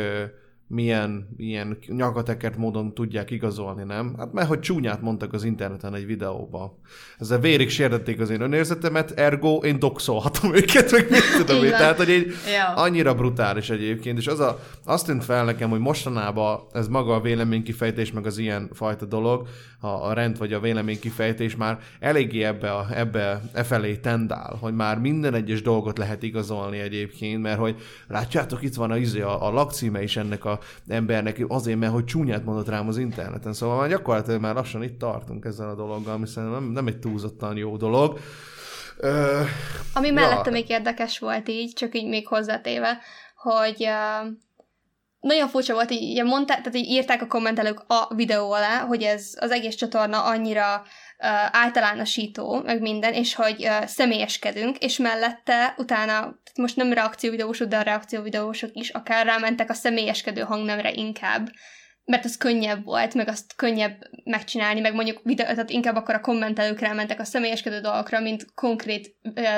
milyen 0.72 1.28
ilyen 1.38 1.78
nyakatekert 1.88 2.58
módon 2.58 2.94
tudják 2.94 3.32
igazolni, 3.32 3.84
nem? 3.84 4.16
Hát 4.18 4.34
mert 4.34 4.48
hogy 4.48 4.60
csúnyát 4.60 5.02
mondtak 5.02 5.34
az 5.34 5.44
interneten 5.44 5.96
egy 5.96 6.06
videóba. 6.06 6.80
Ezzel 7.20 7.40
vérig 7.40 7.70
sértették 7.70 8.20
az 8.20 8.30
én 8.30 8.42
önérzetemet, 8.42 9.12
ergo 9.12 9.58
én 9.58 9.80
doxolhatom 9.80 10.54
őket, 10.62 10.92
meg 10.92 11.10
mit 11.10 11.36
tudom 11.46 11.64
én. 11.64 11.70
Tehát, 11.70 11.98
hogy 11.98 12.10
egy, 12.10 12.34
annyira 12.76 13.16
brutális 13.16 13.70
egyébként, 13.70 14.18
és 14.18 14.28
az 14.28 14.40
a, 14.40 14.60
azt 14.86 15.06
tűnt 15.06 15.24
fel 15.24 15.46
nekem, 15.46 15.70
hogy 15.70 15.80
mostanában 15.80 16.60
ez 16.72 16.88
maga 16.88 17.14
a 17.14 17.22
véleménykifejtés, 17.22 18.12
meg 18.12 18.26
az 18.26 18.38
ilyen 18.38 18.70
fajta 18.74 19.06
dolog, 19.06 19.48
a, 19.80 19.88
a 19.88 20.14
rend 20.14 20.38
vagy 20.38 20.54
a 20.54 20.60
véleménykifejtés 20.60 21.56
már 21.56 21.80
eléggé 22.00 22.44
ebbe, 22.44 22.72
a, 22.72 22.88
ebbe 22.94 23.42
e 23.54 23.64
felé 23.64 23.96
tendál, 23.96 24.58
hogy 24.60 24.74
már 24.74 25.00
minden 25.00 25.34
egyes 25.34 25.62
dolgot 25.62 25.98
lehet 25.98 26.24
igazolni 26.24 26.80
egyébként, 26.80 27.42
mert 27.42 27.60
hogy 27.60 27.76
látjátok, 28.08 28.64
itt 28.64 28.76
van 28.76 28.92
a, 28.92 28.98
izé, 28.98 29.22
a, 29.22 29.48
a 29.48 29.52
lakcíme 29.52 30.04
is 30.04 30.18
ennek 30.18 30.46
a 30.46 30.60
embernek, 30.88 31.46
azért, 31.48 31.80
mert 31.80 31.92
hogy 31.94 32.06
csúnyát 32.06 32.46
mondott 32.46 32.68
rám 32.68 32.88
az 32.88 32.98
interneten, 32.98 33.54
szóval 33.54 33.78
már 33.78 33.90
gyakorlatilag 33.90 34.42
már 34.42 34.56
lassan 34.56 34.84
itt 34.84 35.00
tartunk 35.00 35.46
ezzel 35.46 35.70
a 35.70 35.76
dologgal, 35.76 36.14
ami 36.14 36.28
szerintem 36.28 36.64
nem, 36.64 36.72
nem 36.72 36.88
egy 36.88 37.00
túlzottan 37.00 37.58
jó 37.58 37.78
dolog. 37.78 38.20
Ö, 38.98 39.42
Ami 39.94 40.08
Ja. 40.08 40.14
mellette 40.14 40.50
még 40.50 40.70
érdekes 40.70 41.20
volt 41.20 41.50
így, 41.50 41.74
csak 41.74 41.96
így 41.96 42.08
még 42.08 42.28
hozzátéve, 42.28 43.00
hogy 43.36 43.76
uh, 43.80 44.32
nagyon 45.20 45.48
furcsa 45.48 45.74
volt, 45.74 45.92
így, 45.92 46.02
így 46.02 46.24
mondták, 46.24 46.58
tehát 46.58 46.76
így 46.76 46.90
írták 46.90 47.22
a 47.22 47.28
kommentelők 47.28 47.84
a 47.88 48.16
videó 48.16 48.52
alá, 48.52 48.80
hogy 48.80 49.04
ez 49.04 49.34
az 49.40 49.52
egész 49.52 49.76
csatorna 49.76 50.24
annyira 50.24 50.84
általánosító, 51.52 52.62
meg 52.66 52.82
minden, 52.82 53.14
és 53.14 53.36
hogy 53.36 53.70
személyeskedünk, 53.86 54.78
és 54.78 54.98
mellette 54.98 55.74
utána, 55.78 56.40
most 56.56 56.76
nem 56.76 56.94
reakcióvideósok, 56.94 57.68
de 57.68 57.78
a 57.78 57.82
reakcióvideósok 57.82 58.70
is 58.74 58.90
akár 58.90 59.26
rámentek 59.26 59.70
a 59.70 59.74
személyeskedő 59.74 60.42
hangnemre 60.42 60.92
inkább, 60.92 61.50
mert 62.06 62.26
az 62.26 62.38
könnyebb 62.38 62.84
volt, 62.84 63.14
meg 63.14 63.28
azt 63.28 63.56
könnyebb 63.56 63.98
megcsinálni, 64.24 64.80
meg 64.80 64.94
mondjuk 64.94 65.20
videó, 65.24 65.46
tehát 65.46 65.70
inkább 65.70 65.96
akkor 65.96 66.16
a 66.16 66.22
kommentelők 66.22 66.80
rámentek 66.80 67.20
a 67.20 67.24
személyeskedő 67.24 67.80
dolgokra, 67.80 68.20
mint 68.20 68.54
konkrét 68.54 69.16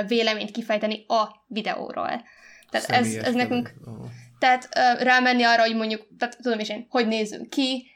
véleményt 0.07 0.51
kifejteni 0.51 1.05
a 1.07 1.43
videóról. 1.47 2.23
Tehát 2.69 2.89
ez, 2.89 3.13
ez 3.13 3.33
nekünk. 3.33 3.73
Ó. 3.87 3.91
tehát 4.39 4.69
rámenni 4.99 5.43
arra, 5.43 5.61
hogy 5.61 5.75
mondjuk, 5.75 6.07
tehát 6.17 6.37
tudom 6.41 6.59
is 6.59 6.69
én, 6.69 6.85
hogy 6.89 7.07
nézzünk 7.07 7.49
ki, 7.49 7.92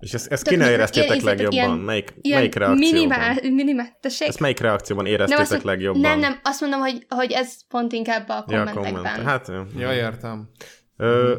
És 0.00 0.14
ezt, 0.14 0.32
ezt 0.32 0.50
ilyen- 0.50 0.70
éreztétek 0.70 1.20
legjobban? 1.20 1.52
ilyen- 1.52 1.70
melyik, 1.78 2.14
ilyen 2.20 2.38
melyik 2.38 2.54
reakcióban? 2.54 2.92
minimál, 2.94 3.34
minimál, 3.42 3.98
tessék? 4.00 4.28
Ezt 4.28 4.40
melyik 4.40 4.60
reakcióban 4.60 5.04
Nem, 5.04 5.12
éreztétek 5.12 5.50
azt, 5.50 5.62
legjobban? 5.62 6.00
nem, 6.00 6.18
nem, 6.18 6.40
azt 6.42 6.60
mondom, 6.60 6.80
hogy, 6.80 7.06
hogy 7.08 7.32
ez 7.32 7.66
pont 7.68 7.92
inkább 7.92 8.28
a 8.28 8.44
Ja, 8.48 8.56
kommentekben. 8.56 8.92
komment. 8.92 9.22
Hát. 9.22 9.52
Ja, 9.78 9.92
értem. 9.94 10.48
Ö, 10.96 11.34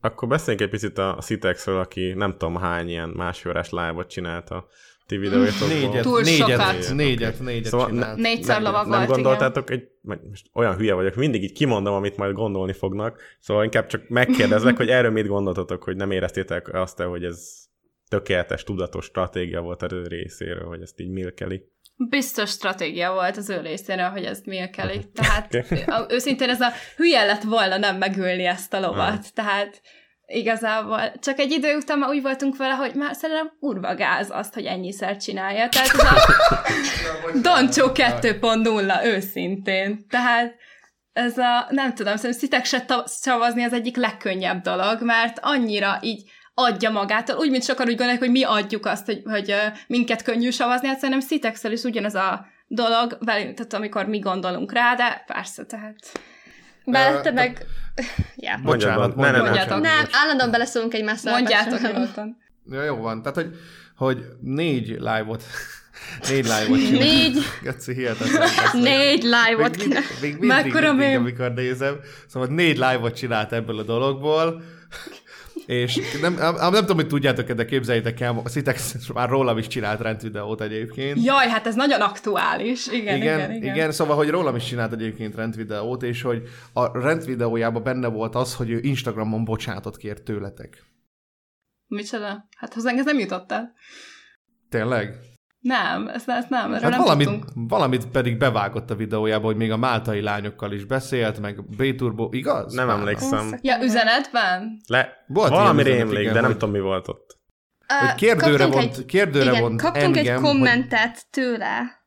akkor 0.00 0.28
beszéljünk 0.28 0.64
egy 0.64 0.70
picit 0.70 0.98
a 0.98 1.18
Citexről, 1.22 1.78
aki 1.78 2.12
nem 2.16 2.30
tudom 2.30 2.56
hány 2.56 2.88
ilyen 2.88 3.08
másfél 3.08 3.50
órás 3.50 3.70
live-ot 3.70 4.08
csinált 4.08 4.50
a 4.50 4.66
ti 5.06 5.16
videóitokból. 5.16 5.68
Négyet, 5.68 6.02
Túl 6.02 6.20
négyet, 6.20 6.48
sokat. 6.50 6.94
négyet, 6.94 7.40
négyet 7.40 7.64
Szóval 7.70 7.88
csinált. 7.88 8.16
Négyszer 8.18 8.62
nem, 8.62 8.88
nem 8.88 9.06
gondoltátok, 9.06 9.70
egy, 9.70 9.88
majd 10.00 10.28
most 10.28 10.46
olyan 10.52 10.76
hülye 10.76 10.94
vagyok, 10.94 11.14
mindig 11.14 11.42
így 11.42 11.52
kimondom, 11.52 11.94
amit 11.94 12.16
majd 12.16 12.32
gondolni 12.32 12.72
fognak, 12.72 13.20
szóval 13.40 13.64
inkább 13.64 13.86
csak 13.86 14.08
megkérdezlek, 14.08 14.76
hogy 14.82 14.88
erről 14.88 15.10
mit 15.10 15.26
gondoltatok, 15.26 15.82
hogy 15.82 15.96
nem 15.96 16.10
éreztétek 16.10 16.74
azt, 16.74 17.02
hogy 17.02 17.24
ez 17.24 17.65
tökéletes, 18.08 18.64
tudatos 18.64 19.04
stratégia 19.04 19.60
volt 19.60 19.82
az 19.82 19.92
ő 19.92 20.06
részéről, 20.06 20.68
hogy 20.68 20.82
ezt 20.82 21.00
így 21.00 21.10
milkeli. 21.10 21.62
Biztos 22.08 22.50
stratégia 22.50 23.12
volt 23.12 23.36
az 23.36 23.50
ő 23.50 23.60
részéről, 23.60 24.08
hogy 24.08 24.24
ezt 24.24 24.46
milkeli. 24.46 25.10
Tehát 25.14 25.54
őszintén 26.08 26.48
ez 26.48 26.60
a 26.60 26.72
hülye 26.96 27.24
lett 27.24 27.42
volna 27.42 27.76
nem 27.76 27.96
megülni 27.96 28.44
ezt 28.44 28.74
a 28.74 28.80
lovat. 28.80 29.34
Tehát 29.34 29.80
igazából 30.26 31.12
csak 31.18 31.38
egy 31.38 31.50
idő 31.50 31.76
után 31.76 31.98
már 31.98 32.08
úgy 32.08 32.22
voltunk 32.22 32.56
vele, 32.56 32.74
hogy 32.74 32.94
már 32.94 33.14
szerintem 33.14 33.52
kurva 33.60 33.94
gáz 33.94 34.28
azt, 34.30 34.54
hogy 34.54 34.64
ennyiszer 34.64 35.16
csinálja. 35.16 35.68
Tehát 35.68 35.88
ez 35.88 36.04
a 36.04 36.14
Doncsó 37.48 37.86
2.0 37.94 39.04
őszintén. 39.04 40.06
Tehát 40.08 40.54
ez 41.12 41.38
a, 41.38 41.66
nem 41.70 41.94
tudom, 41.94 42.16
szerintem 42.16 42.40
szitek 42.40 42.64
se 42.64 42.84
szavazni 43.04 43.62
az 43.62 43.72
egyik 43.72 43.96
legkönnyebb 43.96 44.62
dolog, 44.62 45.02
mert 45.02 45.38
annyira 45.42 45.98
így 46.02 46.30
adja 46.58 46.90
magától, 46.90 47.36
úgy, 47.36 47.50
mint 47.50 47.64
sokan 47.64 47.86
úgy 47.86 47.96
gondolják, 47.96 48.18
hogy 48.18 48.30
mi 48.30 48.42
adjuk 48.42 48.86
azt, 48.86 49.06
hogy, 49.06 49.22
hogy 49.24 49.54
minket 49.86 50.22
könnyű 50.22 50.50
szavazni, 50.50 50.88
hát 50.88 50.98
szerintem 50.98 51.28
Szitexel 51.28 51.72
is 51.72 51.82
ugyanaz 51.82 52.14
a 52.14 52.46
dolog, 52.66 53.18
velünk, 53.20 53.54
tehát 53.54 53.72
amikor 53.72 54.06
mi 54.06 54.18
gondolunk 54.18 54.72
rá, 54.72 54.94
de 54.94 55.24
persze, 55.26 55.64
tehát 55.64 55.96
Mellette 56.86 57.30
Ö, 57.30 57.32
meg... 57.32 57.66
ja. 58.36 58.60
Bocsánat, 58.62 59.16
Mondjátok. 59.16 59.48
bocsánat. 59.48 59.80
Nem, 59.80 60.06
állandóan 60.10 60.50
beleszólunk 60.50 60.94
egymásra. 60.94 61.30
mondjátok 61.30 61.80
nyugodtan. 61.80 62.36
Ja, 62.70 62.82
jó 62.82 62.96
van. 62.96 63.22
Tehát, 63.22 63.36
hogy, 63.36 63.50
hogy 63.96 64.24
négy 64.40 64.88
live-ot, 64.88 65.44
négy 66.28 66.44
live-ot. 66.44 66.90
Négy, 66.90 67.38
Geci, 67.62 67.94
hihetetlen. 67.94 68.48
Négy 68.82 69.22
live-ot 69.22 69.76
még, 69.76 69.88
még, 70.20 70.38
mindig, 70.38 70.72
mindig, 70.72 71.16
amikor 71.16 71.52
nézem. 71.52 72.00
Szóval 72.26 72.48
négy 72.48 72.76
live-ot 72.76 73.16
csinált 73.16 73.52
ebből 73.52 73.78
a 73.78 73.82
dologból, 73.82 74.62
és 75.66 76.00
nem, 76.20 76.34
nem, 76.34 76.54
nem 76.54 76.72
tudom, 76.72 76.96
hogy 76.96 77.06
tudjátok 77.06 77.52
de 77.52 77.64
képzeljétek 77.64 78.20
el, 78.20 78.40
a 78.44 78.48
Citex 78.48 79.08
már 79.14 79.28
rólam 79.28 79.58
is 79.58 79.66
csinált 79.66 80.00
rendvideót 80.00 80.60
egyébként. 80.60 81.24
Jaj, 81.24 81.48
hát 81.48 81.66
ez 81.66 81.74
nagyon 81.74 82.00
aktuális. 82.00 82.86
Igen, 82.86 83.16
igen, 83.16 83.38
igen. 83.38 83.52
igen. 83.52 83.74
igen, 83.74 83.92
szóval, 83.92 84.16
hogy 84.16 84.28
rólam 84.28 84.56
is 84.56 84.64
csinált 84.64 84.92
egyébként 84.92 85.34
rendvideót, 85.34 86.02
és 86.02 86.22
hogy 86.22 86.42
a 86.72 86.98
rendvideójában 86.98 87.82
benne 87.82 88.08
volt 88.08 88.34
az, 88.34 88.54
hogy 88.54 88.70
ő 88.70 88.78
Instagramon 88.82 89.44
bocsánatot 89.44 89.96
kért 89.96 90.22
tőletek. 90.22 90.84
Micsoda? 91.86 92.48
Hát 92.56 92.74
hozzánk 92.74 92.98
ez 92.98 93.04
nem 93.04 93.18
jutott 93.18 93.52
el. 93.52 93.72
Tényleg? 94.68 95.14
Nem, 95.66 96.08
ezt, 96.08 96.28
ezt 96.28 96.48
nem, 96.50 96.64
erről 96.72 96.80
Hát 96.80 96.90
nem 96.90 97.00
valamit, 97.00 97.26
tudtunk. 97.28 97.68
valamit 97.68 98.06
pedig 98.06 98.36
bevágott 98.38 98.90
a 98.90 98.94
videójába, 98.94 99.46
hogy 99.46 99.56
még 99.56 99.70
a 99.70 99.76
máltai 99.76 100.20
lányokkal 100.20 100.72
is 100.72 100.84
beszélt, 100.84 101.40
meg 101.40 101.64
B-turbo, 101.76 102.28
igaz? 102.32 102.74
Nem 102.74 102.86
Már- 102.86 102.98
emlékszem. 102.98 103.58
Ja, 103.62 103.78
üzenetben? 103.82 104.80
Le, 104.86 105.24
Volt 105.26 105.50
valami 105.50 105.80
üzenet, 105.80 106.12
igen, 106.12 106.24
de 106.32 106.40
nem 106.40 106.44
hogy- 106.44 106.52
tudom, 106.56 106.70
mi 106.70 106.80
volt 106.80 107.08
ott. 107.08 107.38
Hogy 107.86 108.08
Ö, 108.08 108.14
kérdőre 108.14 108.66
vont, 108.66 109.06
kérdőre 109.06 109.50
igen, 109.50 109.60
vont 109.62 109.80
kaptunk 109.82 110.16
engem, 110.16 110.34
egy 110.36 110.42
kommentet 110.42 111.26
tőle, 111.30 112.04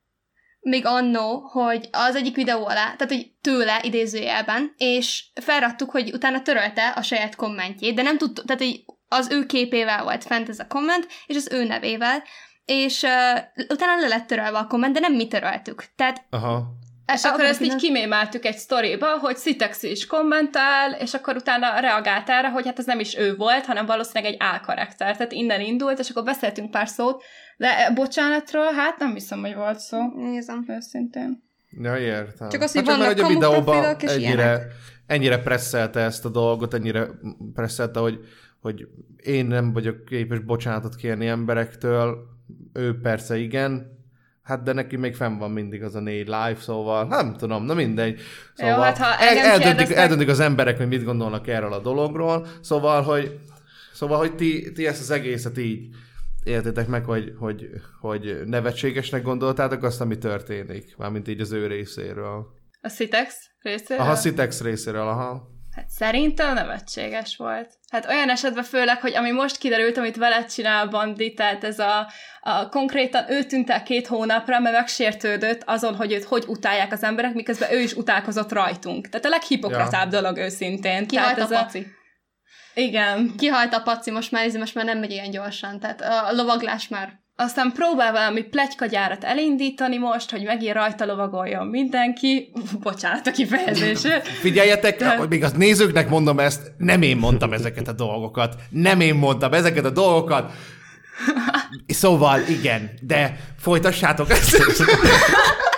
még 0.59 0.85
annó, 0.85 1.39
hogy 1.39 1.89
az 1.91 2.15
egyik 2.15 2.35
videó 2.35 2.65
alá, 2.65 2.83
tehát 2.83 3.07
hogy 3.07 3.31
tőle 3.41 3.79
idézőjelben, 3.83 4.73
és 4.77 5.23
felraktuk, 5.41 5.89
hogy 5.91 6.11
utána 6.13 6.41
törölte 6.41 6.89
a 6.95 7.01
saját 7.01 7.35
kommentjét, 7.35 7.95
de 7.95 8.01
nem 8.01 8.17
tudtuk, 8.17 8.45
tehát 8.45 8.61
hogy 8.61 8.83
az 9.07 9.31
ő 9.31 9.45
képével 9.45 10.03
volt 10.03 10.23
fent 10.23 10.49
ez 10.49 10.59
a 10.59 10.67
komment, 10.67 11.07
és 11.25 11.35
az 11.35 11.49
ő 11.51 11.63
nevével, 11.63 12.23
és 12.69 13.01
uh, 13.01 13.65
utána 13.69 14.01
le 14.01 14.07
lett 14.07 14.27
törölve 14.27 14.57
a 14.57 14.67
komment, 14.67 14.93
de 14.93 14.99
nem 14.99 15.13
mi 15.13 15.27
töröltük. 15.27 15.83
Tehát. 15.95 16.25
Aha. 16.29 16.77
És 17.13 17.23
akkor 17.23 17.43
ezt 17.43 17.61
így 17.61 17.75
kimémeltük 17.75 18.45
egy 18.45 18.57
sztoriba, 18.57 19.17
hogy 19.17 19.37
Citex 19.37 19.83
is 19.83 20.05
kommentál, 20.05 20.91
és 20.91 21.13
akkor 21.13 21.35
utána 21.35 21.79
reagált 21.79 22.29
erre, 22.29 22.49
hogy 22.49 22.65
hát 22.65 22.79
ez 22.79 22.85
nem 22.85 22.99
is 22.99 23.17
ő 23.17 23.35
volt, 23.35 23.65
hanem 23.65 23.85
valószínűleg 23.85 24.33
egy 24.33 24.37
álkarakter. 24.39 25.17
Tehát 25.17 25.31
innen 25.31 25.61
indult, 25.61 25.99
és 25.99 26.09
akkor 26.09 26.23
beszéltünk 26.23 26.71
pár 26.71 26.87
szót, 26.87 27.23
de 27.57 27.91
bocsánatról, 27.95 28.73
hát 28.73 28.99
nem 28.99 29.13
hiszem, 29.13 29.39
hogy 29.39 29.55
volt 29.55 29.79
szó. 29.79 29.97
Nézem. 30.15 30.65
Őszintén. 30.67 31.43
Ja, 31.81 31.97
értem. 31.97 32.49
Csak 32.49 32.61
az, 32.61 32.71
hogy 32.71 32.87
Hát 32.87 32.97
vannak 32.97 33.15
mert, 33.15 33.21
hogy 33.21 33.31
a 33.31 33.39
videóban 33.39 33.95
és 33.99 34.11
ennyire, 34.11 34.27
ilyenek. 34.27 34.61
ennyire 35.05 35.37
presszelte 35.37 35.99
ezt 35.99 36.25
a 36.25 36.29
dolgot, 36.29 36.73
ennyire 36.73 37.07
presszelte, 37.53 37.99
hogy, 37.99 38.19
hogy 38.61 38.87
én 39.23 39.45
nem 39.45 39.73
vagyok 39.73 40.05
képes 40.05 40.39
bocsánatot 40.39 40.95
kérni 40.95 41.27
emberektől, 41.27 42.37
ő 42.73 42.99
persze 43.01 43.37
igen, 43.37 43.97
hát 44.43 44.63
de 44.63 44.73
neki 44.73 44.95
még 44.95 45.15
fenn 45.15 45.37
van 45.37 45.51
mindig 45.51 45.83
az 45.83 45.95
a 45.95 45.99
négy 45.99 46.25
live, 46.25 46.57
szóval 46.59 47.05
nem 47.07 47.35
tudom, 47.37 47.63
na 47.63 47.73
mindegy. 47.73 48.19
Szóval 48.53 48.79
hát 48.79 48.97
ha 48.97 49.05
el, 49.05 49.27
engem 49.27 49.45
eldöntik, 49.45 49.67
kérdeztek- 49.67 49.97
eldöntik 49.97 50.27
az 50.27 50.39
emberek, 50.39 50.77
hogy 50.77 50.87
mit 50.87 51.03
gondolnak 51.03 51.47
erről 51.47 51.73
a 51.73 51.79
dologról, 51.79 52.47
szóval, 52.61 53.01
hogy 53.01 53.39
Szóval, 53.99 54.17
hogy 54.17 54.35
ti, 54.35 54.71
ti 54.71 54.87
ezt 54.87 55.01
az 55.01 55.09
egészet 55.09 55.57
így 55.57 55.95
értétek 56.43 56.87
meg, 56.87 57.03
hogy, 57.03 57.33
hogy, 57.37 57.69
hogy 57.99 58.41
nevetségesnek 58.45 59.23
gondoltátok 59.23 59.83
azt, 59.83 60.01
ami 60.01 60.17
történik, 60.17 60.97
mármint 60.97 61.27
így 61.27 61.41
az 61.41 61.51
ő 61.51 61.67
részéről. 61.67 62.47
A 62.81 62.87
Citex 62.87 63.35
részéről? 63.61 64.05
Aha, 64.05 64.15
Citex 64.15 64.61
részéről, 64.61 65.07
aha. 65.07 65.49
Hát 65.79 65.89
szerintem 65.89 66.53
nevetséges 66.53 67.35
volt. 67.35 67.69
Hát 67.89 68.05
olyan 68.05 68.29
esetben 68.29 68.63
főleg, 68.63 69.01
hogy 69.01 69.15
ami 69.15 69.31
most 69.31 69.57
kiderült, 69.57 69.97
amit 69.97 70.15
veled 70.15 70.51
csinál 70.51 70.87
Bandi, 70.87 71.33
tehát 71.33 71.63
ez 71.63 71.79
a, 71.79 72.07
a 72.41 72.69
konkrétan 72.69 73.31
ő 73.31 73.43
tűnt 73.43 73.69
el 73.69 73.83
két 73.83 74.07
hónapra, 74.07 74.59
mert 74.59 74.75
megsértődött 74.75 75.61
azon, 75.65 75.95
hogy 75.95 76.11
őt 76.11 76.23
hogy 76.23 76.43
utálják 76.47 76.91
az 76.91 77.03
emberek, 77.03 77.33
miközben 77.33 77.71
ő 77.71 77.79
is 77.79 77.93
utálkozott 77.93 78.51
rajtunk. 78.51 79.09
Tehát 79.09 79.25
a 79.25 79.29
leghipokratább 79.29 80.13
ja. 80.13 80.21
dolog 80.21 80.37
őszintén. 80.37 81.07
Kihalt 81.07 81.35
tehát 81.35 81.51
a 81.51 81.55
ez 81.55 81.61
paci. 81.61 81.87
Igen. 82.73 83.33
Kihalt 83.37 83.73
a 83.73 83.81
paci, 83.81 84.11
most 84.11 84.31
már, 84.31 84.51
most 84.57 84.75
már 84.75 84.85
nem 84.85 84.99
megy 84.99 85.11
ilyen 85.11 85.31
gyorsan, 85.31 85.79
tehát 85.79 86.01
a 86.01 86.31
lovaglás 86.31 86.87
már 86.87 87.19
Aztán 87.41 87.71
próbál 87.71 88.11
valami 88.11 88.41
plegykagyárat 88.41 89.23
elindítani 89.23 89.97
most, 89.97 90.31
hogy 90.31 90.43
megint 90.43 90.73
rajta 90.73 91.05
lovagoljon 91.05 91.67
mindenki. 91.67 92.51
Bocsánat 92.79 93.27
a 93.27 93.31
kifejezésért. 93.31 94.27
Figyeljetek, 94.27 94.99
De- 94.99 95.25
még 95.29 95.43
az 95.43 95.51
nézőknek 95.51 96.09
mondom 96.09 96.39
ezt, 96.39 96.71
nem 96.77 97.01
én 97.01 97.17
mondtam 97.17 97.53
ezeket 97.53 97.87
a 97.87 97.91
dolgokat. 97.91 98.55
Nem 98.69 98.99
én 98.99 99.15
mondtam 99.15 99.53
ezeket 99.53 99.85
a 99.85 99.89
dolgokat. 99.89 100.51
Szóval 101.87 102.41
igen, 102.47 102.91
de 103.01 103.39
folytassátok 103.59 104.29
ezt. 104.29 104.57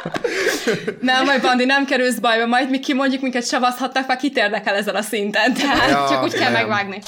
Nem, 1.02 1.26
majd 1.26 1.42
Bandi, 1.42 1.66
nem 1.66 1.86
kerülsz 1.86 2.20
bajba, 2.20 2.46
majd 2.46 2.70
mi 2.70 2.80
kimondjuk, 2.80 3.22
minket 3.22 3.48
savazhatnak, 3.48 4.08
már 4.08 4.18
kit 4.18 4.38
érdekel 4.38 4.76
ezen 4.76 4.96
a 4.96 5.02
szinten. 5.02 5.54
Tehát 5.54 5.90
Ja, 5.90 6.06
csak 6.10 6.24
úgy 6.24 6.34
kell 6.34 6.52
nem. 6.52 6.62
megvágni. 6.62 7.02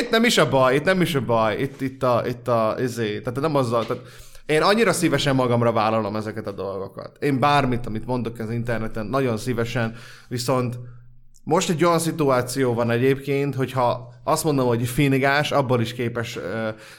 Itt 0.00 0.10
nem 0.10 0.24
is 0.24 0.38
a 0.38 0.48
baj, 0.48 0.74
itt 0.74 0.84
nem 0.84 1.00
is 1.00 1.14
a 1.14 1.20
baj, 1.20 1.56
itt, 1.56 1.80
itt 1.80 2.02
a, 2.02 2.22
itt 2.26 2.48
a, 2.48 2.76
izé, 2.78 3.20
tehát 3.20 3.40
nem 3.40 3.54
azzal, 3.54 3.86
tehát 3.86 4.02
én 4.46 4.62
annyira 4.62 4.92
szívesen 4.92 5.34
magamra 5.34 5.72
vállalom 5.72 6.16
ezeket 6.16 6.46
a 6.46 6.52
dolgokat. 6.52 7.16
Én 7.20 7.38
bármit, 7.40 7.86
amit 7.86 8.06
mondok 8.06 8.38
az 8.38 8.50
interneten, 8.50 9.06
nagyon 9.06 9.36
szívesen, 9.36 9.94
viszont 10.28 10.74
most 11.48 11.68
egy 11.70 11.84
olyan 11.84 11.98
szituáció 11.98 12.74
van 12.74 12.90
egyébként, 12.90 13.54
hogyha 13.54 14.14
azt 14.24 14.44
mondom, 14.44 14.66
hogy 14.66 14.88
finigás, 14.88 15.52
abból 15.52 15.80
is 15.80 15.94
képes 15.94 16.38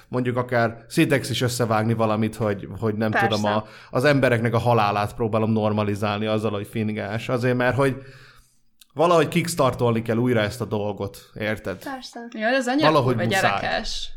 mondjuk 0.08 0.38
akár 0.38 0.86
Citex 0.90 1.30
is 1.30 1.42
összevágni 1.42 1.94
valamit, 1.94 2.36
hogy, 2.36 2.68
hogy 2.80 2.96
nem 2.96 3.12
Persze. 3.12 3.28
tudom, 3.28 3.46
a, 3.52 3.66
az 3.90 4.04
embereknek 4.04 4.54
a 4.54 4.58
halálát 4.58 5.14
próbálom 5.16 5.52
normalizálni 5.52 6.26
azzal, 6.26 6.52
hogy 6.52 6.68
finigás. 6.68 7.30
Azért, 7.30 7.56
mert 7.58 7.76
hogy 7.76 7.96
valahogy 8.94 9.28
kickstartolni 9.28 10.02
kell 10.02 10.18
újra 10.18 10.40
ezt 10.40 10.62
a 10.62 10.66
dolgot, 10.66 11.30
érted? 11.34 11.84
Persze. 11.84 12.20
Jó, 12.32 12.48
ez 12.48 12.68
annyira 12.68 12.92
Valahogy 12.92 13.16
muszáj. 13.16 13.30
gyerekes. 13.42 14.10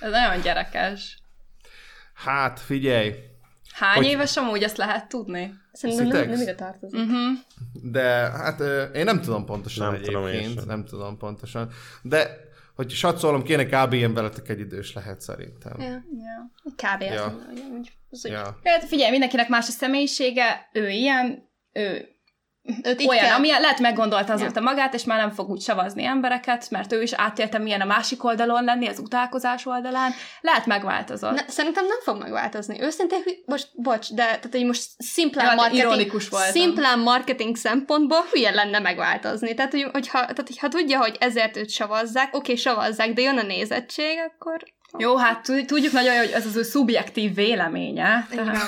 Ez 0.00 0.10
nagyon 0.10 0.40
gyerekes. 0.42 1.18
Hát, 2.14 2.60
figyelj, 2.60 3.14
Hány 3.72 3.96
Hogy- 3.96 4.06
éves 4.06 4.36
amúgy 4.36 4.62
ezt 4.62 4.76
lehet 4.76 5.08
tudni? 5.08 5.52
Szerintem 5.80 6.06
nem, 6.06 6.28
nem 6.28 6.40
ide 6.40 6.54
tartozik. 6.54 7.00
Uh-huh. 7.00 7.38
de 7.82 8.02
hát 8.30 8.60
én 8.94 9.04
nem 9.04 9.20
tudom 9.20 9.44
pontosan 9.44 9.92
Nem 9.92 10.02
tudom 10.02 10.26
én 10.26 10.28
egyébként, 10.28 10.54
sem. 10.58 10.64
nem 10.66 10.84
tudom 10.84 11.18
pontosan, 11.18 11.70
de 12.02 12.48
hogy 12.74 12.90
satszolom, 12.90 13.42
kéne 13.42 13.66
kb. 13.66 13.92
ilyen 13.92 14.14
veletek 14.14 14.48
egy 14.48 14.60
idős 14.60 14.92
lehet 14.92 15.20
szerintem. 15.20 15.80
Ja. 15.80 15.86
Ja. 15.86 16.50
Kb. 16.76 17.02
Ja. 17.02 17.38
Az, 18.10 18.24
Ja. 18.24 18.58
Hát 18.64 18.84
figyelj, 18.84 19.10
mindenkinek 19.10 19.48
más 19.48 19.68
a 19.68 19.70
személyisége, 19.70 20.68
ő 20.72 20.88
ilyen, 20.88 21.48
ő 21.72 22.08
Őt 22.82 23.06
olyan, 23.06 23.24
kell. 23.24 23.36
amilyen, 23.36 23.60
lehet 23.60 23.78
meggondolta 23.78 24.32
azóta 24.32 24.60
magát, 24.60 24.94
és 24.94 25.04
már 25.04 25.18
nem 25.18 25.30
fog 25.30 25.50
úgy 25.50 25.60
savazni 25.60 26.04
embereket, 26.04 26.70
mert 26.70 26.92
ő 26.92 27.02
is 27.02 27.12
átélte, 27.12 27.58
milyen 27.58 27.80
a 27.80 27.84
másik 27.84 28.24
oldalon 28.24 28.64
lenni, 28.64 28.86
az 28.88 28.98
utálkozás 28.98 29.66
oldalán. 29.66 30.12
Lehet 30.40 30.66
megváltozott. 30.66 31.34
Ne, 31.34 31.48
szerintem 31.48 31.86
nem 31.86 32.00
fog 32.02 32.18
megváltozni. 32.18 32.80
Őszintén, 32.80 33.22
most, 33.44 33.68
bocs, 33.72 34.12
de 34.12 34.24
tehát, 34.24 34.48
hogy 34.50 34.64
most 34.64 34.82
szimplán, 34.98 35.44
Ja, 35.44 35.50
hát 35.50 35.72
marketing, 35.72 36.20
szimplán 36.52 36.98
marketing 36.98 37.56
szempontból 37.56 38.24
hülye 38.32 38.50
lenne 38.50 38.78
megváltozni. 38.78 39.54
Tehát, 39.54 39.70
hogy, 39.70 39.88
hogyha, 39.92 40.18
tehát, 40.18 40.46
hogyha 40.46 40.68
tudja, 40.68 40.98
hogy 40.98 41.16
ezért 41.20 41.56
őt 41.56 41.70
savazzák, 41.70 42.36
oké, 42.36 42.54
savazzák, 42.54 43.12
de 43.12 43.22
jön 43.22 43.38
a 43.38 43.42
nézettség, 43.42 44.18
akkor... 44.18 44.62
Jó, 44.98 45.16
hát 45.16 45.42
tud- 45.42 45.66
tudjuk 45.66 45.92
nagyon, 45.92 46.14
jó, 46.14 46.18
hogy 46.20 46.30
ez 46.30 46.46
az 46.46 46.56
ő 46.56 46.62
szubjektív 46.62 47.34
véleménye. 47.34 48.26
Igen. 48.32 48.58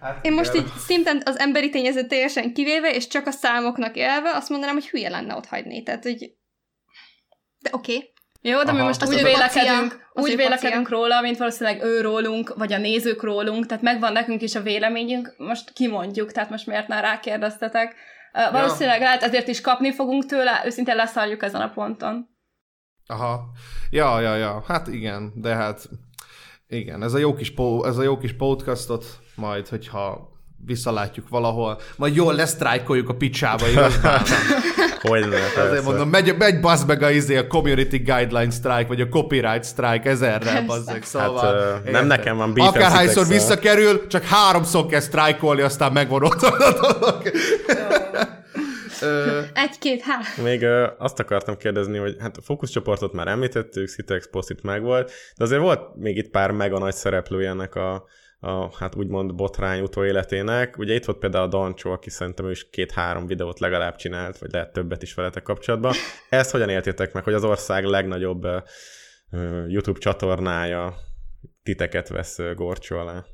Hát, 0.00 0.24
Én 0.24 0.32
most 0.32 0.54
így 0.54 0.66
szinten 0.86 1.22
az 1.24 1.38
emberi 1.38 1.70
tényezőt 1.70 2.08
teljesen 2.08 2.52
kivéve, 2.52 2.94
és 2.94 3.06
csak 3.06 3.26
a 3.26 3.30
számoknak 3.30 3.96
élve, 3.96 4.30
azt 4.34 4.48
mondanám, 4.48 4.74
hogy 4.74 4.88
hülye 4.88 5.08
lenne 5.08 5.34
ott 5.34 5.46
hagyni. 5.46 5.82
Tehát, 5.82 6.02
hogy... 6.02 6.32
De 7.58 7.70
oké. 7.72 7.96
Okay. 7.96 8.12
jó, 8.40 8.62
de 8.62 8.72
mi 8.72 8.78
Aha. 8.78 8.86
most 8.86 9.02
Az 9.02 9.08
úgy 9.08 9.22
vélekedünk, 9.22 10.10
úgy 10.12 10.36
vélekedünk 10.36 10.88
róla, 10.88 11.20
mint 11.20 11.36
valószínűleg 11.36 11.82
ő 11.82 12.00
rólunk, 12.00 12.54
vagy 12.56 12.72
a 12.72 12.78
nézők 12.78 13.22
rólunk, 13.22 13.66
tehát 13.66 13.82
megvan 13.82 14.12
nekünk 14.12 14.42
is 14.42 14.54
a 14.54 14.62
véleményünk, 14.62 15.34
most 15.38 15.72
kimondjuk, 15.72 16.32
tehát 16.32 16.50
most 16.50 16.66
miért 16.66 16.88
már 16.88 17.02
rákérdeztetek. 17.02 17.94
Valószínűleg 18.52 19.00
lehet 19.00 19.22
ezért 19.22 19.48
is 19.48 19.60
kapni 19.60 19.92
fogunk 19.92 20.26
tőle, 20.26 20.62
őszintén 20.64 20.96
leszarjuk 20.96 21.42
ezen 21.42 21.60
a 21.60 21.70
ponton. 21.70 22.28
Aha. 23.06 23.40
Ja, 23.90 24.20
ja, 24.20 24.36
ja. 24.36 24.64
Hát 24.66 24.86
igen, 24.86 25.32
de 25.34 25.54
hát 25.54 25.88
igen, 26.66 27.02
ez 27.02 27.12
a 27.12 27.18
jó 27.18 27.34
kis, 27.34 27.54
po, 27.54 27.84
ez 27.84 27.96
a 27.96 28.02
jó 28.02 28.18
kis 28.18 28.36
podcastot 28.36 29.04
majd, 29.42 29.68
hogyha 29.68 30.30
visszalátjuk 30.66 31.28
valahol, 31.28 31.80
majd 31.96 32.14
jól 32.14 32.34
lesztrájkoljuk 32.34 33.08
a 33.08 33.14
picsába, 33.14 33.68
igaz? 33.68 34.00
Hogy 35.00 35.28
ne, 35.28 35.62
Azért 35.62 35.84
mondom, 35.84 36.08
megy, 36.08 36.36
megy 36.38 36.60
bazd 36.60 36.86
meg 36.86 37.02
a, 37.02 37.10
izé, 37.10 37.36
a 37.36 37.46
community 37.46 37.96
guideline 37.96 38.50
strike, 38.50 38.84
vagy 38.88 39.00
a 39.00 39.08
copyright 39.08 39.64
strike 39.64 40.10
ezerrel, 40.10 40.64
bazzeg, 40.64 40.94
Hát, 40.94 41.04
szóval... 41.04 41.80
ö, 41.84 41.90
nem 41.90 42.06
nekem 42.06 42.36
van 42.36 42.54
beefem 42.54 42.74
Akárhányszor 42.74 43.26
visszakerül, 43.26 44.06
csak 44.06 44.24
háromszor 44.24 44.86
kell 44.86 45.00
sztrájkolni, 45.00 45.62
aztán 45.62 45.92
megvan 45.92 46.22
ott 46.24 46.42
a 46.42 46.56
dolog. 46.58 47.30
Ö, 49.00 49.40
Egy-két, 49.54 50.02
há. 50.02 50.18
Még 50.42 50.62
ö, 50.62 50.86
azt 50.98 51.18
akartam 51.18 51.56
kérdezni, 51.56 51.98
hogy 51.98 52.16
hát 52.20 52.36
a 52.36 52.42
fókuszcsoportot 52.42 53.12
már 53.12 53.28
említettük, 53.28 53.88
Citex 53.88 54.28
Postit 54.30 54.62
megvolt, 54.62 55.12
de 55.36 55.44
azért 55.44 55.60
volt 55.60 55.96
még 55.96 56.16
itt 56.16 56.30
pár 56.30 56.50
mega 56.50 56.78
nagy 56.78 56.94
szereplője 56.94 57.48
ennek 57.48 57.74
a, 57.74 58.04
a 58.44 58.76
hát 58.76 58.94
úgymond 58.94 59.34
botrány 59.34 59.80
utóéletének. 59.80 60.78
Ugye 60.78 60.94
itt 60.94 61.04
volt 61.04 61.18
például 61.18 61.44
a 61.44 61.48
Dancsó, 61.48 61.90
aki 61.90 62.10
szerintem 62.10 62.46
ő 62.46 62.50
is 62.50 62.70
két-három 62.70 63.26
videót 63.26 63.58
legalább 63.58 63.96
csinált, 63.96 64.38
vagy 64.38 64.52
lehet 64.52 64.72
többet 64.72 65.02
is 65.02 65.14
veletek 65.14 65.42
kapcsolatban. 65.42 65.94
Ezt 66.28 66.50
hogyan 66.50 66.68
értétek 66.68 67.12
meg, 67.12 67.24
hogy 67.24 67.34
az 67.34 67.44
ország 67.44 67.84
legnagyobb 67.84 68.44
ö, 68.44 69.66
YouTube 69.68 69.98
csatornája 69.98 70.94
titeket 71.62 72.08
vesz 72.08 72.38
ö, 72.38 72.54
gorcsó 72.54 72.96
alá? 72.96 73.24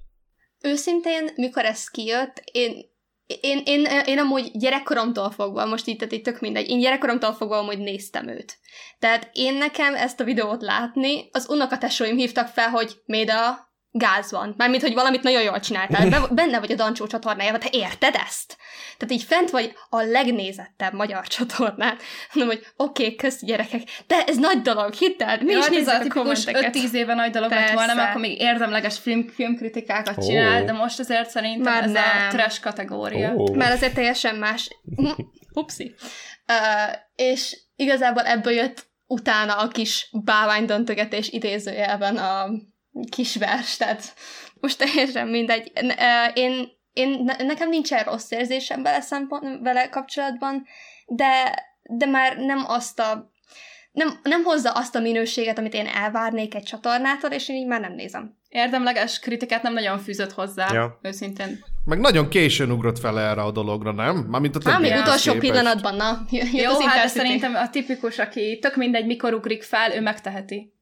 Őszintén, 0.61 1.29
mikor 1.37 1.65
ez 1.65 1.89
kijött, 1.89 2.43
én 2.53 2.97
én, 3.41 3.63
én, 3.65 3.87
én 4.05 4.19
amúgy 4.19 4.51
gyerekkoromtól 4.53 5.31
fogva, 5.31 5.67
most 5.67 5.87
itt, 5.87 5.99
tehát 5.99 6.13
itt 6.13 6.25
tök 6.25 6.41
mindegy, 6.41 6.69
én 6.69 6.79
gyerekkoromtól 6.79 7.33
fogva 7.33 7.59
amúgy 7.59 7.79
néztem 7.79 8.29
őt. 8.29 8.59
Tehát 8.99 9.31
én 9.33 9.55
nekem 9.55 9.95
ezt 9.95 10.21
a 10.21 10.25
videót 10.25 10.63
látni, 10.63 11.29
az 11.33 11.49
unokatesóim 11.49 12.17
hívtak 12.17 12.47
fel, 12.47 12.69
hogy 12.69 13.01
Méda, 13.05 13.68
gáz 13.91 14.31
van. 14.31 14.55
Mármint, 14.57 14.83
hogy 14.83 14.95
valamit 14.95 15.23
nagyon 15.23 15.43
jól 15.43 15.61
csináltál. 15.61 16.09
Be, 16.09 16.27
benne 16.41 16.59
vagy 16.59 16.73
a 16.73 16.75
Dancsó 16.75 17.07
csatornájában, 17.07 17.61
te 17.61 17.69
érted 17.71 18.15
ezt? 18.27 18.57
Tehát 18.97 19.15
így 19.15 19.23
fent 19.23 19.51
vagy 19.51 19.75
a 19.89 20.03
legnézettebb 20.03 20.93
magyar 20.93 21.27
csatornán. 21.27 21.97
Mondom, 22.33 22.57
hogy 22.57 22.67
oké, 22.77 23.03
okay, 23.03 23.17
kösz 23.17 23.45
gyerekek, 23.45 23.83
de 24.07 24.25
ez 24.27 24.37
nagy 24.37 24.61
dolog, 24.61 24.93
hidd 24.93 25.23
el, 25.23 25.39
mi 25.43 25.53
Jó, 25.53 25.59
is 25.59 25.65
hát 25.65 25.75
nézzük 25.75 26.15
a 26.15 26.19
kommenteket. 26.19 26.77
5-10 26.77 26.93
éve 26.93 27.15
nagy 27.15 27.31
dolog 27.31 27.51
lett 27.51 27.59
Persze. 27.59 27.75
volna, 27.75 27.95
mert 27.95 28.09
akkor 28.09 28.21
még 28.21 28.41
érdemleges 28.41 28.99
film, 28.99 29.29
filmkritikákat 29.29 30.19
Ó. 30.19 30.27
csinál, 30.27 30.65
de 30.65 30.73
most 30.73 30.99
azért 30.99 31.31
szerintem 31.31 31.73
Már 31.73 31.83
ez 31.83 31.91
nem. 31.91 32.27
a 32.29 32.31
trash 32.31 32.61
kategória. 32.61 33.35
Ó. 33.35 33.55
Mert 33.55 33.73
azért 33.73 33.95
teljesen 33.95 34.35
más. 34.35 34.69
Upsi. 35.53 35.95
Uh, 36.49 36.95
és 37.15 37.59
igazából 37.77 38.23
ebből 38.23 38.53
jött 38.53 38.87
utána 39.07 39.55
a 39.55 39.69
kis 39.69 40.09
báványdöntögetés 40.25 41.29
idézőjelben 41.29 42.17
a 42.17 42.49
kis 43.11 43.37
vers, 43.37 43.77
tehát 43.77 44.15
most 44.61 44.79
teljesen 44.79 45.29
mindegy. 45.29 45.73
Én, 46.35 46.69
én, 46.93 47.23
ne- 47.25 47.45
nekem 47.45 47.69
nincsen 47.69 48.05
rossz 48.05 48.31
érzésem 48.31 48.83
vele, 48.83 49.01
szempont, 49.01 49.63
vele 49.63 49.89
kapcsolatban, 49.89 50.67
de, 51.07 51.55
de 51.83 52.07
már 52.07 52.37
nem 52.37 52.65
azt 52.67 53.01
a 53.01 53.31
nem, 53.93 54.19
nem 54.23 54.43
hozza 54.43 54.71
azt 54.71 54.95
a 54.95 55.01
minőséget, 55.01 55.59
amit 55.59 55.75
én 55.75 55.87
elvárnék 55.87 56.55
egy 56.55 56.63
csatornától, 56.63 57.31
és 57.31 57.49
én 57.49 57.57
így 57.57 57.67
már 57.67 57.81
nem 57.81 57.93
nézem. 57.93 58.37
Érdemleges 58.49 59.19
kritikát 59.19 59.63
nem 59.63 59.73
nagyon 59.73 59.99
fűzött 59.99 60.33
hozzá, 60.33 60.73
Ja. 60.73 60.99
őszintén. 61.03 61.59
Meg 61.85 61.99
nagyon 62.01 62.29
későn 62.29 62.71
ugrott 62.71 62.99
fel 62.99 63.21
erre 63.21 63.43
a 63.43 63.51
dologra, 63.51 63.93
nem? 63.93 64.17
Mármint 64.17 64.57
a 64.57 64.59
még 64.65 64.75
többiekhez 64.75 65.01
utolsó 65.01 65.33
képest. 65.33 65.51
pillanatban, 65.51 65.95
na. 65.95 66.27
Jó, 66.53 66.71
az 66.71 66.83
hát 66.83 67.09
szerintem 67.09 67.55
a 67.55 67.71
tipikus, 67.71 68.19
aki 68.19 68.59
tök 68.59 68.77
mindegy, 68.77 69.07
mikor 69.07 69.35
ugrik 69.35 69.63
fel, 69.63 69.93
ő 69.93 70.01
megteheti. 70.01 70.73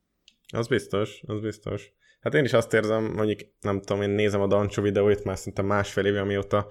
Az 0.53 0.69
biztos, 0.69 1.23
az 1.27 1.41
biztos. 1.41 1.93
Hát 2.27 2.35
én 2.35 2.45
is 2.45 2.53
azt 2.53 2.75
érzem, 2.75 3.05
mondjuk 3.05 3.39
nem 3.61 3.81
tudom, 3.81 4.03
én 4.03 4.11
nézem 4.11 4.41
a 4.41 4.47
Dancsó 4.47 4.83
videóit 4.83 5.25
már 5.25 5.39
szinte 5.39 5.63
másfél 5.63 6.05
éve, 6.05 6.21
amióta 6.21 6.67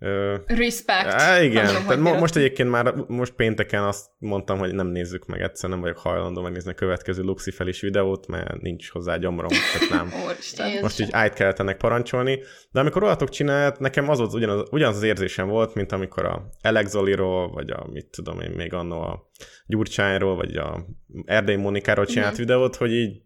Ö, 0.00 0.36
Respect. 0.46 1.06
Á, 1.06 1.40
igen, 1.42 1.66
tudom, 1.66 1.82
tehát 1.82 1.98
mo- 2.02 2.18
most 2.20 2.36
egyébként 2.36 2.70
már, 2.70 2.94
most 3.06 3.32
pénteken 3.32 3.82
azt 3.82 4.06
mondtam, 4.18 4.58
hogy 4.58 4.74
nem 4.74 4.86
nézzük 4.86 5.26
meg 5.26 5.40
egyszer, 5.40 5.70
nem 5.70 5.80
vagyok 5.80 5.98
hajlandó 5.98 6.42
megnézni 6.42 6.70
a 6.70 6.74
következő 6.74 7.22
Luxi 7.22 7.50
felis 7.50 7.80
videót, 7.80 8.26
mert 8.26 8.60
nincs 8.60 8.90
hozzá 8.90 9.16
gyomrom, 9.16 9.48
tehát 9.48 9.90
nem. 9.90 10.12
Most 10.82 11.00
így 11.00 11.08
ájt 11.10 11.32
kellett 11.34 11.58
ennek 11.58 11.76
parancsolni, 11.76 12.38
de 12.70 12.80
amikor 12.80 13.02
olyanotok 13.02 13.28
csinált, 13.28 13.78
nekem 13.78 14.08
az 14.08 14.18
volt 14.18 14.32
ugyanaz, 14.32 14.68
ugyanaz 14.70 14.96
az 14.96 15.02
érzésem 15.02 15.48
volt, 15.48 15.74
mint 15.74 15.92
amikor 15.92 16.24
a 16.24 16.48
Alex 16.62 16.90
Zoliról, 16.90 17.50
vagy 17.50 17.70
a, 17.70 17.86
mit 17.92 18.06
tudom 18.06 18.40
én, 18.40 18.50
még 18.50 18.72
annó 18.74 19.00
a 19.00 19.30
Gyurcsányról, 19.66 20.36
vagy 20.36 20.56
a 20.56 20.86
Erdély 21.24 21.56
Mónikáról 21.56 22.06
csinált 22.06 22.32
Mhm. 22.32 22.40
videót, 22.40 22.76
hogy 22.76 22.92
így, 22.92 23.22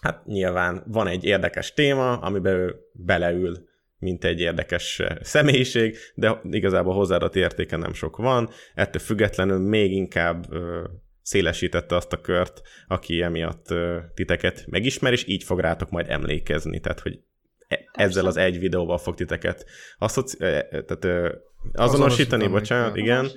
hát 0.00 0.26
nyilván 0.26 0.82
van 0.86 1.06
egy 1.06 1.24
érdekes 1.24 1.72
téma, 1.72 2.16
amiben 2.16 2.54
ő 2.54 2.76
beleül, 2.92 3.70
mint 3.98 4.24
egy 4.24 4.40
érdekes 4.40 5.00
eh, 5.00 5.16
személyiség, 5.20 5.96
de 6.14 6.40
igazából 6.50 6.94
hozzáadott 6.94 7.36
értéke 7.36 7.76
nem 7.76 7.92
sok 7.92 8.16
van, 8.16 8.50
ettől 8.74 9.02
függetlenül 9.02 9.58
még 9.58 9.92
inkább 9.92 10.52
ö, 10.52 10.84
szélesítette 11.22 11.96
azt 11.96 12.12
a 12.12 12.20
kört, 12.20 12.60
aki 12.88 13.22
emiatt 13.22 13.70
ö, 13.70 13.98
titeket 14.14 14.64
megismer, 14.66 15.12
és 15.12 15.26
így 15.26 15.44
fog 15.44 15.60
rátok 15.60 15.90
majd 15.90 16.10
emlékezni, 16.10 16.80
tehát 16.80 17.00
hogy 17.00 17.20
e- 17.68 17.88
ezzel 17.92 18.26
az 18.26 18.36
egy 18.36 18.58
videóval 18.58 18.98
fog 18.98 19.14
titeket 19.14 19.66
asszoci- 19.98 20.40
e- 20.40 20.68
tehát, 20.68 21.04
azonosítani, 21.04 21.32
Azonosítani, 21.72 22.46
bocsánat, 22.46 22.96
igen. 22.96 23.24
Ö, 23.24 23.28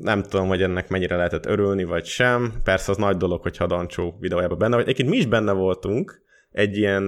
nem 0.00 0.22
tudom, 0.22 0.48
hogy 0.48 0.62
ennek 0.62 0.88
mennyire 0.88 1.16
lehetett 1.16 1.46
örülni, 1.46 1.84
vagy 1.84 2.04
sem. 2.04 2.52
Persze 2.64 2.90
az 2.90 2.96
nagy 2.96 3.16
dolog, 3.16 3.42
hogyha 3.42 3.64
a 3.64 3.66
Dancsó 3.66 4.16
videójában 4.20 4.58
benne 4.58 4.74
vagy. 4.74 4.84
Egyébként 4.84 5.08
mi 5.08 5.16
is 5.16 5.26
benne 5.26 5.52
voltunk 5.52 6.22
egy 6.50 6.76
ilyen, 6.76 7.02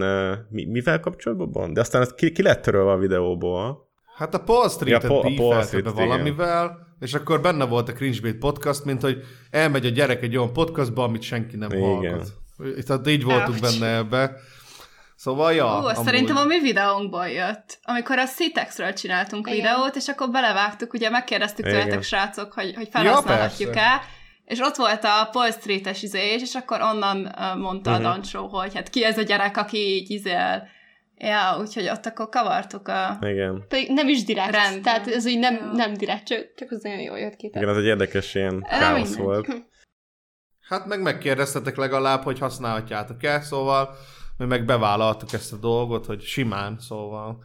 mivel 0.51 1.01
kapcsolatban? 1.01 1.73
De 1.73 1.81
aztán 1.81 2.03
ez 2.03 2.15
ki, 2.15 2.33
ki 2.33 2.43
lett 2.43 2.63
törölve 2.63 2.91
a 2.91 2.99
videóból. 2.99 3.89
Hát 4.17 4.35
a 4.35 4.39
Paul 4.39 4.69
Street-et 4.69 5.03
Ja, 5.03 5.09
Paul- 5.09 5.25
a 5.25 5.33
Paul 5.37 5.63
Street, 5.63 5.85
be 5.85 5.91
valamivel, 5.91 6.79
és 7.01 7.15
akkor 7.15 7.41
benne 7.41 7.65
volt 7.65 7.89
a 7.89 7.93
Cringebait 7.93 8.39
podcast, 8.39 8.85
mint 8.85 9.03
hogy 9.03 9.23
elmegy 9.51 9.87
a 9.87 9.89
gyerek 9.89 10.23
egy 10.23 10.37
olyan 10.37 10.53
podcastba, 10.53 11.05
amit 11.05 11.23
senki 11.23 11.57
nem 11.57 11.71
Igen. 11.71 11.83
hallgat. 11.83 12.33
Tehát 12.87 13.09
így 13.09 13.25
voltunk 13.25 13.63
Ouch. 13.63 13.79
benne 13.79 13.97
ebbe. 13.97 14.37
Szóval, 15.17 15.53
ja. 15.55 15.81
Ú, 15.81 15.85
azt 15.85 16.05
szerintem 16.05 16.37
a 16.37 16.45
mi 16.45 16.61
videónkból 16.61 17.29
jött. 17.29 17.79
Amikor 17.83 18.19
a 18.19 18.27
Citexről 18.27 18.93
csináltunk 18.93 19.47
Igen. 19.47 19.59
videót, 19.59 19.97
és 19.97 20.09
akkor 20.09 20.31
belevágtuk, 20.31 20.93
ugye 20.93 21.11
megkérdeztük 21.11 21.67
Igen. 21.67 21.81
tőletek, 21.81 22.03
srácok, 22.03 22.53
hogy, 22.53 22.75
hogy 22.75 22.89
Ja, 22.93 23.01
felhasználhatjuk-e, 23.01 24.01
és 24.45 24.59
ott 24.61 24.77
volt 24.77 25.05
a 25.05 25.29
Paul 25.33 25.51
Street-es 25.51 26.03
izés, 26.03 26.43
és 26.43 26.55
akkor 26.55 26.81
onnan 26.81 27.35
mondta 27.59 27.91
Mhm. 27.91 27.99
uh-huh. 27.99 28.11
a 28.11 28.13
Dancsó, 28.13 28.47
hogy 28.47 28.75
hát 28.75 28.91
ki 28.91 29.05
ez 29.05 29.19
a 29.19 29.23
gyerek, 29.23 29.57
aki 29.57 29.77
így 29.79 30.11
izél. 30.11 30.69
Ja, 31.17 31.57
úgyhogy 31.61 31.89
ott 31.89 32.07
akkor 32.07 32.29
kavartuk 32.29 32.89
a... 32.89 33.19
Igen. 33.21 33.65
Pedig 33.69 33.91
nem 33.91 34.09
is 34.09 34.25
direkt. 34.25 34.51
Rendben. 34.51 34.83
Tehát 34.83 35.07
ez 35.07 35.27
így 35.27 35.39
nem, 35.39 35.55
Ja. 35.55 35.71
nem 35.73 35.95
direkt, 35.95 36.27
csak, 36.27 36.55
csak 36.57 36.71
az 36.71 36.83
nagyon 36.83 37.01
jól 37.01 37.19
jött 37.19 37.37
ki. 37.37 37.47
Igen, 37.55 37.69
az 37.69 37.77
egy 37.77 37.85
érdekes 37.85 38.35
ilyen 38.35 38.63
káosz 38.63 39.17
volt. 39.17 39.47
Hát 40.69 40.87
meg 40.87 41.01
megkérdeztetek 41.03 41.77
legalább, 41.77 42.23
hogy 42.23 42.39
használhatjátok-e, 42.39 43.41
szóval 43.41 43.97
mi 44.37 44.45
meg 44.45 44.65
bevállaltuk 44.65 45.33
ezt 45.33 45.53
a 45.53 45.57
dolgot, 45.57 46.07
hogy 46.07 46.23
simán, 46.23 46.79
szóval. 46.81 47.39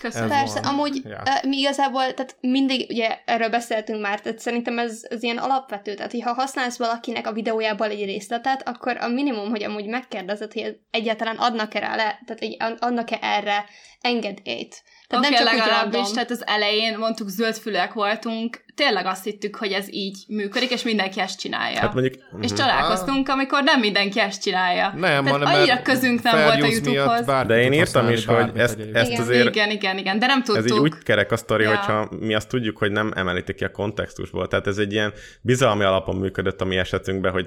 Köszönöm. 0.00 0.28
Persze, 0.28 0.60
van. 0.60 0.72
amúgy 0.72 1.02
Ja. 1.04 1.22
mi 1.42 1.56
igazából, 1.56 2.14
tehát 2.14 2.36
mindig, 2.40 2.86
ugye 2.90 3.18
erről 3.24 3.48
beszéltünk 3.48 4.00
már, 4.00 4.20
tehát 4.20 4.38
szerintem 4.38 4.78
ez, 4.78 5.00
ez 5.08 5.22
ilyen 5.22 5.38
alapvető, 5.38 5.94
tehát 5.94 6.22
ha 6.22 6.32
használsz 6.32 6.78
valakinek 6.78 7.26
a 7.26 7.32
videójából 7.32 7.86
egy 7.86 8.04
részletet, 8.04 8.68
akkor 8.68 8.96
a 8.96 9.08
minimum, 9.08 9.50
hogy 9.50 9.62
amúgy 9.62 9.86
megkérdezed, 9.86 10.52
hogy 10.52 10.78
egyáltalán 10.90 11.36
adnak-e 11.36 11.78
rá 11.78 11.96
le, 11.96 12.20
tehát 12.26 12.78
adnak-e 12.80 13.18
erre 13.20 13.64
engedélyt. 14.00 14.82
Tehát 15.20 15.26
Oké, 15.26 15.34
nem 15.34 15.44
csak 15.44 15.54
legalábbis, 15.54 16.10
tehát 16.10 16.30
az 16.30 16.42
elején 16.46 16.98
mondtuk 16.98 17.28
zöldfülek 17.28 17.92
voltunk, 17.92 18.64
tényleg 18.74 19.06
azt 19.06 19.24
hittük, 19.24 19.56
hogy 19.56 19.72
ez 19.72 19.92
így 19.92 20.24
működik, 20.28 20.70
és 20.70 20.82
mindenki 20.82 21.20
ezt 21.20 21.38
csinálja. 21.38 21.78
Hát 21.78 21.94
mondjuk... 21.94 22.14
És 22.40 22.52
találkoztunk, 22.52 23.28
amikor 23.28 23.62
nem 23.62 23.80
mindenki 23.80 24.20
ezt 24.20 24.42
csinálja. 24.42 24.88
Nem, 24.88 25.00
Tehát 25.00 25.28
hanem 25.28 25.54
annyira 25.54 25.82
közünk 25.82 26.22
nem 26.22 26.42
volt 26.42 26.62
a 26.62 26.66
YouTube-hoz. 26.66 27.46
De 27.46 27.62
én 27.62 27.72
írtam 27.72 28.08
is, 28.08 28.24
hogy 28.24 28.50
ezt, 28.54 28.74
egyébként. 28.74 28.96
ezt 28.96 29.10
Igen. 29.10 29.22
azért 29.22 29.48
Igen, 29.48 29.70
igen, 29.70 29.98
igen, 29.98 30.18
de 30.18 30.26
nem 30.26 30.38
Ez 30.38 30.44
tudtuk. 30.44 30.66
így 30.66 30.78
úgy 30.78 31.02
kerek 31.02 31.32
a 31.32 31.36
sztori, 31.36 31.62
Ja. 31.62 31.76
hogyha 31.76 32.08
mi 32.20 32.34
azt 32.34 32.48
tudjuk, 32.48 32.78
hogy 32.78 32.92
nem 32.92 33.12
emelitek 33.16 33.54
ki 33.54 33.64
a 33.64 33.70
kontextusból. 33.70 34.48
Tehát 34.48 34.66
ez 34.66 34.78
egy 34.78 34.92
ilyen 34.92 35.12
bizalmi 35.40 35.84
alapon 35.84 36.16
működött 36.16 36.60
a 36.60 36.64
mi 36.64 36.76
esetünkben, 36.76 37.32
hogy 37.32 37.46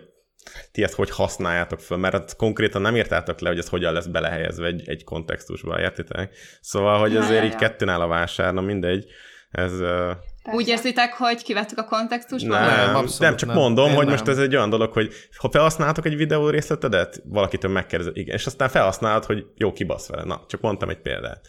ti 0.71 0.83
ezt 0.83 0.93
hogy 0.93 1.09
használjátok 1.09 1.79
föl, 1.79 1.97
mert 1.97 2.13
azt 2.13 2.35
konkrétan 2.35 2.81
nem 2.81 2.95
írtátok 2.95 3.39
le, 3.39 3.49
hogy 3.49 3.57
ez 3.57 3.69
hogyan 3.69 3.93
lesz 3.93 4.05
belehelyezve 4.05 4.65
egy, 4.65 4.89
egy 4.89 5.03
kontextusba, 5.03 5.79
értitek? 5.79 6.35
Szóval, 6.61 6.99
hogy 6.99 7.15
azért 7.15 7.39
ja, 7.39 7.45
így 7.45 7.51
ja. 7.51 7.57
kettőn 7.57 7.89
áll 7.89 8.01
a 8.01 8.07
vásár, 8.07 8.53
na 8.53 8.61
mindegy. 8.61 9.05
Ez, 9.51 9.79
uh, 9.79 10.11
Úgy 10.51 10.67
érzitek, 10.67 11.13
hogy 11.13 11.43
kivettük 11.43 11.77
a 11.77 11.83
kontextusból? 11.83 12.59
nem, 12.59 12.67
Nem, 12.67 12.85
nem, 12.85 12.95
abszolút 12.95 13.19
nem, 13.19 13.35
csak 13.35 13.49
nem. 13.49 13.57
mondom, 13.57 13.89
Én 13.89 13.95
hogy 13.95 14.05
nem. 14.05 14.13
most 14.13 14.27
ez 14.27 14.37
egy 14.37 14.55
olyan 14.55 14.69
dolog, 14.69 14.93
hogy 14.93 15.13
ha 15.37 15.49
felhasználtok 15.51 16.05
egy 16.05 16.15
videó 16.15 16.49
részletedet, 16.49 17.21
valakitől 17.25 17.71
megkérdezed, 17.71 18.17
igen, 18.17 18.35
és 18.35 18.45
aztán 18.45 18.69
felhasználod, 18.69 19.25
hogy 19.25 19.45
jó, 19.55 19.73
kibasz 19.73 20.07
vele. 20.07 20.23
Na, 20.23 20.45
csak 20.47 20.61
mondtam 20.61 20.89
egy 20.89 21.01
példát. 21.01 21.47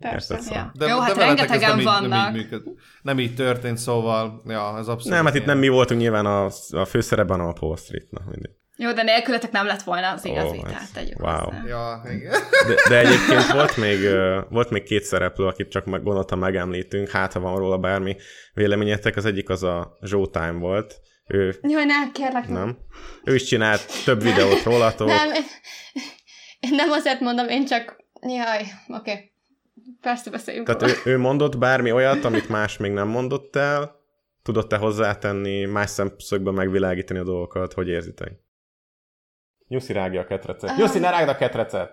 Persze. 0.00 0.34
Érted? 0.34 0.52
Ja. 0.52 0.88
Jó, 0.88 0.98
hát 0.98 1.16
veletek 1.16 1.50
ez 1.50 1.50
rengetegen 1.50 1.68
nem 1.68 1.78
így, 1.78 1.84
Nem 1.84 2.00
vannak. 2.00 2.28
így, 2.28 2.42
működ, 2.42 2.62
nem 3.02 3.18
így 3.18 3.34
történt, 3.34 3.78
szóval, 3.78 4.42
ja, 4.46 4.78
ez 4.78 4.88
abszolút 4.88 5.16
Nem, 5.16 5.24
hát 5.24 5.34
itt 5.34 5.44
nem 5.44 5.58
mi 5.58 5.68
voltunk 5.68 6.00
nyilván 6.00 6.26
a, 6.26 6.48
a 6.70 6.84
főszerepben, 6.84 7.36
hanem 7.36 7.52
a 7.56 7.58
Paul 7.58 7.76
Street. 7.76 8.10
Na, 8.10 8.20
mindegy. 8.30 8.54
Jó, 8.76 8.92
de 8.92 9.02
nélkületek 9.02 9.50
nem 9.50 9.66
lett 9.66 9.82
volna 9.82 10.10
az 10.10 10.24
igazi, 10.24 10.58
Ó, 10.58 10.62
tehát 10.62 10.92
tegyük 10.92 11.18
wow. 11.22 11.32
hozzá. 11.32 11.62
Ja, 11.66 12.02
igen. 12.12 12.32
De, 12.66 12.74
de 12.88 12.98
egyébként 12.98 13.52
volt 13.52 13.76
még, 13.76 13.98
volt 14.50 14.70
még 14.70 14.82
két 14.82 15.02
szereplő, 15.02 15.46
akit 15.46 15.70
csak 15.70 15.84
meg 15.84 16.02
gondoltam 16.02 16.38
megemlítünk, 16.38 17.08
hát 17.08 17.32
ha 17.32 17.40
van 17.40 17.56
róla 17.56 17.78
bármi 17.78 18.16
véleményetek, 18.54 19.16
az 19.16 19.24
egyik 19.24 19.48
az 19.48 19.62
a 19.62 19.98
Time 20.30 20.58
volt, 20.58 21.00
ő 21.26 21.58
Jaj, 21.62 21.84
ne, 21.84 22.12
kérlek. 22.12 22.48
nem. 22.48 22.78
Ő 23.24 23.34
is 23.34 23.44
csinált 23.44 24.04
több 24.04 24.22
videót 24.22 24.62
rólatok. 24.62 25.06
Nem, 25.06 25.28
nem 26.60 26.90
azért 26.90 27.20
mondom, 27.20 27.48
én 27.48 27.66
csak... 27.66 27.96
Jaj, 28.20 28.60
oké. 28.88 29.10
Okay. 29.10 29.29
Persze 30.00 30.30
beszéljünk 30.30 30.66
Tehát 30.66 30.82
róla. 30.82 30.94
ő, 31.04 31.10
ő 31.10 31.18
mondott 31.18 31.58
bármi 31.58 31.92
olyat, 31.92 32.24
amit 32.24 32.48
más 32.48 32.76
még 32.76 32.92
nem 32.92 33.08
mondott 33.08 33.56
el, 33.56 33.96
tudott-e 34.42 34.76
hozzátenni, 34.76 35.64
más 35.64 35.90
szemszögből 35.90 36.52
megvilágítani 36.52 37.18
a 37.18 37.24
dolgokat, 37.24 37.72
hogy 37.72 37.88
érzitek? 37.88 38.32
Nyuszi 39.68 39.92
rágja 39.92 40.20
a 40.20 40.24
ketrecet. 40.24 40.76
Nyuszi, 40.76 40.98
ne 40.98 41.10
rágd 41.10 41.28
a 41.28 41.36
ketrecet! 41.36 41.90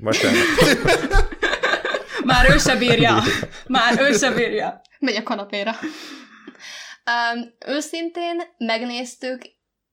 Bocsánat. 0.00 0.38
Már 2.24 2.50
ő 2.50 2.58
se 2.58 2.76
bírja. 2.76 3.22
Már 3.66 4.00
ő 4.00 4.12
se 4.12 4.30
bírja. 4.30 4.80
Megy 4.98 5.16
a 5.16 5.22
kanapéra. 5.22 5.70
Um, 5.70 7.54
őszintén 7.66 8.42
megnéztük, 8.58 9.42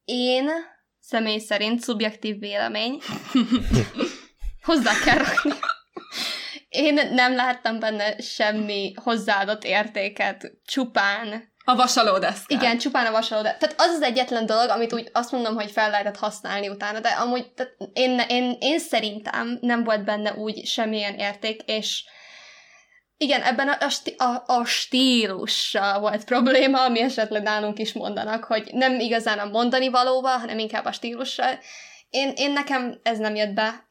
én 0.05 0.49
személy 0.99 1.39
szerint 1.39 1.79
szubjektív 1.79 2.39
vélemény. 2.39 2.99
Hozzá 4.65 4.91
kell 5.05 5.17
rakni. 5.17 5.51
Én 6.75 6.93
nem 7.11 7.35
láttam 7.35 7.79
benne 7.79 8.19
semmi 8.19 8.93
hozzáadott 9.03 9.63
értéket, 9.63 10.51
csupán 10.65 11.53
A 11.65 11.75
vasalódeszkát. 11.75 12.61
Igen, 12.61 12.77
csupán 12.77 13.05
a 13.05 13.11
vasaló, 13.11 13.41
de 13.41 13.57
tehát 13.59 13.75
az 13.77 13.89
az 13.89 14.01
egyetlen 14.01 14.45
dolog, 14.45 14.69
amit 14.69 14.93
úgy 14.93 15.09
azt 15.13 15.31
mondom, 15.31 15.55
hogy 15.55 15.71
fel 15.71 15.89
lehetett 15.89 16.17
használni 16.17 16.69
utána, 16.69 16.99
de 16.99 17.09
amúgy 17.09 17.51
tehát 17.51 17.73
én, 17.93 18.19
én, 18.27 18.57
én 18.59 18.79
szerintem 18.79 19.57
nem 19.61 19.83
volt 19.83 20.03
benne 20.03 20.33
úgy 20.33 20.65
semmilyen 20.65 21.15
érték, 21.15 21.61
és 21.65 22.03
igen, 23.17 23.41
ebben 23.41 23.67
a, 23.67 23.77
a, 24.17 24.23
a, 24.23 24.43
a 24.45 24.65
stílussal 24.65 25.99
volt 25.99 26.23
probléma, 26.23 26.81
ami 26.83 27.01
esetleg 27.01 27.41
nálunk 27.41 27.79
is 27.79 27.93
mondanak, 27.93 28.43
hogy 28.43 28.69
nem 28.73 28.99
igazán 28.99 29.39
a 29.39 29.45
mondani 29.45 29.89
valóval, 29.89 30.37
hanem 30.37 30.59
inkább 30.59 30.85
a 30.85 30.91
stílussal. 30.91 31.59
Én, 32.09 32.33
én 32.35 32.51
nekem 32.51 32.99
ez 33.03 33.17
nem 33.17 33.35
jött 33.35 33.53
be. 33.53 33.87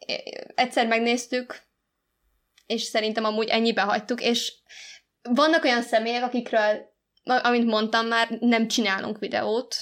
Egyszer 0.54 0.86
megnéztük, 0.86 1.62
és 2.66 2.82
szerintem 2.82 3.24
amúgy 3.24 3.48
ennyibe 3.48 3.82
hagytuk, 3.82 4.20
és 4.20 4.52
vannak 5.22 5.64
olyan 5.64 5.82
személyek, 5.82 6.22
akikről, 6.22 6.92
amint 7.22 7.66
mondtam 7.66 8.06
már, 8.06 8.28
nem 8.40 8.68
csinálunk 8.68 9.18
videót, 9.18 9.76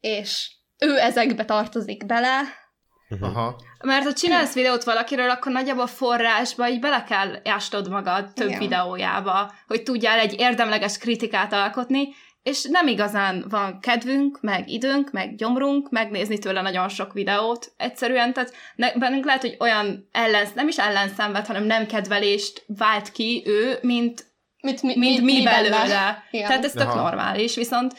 és 0.00 0.50
ő 0.78 0.98
ezekbe 0.98 1.44
tartozik 1.44 2.06
bele, 2.06 2.40
Aha. 3.20 3.60
Mert 3.84 4.04
ha 4.04 4.12
csinálsz 4.12 4.54
videót 4.54 4.84
valakiről, 4.84 5.30
akkor 5.30 5.52
nagyjából 5.52 5.86
forrásba 5.86 6.68
így 6.68 6.80
bele 6.80 7.04
kell 7.04 7.40
ásnod 7.44 7.90
magad 7.90 8.32
több 8.32 8.48
Igen. 8.48 8.58
videójába, 8.58 9.52
hogy 9.66 9.82
tudjál 9.82 10.18
egy 10.18 10.34
érdemleges 10.38 10.98
kritikát 10.98 11.52
alkotni, 11.52 12.08
és 12.46 12.64
nem 12.64 12.86
igazán 12.86 13.44
van 13.48 13.80
kedvünk, 13.80 14.38
meg 14.40 14.68
időnk, 14.68 15.10
meg 15.12 15.34
gyomrunk 15.34 15.90
megnézni 15.90 16.38
tőle 16.38 16.62
nagyon 16.62 16.88
sok 16.88 17.12
videót. 17.12 17.72
Egyszerűen, 17.76 18.32
tehát 18.32 18.52
ne, 18.76 18.92
bennünk 18.92 19.24
lehet, 19.24 19.40
hogy 19.40 19.56
olyan 19.58 20.08
ellensz, 20.12 20.52
nem 20.52 20.68
is 20.68 20.78
ellenszenved, 20.78 21.46
hanem 21.46 21.64
nem 21.64 21.86
kedvelést 21.86 22.64
vált 22.66 23.12
ki 23.12 23.42
ő, 23.46 23.78
mint, 23.82 24.26
mint 24.60 24.82
mi, 24.82 24.94
mint 24.96 25.20
mi, 25.20 25.32
mi 25.32 25.42
benne. 25.42 25.68
belőle. 25.68 26.24
Igen. 26.30 26.48
Tehát 26.48 26.64
ez 26.64 26.72
tök 26.72 26.88
Aha. 26.88 27.02
normális, 27.02 27.54
viszont 27.54 27.94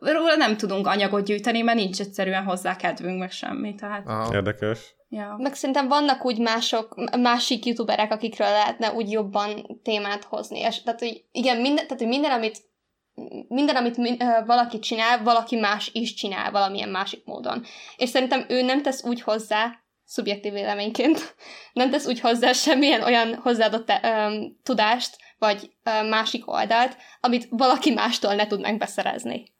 róla 0.00 0.36
nem 0.36 0.56
tudunk 0.56 0.86
anyagot 0.86 1.24
gyűjteni, 1.24 1.62
mert 1.62 1.78
nincs 1.78 2.00
egyszerűen 2.00 2.44
hozzá 2.44 2.76
kedvünk, 2.76 3.18
meg 3.18 3.30
semmi. 3.30 3.74
Tehát, 3.74 4.06
Aha. 4.06 4.34
Érdekes. 4.34 4.94
ja. 5.08 5.34
Meg 5.38 5.54
szerintem 5.54 5.88
vannak 5.88 6.24
úgy 6.24 6.38
mások, 6.38 7.16
másik 7.20 7.64
youtuberek, 7.64 8.12
akikről 8.12 8.48
lehetne 8.48 8.92
úgy 8.92 9.10
jobban 9.10 9.80
témát 9.82 10.24
hozni. 10.24 10.58
És, 10.60 10.82
tehát, 10.82 11.00
hogy 11.00 11.24
igen, 11.32 11.56
minden, 11.60 11.84
tehát, 11.84 11.98
hogy 11.98 12.08
minden, 12.08 12.30
amit 12.30 12.66
minden, 13.48 13.76
amit 13.76 14.22
valaki 14.46 14.78
csinál, 14.78 15.22
valaki 15.22 15.56
más 15.56 15.90
is 15.92 16.14
csinál 16.14 16.50
valamilyen 16.50 16.88
másik 16.88 17.24
módon. 17.24 17.64
És 17.96 18.08
szerintem 18.08 18.44
ő 18.48 18.62
nem 18.62 18.82
tesz 18.82 19.04
úgy 19.04 19.20
hozzá, 19.20 19.82
szubjektív 20.04 20.52
véleményként, 20.52 21.34
nem 21.72 21.90
tesz 21.90 22.06
úgy 22.06 22.20
hozzá 22.20 22.52
semmilyen 22.52 23.02
olyan 23.02 23.34
hozzáadott 23.34 23.92
öm, 24.02 24.56
tudást, 24.62 25.16
vagy 25.38 25.70
ö, 25.82 26.08
másik 26.08 26.50
oldalt, 26.50 26.96
amit 27.20 27.46
valaki 27.50 27.92
mástól 27.92 28.34
ne 28.34 28.46
tudnánk 28.46 28.78
beszerezni. 28.78 29.56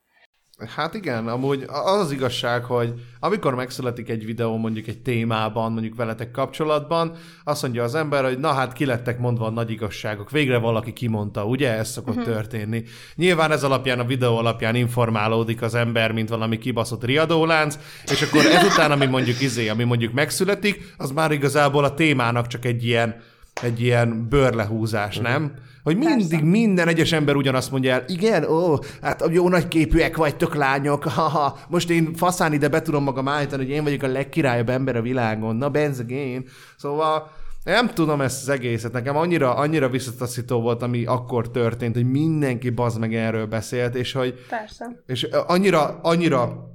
Hát 0.66 0.94
igen, 0.94 1.28
amúgy 1.28 1.64
az 1.66 2.00
az 2.00 2.12
igazság, 2.12 2.64
hogy 2.64 2.94
amikor 3.20 3.54
megszületik 3.54 4.08
egy 4.08 4.24
videó 4.24 4.56
mondjuk 4.56 4.86
egy 4.86 4.98
témában, 4.98 5.72
mondjuk 5.72 5.96
veletek 5.96 6.30
kapcsolatban, 6.30 7.12
azt 7.44 7.62
mondja 7.62 7.82
az 7.82 7.94
ember, 7.94 8.24
hogy 8.24 8.38
na 8.38 8.52
hát 8.52 8.72
ki 8.72 8.84
lettek 8.84 9.18
mondva 9.18 9.46
a 9.46 9.50
nagy 9.50 9.70
igazságok, 9.70 10.30
végre 10.30 10.58
valaki 10.58 10.92
kimondta, 10.92 11.44
ugye? 11.44 11.72
Ez 11.72 11.88
szokott 11.88 12.16
uh-huh. 12.16 12.32
történni. 12.32 12.82
Nyilván 13.14 13.52
ez 13.52 13.64
alapján, 13.64 13.98
a 13.98 14.04
videó 14.04 14.36
alapján 14.36 14.74
informálódik 14.74 15.62
az 15.62 15.74
ember, 15.74 16.12
mint 16.12 16.28
valami 16.28 16.58
kibaszott 16.58 17.04
riadólánc, 17.04 17.78
és 18.04 18.22
akkor 18.22 18.44
ezután, 18.44 18.90
ami 18.90 19.06
mondjuk 19.06 19.40
izé, 19.40 19.68
ami 19.68 19.84
mondjuk 19.84 20.12
megszületik, 20.12 20.94
az 20.96 21.10
már 21.10 21.32
igazából 21.32 21.84
a 21.84 21.94
témának 21.94 22.46
csak 22.46 22.64
egy 22.64 22.84
ilyen, 22.84 23.20
egy 23.62 23.80
ilyen 23.80 24.26
bőrlehúzás, 24.28 25.16
uh-huh. 25.16 25.32
nem? 25.32 25.52
Hogy 25.82 25.96
mindig 25.96 26.28
Persze. 26.28 26.44
minden 26.44 26.88
egyes 26.88 27.12
ember 27.12 27.36
ugyanazt 27.36 27.70
mondja 27.70 27.92
el, 27.92 28.04
igen, 28.06 28.44
ó, 28.44 28.78
hát 29.02 29.28
jó 29.30 29.48
nagy 29.48 29.68
képűek 29.68 30.16
vagytok 30.16 30.54
lányok, 30.54 31.04
haha, 31.04 31.58
most 31.68 31.90
én 31.90 32.14
faszán 32.14 32.52
ide 32.52 32.68
be 32.68 32.82
tudom 32.82 33.02
magam 33.02 33.28
állítani, 33.28 33.64
hogy 33.64 33.72
én 33.72 33.84
vagyok 33.84 34.02
a 34.02 34.06
legkirályabb 34.06 34.68
ember 34.68 34.96
a 34.96 35.02
világon, 35.02 35.56
na 35.56 35.68
benzegén. 35.68 36.48
Szóval 36.76 37.30
nem 37.64 37.88
tudom 37.88 38.20
ezt 38.20 38.42
az 38.42 38.48
egészet, 38.48 38.92
nekem 38.92 39.16
annyira, 39.16 39.54
annyira 39.54 39.88
visszataszító 39.88 40.60
volt, 40.60 40.82
ami 40.82 41.04
akkor 41.04 41.50
történt, 41.50 41.94
hogy 41.94 42.10
mindenki 42.10 42.70
bazd 42.70 42.98
meg 42.98 43.14
erről 43.14 43.46
beszélt, 43.46 43.94
és 43.94 44.12
hogy 44.12 44.34
Persze. 44.48 45.02
és 45.06 45.22
annyira, 45.46 45.98
annyira 46.02 46.68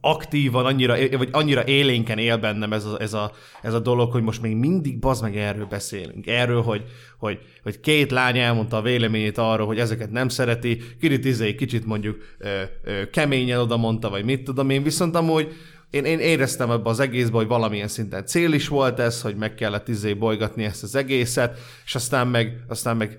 aktívan, 0.00 0.66
annyira, 0.66 0.96
vagy 1.16 1.28
annyira 1.32 1.64
élénken 1.64 2.18
él 2.18 2.36
bennem 2.36 2.72
ez 2.72 2.84
a, 2.84 3.00
ez, 3.00 3.12
a, 3.12 3.32
ez 3.62 3.74
a 3.74 3.78
dolog, 3.78 4.12
hogy 4.12 4.22
most 4.22 4.42
még 4.42 4.56
mindig 4.56 4.98
bazd 4.98 5.22
meg 5.22 5.36
erről 5.36 5.66
beszélünk. 5.66 6.26
Erről, 6.26 6.62
hogy, 6.62 6.84
hogy, 7.18 7.38
hogy 7.62 7.80
két 7.80 8.10
lány 8.10 8.38
elmondta 8.38 8.76
a 8.76 8.82
véleményét 8.82 9.38
arról, 9.38 9.66
hogy 9.66 9.78
ezeket 9.78 10.10
nem 10.10 10.28
szereti, 10.28 10.82
Kirit 11.00 11.24
izé 11.24 11.54
kicsit 11.54 11.86
mondjuk 11.86 12.18
ö, 12.38 12.62
ö, 12.84 13.10
keményen 13.10 13.60
oda 13.60 13.76
mondta, 13.76 14.10
vagy 14.10 14.24
mit 14.24 14.42
tudom 14.42 14.70
én, 14.70 14.82
viszont 14.82 15.16
amúgy 15.16 15.52
én, 15.90 16.04
én 16.04 16.18
éreztem 16.18 16.70
ebbe 16.70 16.88
az 16.88 17.00
egészbe, 17.00 17.36
hogy 17.36 17.46
valamilyen 17.46 17.88
szinten 17.88 18.26
cél 18.26 18.52
is 18.52 18.68
volt 18.68 18.98
ez, 18.98 19.22
hogy 19.22 19.36
meg 19.36 19.54
kellett 19.54 19.88
izé 19.88 20.14
bolygatni 20.14 20.64
ezt 20.64 20.82
az 20.82 20.94
egészet, 20.94 21.58
és 21.84 21.94
aztán 21.94 22.28
meg, 22.28 22.64
aztán 22.68 22.96
meg 22.96 23.18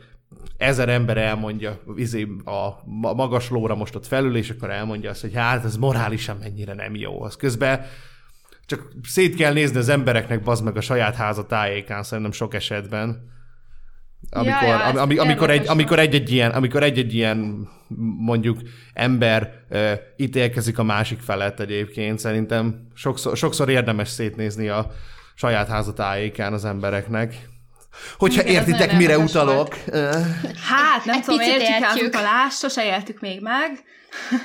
ezer 0.58 0.90
ember 0.90 1.18
elmondja 1.18 1.80
izé, 1.95 2.28
a 2.45 2.70
ma- 2.86 3.14
magas 3.14 3.49
lóra 3.49 3.76
most 3.76 3.95
ott 3.95 4.08
felül, 4.08 4.36
és 4.36 4.49
akkor 4.49 4.70
elmondja 4.70 5.10
azt, 5.10 5.22
hogy 5.22 5.34
hát 5.34 5.66
ez 5.66 5.78
morálisan 5.78 6.38
mennyire 6.38 6.74
nem 6.74 6.95
jó. 6.95 7.24
Az 7.24 7.36
közben 7.36 7.86
csak 8.66 8.91
szét 9.03 9.36
kell 9.36 9.53
nézni 9.53 9.78
az 9.78 9.90
embereknek, 9.90 10.44
bazd 10.44 10.64
meg 10.64 10.78
a 10.78 10.82
saját 10.82 11.16
háza 11.16 11.45
tájékán, 11.45 12.03
szerintem 12.03 12.32
sok 12.32 12.53
esetben. 12.53 13.30
Amikor, 14.30 14.68
Ja, 14.68 14.68
ja, 14.68 14.84
ami, 14.84 14.98
ami, 14.98 15.18
amikor, 15.18 15.49
egy, 15.49 15.68
amikor 15.68 15.99
egy-egy 15.99 16.32
ilyen, 16.32 16.52
amikor 16.52 16.84
egy-egy 16.84 17.14
ilyen 17.14 17.68
mondjuk 18.18 18.60
ember 18.94 19.66
uh, 19.70 19.91
ítélkezik 20.18 20.78
a 20.78 20.84
másik 20.84 21.20
felett 21.20 21.60
egyébként, 21.60 22.20
szerintem 22.20 22.88
sokszor, 22.94 23.38
sokszor 23.38 23.70
érdemes 23.70 24.08
szétnézni 24.08 24.68
a 24.68 24.91
saját 25.36 25.68
háza 25.68 25.94
tájékán 25.94 26.53
az 26.53 26.66
embereknek. 26.66 27.49
Hogyha 28.18 28.41
Igen, 28.41 28.53
értitek, 28.53 28.97
mire 28.97 29.18
utalok. 29.18 29.76
Ö, 29.85 30.11
Hát, 30.69 31.05
nem 31.05 31.15
Egy 31.15 31.23
tudom, 31.23 31.39
picit 31.39 31.53
értjük 31.53 31.84
el 31.84 31.89
az 31.89 32.01
utalást, 32.01 32.57
sose 32.57 32.85
éltük 32.85 33.19
még 33.19 33.41
meg. 33.41 33.84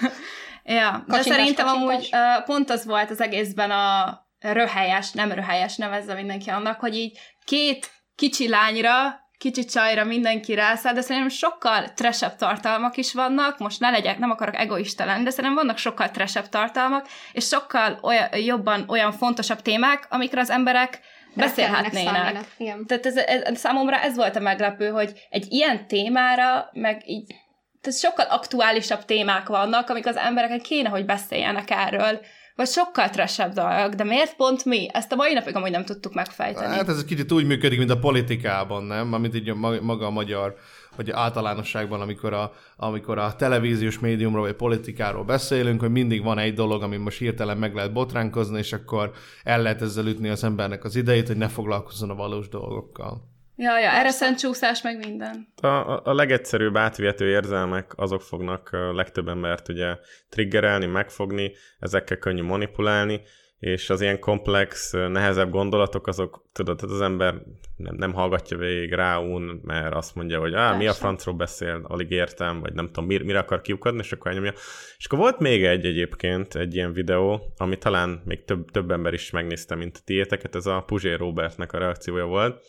ja, 0.79 1.05
de 1.07 1.23
szerintem 1.23 1.67
kacsintás. 1.67 1.73
amúgy 1.73 2.09
uh, 2.13 2.45
pont 2.45 2.71
az 2.71 2.85
volt 2.85 3.11
az 3.11 3.21
egészben 3.21 3.71
a 3.71 4.19
röhelyes, 4.39 5.13
nem 5.13 5.33
röhelyes, 5.33 5.77
nevezze 5.77 6.15
mindenki 6.15 6.51
annak, 6.51 6.81
hogy 6.81 6.95
így 6.95 7.19
két 7.45 7.91
kicsi 8.15 8.49
lányra, 8.49 9.25
kicsi 9.39 9.65
csajra 9.65 10.05
mindenki 10.05 10.55
rászáll, 10.55 10.93
de 10.93 11.01
szerintem 11.01 11.29
sokkal 11.31 11.93
tresebb 11.93 12.37
tartalmak 12.37 12.97
is 12.97 13.13
vannak, 13.13 13.59
most 13.59 13.81
ne 13.81 13.91
legyek, 13.91 14.19
nem 14.19 14.31
akarok 14.31 14.57
egoista 14.57 15.05
lenni, 15.05 15.25
de 15.25 15.31
szerintem 15.31 15.55
vannak 15.55 15.79
sokkal 15.79 16.11
tresebb 16.11 16.49
tartalmak, 16.49 17.07
és 17.33 17.47
sokkal 17.47 17.99
olyan, 18.03 18.29
jobban 18.37 18.85
olyan 18.89 19.13
fontosabb 19.13 19.63
témák, 19.63 20.07
amikre 20.09 20.41
az 20.41 20.51
emberek 20.51 21.01
beszélhetnének. 21.37 22.45
Igen. 22.57 22.87
Tehát 22.87 23.07
ez, 23.07 23.17
ez, 23.17 23.59
számomra 23.59 23.97
ez 23.97 24.17
volt 24.17 24.37
a 24.37 24.41
meglepő, 24.41 24.89
hogy 24.89 25.27
egy 25.31 25.47
ilyen 25.49 25.87
témára, 25.87 26.71
meg 26.73 27.03
így, 27.09 27.35
tehát 27.81 27.99
sokkal 27.99 28.27
aktuálisabb 28.27 29.05
témák 29.05 29.49
vannak, 29.49 29.91
amik 29.91 30.07
az 30.07 30.17
embereken 30.17 30.61
kéne, 30.61 30.89
hogy 30.89 31.05
beszéljenek 31.05 31.71
erről, 31.71 32.21
vagy 32.57 32.69
sokkal 32.69 33.11
tressebb 33.11 33.53
dolgok, 33.53 33.95
de 33.95 34.05
miért 34.05 34.37
pont 34.37 34.65
mi? 34.65 34.89
Ezt 34.93 35.13
a 35.13 35.17
mai 35.17 35.33
napig 35.33 35.57
amúgy 35.57 35.71
nem 35.71 35.85
tudtuk 35.85 36.15
megfejteni. 36.15 36.75
Hát 36.75 36.89
ez 36.89 36.99
egy 36.99 37.05
kicsit 37.05 37.33
úgy 37.33 37.47
működik, 37.47 37.79
mint 37.79 37.91
a 37.91 37.99
politikában, 37.99 38.85
nem? 38.85 39.13
Amit 39.13 39.35
így 39.35 39.55
maga 39.81 40.07
a 40.07 40.11
magyar, 40.11 40.55
vagy 40.97 41.11
általánosságban, 41.11 42.01
amikor 42.01 42.33
a, 42.33 42.53
amikor 42.77 43.19
a 43.19 43.37
televíziós 43.37 43.99
médiumról 43.99 44.43
vagy 44.43 44.55
politikáról 44.55 45.25
beszélünk, 45.25 45.81
hogy 45.81 45.91
mindig 45.91 46.23
van 46.23 46.39
egy 46.39 46.55
dolog, 46.55 46.83
ami 46.83 46.97
most 46.97 47.19
hirtelen 47.19 47.59
meg 47.59 47.75
lehet 47.75 47.93
botránkozni, 47.93 48.59
és 48.59 48.73
akkor 48.73 49.11
el 49.45 49.63
lehet 49.63 49.83
ezzel 49.83 50.07
ütni 50.07 50.29
az 50.29 50.45
embernek 50.45 50.85
az 50.85 50.97
idejét, 50.97 51.27
hogy 51.27 51.37
ne 51.37 51.49
foglalkozzon 51.49 52.11
a 52.11 52.15
valós 52.15 52.49
dolgokkal. 52.49 53.35
Ja, 53.59 53.79
ja, 53.79 53.91
erre 53.91 54.11
szentcsúszás 54.11 54.83
meg 54.83 54.99
minden. 54.99 55.49
A, 55.61 55.67
a, 55.67 56.01
a 56.05 56.15
legegyszerűbb 56.15 56.77
átvihető 56.77 57.29
érzelmek 57.29 57.93
azok 57.97 58.23
fognak 58.23 58.71
legtöbb 58.93 59.29
embert 59.29 59.69
ugye 59.69 59.97
triggerelni, 60.29 60.87
megfogni, 60.87 61.53
ezekkel 61.79 62.17
könnyű 62.17 62.43
manipulálni, 62.43 63.21
és 63.67 63.91
az 63.91 64.01
ilyen 64.01 64.19
komplex, 64.19 64.93
nehezebb 64.93 65.51
gondolatok, 65.51 66.07
azok, 66.07 66.43
tudod, 66.53 66.83
az 66.83 67.01
ember 67.01 67.35
nem, 67.77 67.95
nem 67.95 68.13
hallgatja 68.13 68.57
végig 68.57 68.93
ráún, 68.93 69.61
mert 69.65 69.95
azt 69.95 70.15
mondja, 70.15 70.41
hogy 70.41 70.55
Á, 70.55 70.77
mi 70.77 70.87
a 70.87 70.93
francról 70.93 71.35
beszél, 71.35 71.81
alig 71.89 72.11
értem, 72.11 72.61
vagy 72.61 72.73
nem 72.73 72.87
tudom, 72.87 73.05
mir, 73.05 73.23
mire 73.23 73.39
akar 73.39 73.61
kiukadni, 73.61 73.99
és 73.99 74.13
akkor 74.13 74.31
elnyomja. 74.31 74.53
És 74.99 75.07
akkor 75.07 75.19
volt 75.19 75.39
még 75.39 75.65
egy 75.65 75.85
egyébként, 75.85 76.55
egy 76.55 76.75
ilyen 76.75 76.93
videó, 76.93 77.53
ami 77.57 77.79
talán 77.79 78.23
még 78.25 78.45
több, 78.45 78.71
több 78.71 78.91
ember 78.91 79.13
is 79.13 79.31
megnézte, 79.31 79.75
mint 79.75 79.97
a 79.97 80.05
tiéteket, 80.05 80.55
ez 80.55 80.67
a 80.67 80.83
Puzsé 80.87 81.13
Robertnek 81.13 81.73
a 81.73 81.79
reakciója 81.79 82.25
volt. 82.25 82.65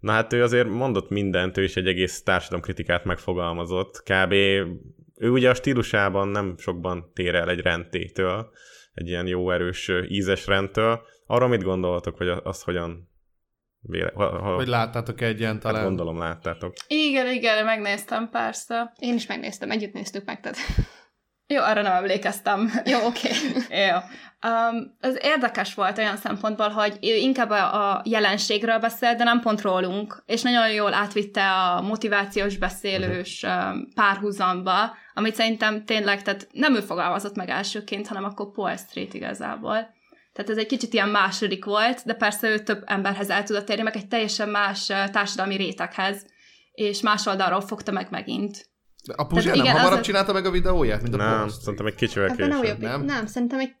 Na 0.00 0.12
hát 0.12 0.32
ő 0.32 0.42
azért 0.42 0.68
mondott 0.68 1.08
mindent, 1.08 1.56
ő 1.56 1.62
is 1.62 1.76
egy 1.76 1.86
egész 1.86 2.22
társadalomkritikát 2.22 3.04
megfogalmazott. 3.04 4.02
Kb. 4.02 4.32
ő 5.16 5.30
ugye 5.30 5.50
a 5.50 5.54
stílusában 5.54 6.28
nem 6.28 6.54
sokban 6.58 7.10
tér 7.14 7.34
el 7.34 7.50
egy 7.50 7.60
rendtétől, 7.60 8.50
egy 8.98 9.08
ilyen 9.08 9.26
jó 9.26 9.50
erős 9.50 9.90
ízes 10.08 10.46
rendtől. 10.46 11.00
Arra 11.26 11.46
mit 11.46 11.62
gondoltok, 11.62 12.16
hogy 12.16 12.28
azt 12.28 12.64
hogyan 12.64 13.08
véle, 13.80 14.12
ha, 14.14 14.40
ha, 14.40 14.54
Hogy 14.54 14.66
láttátok 14.66 15.20
hát 15.20 15.28
egyáltalán? 15.28 15.84
gondolom 15.84 16.18
láttátok. 16.18 16.72
Igen, 16.86 17.32
igen, 17.32 17.64
megnéztem, 17.64 18.28
persze. 18.30 18.92
Én 18.98 19.14
is 19.14 19.26
megnéztem, 19.26 19.70
együtt 19.70 19.92
néztük 19.92 20.24
meg, 20.24 20.40
tehát 20.40 20.56
Jó, 21.50 21.62
arra 21.62 21.82
nem 21.82 21.92
emlékeztem. 21.92 22.72
Jó, 22.84 23.06
oké. 23.06 23.28
Okay. 23.28 23.80
Jó. 23.88 23.96
Um, 24.50 24.96
ez 25.00 25.16
érdekes 25.20 25.74
volt 25.74 25.98
olyan 25.98 26.16
szempontból, 26.16 26.68
hogy 26.68 26.98
ő 27.02 27.14
inkább 27.14 27.50
a, 27.50 27.90
a 27.90 28.02
jelenségről 28.04 28.78
beszél, 28.78 29.14
de 29.14 29.24
nem 29.24 29.40
pont 29.40 29.60
rólunk, 29.60 30.22
és 30.26 30.42
nagyon 30.42 30.70
jól 30.72 30.94
átvitte 30.94 31.50
a 31.50 31.80
motivációs 31.80 32.56
beszélős 32.56 33.42
um, 33.42 33.88
párhuzamba, 33.94 34.96
amit 35.14 35.34
szerintem 35.34 35.84
tényleg, 35.84 36.22
tehát 36.22 36.48
nem 36.52 36.74
ő 36.74 36.80
fogalmazott 36.80 37.36
meg 37.36 37.48
elsőként, 37.48 38.06
hanem 38.06 38.24
akkor 38.24 38.52
Paul 38.52 38.76
Street 38.76 39.14
igazából. 39.14 39.94
Tehát 40.32 40.50
ez 40.50 40.56
egy 40.56 40.66
kicsit 40.66 40.92
ilyen 40.92 41.08
második 41.08 41.64
volt, 41.64 42.04
de 42.04 42.14
persze 42.14 42.48
ő 42.48 42.58
több 42.58 42.82
emberhez 42.86 43.30
el 43.30 43.42
tudott 43.42 43.68
érni, 43.68 43.82
meg 43.82 43.96
egy 43.96 44.08
teljesen 44.08 44.48
más 44.48 44.88
uh, 44.88 45.10
társadalmi 45.10 45.56
réteghez, 45.56 46.26
és 46.72 47.00
más 47.00 47.26
oldalról 47.26 47.60
fogta 47.60 47.92
meg 47.92 48.06
megint. 48.10 48.66
A 49.16 49.26
Puzsér 49.26 49.50
nem 49.50 49.60
igen, 49.64 49.76
hamarabb 49.76 49.98
az- 49.98 50.04
csinálta 50.04 50.32
meg 50.32 50.46
a 50.46 50.50
videóját, 50.50 51.02
mint 51.02 51.14
a 51.14 51.16
Nem, 51.16 51.36
Paul 51.38 51.50
szerintem 51.50 51.86
egy 51.86 51.94
kicsivel 51.94 52.26
nem, 52.26 52.36
később. 52.36 52.64
jobb, 52.64 52.78
nem? 52.78 52.90
nem? 52.90 53.04
nem, 53.04 53.26
szerintem 53.26 53.58
egy 53.58 53.72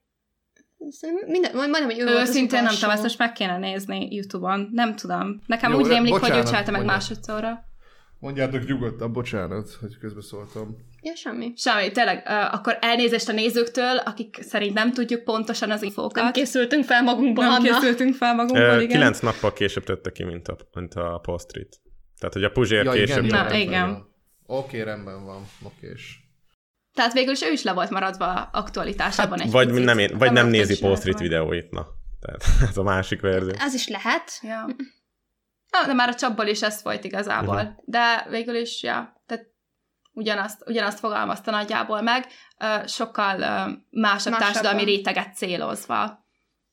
minden, 1.26 1.54
majd- 1.54 1.70
majdnem, 1.70 1.84
hogy 1.96 1.98
ő, 2.00 2.20
Őszintén 2.20 2.62
nem 2.62 2.74
tudom, 2.74 2.90
ezt 2.90 3.02
most 3.02 3.18
meg 3.18 3.32
kéne 3.32 3.58
nézni 3.58 4.14
YouTube-on. 4.14 4.68
Nem 4.72 4.96
tudom. 4.96 5.40
Nekem 5.46 5.72
Jó, 5.72 5.78
úgy 5.78 5.86
rémlik, 5.86 6.12
hogy 6.12 6.20
ő 6.20 6.24
bocsánat, 6.24 6.46
csinálta 6.46 6.70
meg 6.70 6.84
másodszorra. 6.84 7.66
Mondjátok 8.18 8.66
nyugodtan, 8.66 9.12
bocsánat, 9.12 9.70
hogy 9.80 9.98
közbeszóltam. 9.98 10.76
Ja, 11.02 11.14
semmi. 11.14 11.52
Semmi, 11.56 11.90
tényleg, 11.92 12.22
uh, 12.26 12.54
akkor 12.54 12.78
elnézést 12.80 13.28
a 13.28 13.32
nézőktől, 13.32 13.96
akik 13.96 14.38
szerint 14.40 14.74
nem 14.74 14.92
tudjuk 14.92 15.24
pontosan 15.24 15.70
az 15.70 15.82
infókat. 15.82 16.22
Nem 16.22 16.32
készültünk 16.32 16.84
fel 16.84 17.02
magunkból, 17.02 17.44
nem 17.44 17.52
Anna. 17.52 17.62
készültünk 17.78 18.14
fel 18.14 18.34
magunkból, 18.34 18.62
Ö, 18.62 18.76
igen. 18.80 18.88
Kilenc 18.88 19.18
nappal 19.20 19.52
később 19.52 19.84
tette 19.84 20.10
ki, 20.12 20.24
mint 20.24 20.48
a, 20.48 20.56
mint 20.74 20.94
a 20.94 21.18
Paul 21.22 21.38
Street. 21.38 21.76
Tehát, 22.18 22.34
hogy 22.34 22.44
a 22.44 22.50
Puzsér 22.50 22.84
Ja, 22.84 22.90
később 22.92 23.24
igen, 23.24 23.38
Na, 23.38 23.42
tette. 23.46 23.58
igen. 23.58 24.06
Oké, 24.50 24.80
rendben 24.80 25.24
van, 25.24 25.48
okés. 25.62 26.20
Tehát 26.94 27.12
végül 27.12 27.32
is 27.32 27.42
ő 27.42 27.50
is 27.50 27.62
le 27.62 27.72
volt 27.72 27.90
maradva 27.90 28.48
aktualitásában 28.52 29.40
egy 29.40 29.50
Vagy 29.50 29.68
picit. 29.68 29.84
nem, 29.84 29.98
én, 29.98 30.08
vagy 30.18 30.32
nem 30.32 30.50
rögtön 30.50 30.66
nézi 30.66 30.86
meg. 30.86 31.16
videóit, 31.18 31.70
na. 31.70 31.86
Tehát 32.20 32.44
ez 32.70 32.76
a 32.76 32.82
másik 32.82 33.20
verzió. 33.20 33.52
Ez 33.58 33.74
is 33.74 33.88
lehet. 33.88 34.38
Ja. 34.42 34.66
Na, 35.70 35.86
de 35.86 35.92
már 35.92 36.08
a 36.08 36.14
csapból 36.14 36.46
is 36.46 36.62
ez 36.62 36.80
folyt 36.80 37.04
igazából. 37.04 37.54
Uh-huh. 37.54 37.72
De 37.84 38.26
végül 38.30 38.54
is, 38.54 38.82
ja, 38.82 39.22
tehát 39.26 39.46
ugyanazt, 40.12 40.62
ugyanazt 40.66 40.98
fogalmazta 40.98 41.50
nagyjából 41.50 42.00
meg, 42.00 42.26
sokkal 42.86 43.36
másabb 43.38 43.90
Másabban. 43.90 44.38
társadalmi 44.38 44.84
réteget 44.84 45.34
célozva. 45.36 46.26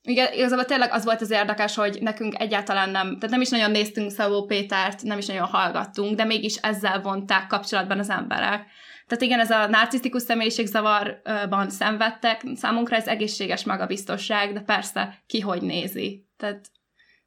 Igen, 0.06 0.32
igazából 0.32 0.64
tényleg 0.64 0.92
az 0.92 1.04
volt 1.04 1.20
az 1.20 1.30
érdekes, 1.30 1.74
hogy 1.74 1.98
nekünk 2.00 2.40
egyáltalán 2.40 2.90
nem, 2.90 3.06
tehát 3.06 3.30
nem 3.30 3.40
is 3.40 3.48
nagyon 3.48 3.70
néztünk 3.70 4.10
Szabó 4.10 4.44
Pétert, 4.44 5.02
nem 5.02 5.18
is 5.18 5.26
nagyon 5.26 5.46
hallgattunk, 5.46 6.16
de 6.16 6.24
mégis 6.24 6.56
ezzel 6.56 7.00
vonták 7.00 7.46
kapcsolatban 7.46 7.98
az 7.98 8.10
emberek. 8.10 8.66
Tehát 9.06 9.22
igen, 9.22 9.40
ez 9.40 9.50
a 9.50 9.66
narcisztikus 9.66 10.22
személyiségzavarban 10.22 11.70
szenvedtek, 11.70 12.42
számunkra 12.54 12.96
ez 12.96 13.06
egészséges 13.06 13.64
magabiztosság, 13.64 14.52
de 14.52 14.60
persze 14.60 15.22
ki 15.26 15.40
hogy 15.40 15.62
nézi. 15.62 16.26
Tehát 16.36 16.66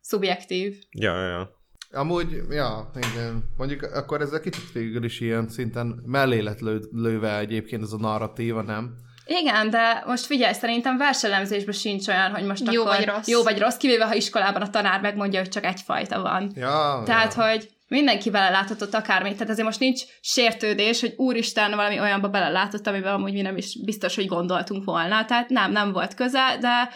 szubjektív. 0.01 0.77
Ja, 0.91 1.21
ja, 1.21 1.27
ja. 1.27 1.57
Amúgy, 1.91 2.41
ja, 2.49 2.91
igen. 2.95 3.43
Mondjuk 3.57 3.81
akkor 3.81 4.21
ez 4.21 4.33
a 4.33 4.39
kicsit 4.39 4.71
végül 4.71 5.03
is 5.03 5.19
ilyen 5.19 5.47
szinten 5.47 6.01
mellé 6.05 6.39
lett 6.39 6.59
lő, 6.59 6.79
lőve 6.91 7.37
egyébként 7.37 7.83
ez 7.83 7.91
a 7.91 7.97
narratíva, 7.97 8.61
nem? 8.61 8.93
Igen, 9.29 9.69
de 9.69 10.03
most 10.05 10.25
figyelj, 10.25 10.53
szerintem 10.53 10.97
verselemzésben 10.97 11.73
sincs 11.73 12.07
olyan, 12.07 12.31
hogy 12.31 12.43
most 12.43 12.71
Jó 12.71 12.81
akkor 12.81 12.95
vagy 12.95 13.05
rossz. 13.05 13.27
jó 13.27 13.43
vagy 13.43 13.59
rossz, 13.59 13.77
kivéve 13.77 14.05
ha 14.05 14.13
iskolában 14.13 14.61
a 14.61 14.69
tanár 14.69 15.01
megmondja, 15.01 15.39
hogy 15.39 15.49
csak 15.49 15.65
egyfajta 15.65 16.21
van. 16.21 16.51
Ja, 16.55 17.01
Tehát, 17.05 17.35
ja. 17.35 17.49
hogy 17.49 17.69
mindenki 17.87 18.29
beleláthatott 18.29 18.93
akármit, 18.93 19.33
tehát 19.33 19.49
azért 19.49 19.65
most 19.65 19.79
nincs 19.79 20.01
sértődés, 20.21 20.99
hogy 20.99 21.13
úristen, 21.17 21.75
valami 21.75 21.99
olyanba 21.99 22.29
belelátott, 22.29 22.87
amiben 22.87 23.13
amúgy 23.13 23.33
mi 23.33 23.41
nem 23.41 23.57
is 23.57 23.83
biztos, 23.83 24.15
hogy 24.15 24.27
gondoltunk 24.27 24.85
volna. 24.85 25.25
Tehát 25.25 25.49
nem, 25.49 25.71
nem 25.71 25.91
volt 25.91 26.13
köze, 26.13 26.57
de 26.59 26.89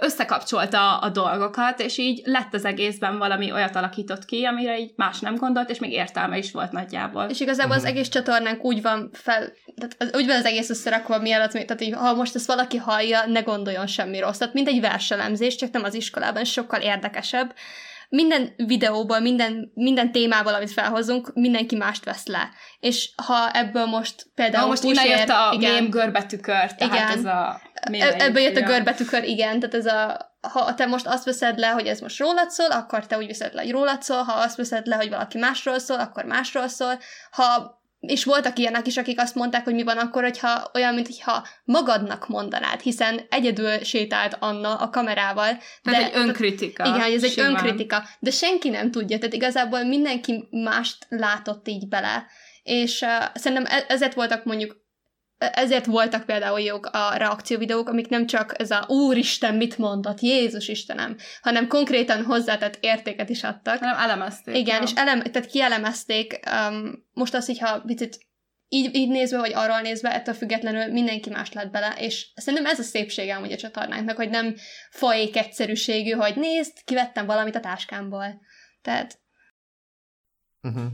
összekapcsolta 0.00 0.98
a 0.98 1.08
dolgokat, 1.08 1.80
és 1.80 1.98
így 1.98 2.22
lett 2.24 2.54
az 2.54 2.64
egészben 2.64 3.18
valami 3.18 3.52
olyat 3.52 3.76
alakított 3.76 4.24
ki, 4.24 4.44
amire 4.44 4.78
így 4.78 4.92
más 4.96 5.20
nem 5.20 5.36
gondolt, 5.36 5.70
és 5.70 5.78
még 5.78 5.92
értelme 5.92 6.38
is 6.38 6.52
volt 6.52 6.72
nagyjából. 6.72 7.24
És 7.24 7.40
igazából 7.40 7.76
az 7.76 7.84
egész 7.84 8.08
csatornánk 8.08 8.64
úgy 8.64 8.82
van 8.82 9.10
fel, 9.12 9.52
tehát 9.76 9.96
az, 9.98 10.10
úgy 10.14 10.26
van 10.26 10.36
az 10.36 10.44
egész 10.44 10.70
összerakva, 10.70 11.18
mielőtt, 11.18 11.50
tehát 11.50 11.80
így, 11.80 11.94
ha 11.94 12.14
most 12.14 12.34
ezt 12.34 12.46
valaki 12.46 12.76
hallja, 12.76 13.26
ne 13.26 13.40
gondoljon 13.40 13.86
semmi 13.86 14.18
rosszat. 14.18 14.52
Mint 14.52 14.68
egy 14.68 14.80
verselemzés, 14.80 15.56
csak 15.56 15.70
nem 15.70 15.84
az 15.84 15.94
iskolában, 15.94 16.44
sokkal 16.44 16.80
érdekesebb. 16.80 17.54
Minden 18.08 18.52
videóból, 18.56 19.20
minden, 19.20 19.70
minden 19.74 20.12
témából, 20.12 20.54
amit 20.54 20.72
felhozunk, 20.72 21.30
mindenki 21.34 21.76
mást 21.76 22.04
vesz 22.04 22.26
le. 22.26 22.50
És 22.80 23.10
ha 23.26 23.50
ebből 23.50 23.84
most 23.84 24.26
például 24.34 24.62
Na, 24.62 24.68
most 24.68 24.82
innen 24.82 25.04
Pusér- 25.04 25.18
jött 25.18 25.28
a 25.28 25.52
igen, 25.54 25.72
mém 25.72 25.90
görbetükör, 25.90 26.74
tehát 26.74 26.94
Igen. 26.94 27.08
ez 27.08 27.24
a... 27.24 27.60
Ebből 27.90 28.42
jött 28.42 28.56
a 28.56 28.60
görbetükör, 28.60 29.24
igen, 29.24 29.60
tehát 29.60 29.74
ez 29.74 29.86
a, 29.86 30.30
ha 30.40 30.74
te 30.74 30.86
most 30.86 31.06
azt 31.06 31.24
veszed 31.24 31.58
le, 31.58 31.68
hogy 31.68 31.86
ez 31.86 32.00
most 32.00 32.18
rólad 32.18 32.50
szól, 32.50 32.70
akkor 32.70 33.06
te 33.06 33.16
úgy 33.16 33.26
veszed 33.26 33.54
le, 33.54 33.62
hogy 33.62 33.70
rólad 33.70 34.02
szól, 34.02 34.22
ha 34.22 34.32
azt 34.32 34.56
veszed 34.56 34.86
le, 34.86 34.96
hogy 34.96 35.08
valaki 35.08 35.38
másról 35.38 35.78
szól, 35.78 35.98
akkor 35.98 36.24
másról 36.24 36.68
szól, 36.68 36.98
ha 37.30 37.80
és 38.02 38.24
voltak 38.24 38.58
ilyenek 38.58 38.86
is, 38.86 38.96
akik 38.96 39.20
azt 39.20 39.34
mondták, 39.34 39.64
hogy 39.64 39.74
mi 39.74 39.82
van 39.82 39.98
akkor, 39.98 40.22
hogyha 40.22 40.70
olyan, 40.74 40.94
mintha 40.94 41.46
magadnak 41.64 42.28
mondanád, 42.28 42.80
hiszen 42.80 43.20
egyedül 43.30 43.78
sétált 43.78 44.36
Anna 44.38 44.74
a 44.74 44.90
kamerával. 44.90 45.58
Tehát 45.82 46.02
egy 46.02 46.10
önkritika. 46.14 46.84
Igen, 46.84 47.00
hogy 47.00 47.14
ez 47.14 47.24
egy 47.24 47.32
simán. 47.32 47.50
önkritika, 47.50 48.02
de 48.18 48.30
senki 48.30 48.68
nem 48.68 48.90
tudja, 48.90 49.18
tehát 49.18 49.34
igazából 49.34 49.84
mindenki 49.84 50.48
mást 50.50 51.06
látott 51.08 51.68
így 51.68 51.88
bele, 51.88 52.26
és 52.62 53.00
uh, 53.00 53.08
szerintem 53.34 53.66
e- 53.76 53.84
ezért 53.88 54.14
voltak 54.14 54.44
mondjuk 54.44 54.81
ezért 55.52 55.86
voltak 55.86 56.24
például 56.24 56.60
jók 56.60 56.86
a 56.86 57.14
reakcióvideók, 57.16 57.88
amik 57.88 58.08
nem 58.08 58.26
csak 58.26 58.60
ez 58.60 58.70
a 58.70 58.84
Úristen 58.88 59.54
mit 59.54 59.78
mondott, 59.78 60.20
Jézus 60.20 60.68
Istenem, 60.68 61.16
hanem 61.42 61.68
konkrétan 61.68 62.24
hozzátett 62.24 62.78
értéket 62.80 63.28
is 63.28 63.42
adtak. 63.42 63.78
Hanem 63.78 63.98
elemezték. 63.98 64.56
Igen, 64.56 64.76
ja. 64.76 64.82
és 64.82 64.92
elem, 64.94 65.22
tehát 65.22 65.50
kielemezték 65.50 66.40
um, 66.68 67.04
most 67.12 67.34
azt, 67.34 67.46
hogyha 67.46 67.80
picit 67.80 68.18
így, 68.68 68.94
így 68.94 69.08
nézve, 69.08 69.38
vagy 69.38 69.52
arról 69.54 69.80
nézve, 69.80 70.14
ettől 70.14 70.34
függetlenül 70.34 70.92
mindenki 70.92 71.30
más 71.30 71.52
lett 71.52 71.70
bele, 71.70 71.94
és 71.98 72.32
szerintem 72.34 72.70
ez 72.70 72.78
a 72.78 72.82
szépsége 72.82 73.36
amúgy 73.36 73.52
a 73.52 73.56
csatornánknak, 73.56 74.16
hogy 74.16 74.30
nem 74.30 74.54
folyék 74.90 75.36
egyszerűségű, 75.36 76.10
hogy 76.10 76.36
nézd, 76.36 76.72
kivettem 76.84 77.26
valamit 77.26 77.56
a 77.56 77.60
táskámból. 77.60 78.40
Tehát 78.82 79.20
Uh-huh. 80.62 80.92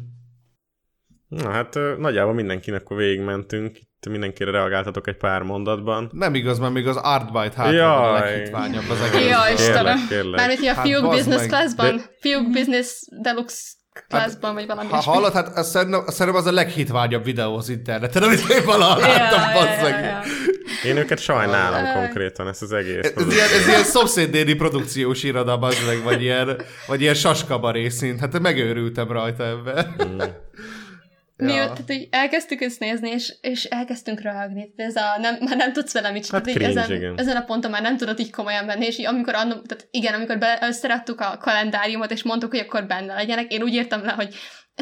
Na 1.29 1.51
hát 1.51 1.75
nagyjából 1.75 2.35
mindenkinek 2.35 2.81
akkor 2.81 2.97
végigmentünk. 2.97 3.79
Itt 4.01 4.11
mindenkire 4.11 4.51
reagáltatok 4.51 5.07
egy 5.07 5.17
pár 5.17 5.43
mondatban. 5.43 6.11
Nem 6.13 6.35
igaz, 6.35 6.59
mert 6.59 6.73
még 6.73 6.87
az 6.87 6.97
Artbyte 6.97 7.53
hátra 7.57 7.89
van 7.89 8.05
a 8.15 8.19
Jaj. 8.19 8.31
leghitványabb 8.31 8.91
az 8.91 9.01
egész. 9.13 9.29
Jaj, 9.29 9.53
Istenem. 9.53 9.99
Mármint, 10.31 10.59
hogy 10.59 10.69
a 10.69 10.75
Hát 10.75 10.87
fiúk 10.87 11.03
bazd 11.03 11.17
business 11.17 11.39
meg, 11.41 11.49
classban, 11.49 11.97
de- 11.97 12.03
fiúk 12.21 12.51
business 12.51 12.89
deluxe 13.23 13.63
classban, 14.09 14.55
vagy 14.55 14.67
valami 14.67 14.89
Ha 14.91 14.97
hallod, 14.97 15.33
hát 15.33 15.57
azt 15.57 15.71
szerintem, 15.71 16.07
szerintem 16.07 16.43
az 16.43 16.47
a 16.47 16.53
leghitványabb 16.53 17.25
videó 17.25 17.57
az 17.57 17.69
interneten, 17.69 18.23
amit 18.23 18.49
én 18.51 18.65
valaha 18.65 18.99
láttam, 19.01 19.41
ja, 19.41 19.53
basszeg. 19.61 19.93
ja, 20.05 20.07
ja. 20.11 20.21
Én 20.85 20.97
őket 20.97 21.19
sajnálom 21.19 21.85
Aj. 21.85 21.93
konkrétan, 21.95 22.49
ezt 22.49 22.63
az 22.63 22.73
egész. 22.73 23.13
Ez 23.17 23.33
ilyen, 23.33 23.49
ez 23.61 23.67
ilyen 23.67 23.85
szomszédnéni 23.85 24.55
produkciós 24.55 25.23
iroda, 25.23 25.59
bazdmeg, 25.59 26.03
vagy 26.03 26.23
ilyen, 26.23 26.61
vagy 26.87 27.01
ilyen 27.01 27.15
saskabaré 27.15 27.89
szint. 27.89 28.21
Hát 28.21 28.39
megőrültem 28.39 29.13
rajta 29.13 29.45
ebben. 29.47 29.95
Mm. 30.05 30.19
Mi 31.43 31.53
Ja. 31.53 31.57
ja. 31.57 31.63
tehát, 31.63 31.87
hogy 31.87 32.09
elkezdtük 32.11 32.61
ezt 32.61 32.81
nézni, 32.81 33.11
és, 33.11 33.35
és 33.41 33.65
elkezdtünk 33.65 34.21
röhögni. 34.21 34.73
Tehát 34.77 34.91
Ez 34.97 35.03
a, 35.03 35.19
nem, 35.21 35.37
már 35.41 35.57
nem 35.57 35.73
tudsz 35.73 35.93
vele 35.93 36.11
mit 36.11 36.27
Hát 36.31 36.45
csinálni. 36.45 36.65
cringe, 36.65 36.81
ezen, 36.83 36.97
igen. 36.97 37.19
ezen, 37.19 37.37
a 37.37 37.45
ponton 37.45 37.71
már 37.71 37.83
nem 37.83 37.97
tudod 37.97 38.19
így 38.19 38.31
komolyan 38.31 38.67
venni, 38.67 38.87
és 38.87 38.99
így, 38.99 39.07
amikor 39.07 39.35
anno, 39.35 39.55
tehát 39.63 39.89
igen, 39.91 40.15
amikor 40.15 40.39
be, 40.39 40.59
összeraktuk 40.63 41.21
a 41.21 41.37
kalendáriumot, 41.41 42.11
és 42.11 42.23
mondtuk, 42.23 42.51
hogy 42.51 42.59
akkor 42.61 42.87
benne 42.87 43.15
legyenek, 43.15 43.53
én 43.53 43.63
úgy 43.63 43.73
írtam 43.75 44.05
le, 44.05 44.13
hogy, 44.13 44.35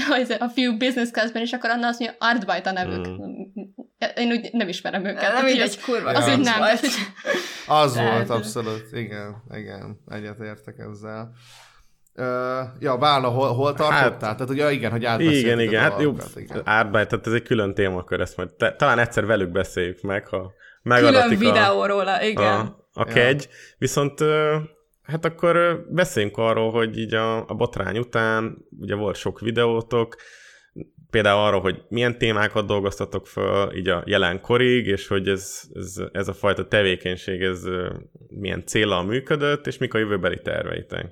hogy 0.09 0.37
a 0.39 0.49
fiú 0.49 0.77
business 0.77 1.11
classban, 1.11 1.43
és 1.43 1.53
akkor 1.53 1.70
Anna 1.70 1.87
azt 1.87 1.99
mondja, 2.01 2.19
Artbyte 2.20 2.70
a 2.70 2.73
nevük. 2.73 3.07
Én 4.16 4.31
úgy 4.31 4.49
nem 4.53 4.69
ismerem 4.69 5.05
őket. 5.05 5.33
Nem 5.33 5.47
így 5.47 5.53
mindegy, 5.53 5.81
kurva. 5.81 6.11
Az 6.11 6.28
úgy 6.28 6.45
nem. 6.45 6.62
Az 7.66 7.93
Tehát- 7.93 8.12
volt, 8.12 8.31
abszolút. 8.31 8.87
Igen, 8.93 9.43
igen, 9.51 9.99
egyetértek 10.07 10.74
ezzel. 10.78 11.31
Uh, 12.18 12.24
ja, 12.78 12.97
Válna, 12.98 13.28
hol, 13.28 13.48
hol 13.55 13.74
tartottál? 13.74 14.01
Hát- 14.10 14.18
Tehát 14.18 14.51
ugye 14.51 14.72
igen, 14.72 14.90
hogy 14.90 15.05
átbeszéltük 15.05 15.43
Igen, 15.43 15.60
igen, 15.60 15.82
hát 15.82 16.01
jó, 16.01 16.14
átbáj, 16.64 17.06
tehát 17.06 17.26
ez 17.26 17.32
egy 17.32 17.43
külön 17.43 17.74
témakör, 17.74 18.20
ezt 18.20 18.36
majd 18.36 18.51
te, 18.51 18.72
talán 18.76 18.98
egyszer 18.98 19.26
velük 19.26 19.51
beszéljük 19.51 20.01
meg, 20.02 20.26
ha 20.26 20.38
Külön 20.38 20.52
megadatik 20.82 21.38
videó 21.38 21.84
róla, 21.86 22.16
a, 22.16 22.22
igen. 22.24 22.44
a, 22.44 22.76
a 22.93 23.05
kegy. 23.05 23.48
Viszont 23.78 24.20
ö, 24.20 24.56
hát 25.02 25.24
akkor 25.24 25.84
beszéljünk 25.90 26.36
arról, 26.36 26.70
hogy 26.70 26.98
így 26.98 27.14
a, 27.14 27.48
a 27.48 27.55
botrány 27.55 27.98
után, 27.98 28.56
ugye 28.80 28.94
volt 28.94 29.16
sok 29.16 29.40
videótok, 29.40 30.16
például 31.10 31.40
arról, 31.47 31.60
hogy 31.60 31.82
milyen 31.88 32.18
témákat 32.18 32.66
dolgoztatok 32.66 33.26
föl 33.26 33.76
így 33.76 33.88
a 33.88 34.02
jelenkorig, 34.06 34.86
és 34.86 35.09
hogy 35.09 35.28
ez, 35.28 35.60
ez, 35.74 35.94
ez 36.12 36.28
a 36.28 36.32
fajta 36.32 36.68
tevékenység, 36.68 37.43
ez 37.43 37.62
milyen 38.28 38.66
célral 38.66 39.05
működött, 39.05 39.66
és 39.66 39.78
mik 39.78 39.94
a 39.94 39.98
jövőbeli 39.98 40.40
terveitek. 40.43 41.06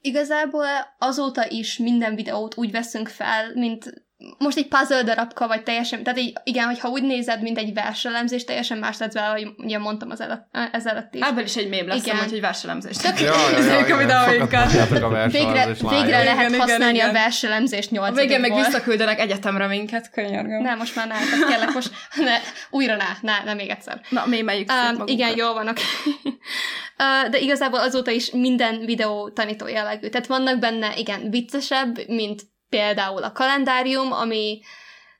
Igazából 0.00 0.66
azóta 0.98 1.48
is 1.48 1.78
minden 1.78 2.14
videót 2.14 2.56
úgy 2.56 2.70
veszünk 2.70 3.08
fel, 3.08 3.52
mint 3.54 4.08
most 4.38 4.56
egy 4.56 4.68
puzzle 4.68 5.02
darabka, 5.02 5.46
vagy 5.46 5.62
teljesen, 5.62 6.02
tehát 6.02 6.18
így, 6.18 6.36
igen, 6.44 6.66
hogyha 6.66 6.88
úgy 6.88 7.02
nézed, 7.02 7.42
mint 7.42 7.58
egy 7.58 7.74
verselemzés, 7.74 8.44
teljesen 8.44 8.78
más 8.78 8.98
lesz 8.98 9.12
vele, 9.12 9.26
hogy 9.26 9.48
ugye 9.56 9.78
mondtam 9.78 10.10
az 10.10 10.20
előtt, 10.20 10.42
ez 10.72 10.86
előtt 10.86 11.14
is. 11.14 11.20
Ebből 11.20 11.44
is 11.44 11.56
egy 11.56 11.68
mém 11.68 11.86
lesz, 11.86 12.08
hogy 12.30 12.40
verselemzés. 12.40 12.96
Tök- 12.96 13.20
Ja, 13.20 13.26
ja, 13.26 13.50
ja, 13.50 13.56
Ezek 13.56 13.80
a 13.80 13.84
igen, 13.84 13.98
videóinkat. 13.98 14.72
Végre, 15.32 15.66
végre 15.90 16.22
lehet 16.22 16.48
Igen, 16.48 16.60
használni 16.60 16.94
igen. 16.94 17.08
a 17.08 17.12
verselemzést 17.12 17.90
nyolcadikból. 17.90 18.26
végén 18.38 18.40
meg 18.54 18.64
visszaküldenek 18.64 19.20
egyetemre 19.20 19.66
minket, 19.66 20.10
könyörgöm. 20.10 20.62
Nem, 20.62 20.78
most 20.78 20.96
már 20.96 21.06
ne, 21.06 21.14
tehát 21.14 21.48
kérlek, 21.48 21.72
most 21.72 21.90
ne, 22.16 22.36
újra 22.70 22.96
ne, 22.96 23.04
ne, 23.20 23.44
ne 23.44 23.54
még 23.54 23.68
egyszer. 23.68 24.00
Na, 24.08 24.22
mémeljük 24.26 24.68
Um, 24.98 25.02
igen, 25.06 25.36
jól 25.36 25.52
vannak. 25.54 25.78
uh, 26.24 27.30
de 27.30 27.38
igazából 27.38 27.78
azóta 27.80 28.10
is 28.10 28.30
minden 28.30 28.78
videó 28.84 29.28
tanító 29.30 29.66
jellegű. 29.66 30.08
Tehát 30.08 30.26
vannak 30.26 30.58
benne, 30.58 30.92
igen, 30.96 31.30
viccesebb, 31.30 32.08
mint 32.08 32.42
például 32.70 33.22
a 33.22 33.32
kalendárium, 33.32 34.12
ami 34.12 34.60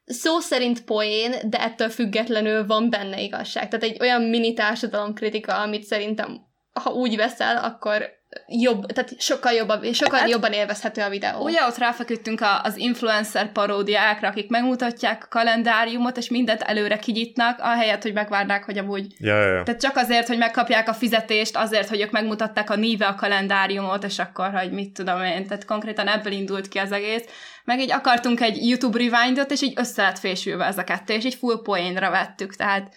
szó 0.05 0.39
szerint 0.39 0.85
poén, 0.85 1.35
de 1.45 1.61
ettől 1.61 1.89
függetlenül 1.89 2.67
van 2.67 2.91
benne 2.91 3.21
igazság. 3.21 3.69
Tehát 3.69 3.85
egy 3.85 4.01
olyan 4.01 4.23
mini 4.23 4.55
társadalomkritika, 4.55 5.61
amit 5.61 5.85
szerintem, 5.85 6.41
ha 6.73 6.91
úgy 6.91 7.17
veszel, 7.17 7.57
akkor 7.57 8.20
jobb, 8.47 8.87
tehát 8.87 9.21
sokkal 9.21 9.53
jobban, 9.53 9.93
sokkal 9.93 10.19
Hát- 10.19 10.29
jobban 10.29 10.53
élvezhető 10.53 11.03
a 11.03 11.09
videó. 11.09 11.45
Ugye 11.45 11.67
ott 11.67 11.79
ráfeküdtünk 11.79 12.41
a, 12.41 12.61
az 12.63 12.77
influencer 12.77 13.53
paródiákra, 13.53 14.29
akik 14.29 14.49
megmutatják 14.51 15.25
a 15.25 15.29
kalendáriumot, 15.29 16.17
és 16.17 16.29
mindent 16.29 16.63
előre 16.63 16.99
kinyitnak, 16.99 17.59
ahelyett, 17.61 18.03
hogy 18.03 18.13
megvárnák, 18.13 18.65
hogy 18.65 18.79
amúgy... 18.79 19.07
Ja, 19.19 19.41
ja, 19.41 19.55
ja. 19.55 19.63
Tehát 19.63 19.81
csak 19.81 19.97
azért, 19.97 20.27
hogy 20.27 20.39
megkapják 20.39 20.89
a 20.89 20.95
fizetést, 20.95 21.57
azért, 21.57 21.89
hogy 21.89 22.01
ők 22.01 22.11
megmutatták 22.11 22.71
a 22.71 22.77
níve 22.77 23.07
a 23.07 23.15
kalendáriumot, 23.15 24.05
és 24.05 24.19
akkor, 24.19 24.51
hogy 24.51 24.73
mit 24.73 24.93
tudom 24.93 25.23
én, 25.23 25.47
tehát 25.47 25.65
konkrétan 25.65 26.09
ebből 26.09 26.33
indult 26.33 26.69
ki 26.69 26.79
az 26.79 26.93
egész. 26.93 27.25
Meg 27.65 27.81
így 27.81 27.93
akartunk 27.93 28.41
egy 28.41 28.69
YouTube 28.69 28.99
rewindot, 28.99 29.51
és 29.51 29.63
így 29.63 29.73
össze 29.77 30.03
lett 30.03 30.19
fésülve 30.19 30.65
ez 30.65 30.79
a 30.79 30.85
kettő, 30.85 31.15
és 31.15 31.25
így 31.25 31.35
full 31.35 31.63
poénra 31.63 32.11
vettük, 32.11 32.57
tehát 32.57 32.95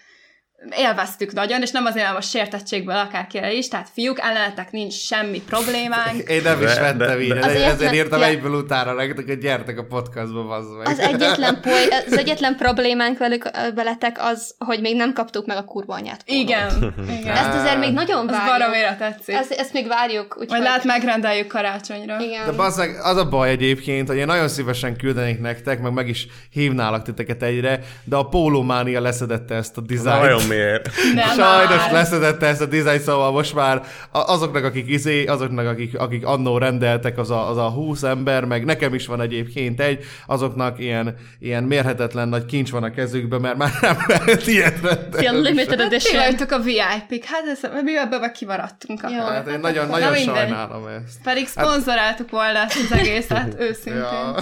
élveztük 0.70 1.34
nagyon, 1.34 1.62
és 1.62 1.72
nem 1.72 1.86
azért, 1.86 2.04
mert 2.04 2.16
most 2.16 2.30
sértettségből 2.30 2.96
akárkire 2.96 3.52
is, 3.54 3.68
tehát 3.68 3.90
fiúk, 3.94 4.20
ellenetek 4.20 4.72
nincs 4.72 4.94
semmi 4.94 5.42
problémánk. 5.42 6.30
Én 6.30 6.42
nem 6.44 6.62
is 6.62 6.74
De- 6.74 6.80
vettem 6.80 6.98
de- 6.98 7.22
így, 7.22 7.28
de- 7.28 7.40
de, 7.40 7.46
ezért 7.46 7.64
egyetlen- 7.66 7.94
írtam 7.94 8.20
ja. 8.20 8.26
egyből 8.26 8.52
utána 8.54 8.94
nektek, 8.94 9.26
hogy 9.26 9.38
gyertek 9.38 9.78
a 9.78 9.84
podcastba, 9.84 10.44
bazd 10.44 10.78
meg. 10.78 10.88
Az 10.88 11.00
egyetlen, 11.00 11.60
poly, 11.62 11.88
az 12.08 12.18
egyetlen 12.18 12.56
problémánk 12.56 13.18
velük, 13.18 13.50
veletek 13.76 14.16
az, 14.20 14.56
hogy 14.58 14.80
még 14.82 14.96
nem 14.96 15.14
kaptuk 15.14 15.46
meg 15.46 15.58
a 15.58 15.64
kurva 15.64 15.94
anyát. 15.94 16.22
Igen, 16.26 16.94
igen. 17.20 17.36
Ezt 17.36 17.54
azért 17.54 17.80
még 17.80 17.94
nagyon 17.94 18.28
Az 18.28 18.36
várjuk. 18.36 18.58
baromira 18.58 18.96
tetszik. 18.98 19.36
Ezt, 19.36 19.52
ezt 19.52 19.74
még 19.74 19.88
várjuk. 19.88 20.28
Úgyhogy... 20.32 20.48
Majd 20.48 20.64
lehet 20.64 20.84
megrendeljük 20.84 21.48
karácsonyra. 21.48 22.20
Igen. 22.20 22.46
De 22.46 22.52
bazd 22.52 22.78
meg, 22.78 23.00
az 23.04 23.18
a 23.18 23.30
baj 23.30 23.50
egyébként, 23.50 24.08
hogy 24.08 24.18
én 24.18 24.26
nagyon 24.26 24.48
szívesen 24.48 24.96
küldenék 24.98 25.40
nektek, 25.40 25.82
meg 25.82 25.94
meg 25.94 26.08
is 26.08 26.28
hívnálak 26.52 27.02
titeket 27.04 27.44
egyre, 27.44 27.80
de 28.04 28.16
a 28.16 28.24
pólómánia 28.24 29.02
leszedette 29.02 29.56
ezt 29.56 29.78
a 29.78 29.82
dizájnt. 29.82 30.22
Miért? 30.54 30.90
Nem 31.16 31.28
Sajnos 31.28 31.78
már. 31.84 31.92
leszedette 31.92 32.46
ezt 32.48 32.62
a 32.62 32.66
dizájn, 32.66 33.00
szóval 33.00 33.32
most 33.32 33.54
már 33.54 33.82
azoknak, 34.12 34.64
akik 34.64 34.90
izé, 34.90 35.26
azoknak, 35.26 35.68
akik, 35.68 36.00
akik 36.00 36.26
annó 36.26 36.58
rendeltek, 36.58 37.18
az 37.18 37.32
a, 37.32 37.50
az 37.50 37.58
a 37.58 37.70
20 37.70 38.04
ember, 38.04 38.46
meg 38.46 38.66
nekem 38.66 38.94
is 38.94 39.06
van 39.06 39.22
egyébként 39.22 39.82
egy, 39.82 40.06
azoknak 40.28 40.80
ilyen, 40.80 41.16
ilyen 41.40 41.64
mérhetetlen 41.64 42.28
nagy 42.28 42.46
kincs 42.46 42.72
van 42.72 42.84
a 42.84 42.92
kezükben, 42.92 43.42
mert 43.42 43.58
már 43.58 43.72
nem 43.82 43.98
lehet 44.08 44.48
ilyet 44.48 44.82
rendelni. 44.82 45.18
Fél 45.28 45.42
limited 45.42 45.78
Ti 45.78 45.84
edition. 45.84 46.36
a 46.50 46.60
VIP-k, 46.60 47.26
hát 47.26 47.44
ez, 47.52 47.60
mi 47.84 47.98
ebből 47.98 48.32
kimaradtunk. 48.32 49.02
Jó. 49.10 49.20
akkor. 49.20 49.32
Hát 49.34 49.48
én 49.48 49.60
nagyon, 49.60 49.86
Na 49.86 49.92
nagyon 49.92 50.12
mindegy. 50.12 50.36
sajnálom 50.36 50.88
ezt. 50.88 51.18
Pedig 51.24 51.48
szponzoráltuk 51.48 52.30
volna 52.30 52.60
ezt 52.60 52.78
az 52.92 52.98
egészet, 52.98 53.56
őszintén. 53.70 53.96
Ja. 54.02 54.36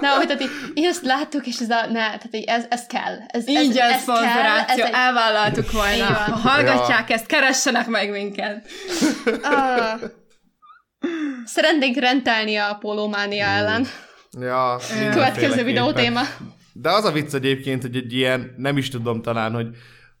Na, 0.00 0.08
hogy 0.16 0.26
tehát 0.26 0.42
így, 0.42 0.50
így 0.74 0.84
ezt 0.84 1.02
láttuk, 1.04 1.46
és 1.46 1.58
ez 1.60 1.70
a, 1.70 1.86
ne, 1.86 1.92
tehát 1.92 2.28
így 2.30 2.44
ez, 2.46 2.64
ez 2.68 2.86
kell. 2.86 3.14
Ez, 3.26 3.48
Így 3.48 3.56
ez, 3.78 3.92
ez 3.94 4.04
kell, 4.04 4.58
ez 4.68 4.78
egy, 4.78 4.90
elvállaltuk 5.26 5.64
Így 5.64 5.72
volna. 5.72 6.04
Ha 6.04 6.36
hallgatják 6.36 7.10
ezt, 7.10 7.26
keressenek 7.26 7.86
meg 7.86 8.10
minket. 8.10 8.66
ah, 9.42 10.00
szeretnénk 11.44 11.96
rentelni 11.96 12.56
a 12.56 12.76
pólómánia 12.80 13.46
ellen. 13.46 13.86
Ja, 14.40 14.76
Következő 14.88 15.04
mindenféleképpen. 15.04 15.64
videó 15.64 15.92
téma. 15.92 16.20
De 16.72 16.90
az 16.90 17.04
a 17.04 17.12
vicc 17.12 17.34
egyébként, 17.34 17.82
hogy 17.82 17.96
egy 17.96 18.12
ilyen, 18.12 18.54
nem 18.56 18.76
is 18.76 18.88
tudom 18.88 19.22
talán, 19.22 19.52
hogy 19.52 19.66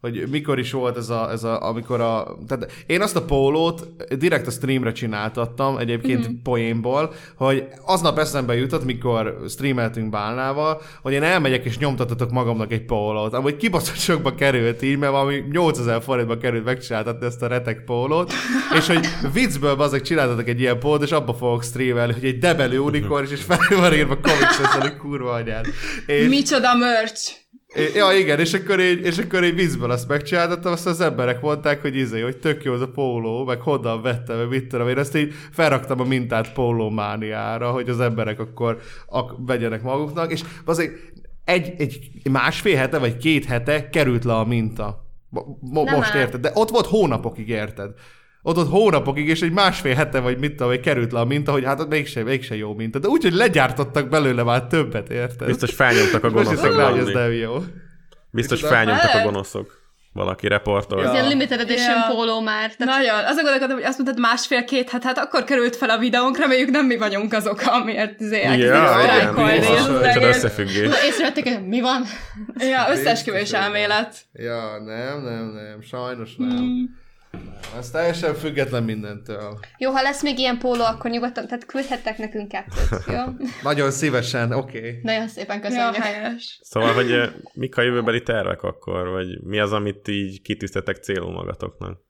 hogy 0.06 0.28
mikor 0.30 0.58
is 0.58 0.72
volt 0.72 0.96
ez 0.96 1.08
a, 1.08 1.30
ez 1.30 1.44
a 1.44 1.66
amikor 1.66 2.00
a... 2.00 2.36
Tehát 2.46 2.72
én 2.86 3.00
azt 3.00 3.16
a 3.16 3.24
pólót 3.24 3.88
direkt 4.18 4.46
a 4.46 4.50
streamre 4.50 4.92
csináltattam, 4.92 5.76
egyébként 5.76 6.18
Mhm. 6.18 6.28
mm-hmm. 6.28 6.42
poénból, 6.42 7.12
hogy 7.36 7.64
aznap 7.84 8.18
eszembe 8.18 8.56
jutott, 8.56 8.84
mikor 8.84 9.38
streameltünk 9.48 10.10
Bálnával, 10.10 10.80
hogy 11.02 11.12
én 11.12 11.22
elmegyek 11.22 11.64
és 11.64 11.78
nyomtatatok 11.78 12.30
magamnak 12.30 12.72
egy 12.72 12.84
pólót. 12.84 13.34
Amúgy 13.34 13.56
kibaszott 13.56 13.96
sokba 13.96 14.34
került 14.34 14.82
így, 14.82 14.98
mert 14.98 15.12
valami 15.12 15.44
8000 15.50 16.02
forintba 16.02 16.36
került 16.38 16.64
megcsináltatni 16.64 17.26
ezt 17.26 17.42
a 17.42 17.46
retek 17.46 17.84
pólót, 17.84 18.32
és 18.78 18.86
hogy 18.86 19.06
viccből 19.32 19.76
bazeg 19.76 20.02
csináltatok 20.02 20.48
egy 20.48 20.60
ilyen 20.60 20.78
pólót, 20.78 21.02
és 21.02 21.12
abba 21.12 21.34
fogok 21.34 21.62
streamelni, 21.62 22.12
hogy 22.12 22.24
egy 22.24 22.38
debelő 22.38 22.78
unikorn, 22.78 23.26
és 23.30 23.42
fel 23.42 23.58
van 23.78 23.94
írva 23.94 24.18
Comic 24.20 24.52
Sans, 24.52 24.96
kurva 24.98 25.32
anyád. 25.32 25.66
És... 26.06 26.28
Micsoda 26.28 26.74
merch! 26.74 27.45
Ja, 27.94 28.12
igen, 28.18 28.40
és 28.40 28.54
akkor 28.54 28.80
így, 28.80 29.04
és 29.04 29.18
akkor 29.18 29.44
így 29.44 29.54
vízből 29.54 29.90
azt 29.90 30.08
megcsináltattam, 30.08 30.72
azt 30.72 30.86
az 30.86 31.00
emberek 31.00 31.40
mondták, 31.40 31.80
hogy 31.80 31.96
izé, 31.96 32.20
hogy 32.20 32.36
tök 32.36 32.64
jó 32.64 32.72
az 32.72 32.80
a 32.80 32.88
póló, 32.88 33.44
meg 33.44 33.60
honnan 33.60 34.02
vettem, 34.02 34.38
meg 34.38 34.48
mit 34.48 34.66
tudom 34.66 34.88
én, 34.88 34.98
ezt 34.98 35.16
így 35.16 35.34
felraktam 35.52 36.00
a 36.00 36.04
mintát 36.04 36.52
pólómániára, 36.52 37.70
hogy 37.70 37.88
az 37.88 38.00
emberek 38.00 38.40
akkor 38.40 38.78
ak- 39.06 39.34
vegyenek 39.38 39.82
maguknak, 39.82 40.32
és 40.32 40.40
azért 40.64 40.92
egy, 41.44 41.74
egy 41.78 42.10
másfél 42.30 42.76
hete, 42.76 42.98
vagy 42.98 43.16
két 43.16 43.44
hete 43.44 43.88
került 43.88 44.24
le 44.24 44.34
a 44.34 44.44
minta. 44.44 45.04
Mo- 45.28 45.84
Nem 45.86 45.94
most 45.94 46.14
áll. 46.14 46.20
érted, 46.20 46.40
de 46.40 46.50
ott 46.54 46.70
volt 46.70 46.86
hónapokig, 46.86 47.48
érted? 47.48 47.90
Ott 48.48 48.56
ott 48.56 48.70
hónapokig, 48.70 49.28
és 49.28 49.42
egy 49.42 49.52
másfél 49.52 49.94
hete, 49.94 50.20
vagy 50.20 50.38
mit 50.38 50.50
tudom, 50.50 50.68
hogy 50.68 50.80
került 50.80 51.12
le 51.12 51.20
a 51.20 51.24
minta, 51.24 51.52
hogy 51.52 51.64
hát 51.64 51.80
ott 51.80 51.88
mégse, 51.88 52.22
mégse 52.22 52.56
jó 52.56 52.74
minta. 52.74 52.98
De 52.98 53.08
úgy, 53.08 53.22
hogy 53.22 53.32
legyártottak 53.32 54.08
belőle 54.08 54.42
már 54.42 54.62
többet, 54.66 55.10
érted? 55.10 55.46
Biztos 55.46 55.74
felnyomtak 55.74 56.24
a 56.24 56.30
Most 56.30 56.44
gonoszok 56.44 56.64
hiszem 56.64 56.78
rá, 56.78 56.90
hogy 56.90 56.98
ez 56.98 57.06
nem 57.06 57.32
jó. 57.32 57.56
Biztos 58.30 58.60
felnyomtak 58.60 59.04
a 59.04 59.06
Lehet. 59.06 59.24
gonoszok. 59.24 59.84
Valaki 60.12 60.48
reportol. 60.48 60.98
Ez 61.00 61.06
Ja. 61.06 61.12
ilyen 61.12 61.28
limited 61.28 61.60
edition 61.60 61.96
Ja. 61.96 62.14
póló 62.14 62.40
már. 62.40 62.74
Tehát 62.74 62.98
Nagyon. 62.98 63.24
Azon 63.24 63.42
gondolkodom, 63.42 63.76
hogy 63.76 63.84
azt 63.86 63.98
mondtad 63.98 64.20
másfél-két, 64.20 64.90
hát, 64.90 65.02
hát 65.04 65.18
akkor 65.18 65.44
került 65.44 65.76
fel 65.76 65.90
a 65.90 65.98
videónk, 65.98 66.38
reméljük 66.38 66.70
nem 66.70 66.86
mi 66.86 66.96
vagyunk 66.96 67.32
azok, 67.32 67.60
amiért 67.66 68.20
izé 68.20 68.36
Ja, 68.36 68.42
elkezdték 68.42 68.66
igen, 68.66 69.82
sztrájkolni, 69.82 70.26
összefüggés. 70.26 70.88
észrevették, 71.06 71.48
hogy 71.48 71.66
mi 71.66 71.80
van? 71.80 72.02
Ja, 72.58 72.86
összeesküvés 72.90 73.52
elmélet. 73.52 74.16
Ja, 74.32 74.82
nem, 74.84 75.22
nem, 75.22 75.44
nem, 75.54 75.82
sajnos 75.90 76.36
nem. 76.36 76.64
Ez 77.78 77.90
teljesen 77.90 78.34
független 78.34 78.82
mindentől. 78.82 79.58
Jó, 79.78 79.90
ha 79.90 80.02
lesz 80.02 80.22
még 80.22 80.38
ilyen 80.38 80.58
póló, 80.58 80.84
akkor 80.84 81.10
nyugodtan, 81.10 81.46
tehát 81.46 81.66
küldhettek 81.66 82.18
nekünk 82.18 82.48
kettőt, 82.48 83.04
jó? 83.16 83.22
Nagyon 83.62 83.90
szívesen, 83.90 84.52
oké. 84.52 84.78
Okay. 84.78 84.98
Nagyon 85.02 85.28
szépen 85.28 85.56
Ja, 85.56 85.62
köszönjük. 85.62 85.94
helyes. 85.94 86.60
Szóval, 86.62 86.92
hogy 86.92 87.12
eh, 87.12 87.30
mik 87.52 87.76
a 87.76 87.82
jövőbeli 87.82 88.22
tervek 88.22 88.62
akkor, 88.62 89.08
vagy 89.08 89.42
mi 89.42 89.58
az, 89.58 89.72
amit 89.72 90.08
így 90.08 90.42
kitűztetek 90.42 90.96
célul 90.96 91.32
magatoknak? 91.32 92.04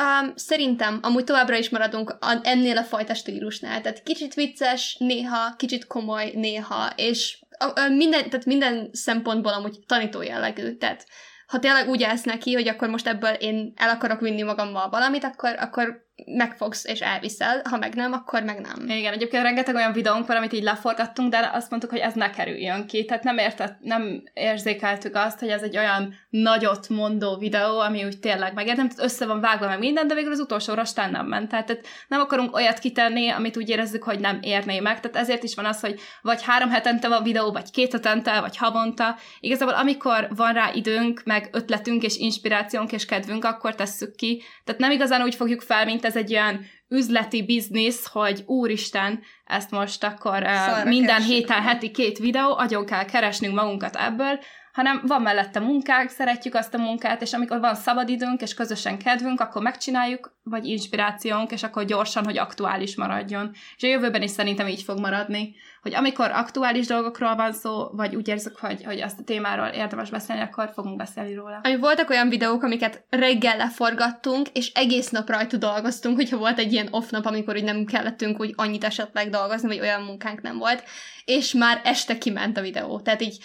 Um, 0.00 0.32
szerintem 0.34 0.98
amúgy 1.02 1.24
továbbra 1.24 1.56
is 1.56 1.68
maradunk 1.68 2.16
ennél 2.42 2.76
a 2.76 2.82
fajta 2.82 3.14
stílusnál. 3.14 3.80
Tehát 3.80 4.02
kicsit 4.02 4.34
vicces, 4.34 4.96
néha, 4.98 5.56
kicsit 5.56 5.86
komoly, 5.86 6.30
néha, 6.34 6.92
és 6.96 7.38
a, 7.58 7.80
a, 7.80 7.88
minden, 7.88 8.30
tehát 8.30 8.44
minden 8.44 8.88
szempontból 8.92 9.52
amúgy 9.52 9.78
tanító 9.86 10.22
jellegű. 10.22 10.76
Tehát 10.76 11.06
ha 11.46 11.58
tényleg 11.58 11.88
úgy 11.88 12.02
állsz 12.02 12.24
neki, 12.24 12.54
hogy 12.54 12.68
akkor 12.68 12.88
most 12.88 13.06
ebből 13.06 13.30
én 13.32 13.72
el 13.76 13.88
akarok 13.88 14.20
vinni 14.20 14.42
magammal 14.42 14.88
valamit, 14.88 15.24
akkor, 15.24 15.56
akkor 15.58 16.05
megfogsz 16.24 16.84
és 16.84 17.00
elviszel, 17.00 17.62
ha 17.70 17.76
meg 17.76 17.94
nem, 17.94 18.12
akkor 18.12 18.42
meg 18.42 18.60
nem. 18.60 18.88
Igen, 18.88 19.12
egyébként 19.12 19.42
rengeteg 19.42 19.74
olyan 19.74 19.92
videónk 19.92 20.26
van, 20.26 20.36
amit 20.36 20.52
így 20.52 20.62
leforgattunk, 20.62 21.30
de 21.30 21.50
azt 21.52 21.70
mondtuk, 21.70 21.90
hogy 21.90 22.00
ez 22.00 22.14
ne 22.14 22.30
kerüljön 22.30 22.86
ki. 22.86 23.04
Tehát 23.04 23.22
nem, 23.22 23.38
értett, 23.38 23.76
nem 23.80 24.22
érzékeltük 24.34 25.14
azt, 25.16 25.38
hogy 25.38 25.48
ez 25.48 25.62
egy 25.62 25.76
olyan 25.76 26.14
nagyot 26.30 26.88
mondó 26.88 27.36
videó, 27.36 27.78
ami 27.78 28.04
úgy 28.04 28.18
tényleg 28.18 28.54
megértem, 28.54 28.88
tehát 28.88 29.04
össze 29.04 29.26
van 29.26 29.40
vágva 29.40 29.66
meg 29.66 29.78
minden, 29.78 30.06
de 30.06 30.14
végül 30.14 30.32
az 30.32 30.40
utolsó 30.40 30.74
rostán 30.74 31.10
nem 31.10 31.26
ment. 31.26 31.48
Tehát, 31.48 31.66
tehát 31.66 31.86
nem 32.08 32.20
akarunk 32.20 32.54
olyat 32.54 32.78
kitenni, 32.78 33.28
amit 33.28 33.56
úgy 33.56 33.68
érezzük, 33.68 34.02
hogy 34.02 34.20
nem 34.20 34.38
érné 34.42 34.80
meg. 34.80 35.00
Tehát 35.00 35.16
ezért 35.16 35.42
is 35.42 35.54
van 35.54 35.64
az, 35.64 35.80
hogy 35.80 36.00
vagy 36.22 36.42
három 36.42 36.70
hetente 36.70 37.08
van 37.08 37.22
videó, 37.22 37.52
vagy 37.52 37.70
két 37.70 37.92
hetente, 37.92 38.40
vagy 38.40 38.56
havonta. 38.56 39.16
Igazából 39.40 39.74
amikor 39.74 40.28
van 40.36 40.52
rá 40.52 40.70
időnk, 40.74 41.22
meg 41.24 41.48
ötletünk, 41.52 42.02
és 42.02 42.16
inspirációnk, 42.16 42.92
és 42.92 43.04
kedvünk, 43.04 43.44
akkor 43.44 43.74
tesszük 43.74 44.14
ki. 44.14 44.42
Tehát 44.64 44.80
nem 44.80 44.90
igazán 44.90 45.22
úgy 45.22 45.34
fogjuk 45.34 45.60
fel, 45.60 45.84
mint 45.84 46.04
ez 46.06 46.16
egy 46.16 46.32
olyan 46.32 46.64
üzleti 46.88 47.44
biznisz, 47.44 48.06
hogy 48.06 48.42
úristen, 48.46 49.22
ezt 49.44 49.70
most 49.70 50.04
akkor 50.04 50.42
Szarra 50.42 50.84
minden 50.88 51.06
keressük. 51.06 51.32
héten 51.32 51.62
heti 51.62 51.90
két 51.90 52.18
videó, 52.18 52.56
agyon 52.56 52.86
kell 52.86 53.04
keresnünk 53.04 53.54
magunkat 53.54 53.96
ebből, 53.96 54.38
hanem 54.76 55.02
van 55.06 55.22
mellette 55.22 55.60
munkánk, 55.60 56.10
szeretjük 56.10 56.54
azt 56.54 56.74
a 56.74 56.78
munkát, 56.78 57.22
és 57.22 57.32
amikor 57.32 57.60
van 57.60 57.74
szabadidőnk, 57.74 58.40
és 58.40 58.54
közösen 58.54 58.98
kedvünk, 58.98 59.40
akkor 59.40 59.62
megcsináljuk, 59.62 60.36
vagy 60.42 60.66
inspirációnk, 60.66 61.50
és 61.50 61.62
akkor 61.62 61.84
gyorsan, 61.84 62.24
hogy 62.24 62.38
aktuális 62.38 62.96
maradjon. 62.96 63.50
És 63.76 63.82
a 63.82 63.86
jövőben 63.86 64.22
is 64.22 64.30
szerintem 64.30 64.68
így 64.68 64.82
fog 64.82 64.98
maradni, 64.98 65.54
hogy 65.82 65.94
amikor 65.94 66.30
aktuális 66.30 66.86
dolgokról 66.86 67.34
van 67.34 67.52
szó, 67.52 67.88
vagy 67.92 68.16
úgy 68.16 68.28
érzük, 68.28 68.58
hogy, 68.58 68.84
hogy 68.84 69.00
azt 69.00 69.18
a 69.18 69.24
témáról 69.24 69.66
érdemes 69.66 70.10
beszélni, 70.10 70.42
akkor 70.42 70.70
fogunk 70.74 70.96
beszélni 70.96 71.34
róla. 71.34 71.60
Ami 71.62 71.76
voltak 71.76 72.10
olyan 72.10 72.28
videók, 72.28 72.62
amiket 72.62 73.04
reggel 73.10 73.56
leforgattunk, 73.56 74.48
és 74.52 74.72
egész 74.72 75.08
nap 75.08 75.28
rajta 75.30 75.56
dolgoztunk, 75.56 76.16
hogyha 76.16 76.36
volt 76.36 76.58
egy 76.58 76.72
ilyen 76.72 76.88
off 76.90 77.10
nap, 77.10 77.26
amikor 77.26 77.54
úgy 77.54 77.64
nem 77.64 77.84
kellettünk 77.84 78.40
úgy 78.40 78.52
annyit 78.56 78.84
esetleg 78.84 79.28
dolgozni, 79.28 79.68
vagy 79.68 79.80
olyan 79.80 80.02
munkánk 80.02 80.42
nem 80.42 80.58
volt, 80.58 80.82
és 81.24 81.52
már 81.52 81.80
este 81.84 82.18
kiment 82.18 82.56
a 82.56 82.60
videó. 82.60 83.00
Tehát 83.00 83.22
így 83.22 83.38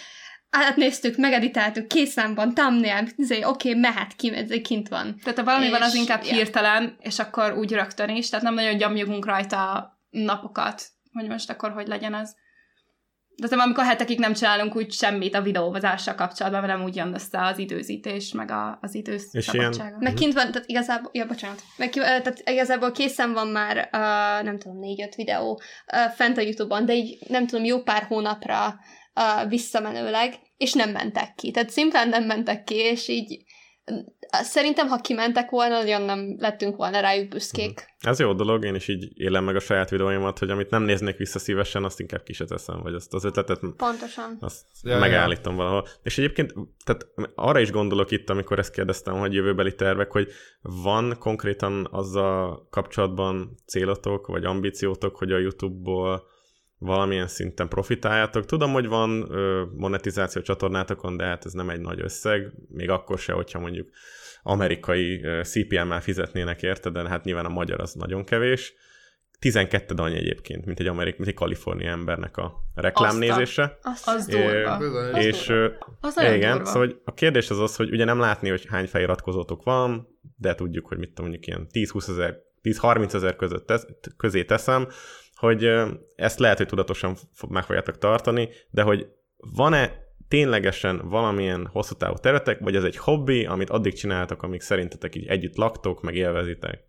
átnéztük, 0.52 1.16
megeditáltuk, 1.16 1.88
készen 1.88 2.34
van, 2.34 2.54
thumbnail, 2.54 3.08
izé, 3.16 3.44
oké, 3.44 3.68
okay, 3.68 3.80
mehet 3.80 4.16
ki, 4.16 4.34
ez 4.34 4.50
kint 4.62 4.88
van. 4.88 5.16
Tehát 5.22 5.38
ha 5.38 5.44
valami 5.44 5.70
van, 5.70 5.82
az 5.82 5.94
És- 5.94 6.00
inkább 6.00 6.22
ja. 6.24 6.34
hirtelen, 6.34 6.96
és 7.00 7.18
akkor 7.18 7.58
úgy 7.58 7.72
rögtön 7.72 8.08
is, 8.08 8.28
tehát 8.28 8.44
nem 8.44 8.54
nagyon 8.54 8.76
gyomjogunk 8.76 9.26
rajta 9.26 9.90
napokat, 10.10 10.82
hogy 11.12 11.28
most 11.28 11.50
akkor 11.50 11.70
hogy 11.70 11.86
legyen 11.86 12.14
az. 12.14 12.36
De 13.36 13.44
aztán 13.44 13.58
amikor 13.58 13.84
hetekig 13.84 14.18
nem 14.18 14.32
csinálunk 14.32 14.76
úgy 14.76 14.92
semmit 14.92 15.34
a 15.34 15.42
videózással 15.42 16.14
kapcsolatban, 16.14 16.60
mert 16.60 16.72
nem 16.72 16.84
úgy 16.84 16.96
jön 16.96 17.14
össze 17.14 17.44
az 17.44 17.58
időzítés, 17.58 18.32
meg 18.32 18.50
a, 18.50 18.78
az 18.80 18.94
idő 18.94 19.18
És 19.30 19.44
szabadsága. 19.44 19.96
Meg 20.00 20.14
kint 20.14 20.34
van, 20.34 20.52
tehát 20.52 20.68
igazából, 20.68 21.10
ja, 21.14 21.26
bocsánat, 21.26 21.62
meg, 21.76 21.90
tehát 21.90 22.42
igazából 22.44 22.92
készen 22.92 23.32
van 23.32 23.48
már, 23.48 23.76
uh, 23.76 24.44
nem 24.44 24.58
tudom, 24.58 24.78
négy-öt 24.78 25.14
videó 25.14 25.52
uh, 25.52 26.12
fent 26.14 26.38
a 26.38 26.40
Youtube-on, 26.40 26.84
de 26.84 26.94
így 26.94 27.18
nem 27.28 27.46
tudom, 27.46 27.64
jó 27.64 27.82
pár 27.82 28.02
hónapra 28.02 28.74
uh, 29.14 29.48
visszamenőleg, 29.48 30.34
és 30.56 30.72
nem 30.72 30.90
mentek 30.90 31.34
ki. 31.34 31.50
Tehát 31.50 31.70
szimplán 31.70 32.08
nem 32.08 32.24
mentek 32.24 32.64
ki, 32.64 32.74
és 32.74 33.08
így 33.08 33.44
szerintem, 34.30 34.88
ha 34.88 35.00
kimentek 35.00 35.50
volna, 35.50 35.78
nagyon 35.78 36.02
nem 36.02 36.36
lettünk 36.38 36.76
volna 36.76 37.00
rájuk 37.00 37.28
büszkék. 37.28 37.94
Ez 38.00 38.18
jó 38.18 38.32
dolog, 38.32 38.64
én 38.64 38.74
is 38.74 38.88
így 38.88 39.08
élem 39.14 39.44
meg 39.44 39.56
a 39.56 39.60
saját 39.60 39.90
videóimat, 39.90 40.38
hogy 40.38 40.50
amit 40.50 40.70
nem 40.70 40.82
néznék 40.82 41.16
vissza 41.16 41.38
szívesen, 41.38 41.84
azt 41.84 42.00
inkább 42.00 42.22
ki 42.22 42.32
se 42.32 42.44
teszem, 42.44 42.80
vagy 42.82 42.94
azt 42.94 43.14
az 43.14 43.24
ötletet 43.24 43.60
Pontosan. 43.76 44.36
azt 44.40 44.66
Ja, 44.82 44.90
ja, 44.90 44.94
ja. 44.94 45.00
megállítom 45.00 45.56
valahol. 45.56 45.86
És 46.02 46.18
egyébként 46.18 46.54
tehát 46.84 47.06
arra 47.34 47.60
is 47.60 47.70
gondolok 47.70 48.10
itt, 48.10 48.30
amikor 48.30 48.58
ezt 48.58 48.72
kérdeztem, 48.72 49.18
hogy 49.18 49.34
jövőbeli 49.34 49.74
tervek, 49.74 50.10
hogy 50.10 50.28
van 50.62 51.16
konkrétan 51.18 51.88
azzal 51.90 52.68
kapcsolatban 52.70 53.54
célotok, 53.66 54.26
vagy 54.26 54.44
ambíciótok, 54.44 55.16
hogy 55.16 55.32
a 55.32 55.38
YouTube-ból 55.38 56.30
valamilyen 56.82 57.28
szinten 57.28 57.68
profitáljátok. 57.68 58.44
Tudom, 58.44 58.72
hogy 58.72 58.86
van 58.86 59.26
ö, 59.30 59.64
monetizáció 59.76 60.42
csatornátokon, 60.42 61.16
de 61.16 61.24
hát 61.24 61.44
ez 61.44 61.52
nem 61.52 61.70
egy 61.70 61.80
nagy 61.80 62.00
összeg, 62.00 62.52
még 62.68 62.90
akkor 62.90 63.18
se, 63.18 63.32
hogyha 63.32 63.58
mondjuk 63.58 63.88
amerikai 64.42 65.24
CPM-mel 65.42 66.00
fizetnének 66.00 66.62
érte, 66.62 66.90
de 66.90 67.08
hát 67.08 67.24
nyilván 67.24 67.44
a 67.44 67.48
magyar 67.48 67.80
az 67.80 67.92
nagyon 67.92 68.24
kevés. 68.24 68.74
12 69.38 69.94
annyi 69.96 70.16
egyébként, 70.16 70.64
mint 70.66 70.80
egy 70.80 70.86
amerikai, 70.86 71.18
mint 71.18 71.30
egy 71.30 71.36
kalifornia 71.36 71.90
embernek 71.90 72.36
a 72.36 72.52
reklámnézése. 72.74 73.78
Azt, 73.82 74.08
Az 74.08 74.28
É, 74.28 74.42
durva. 74.42 74.76
Bizony. 74.78 75.12
Az 75.14 75.24
És 75.24 75.46
durva. 75.46 75.96
Az 76.00 76.16
igen, 76.16 76.52
durva. 76.52 76.64
szóval 76.64 76.86
hogy 76.86 77.00
a 77.04 77.14
kérdés 77.14 77.50
az 77.50 77.58
az, 77.58 77.76
hogy 77.76 77.90
ugye 77.90 78.04
nem 78.04 78.18
látni, 78.18 78.48
hogy 78.48 78.66
hány 78.68 78.86
feliratkozótok 78.86 79.62
van, 79.62 80.18
de 80.36 80.54
tudjuk, 80.54 80.86
hogy 80.86 80.98
mit 80.98 81.08
tudom, 81.08 81.30
mondjuk 81.30 81.46
ilyen 81.46 81.66
10-20 81.72 82.08
ezer, 82.08 82.38
10-30 82.62 83.14
ezer 83.14 83.36
között 83.36 83.66
tesz, 83.66 83.86
közé 84.16 84.44
teszem, 84.44 84.88
hogy 85.42 85.70
ezt 86.16 86.38
lehet, 86.38 86.56
hogy 86.56 86.66
tudatosan 86.66 87.16
meg 87.48 87.64
fogjátok 87.64 87.98
tartani, 87.98 88.48
de 88.70 88.82
hogy 88.82 89.06
van-e 89.36 89.92
ténylegesen 90.28 91.08
valamilyen 91.08 91.66
hosszú 91.72 91.94
távú 91.94 92.14
területek, 92.14 92.58
vagy 92.60 92.76
ez 92.76 92.84
egy 92.84 92.96
hobbi, 92.96 93.44
amit 93.44 93.70
addig 93.70 93.94
csináltok, 93.94 94.42
amíg 94.42 94.60
szerintetek 94.60 95.14
így 95.14 95.26
együtt 95.26 95.56
laktok, 95.56 96.02
meg 96.02 96.14
élvezitek? 96.14 96.80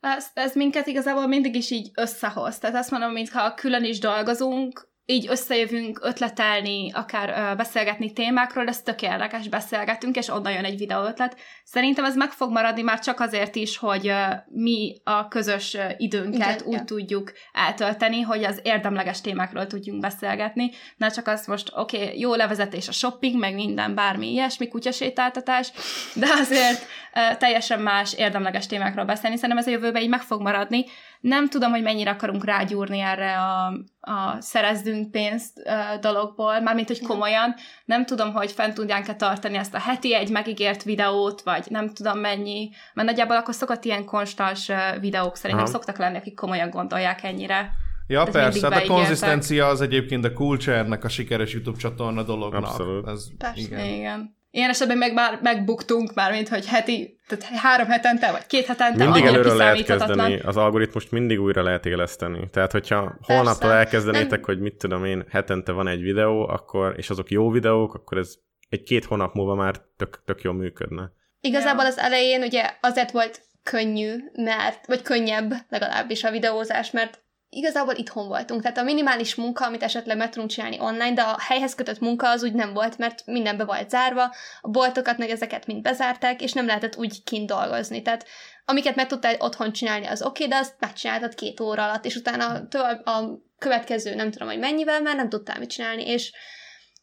Ez, 0.00 0.26
ez 0.34 0.54
minket 0.54 0.86
igazából 0.86 1.26
mindig 1.26 1.54
is 1.54 1.70
így 1.70 1.90
összehoz. 1.94 2.58
Tehát 2.58 2.76
azt 2.76 2.90
mondom, 2.90 3.12
mintha 3.12 3.54
külön 3.54 3.84
is 3.84 3.98
dolgozunk, 3.98 4.88
így 5.08 5.26
összejövünk 5.28 6.00
ötletelni, 6.02 6.92
akár 6.92 7.28
ö, 7.28 7.54
beszélgetni 7.54 8.12
témákról, 8.12 8.68
ez 8.68 8.82
tök 8.82 9.02
érdekes, 9.02 9.48
beszélgetünk, 9.48 10.16
és 10.16 10.28
onnan 10.28 10.52
jön 10.52 10.64
egy 10.64 10.78
videó 10.78 11.04
ötlet. 11.04 11.36
Szerintem 11.64 12.04
ez 12.04 12.16
meg 12.16 12.30
fog 12.30 12.50
maradni 12.50 12.82
már 12.82 12.98
csak 12.98 13.20
azért 13.20 13.56
is, 13.56 13.76
hogy 13.76 14.08
ö, 14.08 14.22
mi 14.46 14.96
a 15.04 15.28
közös 15.28 15.76
időnket 15.96 16.60
Igen, 16.60 16.66
úgy 16.66 16.76
ja. 16.76 16.84
tudjuk 16.84 17.32
eltölteni, 17.52 18.20
hogy 18.20 18.44
az 18.44 18.60
érdemleges 18.62 19.20
témákról 19.20 19.66
tudjunk 19.66 20.00
beszélgetni. 20.00 20.70
Ne 20.96 21.08
csak 21.08 21.26
az 21.26 21.46
most, 21.46 21.72
oké, 21.74 22.02
okay, 22.02 22.18
jó 22.18 22.34
levezetés 22.34 22.88
a 22.88 22.92
shopping, 22.92 23.38
meg 23.38 23.54
minden, 23.54 23.94
bármi 23.94 24.30
ilyesmi, 24.30 24.68
kutyasétáltatás, 24.68 25.72
de 26.14 26.26
azért 26.40 26.86
ö, 27.14 27.36
teljesen 27.36 27.80
más 27.80 28.14
érdemleges 28.14 28.66
témákról 28.66 29.04
beszélni. 29.04 29.36
Szerintem 29.36 29.58
ez 29.58 29.66
a 29.66 29.70
jövőben 29.70 30.02
így 30.02 30.08
meg 30.08 30.22
fog 30.22 30.40
maradni. 30.40 30.84
Nem 31.26 31.48
tudom, 31.48 31.70
hogy 31.70 31.82
mennyire 31.82 32.10
akarunk 32.10 32.44
rágyúrni 32.44 33.00
erre 33.00 33.38
a, 33.38 33.66
a 34.00 34.36
szerezzünk 34.40 35.10
pénzt 35.10 35.62
ö, 35.64 35.70
dologból, 36.00 36.60
mármint, 36.60 36.88
hogy 36.88 37.00
komolyan. 37.00 37.54
Nem 37.84 38.06
tudom, 38.06 38.32
hogy 38.32 38.52
fent 38.52 38.74
tudjánk-e 38.74 39.14
tartani 39.14 39.56
ezt 39.56 39.74
a 39.74 39.78
heti 39.78 40.14
egy 40.14 40.30
megígért 40.30 40.82
videót, 40.82 41.42
vagy 41.42 41.66
nem 41.68 41.94
tudom 41.94 42.18
mennyi, 42.18 42.70
mert 42.94 43.08
nagyjából 43.08 43.36
akkor 43.36 43.54
szokott 43.54 43.84
ilyen 43.84 44.04
konstans 44.04 44.70
videók 45.00 45.36
szerintem 45.36 45.64
Aha. 45.64 45.74
szoktak 45.74 45.98
lenni, 45.98 46.16
akik 46.16 46.34
komolyan 46.34 46.70
gondolják 46.70 47.22
ennyire. 47.22 47.70
Ja, 48.06 48.20
Ezt 48.20 48.30
persze, 48.30 48.68
hát 48.70 48.82
a 48.82 48.86
konzisztencia 48.86 49.66
az 49.66 49.80
egyébként 49.80 50.24
a 50.24 50.32
kulcsernek 50.32 51.04
a 51.04 51.08
sikeres 51.08 51.52
YouTube 51.52 51.78
csatorna 51.78 52.22
dolognak. 52.22 52.64
Abszolút. 52.64 53.08
Ez, 53.08 53.26
Persze. 53.38 53.60
igen. 53.60 53.84
Igen. 53.84 54.36
Ilyen 54.56 54.70
esetben 54.70 54.98
meg 54.98 55.12
már 55.12 55.38
megbuktunk 55.42 56.14
már, 56.14 56.30
mint 56.30 56.48
hogy 56.48 56.66
heti, 56.66 57.18
tehát 57.26 57.44
három 57.44 57.86
hetente, 57.86 58.30
vagy 58.32 58.46
két 58.46 58.66
hetente. 58.66 59.04
Mindig 59.04 59.24
előről 59.24 59.56
lehet 59.56 59.84
kezdeni, 59.84 60.40
az 60.40 60.56
algoritmust 60.56 61.10
mindig 61.10 61.40
újra 61.40 61.62
lehet 61.62 61.86
éleszteni. 61.86 62.50
Tehát, 62.50 62.72
hogyha 62.72 63.18
holnaptól 63.20 63.72
elkezdenétek, 63.72 64.30
Nem- 64.30 64.42
hogy 64.42 64.60
mit 64.60 64.74
tudom 64.74 65.04
én, 65.04 65.24
hetente 65.30 65.72
van 65.72 65.88
egy 65.88 66.00
videó, 66.00 66.48
akkor, 66.48 66.94
és 66.96 67.10
azok 67.10 67.30
jó 67.30 67.50
videók, 67.50 67.94
akkor 67.94 68.18
ez 68.18 68.34
egy-két 68.68 69.04
hónap 69.04 69.34
múlva 69.34 69.54
már 69.54 69.74
tök, 69.96 70.22
tök 70.24 70.42
jól 70.42 70.54
működne. 70.54 71.12
Igazából 71.40 71.86
az 71.86 71.98
elején 71.98 72.42
ugye 72.42 72.70
azért 72.80 73.10
volt 73.10 73.40
könnyű, 73.62 74.14
mert, 74.32 74.86
vagy 74.86 75.02
könnyebb 75.02 75.52
legalábbis 75.68 76.24
a 76.24 76.30
videózás, 76.30 76.90
mert 76.90 77.22
igazából 77.48 77.94
itthon 77.94 78.28
voltunk. 78.28 78.62
Tehát 78.62 78.78
a 78.78 78.82
minimális 78.82 79.34
munka, 79.34 79.64
amit 79.64 79.82
esetleg 79.82 80.16
meg 80.16 80.30
tudunk 80.30 80.50
csinálni 80.50 80.80
online, 80.80 81.12
de 81.12 81.22
a 81.22 81.36
helyhez 81.40 81.74
kötött 81.74 82.00
munka 82.00 82.28
az 82.28 82.42
úgy 82.42 82.52
nem 82.52 82.72
volt, 82.72 82.98
mert 82.98 83.26
mindenbe 83.26 83.64
volt 83.64 83.90
zárva, 83.90 84.34
a 84.60 84.68
boltokat 84.68 85.18
meg 85.18 85.30
ezeket 85.30 85.66
mind 85.66 85.82
bezárták, 85.82 86.42
és 86.42 86.52
nem 86.52 86.66
lehetett 86.66 86.96
úgy 86.96 87.22
kint 87.24 87.46
dolgozni. 87.46 88.02
Tehát 88.02 88.26
amiket 88.64 88.96
meg 88.96 89.06
tudtál 89.06 89.36
otthon 89.38 89.72
csinálni, 89.72 90.06
az 90.06 90.22
oké, 90.22 90.46
de 90.46 90.56
azt 90.56 90.74
megcsináltad 90.78 91.34
két 91.34 91.60
óra 91.60 91.84
alatt, 91.84 92.04
és 92.04 92.16
utána 92.16 92.68
tovább 92.68 93.06
a 93.06 93.38
következő 93.58 94.14
nem 94.14 94.30
tudom, 94.30 94.48
hogy 94.48 94.58
mennyivel, 94.58 95.00
már 95.00 95.16
nem 95.16 95.28
tudtál 95.28 95.58
mit 95.58 95.70
csinálni, 95.70 96.06
és 96.06 96.32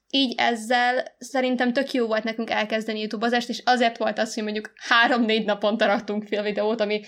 így 0.09 0.33
ezzel 0.37 1.15
szerintem 1.17 1.73
tök 1.73 1.91
jó 1.91 2.07
volt 2.07 2.23
nekünk 2.23 2.49
elkezdeni 2.49 2.99
YouTube-ozást, 2.99 3.49
és 3.49 3.61
azért 3.65 3.97
volt 3.97 4.19
az, 4.19 4.33
hogy 4.33 4.43
mondjuk 4.43 4.71
három-négy 4.89 5.45
naponta 5.45 5.85
raktunk 5.85 6.23
fél 6.27 6.43
videót, 6.43 6.81
ami 6.81 7.01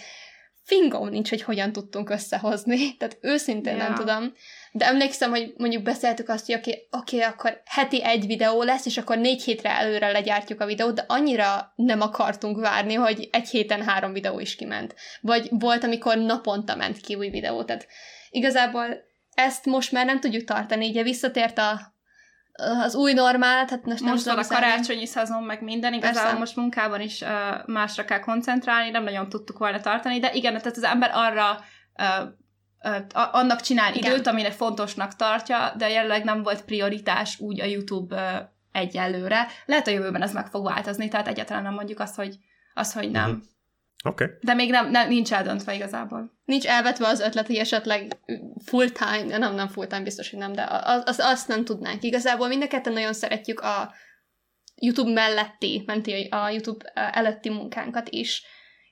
fingom 0.66 1.10
nincs, 1.10 1.30
hogy 1.30 1.42
hogyan 1.42 1.72
tudtunk 1.72 2.10
összehozni. 2.10 2.78
Tehát 2.98 3.18
őszintén 3.22 3.76
Ja. 3.76 3.84
nem 3.84 3.96
tudom. 3.96 4.34
De 4.72 4.86
emlékszem, 4.86 5.30
hogy 5.30 5.54
mondjuk 5.58 5.84
beszéltük 5.84 6.30
azt, 6.30 6.46
hogy 6.46 6.56
oké, 6.56 6.70
okay, 6.70 7.20
okay, 7.20 7.32
akkor 7.32 7.62
heti 7.66 8.04
egy 8.04 8.26
videó 8.26 8.64
lesz, 8.64 8.86
és 8.86 8.98
akkor 8.98 9.18
négy 9.18 9.44
hétre 9.44 9.70
előre 9.70 10.12
legyártjuk 10.12 10.62
a 10.62 10.66
videót, 10.66 10.96
de 10.96 11.06
annyira 11.08 11.74
nem 11.76 12.02
akartunk 12.02 12.60
várni, 12.60 12.94
hogy 12.94 13.30
egy 13.32 13.50
héten 13.50 13.84
három 13.84 14.14
videó 14.14 14.40
is 14.40 14.56
kiment. 14.56 14.96
Vagy 15.22 15.48
volt, 15.50 15.84
amikor 15.84 16.18
naponta 16.18 16.76
ment 16.76 16.98
ki 16.98 17.16
új 17.16 17.30
videó. 17.30 17.64
Tehát 17.64 17.88
igazából 18.30 18.86
ezt 19.34 19.66
most 19.66 19.92
már 19.92 20.06
nem 20.06 20.20
tudjuk 20.20 20.44
tartani. 20.44 20.90
Ugye 20.90 21.04
visszatért 21.04 21.58
a, 21.58 21.94
az 22.57 22.95
új 22.95 23.14
normál, 23.14 23.65
tehát 23.65 23.86
most, 23.86 24.02
nem 24.02 24.11
Most 24.11 24.26
van 24.26 24.36
tudom 24.36 24.49
a 24.49 24.56
karácsonyi 24.56 25.06
szezon, 25.06 25.44
meg 25.44 25.61
minden, 25.61 25.94
igazából 25.94 26.22
Persze. 26.22 26.38
most 26.38 26.56
munkában 26.56 27.02
is 27.02 27.22
uh, 27.22 27.30
másra 27.65 28.06
kell 28.06 28.19
koncentrálni, 28.19 28.90
nem 28.90 29.03
nagyon 29.03 29.30
tudtuk 29.30 29.57
volna 29.57 29.80
tartani, 29.80 30.19
de 30.19 30.34
igen, 30.34 30.57
tehát 30.57 30.77
az 30.77 30.84
ember 30.84 31.11
arra 31.14 31.60
uh, 31.99 32.27
uh, 32.84 33.36
annak 33.36 33.61
csinál 33.61 33.94
Igen. 33.94 34.11
időt, 34.11 34.27
aminek 34.27 34.52
fontosnak 34.52 35.15
tartja, 35.15 35.73
de 35.77 35.90
jelenleg 35.90 36.23
nem 36.23 36.44
volt 36.44 36.65
prioritás 36.65 37.40
úgy 37.40 37.61
a 37.61 37.65
YouTube 37.65 38.15
uh, 38.15 38.48
egyelőre. 38.72 39.48
Lehet 39.65 39.88
a 39.88 39.91
jövőben 39.91 40.22
ez 40.22 40.34
meg 40.34 40.48
fog 40.48 40.65
változni, 40.65 41.07
tehát 41.07 41.27
egyáltalán 41.27 41.64
nem 41.64 41.73
mondjuk 41.73 41.99
azt, 41.99 42.15
hogy, 42.15 42.38
azt, 42.73 42.94
hogy 42.94 43.11
nem. 43.11 43.30
Mhm. 43.30 43.40
Okay. 44.10 44.27
De 44.41 44.53
még 44.53 44.69
nem, 44.69 44.91
nem, 44.91 45.07
nincs 45.07 45.34
eldöntve 45.34 45.73
igazából. 45.76 46.32
Nincs 46.45 46.65
elvetve 46.65 47.07
az 47.07 47.19
ötlet, 47.19 47.48
hogy 47.48 47.56
esetleg 47.56 48.18
full-time, 48.65 49.38
nem, 49.38 49.56
nem 49.56 49.68
full-time, 49.68 50.03
biztos, 50.03 50.30
hogy 50.30 50.40
nem, 50.40 50.53
de 50.53 50.68
az, 50.69 51.03
az, 51.06 51.19
azt 51.19 51.48
nem 51.48 51.65
tudnánk. 51.65 52.03
Igazából 52.03 52.48
mind 52.48 52.64
a 52.64 52.68
ketten 52.68 52.94
nagyon 52.94 53.14
szeretjük 53.14 53.60
a 53.60 53.94
YouTube 54.76 55.11
melletti, 55.11 55.84
menti 55.86 56.27
a 56.32 56.49
YouTube 56.49 56.91
előtti 56.94 57.49
munkánkat 57.49 58.10
is, 58.10 58.44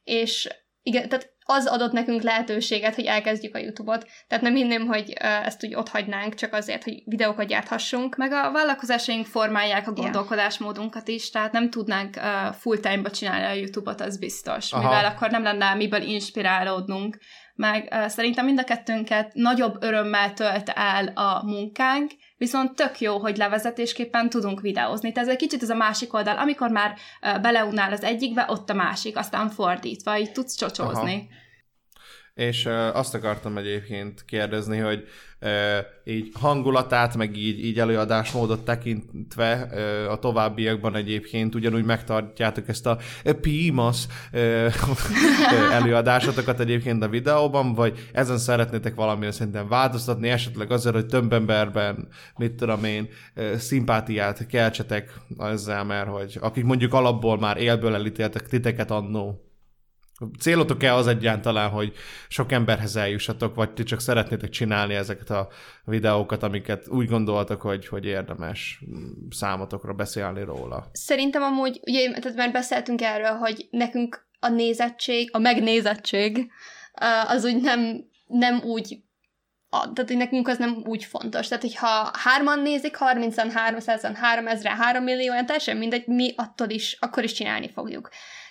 és 0.03 0.49
igen, 0.84 1.10
tehát 1.10 1.31
az 1.45 1.65
adott 1.65 1.91
nekünk 1.91 2.22
lehetőséget, 2.22 2.95
hogy 2.95 3.05
elkezdjük 3.05 3.55
a 3.55 3.60
YouTube-ot. 3.60 4.07
Tehát 4.27 4.43
nem 4.43 4.55
hinném, 4.55 4.85
hogy 4.85 5.11
ezt 5.19 5.65
úgy 5.65 5.76
ott 5.76 5.89
hagynánk, 5.89 6.35
csak 6.35 6.53
azért, 6.53 6.84
hogy 6.84 7.01
videókat 7.05 7.47
gyárthassunk. 7.47 8.15
Meg 8.15 8.31
a 8.31 8.51
vállalkozásaink 8.51 9.26
formálják 9.26 9.88
a 9.88 9.93
gondolkodásmódunkat 9.93 11.07
is, 11.07 11.30
tehát 11.30 11.51
nem 11.51 11.69
tudnánk 11.69 12.15
uh, 12.15 12.53
full-time-ba 12.53 13.10
csinálni 13.10 13.45
a 13.45 13.60
YouTube-ot, 13.61 14.01
az 14.01 14.18
biztos. 14.18 14.72
Aha. 14.72 14.84
Mivel 14.84 15.05
akkor 15.05 15.30
nem 15.30 15.43
lenne 15.43 15.73
miből 15.73 16.01
inspirálódnunk. 16.01 17.18
Meg 17.55 17.88
uh, 17.91 18.07
szerintem 18.07 18.45
mind 18.45 18.59
a 18.59 18.63
kettőnket 18.63 19.34
nagyobb 19.34 19.84
örömmel 19.84 20.34
tölt 20.34 20.69
el 20.69 21.07
a 21.07 21.45
munkánk, 21.45 22.11
viszont 22.38 22.75
tök 22.75 22.99
jó, 22.99 23.17
hogy 23.17 23.38
levezetésképpen 23.38 24.30
tudunk 24.30 24.61
videózni. 24.61 25.11
Tehát 25.11 25.27
ez 25.30 25.34
egy 25.35 25.41
kicsit 25.41 25.61
ez 25.61 25.69
a 25.69 25.75
másik 25.75 26.13
oldal, 26.13 26.38
amikor 26.38 26.69
már 26.69 26.95
uh, 27.21 27.41
beleunál 27.41 27.91
az 27.91 28.03
egyikbe, 28.03 28.45
ott 28.47 28.69
a 28.69 28.73
másik, 28.73 29.17
aztán 29.17 29.49
fordítva, 29.49 30.17
így 30.17 30.31
tudsz 30.31 30.55
csocsózni. 30.55 31.13
Aha. 31.13 31.41
És 32.34 32.65
azt 32.93 33.14
akartam 33.14 33.57
egyébként 33.57 34.26
kérdezni, 34.26 34.77
hogy 34.77 35.07
így 36.03 36.31
hangulatát, 36.39 37.15
meg 37.15 37.38
így, 37.38 37.65
így 37.65 37.80
előadásmódot 37.80 38.65
tekintve 38.65 39.51
a 40.10 40.19
továbbiakban 40.19 40.95
egyébként 40.95 41.55
ugyanúgy 41.55 41.84
megtartjátok 41.84 42.68
ezt 42.68 42.85
a 42.85 42.97
PIMAS 43.41 44.07
előadásotokat 45.72 46.60
egyébként 46.60 47.03
a 47.03 47.07
videóban, 47.07 47.73
vagy 47.73 48.10
ezen 48.14 48.38
szeretnétek 48.38 48.95
valamire 48.95 49.31
szerintem 49.31 49.68
változtatni, 49.68 50.30
esetleg 50.30 50.72
azért, 50.72 50.95
hogy 50.95 51.05
több 51.05 51.34
emberben, 51.34 52.07
mit 52.38 52.53
tudom 52.53 52.84
én, 52.84 53.10
szimpátiát 53.57 54.45
keltsetek 54.45 55.14
ezzel, 55.39 55.84
mert 55.84 56.07
hogy 56.07 56.38
akik 56.41 56.64
mondjuk 56.64 56.93
alapból 56.93 57.39
már 57.39 57.57
élből 57.57 57.93
elítéltek 57.93 58.47
titeket 58.47 58.91
annó, 58.91 59.52
Célotok-e 60.40 60.94
az 60.94 61.08
egyáltalán, 61.08 61.70
hogy 61.70 61.94
sok 62.28 62.52
emberhez 62.52 62.95
eljussatok, 62.95 63.56
vagy 63.56 63.72
ti 63.74 63.84
csak 63.84 64.00
szeretnétek 64.00 64.50
csinálni 64.50 64.94
ezeket 64.94 65.30
a 65.30 65.48
videókat, 65.86 66.44
amiket 66.44 66.88
úgy 66.88 67.08
gondoltak, 67.08 67.62
hogy, 67.62 67.88
hogy 67.88 68.06
érdemes 68.06 68.84
számotokra 69.30 69.94
beszélni 69.94 70.44
róla? 70.44 70.86
Szerintem 70.91 71.41
amúgy, 71.41 71.80
ugye, 71.86 72.12
tehát 72.12 72.38
már 72.38 72.52
beszéltünk 72.52 73.02
erről, 73.02 73.32
hogy 73.32 73.68
nekünk 73.72 74.28
a 74.40 74.50
nézettség, 74.50 75.30
a 75.34 75.40
megnézettség, 75.40 76.52
az 77.28 77.45
úgy 77.45 77.62
nem, 77.62 78.06
nem 78.28 78.62
úgy 78.64 79.04
a, 79.74 79.94
tehát 79.94 80.10
hogy 80.10 80.18
nekünk 80.18 80.48
az 80.48 80.58
nem 80.58 80.84
úgy 80.86 81.04
fontos. 81.04 81.48
Tehát, 81.48 81.64
hogyha 81.64 82.12
hárman 82.14 82.60
nézik, 82.60 82.98
30-an, 83.00 83.52
300-an, 83.70 84.14
3000 84.16 84.72
3 84.72 85.04
millióan, 85.04 85.45
teljesen 85.45 85.78
mindegy, 85.78 86.08
mi 86.08 86.34
attól 86.36 86.70
is, 86.70 86.98
akkor 87.00 87.24
is 87.24 87.32
csinálni 87.32 87.72
fogjuk. 87.72 88.10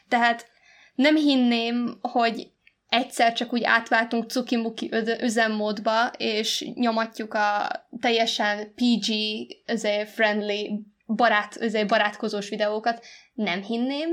Tehát 0.09 0.51
nem 0.95 1.17
hinném, 1.17 1.99
hogy 2.01 2.51
egyszer 2.89 3.33
csak 3.33 3.53
úgy 3.53 3.65
átváltunk 3.65 4.31
cukimuki 4.31 4.91
üzemmódba, 5.21 6.07
és 6.17 6.71
nyomatjuk 6.75 7.35
a 7.35 7.69
teljesen 8.01 8.75
PG, 8.75 9.15
friendly, 10.15 10.69
barát, 11.07 11.87
barátkozós 11.87 12.49
videókat. 12.49 13.05
Nem 13.35 13.63
hinném. 13.63 14.09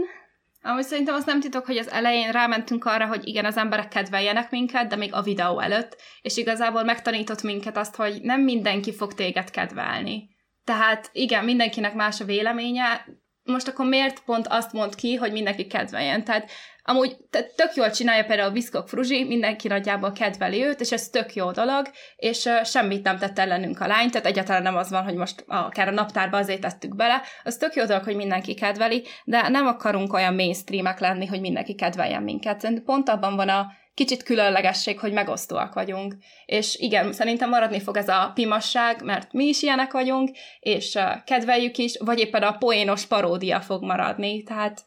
Amúgy 0.62 0.84
szerintem 0.84 1.16
az 1.16 1.26
nem 1.26 1.40
titok, 1.40 1.66
hogy 1.66 1.78
az 1.78 1.92
elején 1.92 2.32
rámentünk 2.32 2.86
arra, 2.86 3.08
hogy 3.08 3.28
igen, 3.28 3.46
az 3.46 3.58
emberek 3.58 3.88
kedveljenek 3.88 4.52
minket, 4.52 4.88
de 4.88 4.96
még 4.96 5.14
a 5.14 5.22
videó 5.22 5.60
előtt, 5.60 5.98
és 6.22 6.38
igazából 6.38 6.84
megtanított 6.84 7.42
minket 7.42 7.78
azt, 7.78 7.96
hogy 7.96 8.22
nem 8.22 8.42
mindenki 8.42 8.94
fog 8.94 9.14
téged 9.14 9.50
kedvelni. 9.50 10.30
Tehát 10.64 11.10
igen, 11.14 11.44
mindenkinek 11.44 11.94
más 11.94 12.22
a 12.22 12.26
véleménye, 12.26 13.06
most 13.50 13.68
akkor 13.68 13.86
miért 13.86 14.24
pont 14.24 14.48
azt 14.48 14.74
mond 14.74 14.96
ki, 14.96 15.16
hogy 15.16 15.32
mindenki 15.32 15.68
kedveljen? 15.68 16.24
Tehát 16.24 16.50
amúgy 16.84 17.18
tök 17.30 17.76
jól 17.76 17.92
csinálja 17.92 18.26
például 18.26 18.50
a 18.50 18.54
Viszkok 18.54 18.88
Fruzsi, 18.88 19.24
mindenki 19.24 19.68
nagyjából 19.68 20.12
kedveli 20.12 20.64
őt, 20.64 20.80
és 20.80 20.92
ez 20.92 21.10
tök 21.10 21.34
jó 21.34 21.52
dolog, 21.52 21.90
és 22.16 22.46
uh, 22.46 22.64
semmit 22.64 23.04
nem 23.04 23.18
tett 23.18 23.40
ellenünk 23.40 23.80
a 23.80 23.88
lány, 23.88 24.10
tehát 24.10 24.28
egyáltalán 24.28 24.62
nem 24.62 24.76
az 24.76 24.90
van, 24.90 25.04
hogy 25.04 25.16
most 25.16 25.44
akár 25.48 25.88
a 25.88 25.92
naptárba 25.92 26.38
azért 26.38 26.62
tettük 26.62 26.96
bele, 26.96 27.22
az 27.44 27.58
tök 27.58 27.76
jó 27.76 27.86
dolog, 27.86 28.04
hogy 28.04 28.16
mindenki 28.16 28.54
kedveli, 28.54 29.04
de 29.24 29.50
nem 29.50 29.68
akarunk 29.68 30.14
olyan 30.14 30.34
mainstreamek 30.34 31.00
lenni, 31.00 31.26
hogy 31.26 31.40
mindenki 31.40 31.76
kedveljen 31.76 32.24
minket. 32.24 32.60
Szerintem 32.60 32.86
pont 32.86 33.10
abban 33.10 33.36
van 33.36 33.50
a 33.50 33.72
kicsit 34.00 34.24
különlegesség, 34.24 35.00
hogy 35.00 35.12
megosztóak 35.12 35.74
vagyunk. 35.74 36.16
És 36.46 36.76
igen, 36.76 37.14
szerintem 37.14 37.50
maradni 37.50 37.80
fog 37.80 37.98
ez 37.98 38.08
a 38.08 38.32
pimasság, 38.34 39.04
mert 39.04 39.34
mi 39.34 39.46
is 39.46 39.62
ilyenek 39.62 39.92
vagyunk, 39.92 40.30
és 40.60 40.98
kedveljük 41.26 41.78
is, 41.78 41.98
vagy 41.98 42.20
éppen 42.20 42.44
a 42.44 42.58
poénos 42.58 43.06
paródia 43.06 43.62
fog 43.62 43.84
maradni. 43.84 44.44
Tehát 44.44 44.82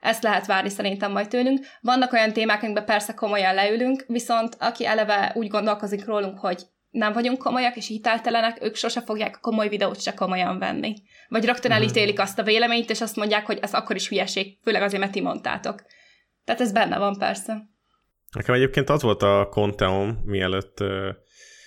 ezt 0.00 0.22
lehet 0.22 0.46
várni 0.46 0.68
szerintem 0.68 1.12
majd 1.12 1.28
tőlünk. 1.28 1.66
Vannak 1.80 2.12
olyan 2.12 2.32
témák, 2.32 2.62
amikben 2.62 2.84
persze 2.84 3.14
komolyan 3.14 3.54
leülünk, 3.54 4.04
viszont 4.06 4.56
aki 4.58 4.86
eleve 4.86 5.32
úgy 5.34 5.48
gondolkozik 5.48 6.04
rólunk, 6.04 6.38
hogy 6.38 6.62
nem 6.90 7.12
vagyunk 7.12 7.38
komolyak 7.38 7.76
és 7.76 7.86
hiteltelenek, 7.86 8.58
ők 8.62 8.74
sose 8.74 9.00
fogják 9.00 9.36
a 9.36 9.40
komoly 9.40 9.68
videót 9.68 10.00
se 10.00 10.14
komolyan 10.14 10.58
venni. 10.58 10.94
Vagy 11.28 11.44
rögtön 11.44 11.70
mhm. 11.70 11.80
elítélik 11.80 12.20
azt 12.20 12.38
a 12.38 12.42
véleményt, 12.42 12.90
és 12.90 13.00
azt 13.00 13.16
mondják, 13.16 13.46
hogy 13.46 13.58
ez 13.62 13.74
akkor 13.74 13.96
is 13.96 14.08
hülyeség, 14.08 14.58
főleg 14.62 14.82
azért, 14.82 15.00
mert 15.00 15.12
ti 15.12 15.20
mondtátok. 15.20 15.82
Tehát 16.44 16.60
ez 16.60 16.72
benne 16.72 16.98
van 16.98 17.18
persze. 17.18 17.76
Nekem 18.32 18.54
egyébként 18.54 18.90
az 18.90 19.02
volt 19.02 19.22
a 19.22 19.48
konteom, 19.50 20.20
mielőtt, 20.24 20.84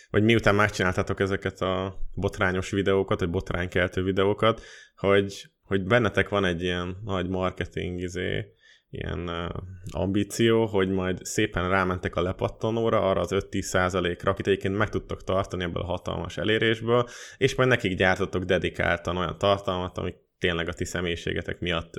vagy 0.10 0.24
miután 0.24 0.56
megcsináltátok 0.56 1.20
ezeket 1.20 1.62
a 1.62 1.98
botrányos 2.14 2.72
videókat, 2.72 3.20
vagy 3.20 3.30
botránykeltő 3.30 4.04
videókat, 4.04 4.62
hogy, 4.96 5.46
hogy 5.64 5.84
bennetek 5.84 6.30
van 6.30 6.46
egy 6.46 6.62
ilyen 6.62 6.98
nagy 7.04 7.30
marketing 7.30 8.00
izé, 8.00 8.46
ilyen 8.90 9.52
ambíció, 9.92 10.66
hogy 10.66 10.90
majd 10.90 11.26
szépen 11.26 11.70
rámentek 11.70 12.16
a 12.16 12.22
lepattanóra, 12.22 13.10
arra 13.10 13.22
az 13.22 13.32
5-10 13.34 13.62
százalékra, 13.62 14.32
akit 14.32 14.48
egyébként 14.48 14.78
meg 14.78 14.90
tudtok 14.90 15.24
tartani 15.24 15.64
ebből 15.64 15.82
a 15.82 15.86
hatalmas 15.86 16.38
elérésből, 16.38 17.08
és 17.38 17.56
majd 17.56 17.70
nekik 17.70 17.98
gyártotok 17.98 18.44
dedikáltan 18.44 19.18
olyan 19.18 19.38
tartalmat, 19.38 19.98
amik 19.98 20.16
tényleg 20.42 20.68
a 20.68 20.74
ti 20.74 20.86
személyiségetek 20.86 21.60
miatt 21.60 21.94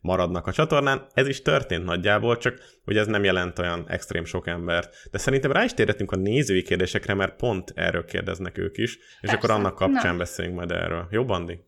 maradnak 0.00 0.46
a 0.46 0.52
csatornán. 0.52 1.06
Ez 1.14 1.28
is 1.28 1.42
történt 1.42 1.84
nagyjából, 1.84 2.36
csak 2.36 2.58
hogy 2.84 2.96
ez 2.96 3.06
nem 3.06 3.24
jelent 3.24 3.58
olyan 3.58 3.84
extrém 3.88 4.24
sok 4.24 4.46
embert. 4.46 5.08
De 5.10 5.18
szerintem 5.18 5.52
rá 5.52 5.64
is 5.64 5.74
térhetünk 5.74 6.12
a 6.12 6.16
nézői 6.16 6.62
kérdésekre, 6.62 7.14
mert 7.14 7.36
pont 7.36 7.72
erről 7.74 8.04
kérdeznek 8.04 8.58
ők 8.58 8.76
is, 8.76 8.96
és 8.96 9.00
persze. 9.20 9.36
akkor 9.36 9.50
annak 9.50 9.74
kapcsán 9.74 10.12
Na. 10.12 10.18
beszélünk 10.18 10.54
majd 10.54 10.70
erről. 10.70 11.06
Jó, 11.10 11.24
Bandi? 11.24 11.62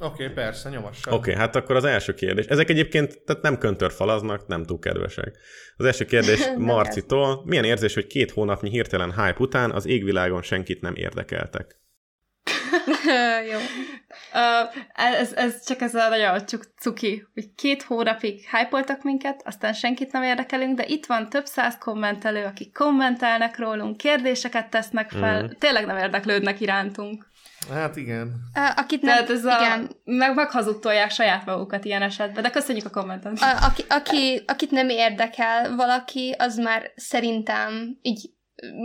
Oké, 0.00 0.22
okay, 0.22 0.34
persze, 0.34 0.68
nyomassam. 0.68 1.12
Oké, 1.12 1.30
okay, 1.30 1.42
hát 1.42 1.56
akkor 1.56 1.76
az 1.76 1.84
első 1.84 2.14
kérdés. 2.14 2.44
Ezek 2.46 2.70
egyébként 2.70 3.20
tehát 3.24 3.42
nem 3.42 3.58
köntörfalaznak, 3.58 4.46
nem 4.46 4.64
túl 4.64 4.78
kedvesek. 4.78 5.38
Az 5.76 5.84
első 5.84 6.04
kérdés 6.04 6.40
Marcitól. 6.58 7.42
Milyen 7.44 7.64
érzés, 7.64 7.94
hogy 7.94 8.06
két 8.06 8.30
hónapnyi 8.30 8.70
hirtelen 8.70 9.12
hype 9.12 9.38
után 9.38 9.70
az 9.70 9.86
égvilágon 9.86 10.42
senkit 10.42 10.80
nem 10.80 10.94
érdekeltek? 10.94 11.80
Jó. 13.52 13.58
Ez, 14.94 15.32
ez 15.32 15.66
csak 15.66 15.80
ez 15.80 15.94
a 15.94 16.08
nagyon 16.08 16.46
csak 16.46 16.66
cuki, 16.78 17.26
hogy 17.34 17.54
két 17.54 17.82
hónapig 17.82 18.48
hype 18.50 18.98
minket, 19.02 19.42
aztán 19.44 19.72
senkit 19.72 20.12
nem 20.12 20.22
érdekelünk, 20.22 20.76
de 20.76 20.84
itt 20.86 21.06
van 21.06 21.28
több 21.28 21.46
száz 21.46 21.78
kommentelő, 21.78 22.44
akik 22.44 22.72
kommentelnek 22.72 23.58
rólunk, 23.58 23.96
kérdéseket 23.96 24.70
tesznek 24.70 25.10
fel, 25.10 25.42
mm. 25.42 25.46
tényleg 25.58 25.86
nem 25.86 25.96
érdeklődnek 25.96 26.60
irántunk. 26.60 27.26
Hát 27.72 27.96
igen. 27.96 28.32
Akit 28.76 29.02
nem, 29.02 29.14
Tehát 29.14 29.30
ez 29.30 29.44
igen. 29.44 29.84
A, 29.84 30.10
meg 30.10 30.34
meghazudtolják 30.34 31.10
saját 31.10 31.46
magukat 31.46 31.84
ilyen 31.84 32.02
esetben, 32.02 32.42
de 32.42 32.50
köszönjük 32.50 32.86
a 32.86 32.90
kommentet. 32.90 33.38
A, 33.38 33.64
aki, 33.64 33.84
aki, 33.88 34.42
akit 34.46 34.70
nem 34.70 34.88
érdekel 34.88 35.76
valaki, 35.76 36.34
az 36.38 36.56
már 36.56 36.92
szerintem 36.96 37.98
így 38.02 38.30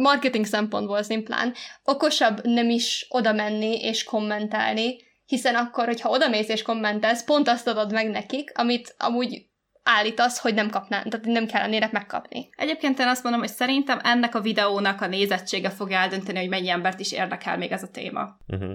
marketing 0.01 0.45
szempontból 0.45 1.03
szimplán 1.03 1.53
okosabb 1.83 2.45
nem 2.45 2.69
is 2.69 3.05
oda 3.09 3.33
menni 3.33 3.79
és 3.81 4.03
kommentálni, 4.03 4.95
hiszen 5.33 5.55
akkor, 5.55 5.85
hogyha 5.85 6.09
oda 6.09 6.29
mész 6.29 6.49
és 6.49 6.61
kommentelsz, 6.61 7.23
pont 7.23 7.47
azt 7.47 7.67
adod 7.67 7.91
meg 7.91 8.09
nekik, 8.09 8.51
amit 8.55 8.95
amúgy 8.97 9.45
állítasz, 9.83 10.39
hogy 10.39 10.53
nem 10.53 10.69
kapnám, 10.69 11.03
tehát 11.03 11.25
nem 11.25 11.45
kellenének 11.45 11.91
megkapni. 11.91 12.49
Egyébként 12.55 12.99
én 12.99 13.07
azt 13.07 13.23
mondom, 13.23 13.41
hogy 13.41 13.49
szerintem 13.49 13.99
ennek 14.03 14.35
a 14.35 14.41
videónak 14.41 15.01
a 15.01 15.07
nézettsége 15.07 15.69
fogja 15.69 15.97
eldönteni, 15.97 16.39
hogy 16.39 16.49
mennyi 16.49 16.69
embert 16.69 16.99
is 16.99 17.11
érdekel 17.11 17.57
még 17.57 17.71
ez 17.71 17.83
a 17.83 17.87
téma. 17.91 18.37
Uh-huh. 18.47 18.73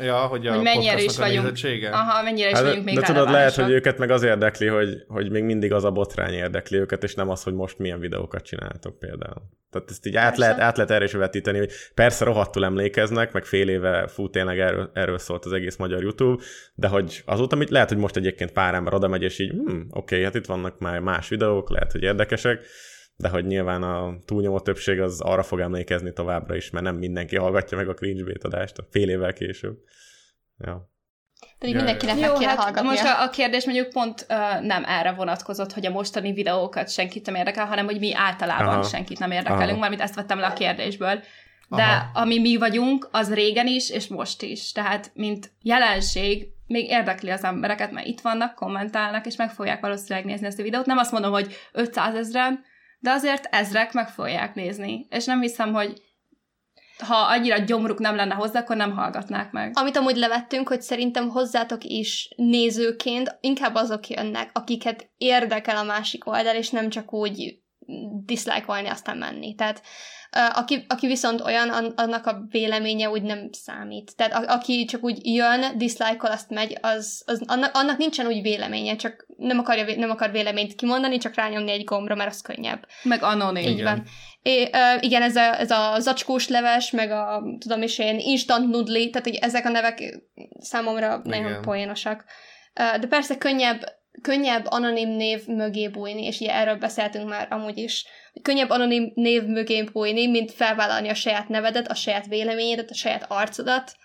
Ja, 0.00 0.16
hogy 0.16 0.46
a 0.46 0.54
hogy 0.54 0.62
mennyire 0.62 1.02
is 1.02 1.16
vagyunk. 1.16 1.58
Aha, 1.90 2.22
mennyire 2.22 2.48
is 2.48 2.54
hát, 2.54 2.64
vagyunk 2.64 2.84
még 2.84 2.94
De 2.94 3.02
tudod, 3.02 3.30
lehet, 3.30 3.54
hogy 3.54 3.70
őket 3.70 3.98
meg 3.98 4.10
az 4.10 4.22
érdekli, 4.22 4.66
hogy, 4.66 5.04
hogy 5.08 5.30
még 5.30 5.42
mindig 5.42 5.72
az 5.72 5.84
a 5.84 5.90
botrány 5.90 6.32
érdekli 6.32 6.78
őket, 6.78 7.02
és 7.02 7.14
nem 7.14 7.28
az, 7.28 7.42
hogy 7.42 7.54
most 7.54 7.78
milyen 7.78 8.00
videókat 8.00 8.42
csináltok 8.42 8.98
például. 8.98 9.42
Tehát 9.70 9.90
ezt 9.90 10.06
így 10.06 10.16
át 10.16 10.36
lehet, 10.36 10.60
át 10.60 10.76
lehet 10.76 10.90
erre 10.90 11.04
is 11.04 11.12
vetíteni, 11.12 11.58
hogy 11.58 11.72
persze 11.94 12.24
rohadtul 12.24 12.64
emlékeznek, 12.64 13.32
meg 13.32 13.44
fél 13.44 13.68
éve 13.68 14.06
fú, 14.06 14.30
tényleg 14.30 14.58
erről, 14.58 14.90
erről 14.94 15.18
szólt 15.18 15.44
az 15.44 15.52
egész 15.52 15.76
magyar 15.76 16.02
YouTube, 16.02 16.42
de 16.74 16.88
hogy 16.88 17.22
azóta, 17.26 17.56
amit 17.56 17.70
lehet, 17.70 17.88
hogy 17.88 17.98
most 17.98 18.16
egyébként 18.16 18.52
pár 18.52 18.74
ember 18.74 18.94
oda 18.94 19.08
megy, 19.08 19.22
és 19.22 19.38
így, 19.38 19.50
hm, 19.50 19.70
oké, 19.70 19.86
okay, 19.90 20.22
hát 20.22 20.34
itt 20.34 20.46
vannak 20.46 20.78
már 20.78 21.00
más 21.00 21.28
videók, 21.28 21.70
lehet, 21.70 21.92
hogy 21.92 22.02
érdekesek, 22.02 22.64
de 23.20 23.28
hogy 23.28 23.46
nyilván 23.46 23.82
a 23.82 24.16
túlnyomó 24.24 24.60
többség 24.60 25.00
az 25.00 25.20
arra 25.20 25.42
fog 25.42 25.60
emlékezni 25.60 26.12
továbbra 26.12 26.56
is, 26.56 26.70
mert 26.70 26.84
nem 26.84 26.96
mindenki 26.96 27.36
hallgatja 27.36 27.76
meg 27.76 27.88
a 27.88 27.94
cringe 27.94 28.32
adást 28.42 28.78
a 28.78 28.86
fél 28.90 29.08
évvel 29.08 29.32
később. 29.32 29.78
Ja. 30.58 30.90
Pedig 31.58 31.74
Ja, 31.74 31.80
mindenkinek 31.80 32.14
Jó, 32.14 32.20
meg 32.20 32.32
kéne 32.32 32.50
hát 32.50 32.58
hallgatnia. 32.58 32.90
most 32.90 33.04
a, 33.04 33.22
a 33.22 33.30
kérdés 33.30 33.64
mondjuk 33.64 33.88
pont 33.88 34.26
uh, 34.28 34.66
nem 34.66 34.84
erre 34.84 35.12
vonatkozott, 35.12 35.72
hogy 35.72 35.86
a 35.86 35.90
mostani 35.90 36.32
videókat 36.32 36.90
senkit 36.90 37.26
nem 37.26 37.34
érdekel, 37.34 37.66
hanem 37.66 37.84
hogy 37.84 37.98
mi 37.98 38.14
általában 38.14 38.66
Aha. 38.66 38.82
Senkit 38.82 39.18
nem 39.18 39.30
érdekelünk, 39.30 39.70
Aha. 39.70 39.78
mármint 39.78 40.02
ezt 40.02 40.14
vettem 40.14 40.38
le 40.38 40.46
a 40.46 40.52
kérdésből. 40.52 41.22
De 41.68 41.82
Aha. 41.82 42.10
ami 42.20 42.38
mi 42.38 42.56
vagyunk, 42.56 43.08
az 43.12 43.34
régen 43.34 43.66
is, 43.66 43.90
és 43.90 44.06
most 44.06 44.42
is. 44.42 44.72
Tehát, 44.72 45.10
mint 45.14 45.52
jelenség, 45.62 46.48
még 46.66 46.90
érdekli 46.90 47.30
az 47.30 47.44
embereket, 47.44 47.90
mert 47.90 48.06
itt 48.06 48.20
vannak, 48.20 48.54
kommentálnak, 48.54 49.26
és 49.26 49.36
meg 49.36 49.50
fogják 49.50 49.80
valószínűleg 49.80 50.24
nézni 50.24 50.46
ezt 50.46 50.58
a 50.58 50.62
videót. 50.62 50.86
Nem 50.86 50.98
azt 50.98 51.12
mondom, 51.12 51.32
hogy 51.32 51.54
500 51.72 52.14
ezren, 52.14 52.64
de 52.98 53.10
azért 53.10 53.48
ezrek 53.50 53.92
meg 53.92 54.08
fogják 54.08 54.54
nézni. 54.54 55.06
És 55.10 55.24
nem 55.24 55.40
hiszem, 55.40 55.72
hogy 55.72 56.02
ha 56.98 57.16
annyira 57.16 57.58
gyomruk 57.58 57.98
nem 57.98 58.16
lenne 58.16 58.34
hozzá, 58.34 58.60
akkor 58.60 58.76
nem 58.76 58.92
hallgatnák 58.92 59.52
meg. 59.52 59.72
Amit 59.74 59.96
amúgy 59.96 60.16
levettünk, 60.16 60.68
hogy 60.68 60.82
szerintem 60.82 61.28
hozzátok 61.28 61.84
is 61.84 62.28
nézőként 62.36 63.38
inkább 63.40 63.74
azok 63.74 64.08
jönnek, 64.08 64.50
akiket 64.52 65.10
érdekel 65.16 65.76
a 65.76 65.82
másik 65.82 66.26
oldal, 66.26 66.54
és 66.54 66.70
nem 66.70 66.88
csak 66.88 67.12
úgy 67.12 67.58
diszlájkolni, 68.24 68.88
aztán 68.88 69.16
menni. 69.16 69.54
Tehát 69.54 69.82
aki, 70.54 70.84
aki 70.88 71.06
viszont 71.06 71.40
olyan, 71.40 71.68
an- 71.68 72.00
annak 72.00 72.26
a 72.26 72.46
véleménye 72.50 73.10
úgy 73.10 73.22
nem 73.22 73.48
számít. 73.52 74.16
Tehát 74.16 74.32
a, 74.32 74.52
aki 74.52 74.84
csak 74.84 75.04
úgy 75.04 75.26
jön, 75.26 75.78
diszlájkol, 75.78 76.30
azt 76.30 76.50
megy, 76.50 76.78
az, 76.80 77.22
az 77.26 77.42
annak, 77.46 77.74
annak 77.74 77.98
nincsen 77.98 78.26
úgy 78.26 78.42
véleménye, 78.42 78.96
csak 78.96 79.26
nem, 79.38 79.58
akarja, 79.58 79.96
nem 79.96 80.10
akar 80.10 80.30
véleményt 80.30 80.74
kimondani, 80.74 81.18
csak 81.18 81.34
rányomni 81.34 81.70
egy 81.70 81.84
gombra, 81.84 82.14
mert 82.14 82.30
az 82.30 82.40
könnyebb. 82.40 82.86
Meg 83.02 83.22
anonim. 83.22 83.68
Így 83.68 83.82
van. 83.82 84.02
É, 84.42 84.62
ö, 84.62 84.96
igen, 85.00 85.22
ez 85.22 85.36
a, 85.36 85.60
ez 85.60 85.70
a 85.70 85.96
zacskós 85.98 86.48
leves, 86.48 86.90
meg 86.90 87.10
a, 87.10 87.42
tudom 87.58 87.82
is 87.82 87.98
én, 87.98 88.18
instant 88.18 88.68
nudli, 88.68 89.10
tehát 89.10 89.26
hogy 89.26 89.36
ezek 89.36 89.66
a 89.66 89.68
nevek 89.68 90.20
számomra 90.60 91.22
Igen. 91.24 91.42
nagyon 91.42 91.62
poénosak. 91.62 92.24
De 92.74 93.06
persze 93.08 93.38
könnyebb, 93.38 93.84
könnyebb 94.22 94.66
anonim 94.68 95.08
név 95.08 95.46
mögé 95.46 95.88
bújni, 95.88 96.24
és 96.24 96.40
ugye 96.40 96.54
erről 96.54 96.76
beszéltünk 96.76 97.28
már 97.28 97.46
amúgy 97.50 97.78
is, 97.78 98.06
hogy 98.32 98.42
könnyebb 98.42 98.70
anonim 98.70 99.12
név 99.14 99.42
mögé 99.42 99.82
bújni, 99.82 100.26
mint 100.26 100.52
felvállalni 100.52 101.08
a 101.08 101.14
saját 101.14 101.48
nevedet, 101.48 101.88
a 101.90 101.94
saját 101.94 102.26
véleményedet, 102.26 102.90
a 102.90 102.94
saját 102.94 103.24
arcodat. 103.28 103.96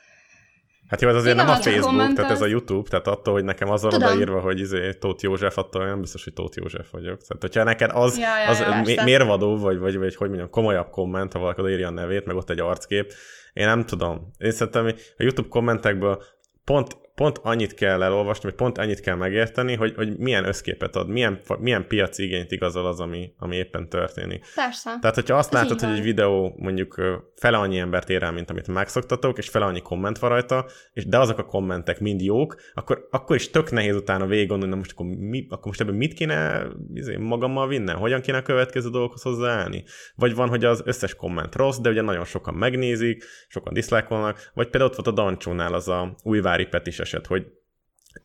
Hát 0.93 1.01
jó, 1.01 1.09
ez 1.09 1.15
azért 1.15 1.33
Igen, 1.33 1.45
nem 1.45 1.55
a 1.55 1.57
Facebook, 1.57 1.83
komment 1.85 2.15
tehát 2.15 2.31
ez 2.31 2.41
a 2.41 2.45
YouTube, 2.45 2.89
tehát 2.89 3.07
attól, 3.07 3.33
hogy 3.33 3.43
nekem 3.43 3.69
az 3.69 3.81
van 3.81 3.91
Tudom. 3.91 4.07
odaírva, 4.07 4.39
hogy 4.39 4.59
izé, 4.59 4.93
Tóth 4.93 5.23
József, 5.23 5.57
attól 5.57 5.85
nem 5.85 5.99
biztos, 6.01 6.23
hogy 6.23 6.33
Tóth 6.33 6.57
József 6.57 6.91
vagyok. 6.91 7.21
Tehát, 7.21 7.41
hogyha 7.41 7.63
neked 7.63 7.91
az, 7.93 8.17
Ja, 8.17 8.39
ja, 8.43 8.49
az 8.49 8.59
ja, 8.59 8.81
mi- 8.85 9.03
mérvadó, 9.03 9.57
vagy, 9.57 9.77
vagy, 9.77 9.97
vagy 9.97 10.15
hogy 10.15 10.27
mondjam, 10.27 10.49
komolyabb 10.49 10.89
komment, 10.89 11.33
ha 11.33 11.39
valaki 11.39 11.61
odaírja 11.61 11.87
a 11.87 11.91
nevét, 11.91 12.25
meg 12.25 12.35
ott 12.35 12.49
egy 12.49 12.59
arckép, 12.59 13.13
én 13.53 13.65
nem 13.65 13.85
tudom. 13.85 14.31
Én 14.37 14.51
szerintem 14.51 14.85
a 14.85 14.91
YouTube 15.17 15.47
kommentekből 15.47 16.23
pont, 16.63 16.97
pont 17.15 17.39
annyit 17.43 17.73
kell 17.73 18.03
elolvasni, 18.03 18.43
vagy 18.43 18.57
pont 18.57 18.77
annyit 18.77 18.99
kell 18.99 19.15
megérteni, 19.15 19.75
hogy, 19.75 19.93
hogy 19.95 20.17
milyen 20.17 20.45
összképet 20.45 20.95
ad, 20.95 21.07
milyen, 21.07 21.39
milyen 21.59 21.87
piaci 21.87 22.23
igényt 22.23 22.51
igazol 22.51 22.85
az, 22.85 22.99
ami, 22.99 23.33
ami 23.37 23.55
éppen 23.55 23.89
történik. 23.89 24.45
Persze. 24.55 24.97
Tehát, 25.01 25.15
hogyha 25.15 25.37
azt 25.37 25.53
Ez 25.53 25.61
látod, 25.61 25.79
hogy 25.79 25.97
egy 25.97 26.03
videó 26.03 26.53
mondjuk 26.57 27.01
fele 27.35 27.57
annyi 27.57 27.77
embert 27.77 28.09
ér 28.09 28.23
el, 28.23 28.31
mint 28.31 28.49
amit 28.49 28.67
megszoktatok, 28.67 29.37
és 29.37 29.49
fele 29.49 29.65
annyi 29.65 29.81
komment 29.81 30.19
van 30.19 30.29
rajta, 30.29 30.65
és 30.93 31.05
de 31.05 31.19
azok 31.19 31.37
a 31.37 31.45
kommentek 31.45 31.99
mind 31.99 32.21
jók, 32.21 32.55
akkor, 32.73 33.07
akkor 33.11 33.35
is 33.35 33.49
tök 33.49 33.71
nehéz 33.71 33.95
utána 33.95 34.25
végig 34.25 34.47
gondolni, 34.47 34.75
most 34.75 34.91
akkor, 34.91 35.05
mi, 35.05 35.45
akkor 35.49 35.65
most 35.65 35.81
ebben 35.81 35.95
mit 35.95 36.13
kéne 36.13 36.67
izé, 36.93 37.15
magammal 37.15 37.67
vinnem? 37.67 37.97
Hogyan 37.97 38.21
kéne 38.21 38.37
a 38.37 38.41
következő 38.41 38.89
dolgokhoz 38.89 39.21
hozzáállni? 39.21 39.83
Vagy 40.15 40.35
van, 40.35 40.49
hogy 40.49 40.65
az 40.65 40.81
összes 40.85 41.15
komment 41.15 41.55
rossz, 41.55 41.77
de 41.77 41.89
ugye 41.89 42.01
nagyon 42.01 42.25
sokan 42.25 42.53
megnézik, 42.53 43.23
sokan 43.47 43.73
diszlákolnak, 43.73 44.51
vagy 44.53 44.69
például 44.69 44.91
ott 44.91 44.95
volt 44.95 45.07
a 45.07 45.21
Dancsónál 45.21 45.73
az 45.73 45.87
a 45.87 46.15
újvári 46.23 46.65
petis 46.65 47.01
eset, 47.03 47.27
hogy 47.27 47.45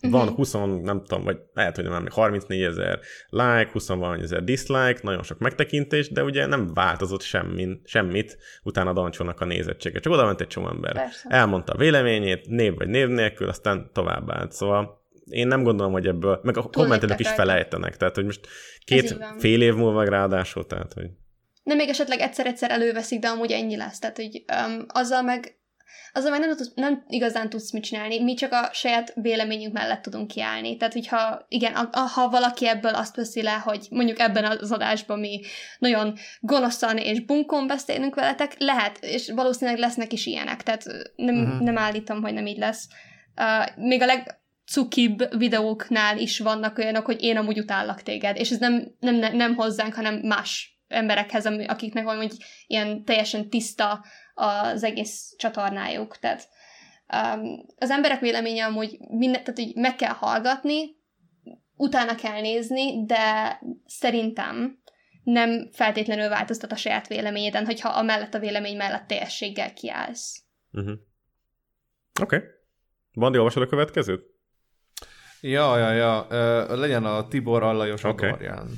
van 0.01 0.27
Mhm. 0.27 0.35
20, 0.35 0.53
nem 0.83 1.03
tudom, 1.07 1.25
vagy 1.25 1.39
lehet, 1.55 1.75
hogy 1.75 1.85
nem 1.85 1.93
emlékszem, 1.93 2.23
34 2.23 2.63
ezer 2.63 3.01
like, 3.29 3.71
20 3.73 3.89
valahogy 3.89 4.23
ezer 4.23 4.45
dislike, 4.45 4.99
nagyon 5.03 5.23
sok 5.23 5.39
megtekintés, 5.39 6.11
de 6.11 6.23
ugye 6.23 6.47
nem 6.47 6.75
változott 6.75 7.23
semmin, 7.23 7.81
semmit 7.85 8.39
utána 8.63 8.93
Dancsónak 8.93 9.41
a 9.41 9.45
nézettsége. 9.45 9.99
Csak 9.99 10.13
oda 10.13 10.25
ment 10.25 10.41
egy 10.41 10.47
csomó 10.47 10.69
ember. 10.69 10.93
Persze. 10.93 11.29
Elmondta 11.29 11.73
a 11.73 11.77
véleményét, 11.77 12.49
név 12.49 12.75
vagy 12.75 12.89
név 12.89 13.09
nélkül, 13.09 13.49
aztán 13.49 13.91
tovább 13.93 14.31
állt. 14.31 14.53
Szóval 14.53 15.07
én 15.31 15.47
nem 15.47 15.63
gondolom, 15.63 15.93
hogy 15.93 16.07
ebből, 16.07 16.41
meg 16.43 16.57
a 16.57 16.63
kommentelők 16.63 17.21
is 17.21 17.29
felejtenek, 17.29 17.97
tehát 17.97 18.15
hogy 18.15 18.25
most 18.25 18.47
két 18.85 19.17
fél 19.39 19.63
év 19.63 19.75
múlva 19.75 20.05
ráadásul, 20.05 20.67
tehát 20.67 20.93
hogy 20.93 21.11
Nem 21.63 21.77
még 21.77 21.89
esetleg 21.89 22.21
egyszer-egyszer 22.21 22.71
előveszik, 22.71 23.21
de 23.21 23.29
amúgy 23.29 23.53
ennyi 23.53 23.77
lesz. 23.77 23.99
Tehát, 23.99 24.17
hogy 24.17 24.45
um, 24.67 24.85
azzal 24.89 25.23
meg 25.23 25.58
azzal 26.13 26.31
meg 26.31 26.41
nem, 26.41 26.57
tudsz, 26.57 26.73
nem 26.75 27.05
igazán 27.09 27.51
tudsz 27.51 27.73
mit 27.73 27.83
csinálni, 27.83 28.23
mi 28.23 28.35
csak 28.35 28.53
a 28.53 28.69
saját 28.73 29.13
véleményünk 29.15 29.73
mellett 29.73 30.03
tudunk 30.03 30.29
kiállni. 30.29 30.77
Tehát, 30.77 30.93
hogyha 30.95 31.45
igen, 31.49 31.75
a, 31.75 31.89
a, 31.93 31.99
ha 31.99 32.29
valaki 32.29 32.69
ebből 32.69 32.95
azt 32.95 33.17
veszi 33.17 33.43
le, 33.43 33.63
hogy 33.65 33.87
mondjuk 33.91 34.19
ebben 34.19 34.45
az 34.45 34.73
adásban 34.73 35.19
mi 35.19 35.41
nagyon 35.79 36.15
gonoszan 36.41 36.97
és 36.97 37.25
bunkon 37.25 37.67
beszélünk 37.67 38.15
veletek, 38.15 38.55
lehet, 38.59 38.99
és 39.01 39.31
valószínűleg 39.31 39.81
lesznek 39.81 40.13
is 40.13 40.27
ilyenek, 40.27 40.63
tehát 40.63 40.85
nem, 41.17 41.35
uh-huh. 41.35 41.61
nem 41.61 41.79
állítom, 41.79 42.23
hogy 42.23 42.33
nem 42.33 42.47
így 42.47 42.59
lesz. 42.59 42.89
Uh, 43.37 43.85
még 43.85 44.03
a 44.03 44.07
legcukibb 44.07 45.39
videóknál 45.39 46.19
is 46.19 46.39
vannak 46.39 46.79
olyanok, 46.79 47.05
hogy 47.05 47.23
én 47.23 47.37
amúgy 47.37 47.59
utállak 47.59 48.03
téged, 48.03 48.37
és 48.37 48.51
ez 48.51 48.59
nem, 48.59 48.95
nem, 49.01 49.15
nem, 49.15 49.37
nem 49.37 49.55
hozzánk, 49.55 49.95
hanem 49.95 50.15
más 50.15 50.79
emberekhez, 50.89 51.47
akiknek 51.47 52.05
van 52.05 52.17
hogy 52.17 52.33
ilyen 52.67 53.05
teljesen 53.05 53.49
tiszta 53.49 54.05
az 54.39 54.83
egész 54.85 55.35
csatornájuk. 55.37 56.19
Tehát 56.19 56.49
um, 57.37 57.67
az 57.79 57.91
emberek 57.91 58.21
véleménye 58.21 58.65
amúgy 58.65 58.99
minden, 59.09 59.45
tehát 59.45 59.59
így 59.59 59.77
meg 59.77 59.97
kell 59.97 60.13
hallgatni, 60.13 60.97
utána 61.77 62.15
kell 62.15 62.41
nézni, 62.41 63.05
de 63.05 63.59
szerintem 63.87 64.79
nem 65.23 65.69
feltétlenül 65.73 66.29
változtat 66.29 66.73
a 66.73 66.77
saját 66.77 67.09
véleményeden, 67.09 67.65
hogyha 67.65 67.89
a 67.89 68.03
mellett 68.03 68.35
a 68.35 68.39
vélemény 68.39 68.77
mellett 68.77 69.07
teljességgel 69.07 69.73
kiállsz. 69.73 70.43
uh-huh. 70.73 70.99
Oké. 72.21 72.37
Okay. 72.37 72.49
Bandi, 73.15 73.39
olvasod 73.39 73.63
a 73.63 73.67
következőt? 73.67 74.23
Ja, 75.41 75.79
ja, 75.79 75.93
ja. 75.93 76.27
Ö, 76.31 76.77
legyen 76.77 77.05
a 77.05 77.29
Tibor 77.29 77.63
Allajos 77.63 78.05
Oké. 78.05 78.13
okay. 78.13 78.29
Adorján. 78.29 78.69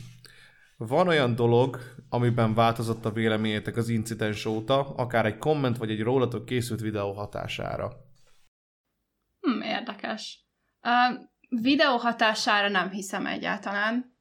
Van 0.76 1.08
olyan 1.08 1.34
dolog, 1.34 1.78
amiben 2.10 2.54
változott 2.54 3.04
a 3.04 3.12
véleményetek 3.12 3.76
az 3.76 3.88
incidens 3.88 4.44
óta, 4.44 4.94
akár 4.94 5.26
egy 5.26 5.38
komment 5.38 5.76
vagy 5.76 5.90
egy 5.90 6.02
rólatok 6.02 6.44
készült 6.44 6.80
videó 6.80 7.12
hatására? 7.12 7.92
Hm, 9.40 9.60
érdekes. 9.60 10.44
A 10.80 11.14
videó 11.48 11.96
hatására 11.96 12.68
nem 12.68 12.90
hiszem 12.90 13.26
egyáltalán. 13.26 14.18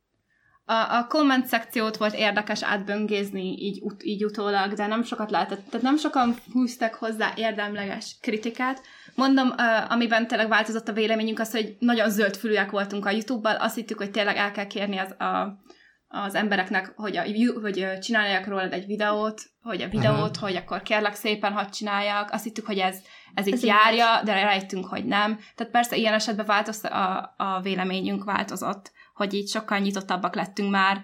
A, 0.65 0.97
a 0.97 1.05
komment 1.07 1.45
szekciót 1.45 1.97
volt 1.97 2.13
érdekes 2.13 2.63
átböngézni 2.63 3.63
így, 3.63 3.79
ut, 3.81 4.03
így 4.03 4.25
utólag, 4.25 4.73
de 4.73 4.87
nem 4.87 5.03
sokat 5.03 5.31
lehetett, 5.31 5.65
tehát 5.69 5.81
nem 5.81 5.97
sokan 5.97 6.35
húztak 6.51 6.93
hozzá 6.93 7.33
érdemleges 7.35 8.17
kritikát. 8.21 8.81
Mondom, 9.15 9.47
uh, 9.47 9.91
amiben 9.91 10.27
tényleg 10.27 10.47
változott 10.47 10.87
a 10.87 10.93
véleményünk 10.93 11.39
az, 11.39 11.51
hogy 11.51 11.75
nagyon 11.79 12.09
zöldfülűek 12.09 12.71
voltunk 12.71 13.05
a 13.05 13.11
YouTube-bal, 13.11 13.55
azt 13.55 13.75
hittük, 13.75 13.97
hogy 13.97 14.11
tényleg 14.11 14.35
el 14.35 14.51
kell 14.51 14.67
kérni 14.67 14.97
az, 14.97 15.11
a, 15.11 15.59
az 16.11 16.35
embereknek, 16.35 16.93
hogy, 16.95 17.17
a, 17.17 17.23
hogy 17.61 17.99
csináljak 17.99 18.47
rólad 18.47 18.73
egy 18.73 18.85
videót, 18.85 19.41
hogy 19.61 19.81
a 19.81 19.87
videót, 19.87 20.37
hogy 20.37 20.55
akkor 20.55 20.81
kérlek 20.81 21.15
szépen, 21.15 21.53
hadd 21.53 21.69
csináljak. 21.69 22.31
Azt 22.31 22.43
hittük, 22.43 22.65
hogy 22.65 22.77
ez, 22.77 23.01
ez 23.33 23.47
így 23.47 23.53
Ez 23.53 23.63
így 23.63 23.69
járja, 23.69 24.23
de 24.23 24.33
rájöttünk, 24.33 24.85
hogy 24.85 25.05
nem. 25.05 25.39
Tehát 25.55 25.73
persze 25.73 25.95
ilyen 25.95 26.13
esetben 26.13 26.45
változott 26.45 26.91
a, 26.91 27.33
a 27.37 27.61
véleményünk 27.61 28.23
változott, 28.23 28.91
hogy 29.13 29.33
így 29.33 29.49
sokkal 29.49 29.77
nyitottabbak 29.77 30.35
lettünk 30.35 30.71
már, 30.71 31.01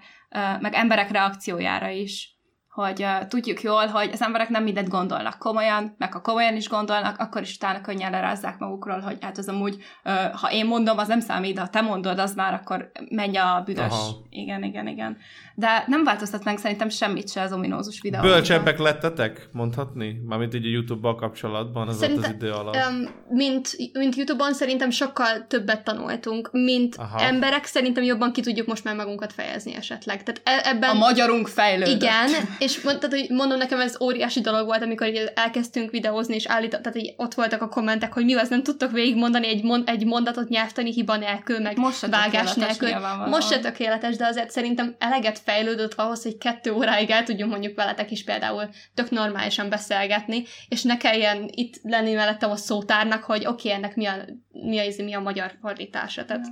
meg 0.60 0.74
emberek 0.74 1.10
reakciójára 1.10 1.88
is, 1.88 2.35
hogy 2.76 3.02
uh, 3.02 3.26
tudjuk 3.26 3.62
jól, 3.62 3.86
hogy 3.86 4.10
az 4.12 4.22
emberek 4.22 4.48
nem 4.48 4.62
mindent 4.62 4.88
gondolnak 4.88 5.38
komolyan, 5.38 5.94
meg 5.98 6.12
ha 6.12 6.20
komolyan 6.20 6.56
is 6.56 6.68
gondolnak, 6.68 7.18
akkor 7.18 7.42
is 7.42 7.54
utána 7.54 7.80
könnyen 7.80 8.10
lerázzák 8.10 8.58
magukról, 8.58 9.00
hogy 9.00 9.16
hát 9.20 9.38
az 9.38 9.48
amúgy, 9.48 9.76
uh, 10.04 10.12
ha 10.32 10.52
én 10.52 10.66
mondom, 10.66 10.98
az 10.98 11.08
nem 11.08 11.20
számít, 11.20 11.54
de 11.54 11.60
ha 11.60 11.68
te 11.68 11.80
mondod, 11.80 12.18
az 12.18 12.34
már 12.34 12.54
akkor 12.54 12.90
menj 13.08 13.36
a 13.36 13.62
büdös. 13.64 13.84
Aha. 13.90 14.24
Igen, 14.30 14.62
igen, 14.62 14.86
igen. 14.86 15.16
De 15.54 15.84
nem 15.86 16.04
változtatnánk 16.04 16.58
szerintem 16.58 16.88
semmit 16.88 17.30
se 17.30 17.40
az 17.40 17.52
ominózus 17.52 18.00
videó. 18.00 18.20
Bölcsebbek 18.20 18.78
lettetek, 18.78 19.48
mondhatni? 19.52 20.20
Mármint 20.26 20.54
így 20.54 20.66
a 20.66 20.68
YouTube-bal 20.68 21.14
kapcsolatban 21.14 21.88
az 21.88 22.02
ott 22.02 22.16
az 22.16 22.30
idő 22.34 22.50
alatt. 22.50 22.76
Um, 22.76 23.08
mint, 23.28 23.76
mint 23.92 24.16
YouTube-on 24.16 24.52
szerintem 24.52 24.90
sokkal 24.90 25.46
többet 25.46 25.84
tanultunk, 25.84 26.48
mint. 26.52 26.96
Aha. 26.96 27.20
emberek 27.20 27.64
szerintem 27.64 28.04
jobban 28.04 28.32
ki 28.32 28.40
tudjuk 28.40 28.66
most 28.66 28.84
már 28.84 28.94
magunkat 28.94 29.32
fejezni 29.32 29.74
esetleg. 29.74 30.22
Tehát 30.22 30.40
e- 30.44 30.70
ebben... 30.70 30.90
A 30.90 30.94
magyarunk 30.94 31.48
fejlődött. 31.48 31.94
Igen, 31.94 32.30
És 32.66 32.80
mondtad, 32.80 33.10
hogy 33.10 33.30
mondom, 33.30 33.58
nekem 33.58 33.80
ez 33.80 34.00
óriási 34.00 34.40
dolog 34.40 34.66
volt, 34.66 34.82
amikor 34.82 35.06
így 35.06 35.30
elkezdtünk 35.34 35.90
videózni, 35.90 36.34
és 36.34 36.46
állított, 36.46 36.82
tehát 36.82 36.98
így 36.98 37.14
ott 37.16 37.34
voltak 37.34 37.62
a 37.62 37.68
kommentek, 37.68 38.12
hogy 38.12 38.24
mi 38.24 38.34
az, 38.34 38.48
nem 38.48 38.62
tudtok 38.62 38.90
végigmondani 38.90 39.46
egy, 39.46 39.62
mond, 39.62 39.88
egy 39.88 40.04
mondatot 40.04 40.48
nyelvtani 40.48 40.92
hiba 40.92 41.16
nélkül, 41.16 41.58
meg 41.58 41.76
Most 41.76 41.98
se 41.98 42.08
vágás 42.08 42.54
nélkül. 42.54 42.90
Most 43.26 43.48
se 43.48 43.58
tökéletes, 43.58 44.16
de 44.16 44.26
azért 44.26 44.50
szerintem 44.50 44.96
eleget 44.98 45.38
fejlődött 45.38 45.94
ahhoz, 45.94 46.22
hogy 46.22 46.38
kettő 46.38 46.72
óráig 46.72 47.10
el 47.10 47.22
tudjunk 47.24 47.50
mondjuk 47.50 47.76
veletek 47.76 48.10
is 48.10 48.24
például 48.24 48.68
tök 48.94 49.10
normálisan 49.10 49.68
beszélgetni, 49.68 50.44
és 50.68 50.82
ne 50.82 50.96
kelljen 50.96 51.50
itt 51.52 51.74
lenni 51.82 52.12
mellettem 52.12 52.50
a 52.50 52.56
szótárnak, 52.56 53.22
hogy 53.22 53.46
oké, 53.46 53.68
okay, 53.68 53.70
ennek 53.70 53.96
mi 53.96 54.06
a, 54.06 54.14
mi, 54.48 54.78
a, 54.78 55.02
mi 55.02 55.14
a 55.14 55.20
magyar 55.20 55.52
fordítása. 55.60 56.24
Tehát, 56.24 56.46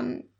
um, 0.00 0.30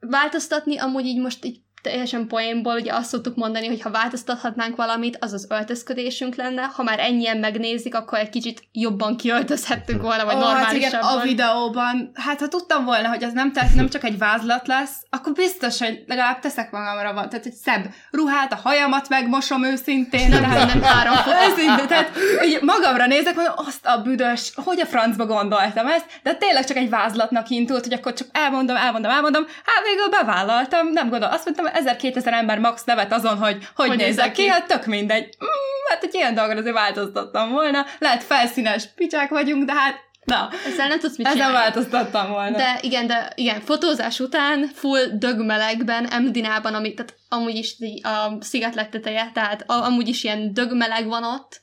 változtatni 0.00 0.78
amúgy 0.78 1.04
így 1.04 1.20
most 1.20 1.44
így 1.44 1.60
teljesen 1.82 2.26
poénból 2.26 2.74
ugye 2.74 2.92
azt 2.92 3.08
szoktuk 3.08 3.36
mondani, 3.36 3.66
hogy 3.66 3.82
ha 3.82 3.90
változtathatnánk 3.90 4.76
valamit, 4.76 5.16
az 5.20 5.32
az 5.32 5.46
öltözködésünk 5.48 6.34
lenne, 6.34 6.62
ha 6.62 6.82
már 6.82 6.98
ennyien 7.00 7.38
megnézik, 7.38 7.94
akkor 7.94 8.18
egy 8.18 8.28
kicsit 8.28 8.62
jobban 8.72 9.16
kiöltözhettünk 9.16 10.02
volna, 10.02 10.24
vagy 10.24 10.34
Ó, 10.34 10.38
hát 10.38 10.72
igen, 10.72 10.90
normálisabban. 10.90 11.18
a 11.18 11.22
videóban, 11.22 12.10
hát 12.14 12.40
ha 12.40 12.48
tudtam 12.48 12.84
volna, 12.84 13.08
hogy 13.08 13.24
az 13.24 13.32
nem, 13.32 13.52
tehát 13.52 13.74
nem 13.74 13.88
csak 13.88 14.04
egy 14.04 14.18
vázlat 14.18 14.66
lesz, 14.66 14.96
akkor 15.10 15.32
biztos, 15.32 15.78
hogy 15.78 16.04
legalább 16.06 16.38
teszek 16.38 16.70
magamra 16.70 17.12
van, 17.12 17.28
tehát 17.28 17.46
egy 17.46 17.52
szebb 17.52 17.84
ruhát, 18.10 18.52
a 18.52 18.60
hajamat 18.62 19.08
megmosom 19.08 19.64
őszintén. 19.64 20.28
Nem, 20.28 20.40
tehát, 20.40 20.74
nem 20.74 20.82
három. 20.82 21.14
Őszintén, 21.48 21.86
tehát 21.86 22.10
így 22.44 22.58
magamra 22.62 23.06
nézek, 23.06 23.34
mondom, 23.34 23.54
azt 23.56 23.86
a 23.86 24.02
büdös, 24.02 24.52
hogy 24.54 24.80
a 24.80 24.86
francba 24.86 25.26
gondoltam 25.26 25.86
ezt, 25.86 26.06
de 26.22 26.34
tényleg 26.34 26.64
csak 26.64 26.76
egy 26.76 26.88
vázlatnak 26.88 27.48
indult, 27.48 27.84
hogy 27.84 27.92
akkor 27.92 28.12
csak 28.12 28.28
elmondom, 28.32 28.76
elmondom, 28.76 29.10
elmondom, 29.10 29.44
hát 29.44 29.84
végül 29.84 30.08
bevállaltam, 30.08 30.88
nem 30.92 31.08
gondol, 31.08 31.28
azt 31.28 31.44
mondtam, 31.44 31.66
1000-2000 31.74 32.32
ember 32.32 32.58
max 32.58 32.84
nevet 32.84 33.12
azon, 33.12 33.36
hogy 33.36 33.56
hogy, 33.74 33.88
hogy 33.88 33.96
nézek 33.96 34.32
ki, 34.32 34.46
hát 34.46 34.66
tök 34.66 34.86
mindegy. 34.86 35.24
Mm, 35.24 35.88
hát 35.88 36.02
egy 36.02 36.14
ilyen 36.14 36.34
dolgon 36.34 36.56
azért 36.56 36.74
változtattam 36.74 37.50
volna, 37.50 37.86
lehet 37.98 38.22
felszínes 38.22 38.84
picsák 38.94 39.28
vagyunk, 39.30 39.64
de 39.64 39.72
hát 39.72 40.06
na, 40.28 40.48
Ezzel 40.66 40.88
nem 40.88 40.98
tudsz 40.98 41.16
mit 41.16 41.26
ezen 41.26 41.38
csinálni. 41.38 41.56
változtattam 41.56 42.30
volna. 42.30 42.56
De 42.56 42.78
igen, 42.80 43.06
de 43.06 43.32
igen, 43.34 43.60
fotózás 43.60 44.20
után 44.20 44.70
full 44.74 45.04
dögmelegben, 45.12 46.06
Emdinában, 46.06 46.74
ami, 46.74 46.94
tehát 46.94 47.14
amúgy 47.28 47.54
is 47.54 47.76
a 48.02 48.36
sziget 48.40 48.74
leteteje, 48.74 49.30
tehát 49.34 49.64
a, 49.66 49.84
amúgy 49.84 50.08
is 50.08 50.24
ilyen 50.24 50.52
dögmeleg 50.52 51.06
van 51.06 51.24
ott, 51.24 51.60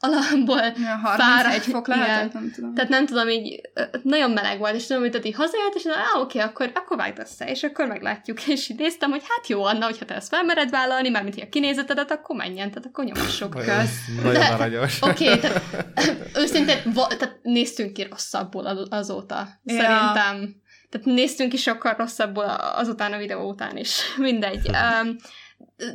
alapból 0.00 0.56
Ja, 0.60 0.96
31 1.02 1.18
fáradt- 1.18 1.64
fok 1.64 1.88
lehetett, 1.88 2.32
nem 2.32 2.50
tudom. 2.54 2.74
Tehát 2.74 2.90
nem 2.90 3.06
tudom, 3.06 3.28
így 3.28 3.60
nagyon 4.02 4.30
meleg 4.30 4.58
volt, 4.58 4.74
és 4.74 4.86
tudom, 4.86 5.02
hogy 5.02 5.10
tehát 5.10 5.26
így 5.26 5.34
hazajött, 5.34 5.74
és 5.74 5.82
mondom, 5.84 6.02
ah, 6.14 6.20
oké, 6.20 6.38
akkor, 6.38 6.70
akkor 6.74 6.96
vágd 6.96 7.18
össze, 7.18 7.44
és 7.44 7.62
akkor 7.62 7.86
meglátjuk. 7.86 8.46
És 8.48 8.68
így 8.68 8.78
néztem, 8.78 9.10
hogy 9.10 9.22
hát 9.28 9.48
jó, 9.48 9.64
Anna, 9.64 9.84
hogyha 9.84 10.04
te 10.04 10.14
ezt 10.14 10.28
felmered 10.28 10.70
vállalni, 10.70 11.08
mármint 11.08 11.34
hogy 11.34 11.44
a 11.44 11.48
kinézetedet, 11.48 12.10
akkor 12.10 12.36
menjen, 12.36 12.68
tehát 12.70 12.86
akkor 12.86 13.04
nyomassuk. 13.04 13.56
Ez 13.66 13.90
Nagyon 14.22 14.42
aranyos. 14.42 15.02
Oké, 15.10 15.24
okay, 15.26 15.38
tehát 15.38 15.62
őszintén, 16.42 16.76
va, 16.94 17.06
tehát 17.06 17.38
néztünk 17.42 17.92
ki 17.92 18.02
rosszabbul 18.10 18.66
az- 18.66 18.88
azóta. 18.90 19.48
Ja. 19.64 19.74
Szerintem. 19.74 20.58
Tehát 20.90 21.06
néztünk 21.06 21.50
ki 21.50 21.56
sokkal 21.56 21.94
rosszabbul 21.98 22.44
azután 22.74 23.12
a 23.12 23.16
videó 23.18 23.48
után 23.48 23.76
is. 23.76 24.00
Mindegy. 24.16 24.68
Um, 24.68 25.16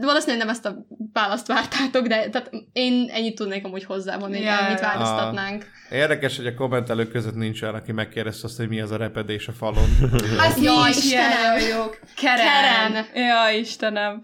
valószínűleg 0.01 0.45
nem 0.45 0.49
ezt 0.49 0.65
a 0.65 0.85
választ 1.13 1.47
vártátok, 1.47 2.07
de 2.07 2.29
tehát 2.29 2.51
én 2.73 3.09
ennyit 3.13 3.35
tudnék 3.35 3.65
amúgy 3.65 3.83
hozzávonni, 3.83 4.35
hogy 4.35 4.45
Ja, 4.45 4.59
ennyit 4.59 4.79
ja. 4.79 4.85
változtatnánk. 4.87 5.65
Érdekes, 5.91 6.37
hogy 6.37 6.47
a 6.47 6.53
kommentelők 6.53 7.11
között 7.11 7.35
nincs 7.35 7.61
olyan, 7.61 7.75
aki 7.75 7.91
megkérdezte 7.91 8.47
azt, 8.47 8.57
hogy 8.57 8.67
mi 8.67 8.81
az 8.81 8.91
a 8.91 8.97
repedés 8.97 9.47
a 9.47 9.51
falon. 9.51 9.89
Az 10.47 10.61
Jaj, 10.63 10.83
mi 10.83 10.89
is 10.89 10.97
Istenem. 10.97 11.57
ilyen 11.57 11.77
jók. 11.77 11.99
Keren. 12.15 12.45
Keren. 12.45 13.05
Ja, 13.13 13.59
Istenem. 13.59 14.21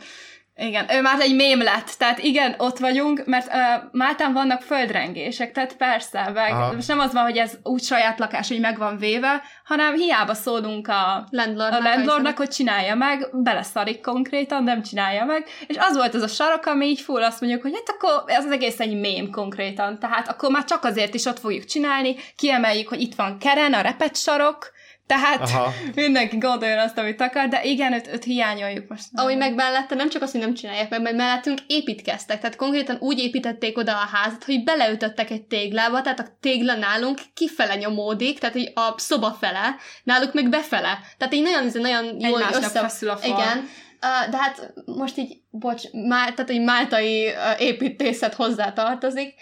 Igen, 0.62 0.92
ő 0.92 1.02
már 1.02 1.20
egy 1.20 1.36
mém 1.36 1.62
lett, 1.62 1.96
tehát 1.98 2.20
igen, 2.20 2.56
ott 2.58 2.78
vagyunk, 2.78 3.26
mert 3.26 3.48
uh, 3.48 3.84
Máltán 3.92 4.34
vannak 4.34 4.62
földrengések, 4.62 5.52
tehát 5.52 5.78
persze, 5.78 6.32
meg 6.34 6.52
Aha. 6.52 6.74
most 6.74 6.88
nem 6.88 7.00
az 7.00 7.14
van, 7.14 7.24
hogy 7.24 7.38
ez 7.38 7.58
úgy 7.64 7.84
saját 7.84 8.20
lakás, 8.20 8.48
hogy 8.48 8.60
meg 8.60 8.78
van 8.78 8.98
véve, 8.98 9.42
hanem 9.64 9.96
hiába 9.96 10.34
szólunk 10.34 10.88
a, 10.88 11.28
Landlordnak, 11.30 11.86
a 11.86 11.90
landlordnak, 11.90 12.38
hogy 12.38 12.50
csinálja 12.50 12.96
meg, 12.96 13.28
beleszarik 13.32 14.02
konkrétan, 14.02 14.64
nem 14.64 14.82
csinálja 14.82 15.26
meg, 15.26 15.46
és 15.68 15.76
az 15.80 15.96
volt 15.96 16.14
az 16.14 16.22
a 16.22 16.28
sarok, 16.28 16.66
ami 16.66 16.86
így 16.86 17.02
full 17.02 17.24
azt 17.24 17.42
mondjuk, 17.42 17.62
hogy 17.62 17.74
hát 17.74 17.96
akkor 17.96 18.24
ez 18.26 18.46
az 18.46 18.52
egész 18.52 18.80
egy 18.80 19.00
mém 19.00 19.32
konkrétan, 19.32 20.00
tehát 20.00 20.28
akkor 20.28 20.52
már 20.52 20.64
csak 20.64 20.84
azért 20.84 21.14
is 21.14 21.26
ott 21.26 21.40
fogjuk 21.40 21.66
csinálni, 21.66 22.16
kiemeljük, 22.36 22.88
hogy 22.88 23.02
itt 23.02 23.16
van 23.16 23.38
Keren, 23.38 23.74
a 23.74 23.82
repet 23.82 24.16
sarok, 24.16 24.72
tehát 25.12 25.42
Aha. 25.42 25.74
mindenki 25.96 26.38
gondoljon 26.38 26.80
azt, 26.80 26.98
amit 26.98 27.22
akar, 27.22 27.48
de 27.48 27.64
igen, 27.64 27.94
őt, 27.94 28.08
őt 28.14 28.24
hiányoljuk 28.24 28.90
most. 28.90 29.04
Ahogy 29.14 29.38
meg 29.38 29.54
mellette 29.56 29.96
nem 29.96 30.10
csak 30.10 30.22
azt, 30.22 30.32
hogy 30.32 30.42
nem 30.42 30.54
csinálják 30.54 30.90
meg, 30.90 31.02
mert 31.02 31.16
mellettünk 31.16 31.60
építkeztek. 31.68 32.40
Tehát 32.40 32.56
konkrétan 32.56 32.98
úgy 33.00 33.20
építették 33.20 33.78
oda 33.78 33.92
a 33.92 34.10
házat, 34.14 34.44
hogy 34.44 34.64
beleütöttek 34.64 35.30
egy 35.30 35.42
téglába, 35.42 36.02
tehát 36.02 36.20
a 36.20 36.38
tégla 36.40 36.76
nálunk 36.76 37.20
kifele 37.34 37.76
nyomódik, 37.76 38.40
tehát 38.40 38.56
hogy 38.56 38.72
a 38.76 38.94
szoba 38.98 39.38
fele, 39.40 39.76
náluk 40.04 40.34
meg 40.34 40.50
befele. 40.50 41.00
Tehát 41.18 41.34
így 41.34 41.44
nagyon, 41.44 41.66
nagyon 41.74 42.06
jól 42.06 42.40
Egymásnak 42.40 42.64
össze... 42.64 42.80
feszül 42.80 43.10
a 43.10 43.18
fal. 43.18 43.30
Igen. 43.30 43.58
Uh, 43.58 44.32
de 44.32 44.38
hát 44.38 44.74
most 44.86 45.18
így, 45.18 45.38
bocs, 45.50 45.84
má, 45.92 46.32
tehát 46.32 46.50
egy 46.50 46.62
máltai 46.62 47.28
uh, 47.28 47.62
építészet 47.62 48.34
hozzá 48.34 48.74
tartozik, 48.74 49.34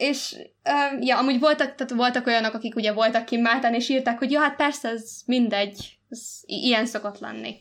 és 0.00 0.36
uh, 0.64 1.06
ja, 1.06 1.18
amúgy 1.18 1.38
voltak, 1.40 1.74
tehát 1.74 1.92
voltak 1.92 2.26
olyanok, 2.26 2.54
akik 2.54 2.76
ugye 2.76 2.92
voltak 2.92 3.24
ki 3.24 3.36
Máltán, 3.36 3.74
és 3.74 3.88
írták, 3.88 4.18
hogy 4.18 4.30
ja, 4.30 4.40
hát 4.40 4.56
persze, 4.56 4.88
ez 4.88 5.20
mindegy, 5.26 5.98
ez 6.08 6.20
i- 6.46 6.64
ilyen 6.66 6.86
szokott 6.86 7.18
lenni. 7.18 7.56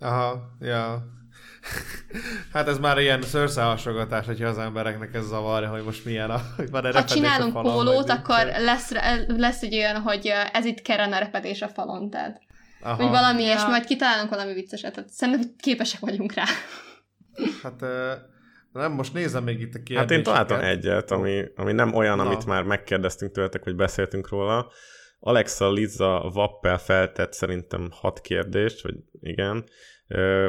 Aha, 0.00 0.38
ja. 0.60 1.02
Hát 2.52 2.68
ez 2.68 2.78
már 2.78 2.98
ilyen 2.98 3.22
szőrszálhasogatás, 3.22 4.26
hogyha 4.26 4.48
az 4.48 4.58
embereknek 4.58 5.14
ez 5.14 5.24
zavarja, 5.26 5.68
hogy 5.70 5.82
most 5.84 6.04
milyen 6.04 6.30
a... 6.30 6.40
Hogy 6.56 6.70
van 6.70 6.92
Ha 6.92 7.04
csinálunk 7.04 7.52
falon, 7.52 7.72
pólót, 7.74 8.10
akkor 8.10 8.44
lesz, 8.58 8.92
lesz 9.26 9.62
egy 9.62 9.74
olyan, 9.74 10.00
hogy 10.00 10.32
ez 10.52 10.64
itt 10.64 10.82
keren 10.82 11.12
a 11.12 11.18
repedés 11.18 11.62
a 11.62 11.68
falon, 11.68 12.10
tehát. 12.10 12.40
Aha. 12.82 12.96
Vagy 12.96 13.08
valami 13.08 13.40
Ja. 13.40 13.46
ilyesmi, 13.46 13.70
majd 13.70 13.84
kitalálunk 13.84 14.30
valami 14.30 14.52
vicceset, 14.52 15.04
szerintem 15.08 15.50
képesek 15.58 16.00
vagyunk 16.00 16.32
rá. 16.32 16.44
Hát 17.62 17.82
ö, 17.82 18.12
nem, 18.76 18.92
most 18.92 19.12
nézem 19.12 19.44
még 19.44 19.60
itt 19.60 19.74
a 19.74 19.78
Hát 19.78 19.82
kérdéseket. 19.84 20.16
én 20.16 20.22
találtam 20.22 20.60
egyet, 20.60 21.10
ami, 21.10 21.44
ami 21.54 21.72
nem 21.72 21.94
olyan, 21.94 22.16
Na. 22.16 22.24
amit 22.24 22.46
már 22.46 22.62
megkérdeztünk 22.62 23.32
tőletek, 23.32 23.62
hogy 23.62 23.76
beszéltünk 23.76 24.28
róla. 24.28 24.70
Alexa 25.18 25.70
Liza 25.72 26.30
Vappel 26.32 26.78
feltett 26.78 27.32
szerintem 27.32 27.88
hat 27.90 28.20
kérdést, 28.20 28.82
vagy 28.82 28.94
igen, 29.20 29.64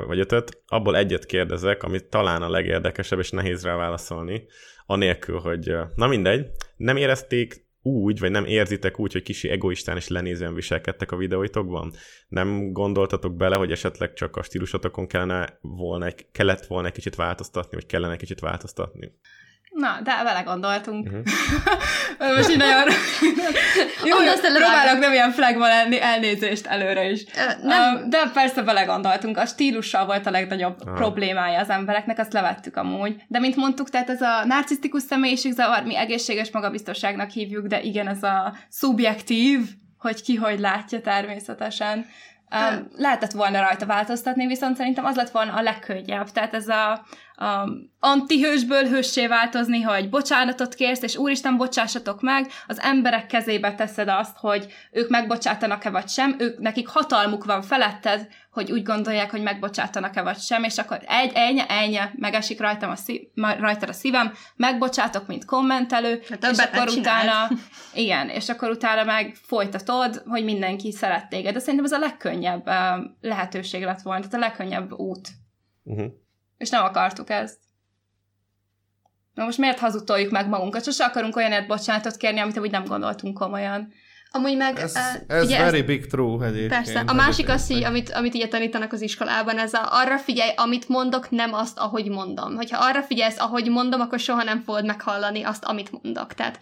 vagy 0.07 0.19
ötöt. 0.19 0.61
Abból 0.67 0.97
egyet 0.97 1.25
kérdezek, 1.25 1.83
amit 1.83 2.05
talán 2.05 2.41
a 2.41 2.49
legérdekesebb, 2.49 3.19
és 3.19 3.29
nehéz 3.29 3.63
rá 3.63 3.75
válaszolni, 3.75 4.45
anélkül, 4.85 5.39
hogy 5.39 5.75
na 5.95 6.07
mindegy, 6.07 6.47
nem 6.77 6.97
érezték 6.97 7.66
úgy, 7.87 8.19
vagy 8.19 8.31
nem 8.31 8.45
érzitek 8.45 8.99
úgy, 8.99 9.11
hogy 9.11 9.23
kicsi 9.23 9.49
egoistán 9.49 9.95
és 9.95 10.07
lenézően 10.07 10.53
viselkedtek 10.53 11.11
a 11.11 11.17
videóitokban? 11.17 11.93
Nem 12.27 12.71
gondoltatok 12.71 13.35
bele, 13.35 13.55
hogy 13.55 13.71
esetleg 13.71 14.13
csak 14.13 14.35
a 14.35 14.43
stílusotokon 14.43 15.07
kellene 15.07 15.57
volna 15.61 16.07
kellett 16.31 16.65
volna 16.65 16.87
egy 16.87 16.93
kicsit 16.93 17.15
változtatni, 17.15 17.75
vagy 17.75 17.85
kellene 17.85 18.13
egy 18.13 18.19
kicsit 18.19 18.39
változtatni? 18.39 19.11
Na, 19.77 19.99
de 20.03 20.23
vele 20.23 20.41
gondoltunk. 20.41 21.09
Mhm. 21.09 21.19
Most 22.35 22.49
így 22.49 22.57
nagyon... 22.57 22.87
Jó, 24.03 24.17
próbálok 24.41 24.99
nem 24.99 25.11
ilyen 25.11 25.31
flagban 25.31 25.69
elni, 25.69 26.01
elnézést 26.01 26.65
előre 26.65 27.09
is. 27.09 27.23
Ö, 27.23 27.67
Nem, 27.67 28.09
de 28.09 28.17
persze 28.33 28.61
vele 28.61 28.83
gondoltunk, 28.83 29.37
a 29.37 29.45
stílussal 29.45 30.05
volt 30.05 30.25
a 30.25 30.31
legnagyobb 30.31 30.77
Aha. 30.85 30.95
problémája 30.95 31.59
az 31.59 31.69
embereknek, 31.69 32.19
azt 32.19 32.33
levettük 32.33 32.75
amúgy. 32.77 33.15
De 33.27 33.39
mint 33.39 33.55
mondtuk, 33.55 33.89
tehát 33.89 34.09
ez 34.09 34.21
a 34.21 34.45
narcisztikus 34.45 35.01
személyiségzavar, 35.01 35.83
mi 35.83 35.97
egészséges 35.97 36.51
magabiztosságnak 36.51 37.29
hívjuk, 37.29 37.67
de 37.67 37.81
igen, 37.81 38.07
ez 38.07 38.23
a 38.23 38.53
szubjektív, 38.69 39.59
hogy 39.97 40.21
ki 40.21 40.35
hogy 40.35 40.59
látja 40.59 41.01
természetesen. 41.01 42.05
Um, 42.51 42.87
lehetett 42.95 43.31
volna 43.31 43.59
rajta 43.61 43.85
változtatni, 43.85 44.47
viszont 44.47 44.77
szerintem 44.77 45.05
az 45.05 45.15
lett 45.15 45.29
volna 45.29 45.53
a 45.53 45.61
legkönnyebb. 45.61 46.29
Tehát 46.31 46.53
ez 46.53 46.67
a, 46.67 47.05
a 47.37 47.69
antihősből 47.99 48.83
hőssé 48.83 49.27
változni, 49.27 49.81
hogy 49.81 50.09
bocsánatot 50.09 50.73
kérsz, 50.73 51.01
és 51.01 51.17
úristen, 51.17 51.57
bocsássatok 51.57 52.21
meg, 52.21 52.51
az 52.67 52.79
emberek 52.79 53.25
kezébe 53.25 53.75
teszed 53.75 54.07
azt, 54.07 54.37
hogy 54.37 54.67
ők 54.91 55.09
megbocsátanak-e 55.09 55.89
vagy 55.89 56.07
sem, 56.07 56.35
ők, 56.39 56.59
nekik 56.59 56.87
hatalmuk 56.87 57.45
van 57.45 57.61
feletted, 57.61 58.27
hogy 58.51 58.71
úgy 58.71 58.83
gondolják, 58.83 59.31
hogy 59.31 59.41
megbocsátanak-e 59.41 60.21
vagy 60.21 60.37
sem, 60.37 60.63
és 60.63 60.77
akkor 60.77 60.99
egy, 61.05 61.31
ennyi, 61.33 61.61
ennyi, 61.67 61.97
megesik 62.15 62.59
rajtam 62.59 62.89
a 62.89 62.95
szív, 62.95 63.21
rajtad 63.59 63.89
a 63.89 63.93
szívem, 63.93 64.33
megbocsátok, 64.55 65.27
mint 65.27 65.45
kommentelő, 65.45 66.21
Hát 66.29 66.51
és 66.51 66.57
akkor 66.57 66.89
utána, 66.89 67.49
igen, 67.93 68.29
és 68.29 68.49
akkor 68.49 68.69
utána 68.69 69.03
meg 69.03 69.35
folytatod, 69.41 70.23
hogy 70.25 70.43
mindenki 70.43 70.91
szeret 70.91 71.29
téged. 71.29 71.53
De 71.53 71.59
szerintem 71.59 71.85
ez 71.85 71.91
a 71.91 71.99
legkönnyebb 71.99 72.69
lehetőség 73.21 73.83
lett 73.83 74.01
volna, 74.01 74.27
tehát 74.27 74.45
a 74.45 74.47
legkönnyebb 74.47 74.91
út. 74.91 75.29
Uh-huh. 75.83 76.11
És 76.57 76.69
nem 76.69 76.83
akartuk 76.83 77.29
ezt. 77.29 77.57
Na 79.33 79.43
most 79.43 79.57
miért 79.57 79.79
hazudtoljuk 79.79 80.31
meg 80.31 80.47
magunkat? 80.47 80.83
Sose 80.83 81.05
akarunk 81.05 81.35
olyanért 81.35 81.67
bocsánatot 81.67 82.17
kérni, 82.17 82.39
amit 82.39 82.59
úgy 82.59 82.71
nem 82.71 82.85
gondoltunk 82.85 83.37
komolyan. 83.37 83.93
Amúgy 84.31 84.57
meg... 84.57 84.79
Ez, 84.79 84.95
uh, 84.95 85.35
ez 85.37 85.43
ugye 85.43 85.57
very 85.57 85.81
big 85.81 86.07
true 86.07 86.45
egyébként. 86.45 86.69
Persze. 86.69 87.03
A 87.07 87.13
másik 87.13 87.49
az, 87.49 87.67
hogy 87.67 87.83
amit, 87.83 88.09
amit 88.09 88.35
ugye 88.35 88.47
tanítanak 88.47 88.93
az 88.93 89.01
iskolában, 89.01 89.57
ez 89.57 89.73
a, 89.73 89.87
arra 89.91 90.17
figyelj, 90.17 90.51
amit 90.55 90.89
mondok, 90.89 91.29
nem 91.29 91.53
azt, 91.53 91.77
ahogy 91.77 92.09
mondom. 92.09 92.55
Hogyha 92.55 92.85
arra 92.85 93.01
figyelsz, 93.03 93.39
ahogy 93.39 93.69
mondom, 93.69 94.01
akkor 94.01 94.19
soha 94.19 94.43
nem 94.43 94.61
fogod 94.61 94.85
meghallani 94.85 95.43
azt, 95.43 95.63
amit 95.63 95.91
mondok. 95.91 96.33
Tehát 96.33 96.59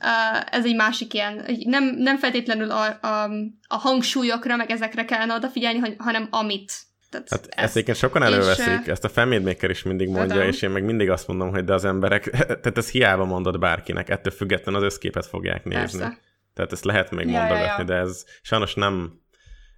uh, 0.00 0.56
ez 0.56 0.64
egy 0.64 0.74
másik 0.74 1.14
ilyen, 1.14 1.44
nem, 1.64 1.84
nem 1.84 2.18
feltétlenül 2.18 2.70
a, 2.70 2.98
a, 3.00 3.30
a 3.68 3.76
hangsúlyokra, 3.76 4.56
meg 4.56 4.70
ezekre 4.70 5.04
kellene 5.04 5.34
odafigyelni, 5.34 5.94
hanem 5.98 6.26
amit. 6.30 6.72
Tehát 7.12 7.28
Hát 7.30 7.48
ezt 7.48 7.76
egyébként 7.76 7.96
sokan 7.96 8.22
és, 8.22 8.28
előveszik, 8.28 8.86
ö, 8.86 8.90
ezt 8.90 9.04
a 9.04 9.08
Fanmade 9.08 9.56
is 9.68 9.82
mindig 9.82 10.08
mondja, 10.08 10.34
Tudom. 10.34 10.48
és 10.48 10.62
én 10.62 10.70
meg 10.70 10.84
mindig 10.84 11.10
azt 11.10 11.28
mondom, 11.28 11.50
hogy 11.50 11.64
de 11.64 11.74
az 11.74 11.84
emberek, 11.84 12.30
tehát 12.62 12.78
ez 12.78 12.90
hiába 12.90 13.24
mondod 13.24 13.58
bárkinek, 13.58 14.08
ettől 14.08 14.32
független 14.32 14.74
az 14.74 14.82
összképet 14.82 15.26
fogják 15.26 15.64
nézni. 15.64 15.98
Persze. 15.98 16.18
Tehát 16.54 16.72
ezt 16.72 16.84
lehet 16.84 17.10
még 17.10 17.26
Ja, 17.26 17.32
ja, 17.32 17.38
mondogatni, 17.38 17.82
ja. 17.82 17.84
de 17.84 17.94
ez 17.94 18.24
sajnos 18.42 18.74
nem 18.74 19.20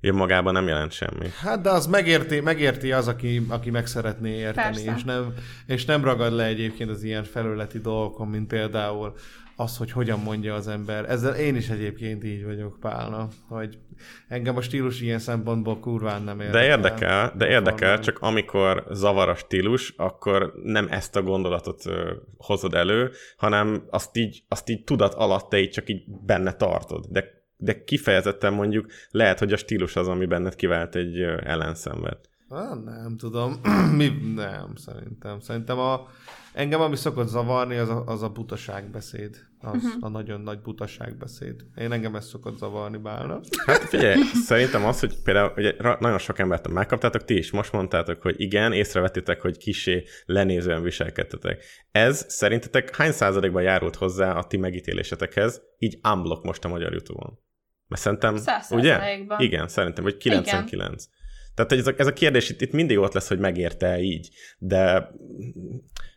önmagában 0.01 0.52
nem 0.52 0.69
jelent 0.69 0.93
semmi. 0.93 1.28
Hát 1.40 1.61
de 1.61 1.70
az 1.70 1.86
megérti, 1.86 2.40
megérti 2.40 2.93
az, 2.93 3.09
aki, 3.09 3.47
aki 3.48 3.70
meg 3.70 3.86
szeretné 3.86 4.36
érteni, 4.36 4.74
Persze. 4.74 4.94
és 4.97 5.05
nem, 5.05 5.35
és 5.66 5.85
nem 5.85 6.05
ragad 6.05 6.32
le 6.32 6.44
egyébként 6.44 6.90
az 6.90 7.02
ilyen 7.02 7.24
felületi 7.24 7.78
dolgokon, 7.78 8.28
mint 8.28 8.47
például 8.47 9.15
az, 9.56 9.77
hogy 9.77 9.93
hogyan 9.93 10.20
mondja 10.20 10.55
az 10.55 10.69
ember. 10.69 11.11
Ezzel 11.11 11.35
én 11.35 11.56
is 11.56 11.69
egyébként 11.69 12.24
így 12.24 12.44
vagyok, 12.44 12.81
Pálna, 12.81 13.28
hogy 13.48 13.78
engem 14.28 14.56
a 14.56 14.60
stílus 14.60 15.00
ilyen 15.00 15.18
szempontból 15.18 15.78
kurván 15.78 16.22
nem 16.22 16.40
érdekel. 16.40 16.60
De 16.60 16.66
érdekel, 16.66 17.32
de 17.36 17.48
érdekel, 17.48 17.98
csak 17.98 18.18
amikor 18.18 18.86
zavar 18.90 19.28
a 19.28 19.34
stílus, 19.34 19.94
akkor 19.96 20.52
nem 20.62 20.86
ezt 20.90 21.16
a 21.16 21.22
gondolatot 21.22 21.82
hozod 22.36 22.74
elő, 22.74 23.10
hanem 23.36 23.84
azt 23.90 24.16
így, 24.16 24.44
azt 24.48 24.68
így 24.68 24.84
tudat 24.84 25.14
alatt 25.14 25.48
te 25.48 25.58
így 25.58 25.70
csak 25.70 25.88
így 25.88 26.02
benne 26.06 26.52
tartod. 26.52 27.06
De, 27.08 27.24
de 27.56 27.84
kifejezetten 27.84 28.52
mondjuk 28.52 28.86
lehet, 29.10 29.38
hogy 29.38 29.52
a 29.52 29.56
stílus 29.56 29.96
az, 29.96 30.08
ami 30.08 30.26
benned 30.26 30.54
kivált 30.54 30.94
egy 30.94 31.20
ellenszenvet. 31.44 32.28
Ah, 32.48 32.84
nem 32.84 33.16
tudom. 33.16 33.60
Mi? 33.96 34.08
Nem, 34.34 34.74
szerintem. 34.74 35.40
Szerintem 35.40 35.78
a, 35.78 36.06
engem 36.55 36.81
ami 36.81 36.97
szokott 36.97 37.26
zavarni, 37.26 37.76
az 37.76 37.89
a, 37.89 38.02
az 38.06 38.22
a 38.22 38.28
butaságbeszéd. 38.28 39.36
Az 39.60 39.74
uh-huh. 39.74 39.93
a 40.01 40.09
nagyon 40.09 40.40
nagy 40.40 40.60
butaságbeszéd. 40.60 41.64
Én 41.76 41.93
engem 41.93 42.14
ez 42.14 42.26
szokott 42.26 42.56
zavarni, 42.59 42.97
Bálna. 42.97 43.40
Hát 43.66 43.82
figyelj, 43.82 44.22
szerintem 44.47 44.85
az, 44.85 45.01
hogy 45.01 45.22
például 45.22 45.52
ugye, 45.56 45.74
nagyon 45.78 46.18
sok 46.18 46.39
embert 46.39 46.68
megkaptátok, 46.68 47.24
ti 47.24 47.36
is 47.36 47.51
most 47.51 47.72
mondtátok, 47.72 48.22
hogy 48.22 48.40
igen, 48.40 48.72
észrevettétek, 48.72 49.40
hogy 49.40 49.56
kisé 49.56 50.05
lenézően 50.24 50.82
viselkedtetek. 50.82 51.64
Ez 51.90 52.24
szerintetek 52.28 52.97
hány 52.97 53.12
százalékban 53.12 53.62
járult 53.62 53.97
hozzá 53.97 54.32
a 54.32 54.44
ti 54.44 54.56
megítélésetekhez, 54.56 55.62
így 55.78 55.98
unblock 56.09 56.44
most 56.44 56.64
a 56.64 56.68
magyar 56.68 56.93
Youtube-on? 56.93 57.39
Mert 57.89 58.02
szerintem, 58.02 58.36
Száz 58.36 58.70
ugye? 58.70 58.93
százalékban. 58.93 59.40
Igen, 59.40 59.68
szerintem, 59.68 60.05
vagy 60.05 60.16
99. 60.16 61.05
Tehát 61.55 61.70
hogy 61.70 61.81
ez 61.81 61.86
a, 61.86 61.93
ez 61.97 62.06
a 62.06 62.12
kérdés 62.12 62.51
itt, 62.51 62.60
itt 62.60 62.72
mindig 62.72 62.98
ott 62.98 63.12
lesz, 63.12 63.28
hogy 63.28 63.39
megérte 63.39 64.01
így, 64.01 64.28
de 64.59 65.10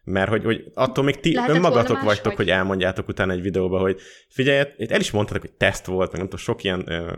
mert 0.10 0.30
hogy, 0.30 0.44
hogy 0.44 0.72
attól 0.74 1.04
még 1.04 1.20
ti 1.20 1.34
Lehetett 1.34 1.56
önmagatok 1.56 2.02
vagytok, 2.02 2.06
máshogy? 2.06 2.36
hogy 2.36 2.50
elmondjátok 2.50 3.08
utána 3.08 3.32
egy 3.32 3.42
videóba, 3.42 3.80
hogy 3.80 4.00
figyelj, 4.30 4.68
itt 4.78 4.92
el 4.92 5.00
is 5.00 5.12
mondtatok, 5.12 5.42
hogy 5.42 5.52
teszt 5.52 5.86
volt, 5.86 6.12
meg 6.12 6.20
nem 6.20 6.30
tudom, 6.30 6.46
sok 6.46 6.64
ilyen 6.64 6.84
ö, 6.92 7.12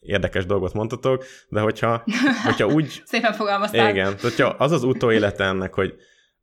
érdekes 0.00 0.46
dolgot 0.46 0.72
mondtatok, 0.72 1.24
de 1.48 1.60
hogyha, 1.60 2.04
hogyha 2.46 2.66
úgy, 2.66 3.02
Szépen 3.04 3.32
fogalmaztál. 3.32 3.90
igen, 3.90 4.14
hogyha 4.20 4.46
az 4.46 4.72
az 4.72 4.82
utóélete 4.82 5.44
ennek, 5.44 5.74
hogy 5.74 5.94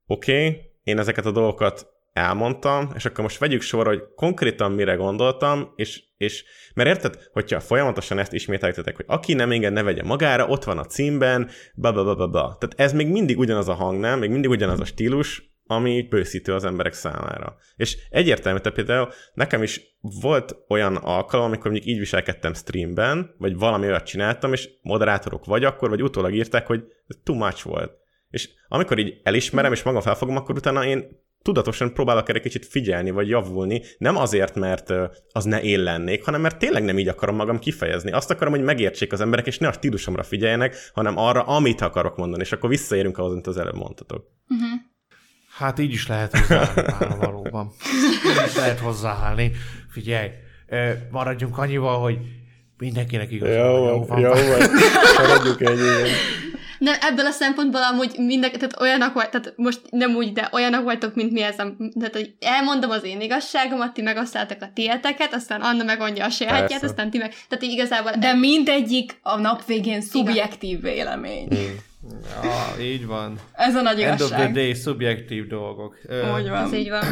oké, 0.06 0.48
okay, 0.48 0.62
én 0.84 0.99
ezeket 0.99 1.26
a 1.26 1.32
dolgokat 1.32 1.88
elmondtam, 2.14 2.91
és 2.95 3.06
akkor 3.06 3.24
most 3.24 3.38
vegyük 3.38 3.62
sorra, 3.62 3.90
hogy 3.90 4.04
konkrétan 4.16 4.72
mire 4.72 4.94
gondoltam, 4.94 5.74
és, 5.76 6.04
és 6.18 6.44
mert 6.74 6.90
érted, 6.90 7.30
hogyha 7.32 7.60
folyamatosan 7.60 8.20
ezt 8.20 8.34
ismételtetek, 8.34 8.95
hogy 8.95 9.06
aki 9.08 9.34
nem 9.34 9.52
enged, 9.52 9.74
ne 9.74 9.84
vegye 9.84 10.04
magára, 10.04 10.48
ott 10.48 10.64
van 10.64 10.78
a 10.78 10.86
címben, 10.86 11.49
bla 11.76 11.91
bla 11.91 12.04
bla 12.04 12.16
bla 12.16 12.28
bla. 12.28 12.41
Tehát 12.60 12.74
ez 12.76 12.94
még 12.94 13.08
mindig 13.08 13.38
ugyanaz 13.38 13.68
a 13.68 13.74
hang, 13.74 13.99
nem? 13.99 14.20
Még 14.20 14.30
mindig 14.30 14.49
ugyanaz 14.49 14.80
a 14.80 14.86
stílus, 14.86 15.57
ami 15.68 16.07
bőszítő 16.10 16.53
az 16.53 16.65
emberek 16.65 16.94
számára. 16.94 17.56
És 17.76 17.98
egyértelmű, 18.10 18.60
tehát 18.60 18.77
például 18.77 19.10
nekem 19.34 19.64
is 19.64 19.81
volt 20.22 20.56
olyan 20.68 20.95
alkalom, 20.95 21.45
amikor 21.45 21.72
mondjuk 21.72 21.94
így 21.94 21.99
viselkedtem 21.99 22.53
streamben, 22.53 23.35
vagy 23.38 23.57
valami 23.57 23.85
olyat 23.85 24.06
csináltam, 24.06 24.53
és 24.53 24.69
moderátorok 24.81 25.45
vagy 25.45 25.64
akkor, 25.64 25.89
vagy 25.89 26.03
utólag 26.03 26.34
írták, 26.34 26.68
hogy 26.68 26.84
too 27.23 27.35
much 27.35 27.64
volt. 27.64 27.91
És 28.30 28.49
amikor 28.68 28.99
így 28.99 29.22
elismerem, 29.23 29.72
és 29.72 29.84
magam 29.84 30.02
felfogom, 30.02 30.35
akkor 30.35 30.56
utána 30.56 30.85
én 30.85 31.26
tudatosan 31.41 31.94
próbálok 31.94 32.30
erre 32.30 32.39
kicsit 32.39 32.65
figyelni, 32.65 33.11
vagy 33.11 33.30
javulni, 33.30 33.81
nem 33.98 34.18
azért, 34.18 34.56
mert 34.56 34.94
az 35.31 35.44
ne 35.44 35.61
én 35.61 35.80
lennék, 35.80 36.23
hanem 36.23 36.41
mert 36.41 36.60
tényleg 36.60 36.84
nem 36.84 36.99
így 36.99 37.07
akarom 37.07 37.35
magam 37.35 37.60
kifejezni. 37.60 38.11
Azt 38.11 38.31
akarom, 38.31 38.53
hogy 38.53 38.64
megértsék 38.64 39.14
az 39.14 39.22
emberek, 39.22 39.48
és 39.48 39.57
ne 39.57 39.68
a 39.68 39.72
stílusomra 39.72 40.23
figyeljenek, 40.23 40.76
hanem 40.94 41.18
arra, 41.18 41.41
amit 41.41 41.81
akarok 41.81 42.18
mondani, 42.18 42.41
és 42.41 42.52
akkor 42.52 42.69
visszaérünk 42.69 43.18
ahhoz, 43.18 43.31
amit 43.31 43.48
az 43.48 43.57
előbb 43.57 43.76
mondtatok. 43.76 44.26
Hát 45.58 45.80
így 45.80 45.94
is 45.94 46.08
lehet 46.08 46.38
hozzáállni, 46.38 47.16
valóban. 47.20 47.72
Így 48.26 48.48
is 48.48 48.56
lehet 48.56 48.80
hozzáállni. 48.80 49.52
Figyelj, 49.90 50.30
maradjunk 51.12 51.58
annyival, 51.58 52.00
hogy 52.00 52.18
mindenkinek 52.78 53.32
igaza 53.32 53.72
van, 53.72 54.06
van. 54.06 54.22
vagy. 54.22 54.70
Maradjuk 55.18 55.62
ennyi. 55.62 56.10
Nem, 56.80 56.96
ebből 57.02 57.26
a 57.26 57.32
szempontból 57.32 57.82
amúgy 57.84 58.14
minden, 58.18 58.52
tehát 58.52 58.80
olyanok 58.82 59.14
vagy, 59.14 59.30
tehát 59.30 59.54
most 59.56 59.82
nem 59.90 60.16
úgy, 60.16 60.34
de 60.34 60.50
olyanok 60.52 60.84
vagytok, 60.84 61.16
mint 61.16 61.32
mi 61.32 61.42
ez 61.42 61.60
a, 61.60 61.76
tehát 62.00 62.14
hogy 62.14 62.34
elmondom 62.40 62.90
az 62.90 63.04
én 63.04 63.22
igazságomat, 63.22 63.94
ti 63.94 64.02
megosztáltak 64.02 64.62
a 64.62 64.72
tieteket, 64.74 65.34
aztán 65.34 65.62
Anna 65.62 65.84
megmondja 65.84 66.26
a 66.26 66.30
sajátját, 66.30 66.70
Persze. 66.70 66.86
aztán 66.86 67.10
ti 67.10 67.18
meg, 67.18 67.34
tehát 67.48 67.64
így 67.64 67.72
igazából 67.72 68.12
De 68.20 68.34
mindegyik 68.34 69.20
a 69.22 69.40
nap 69.40 69.66
végén 69.66 70.02
szubjektív 70.02 70.82
vélemény. 70.82 71.48
Ja, 72.44 72.82
így 72.84 73.06
van. 73.06 73.40
Ez 73.54 73.76
a 73.76 73.82
nagy 73.82 74.02
End 74.02 74.22
of 74.22 74.28
the 74.28 74.36
igazság. 74.36 74.54
day, 74.54 74.74
szubjektív 74.74 75.48
dolgok. 75.48 75.96
Úgy 76.36 76.50
van. 76.50 76.64
ez 76.66 76.74
így 76.74 76.90
van. 76.90 77.04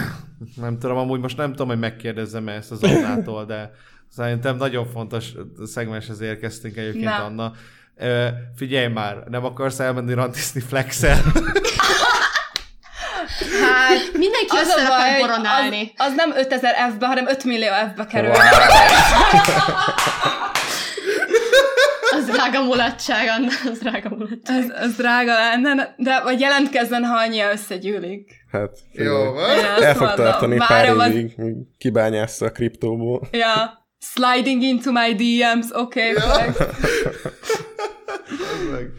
Nem 0.55 0.79
tudom, 0.79 0.97
amúgy 0.97 1.19
most 1.19 1.37
nem 1.37 1.49
tudom, 1.49 1.67
hogy 1.67 1.79
megkérdezzem 1.79 2.47
ezt 2.47 2.71
az 2.71 2.83
Annától, 2.83 3.45
de 3.45 3.71
szerintem 4.11 4.55
nagyon 4.57 4.87
fontos 4.87 5.25
szegmenshez 5.65 6.21
érkeztünk 6.21 6.77
egyébként, 6.77 7.03
Na. 7.05 7.23
Anna. 7.23 7.51
Ö, 7.97 8.27
figyelj 8.55 8.87
már, 8.87 9.15
nem 9.29 9.45
akarsz 9.45 9.79
elmenni 9.79 10.13
rantizni 10.13 10.59
flexel? 10.61 11.21
Hát, 13.61 14.11
Mindenki 14.13 14.47
az 14.49 14.67
össze 14.67 14.87
akar 14.87 15.19
boronálni. 15.27 15.93
az, 15.97 16.05
az 16.07 16.13
nem 16.15 16.31
5000 16.37 16.91
F-be, 16.91 17.05
hanem 17.07 17.27
5 17.27 17.43
millió 17.43 17.69
F-be 17.93 18.05
kerül. 18.05 18.31
Az 22.27 22.31
drága 22.35 22.63
mulatság, 22.63 23.27
Anna, 23.27 23.47
az 23.71 23.79
drága 23.79 24.09
mulatság. 24.09 24.57
Ez, 24.63 24.69
ez 24.69 24.95
drága 24.95 25.33
lenne, 25.33 25.95
de 25.97 26.21
vagy 26.23 26.39
jelentkezzen, 26.39 27.03
ha 27.03 27.15
annyi 27.17 27.41
összegyűlik. 27.41 28.31
Hát, 28.51 28.77
Jó, 28.91 29.31
van. 29.33 29.49
El 29.81 29.93
fog 29.95 30.07
mondom. 30.07 30.25
tartani 30.25 30.57
pár 30.57 30.89
az- 30.89 31.09
évig, 31.11 31.33
míg 31.37 31.55
kibányásza 31.77 32.45
a 32.45 32.51
kriptóból. 32.51 33.27
Ja. 33.31 33.83
Sliding 33.99 34.61
into 34.61 34.91
my 34.91 35.13
DMs, 35.15 35.67
oké. 35.73 36.11
Okay, 36.11 36.45
meg. 38.71 38.91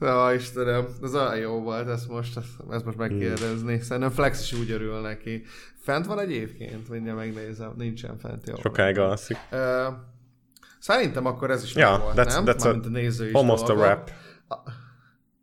Ja, 0.00 0.32
Istenem, 0.34 0.86
ez 1.02 1.14
olyan 1.14 1.36
jó 1.36 1.60
volt, 1.60 1.88
ezt 1.88 2.08
most, 2.08 2.36
ezt, 2.36 2.84
most 2.84 2.96
megkérdezni. 2.96 3.80
Szerintem 3.80 4.10
Flex 4.12 4.40
is 4.42 4.52
úgy 4.52 4.70
örül 4.70 5.00
neki. 5.00 5.42
Fent 5.82 6.06
van 6.06 6.20
egyébként? 6.20 6.88
Mindjárt 6.88 7.18
megnézem. 7.18 7.72
Nincsen 7.76 8.18
fent, 8.18 8.48
jó. 8.48 8.54
Sokáig 8.62 8.98
alszik. 8.98 9.36
Ö, 9.50 9.86
szerintem 10.78 11.26
akkor 11.26 11.50
ez 11.50 11.62
is 11.64 11.74
Ja, 11.74 11.90
meg 11.90 12.00
volt, 12.00 12.14
that's- 12.16 12.34
nem? 12.34 12.44
that's 12.46 12.60
a- 12.60 12.64
Mármint 12.64 12.86
a 12.86 12.88
néző 12.88 13.26
is 13.26 13.32
Almost 13.32 13.62
a 13.62 13.66
dolga. 13.66 13.82
wrap. 13.82 14.10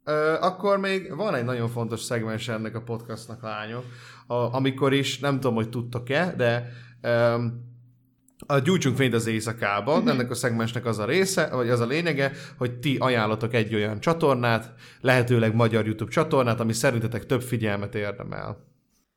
Ö, 0.04 0.34
akkor 0.40 0.78
még 0.78 1.16
van 1.16 1.36
egy 1.36 1.44
nagyon 1.44 1.70
fontos 1.70 2.00
szegmens 2.02 2.48
ennek 2.48 2.76
a 2.76 2.82
podcastnak, 2.82 3.42
lányok, 3.44 3.84
a, 4.28 4.34
amikor 4.34 4.94
is, 4.94 5.20
nem 5.20 5.34
tudom, 5.34 5.56
hogy 5.56 5.70
tudtok-e, 5.70 6.34
de 6.38 6.72
um, 7.04 7.74
a 8.48 8.60
Gyújtsunk 8.60 8.96
fényt 8.96 9.14
az 9.14 9.28
éjszakában, 9.28 10.00
Mhm. 10.00 10.08
ennek 10.10 10.32
a 10.32 10.36
szegmensnek 10.36 10.86
az 10.86 11.00
a 11.00 11.06
része, 11.06 11.50
vagy 11.50 11.70
az 11.70 11.80
a 11.80 11.86
lényege, 11.86 12.32
hogy 12.58 12.74
ti 12.80 12.98
ajánlatok 13.00 13.54
egy 13.54 13.76
olyan 13.76 14.00
csatornát, 14.00 14.74
lehetőleg 15.02 15.56
magyar 15.56 15.86
YouTube 15.86 16.12
csatornát, 16.12 16.60
ami 16.60 16.74
szerintetek 16.74 17.26
több 17.26 17.42
figyelmet 17.42 17.96
érdemel. 17.96 18.58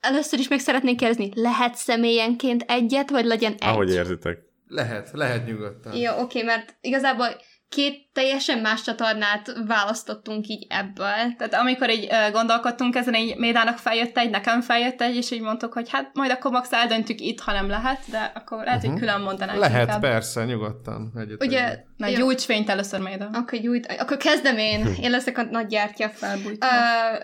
Először 0.00 0.38
is 0.38 0.48
meg 0.48 0.58
szeretnék 0.58 0.96
kérdezni, 0.96 1.30
lehet 1.34 1.74
személyenként 1.74 2.64
egyet, 2.66 3.10
vagy 3.10 3.24
legyen 3.24 3.52
egy? 3.52 3.68
Ahogy 3.68 3.90
érzitek. 3.90 4.46
Lehet, 4.68 5.10
lehet 5.12 5.46
nyugodtan. 5.46 5.96
Jó, 5.96 6.12
oké, 6.18 6.42
mert 6.42 6.76
igazából 6.80 7.28
két 7.68 8.08
teljesen 8.12 8.58
más 8.58 8.82
csatornát 8.82 9.52
választottunk 9.66 10.46
így 10.46 10.66
ebből. 10.68 11.34
Tehát 11.38 11.54
amikor 11.54 11.90
így 11.90 12.04
uh, 12.12 12.32
gondolkodtunk 12.32 12.94
ezen, 12.96 13.14
így 13.14 13.36
Médának 13.36 13.78
feljött 13.78 14.18
egy, 14.18 14.30
nekem 14.30 14.60
feljött 14.60 15.00
egy, 15.00 15.16
és 15.16 15.30
így 15.30 15.40
mondtuk, 15.40 15.72
hogy 15.72 15.90
hát 15.90 16.10
majd 16.14 16.30
akkor 16.30 16.50
max 16.50 16.72
eldöntjük 16.72 17.20
itt, 17.20 17.40
ha 17.40 17.52
nem 17.52 17.68
lehet, 17.68 18.00
de 18.10 18.32
akkor 18.34 18.64
lehet, 18.64 18.84
hogy 18.86 18.98
külön 18.98 19.20
mondanánk 19.20 19.58
Lehet, 19.58 19.80
inkább. 19.82 20.00
persze, 20.00 20.44
nyugodtan. 20.44 21.12
Egyet 21.16 21.42
Ugye, 21.44 21.78
Na, 21.96 22.08
gyújts 22.08 22.42
fényt 22.44 22.68
először, 22.68 23.00
Méda. 23.00 23.28
akkor, 23.32 23.58
gyújt, 23.58 23.86
akkor 23.98 24.16
kezdem 24.16 24.58
én. 24.58 24.86
Én 25.00 25.10
leszek 25.10 25.38
a 25.38 25.42
nagy 25.42 25.66
gyártya. 25.66 26.08
Felbújtam. 26.08 26.68
Ö, 26.68 27.16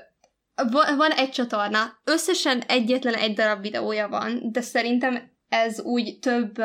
van, 0.71 0.97
van 0.97 1.11
egy 1.11 1.31
csatorna, 1.31 1.79
összesen 2.05 2.63
egyetlen 2.69 3.15
egy 3.15 3.35
darab 3.35 3.61
videója 3.61 4.09
van, 4.09 4.41
de 4.53 4.61
szerintem 4.61 5.33
ez 5.49 5.81
úgy 5.81 6.19
több, 6.19 6.59
ö, 6.59 6.65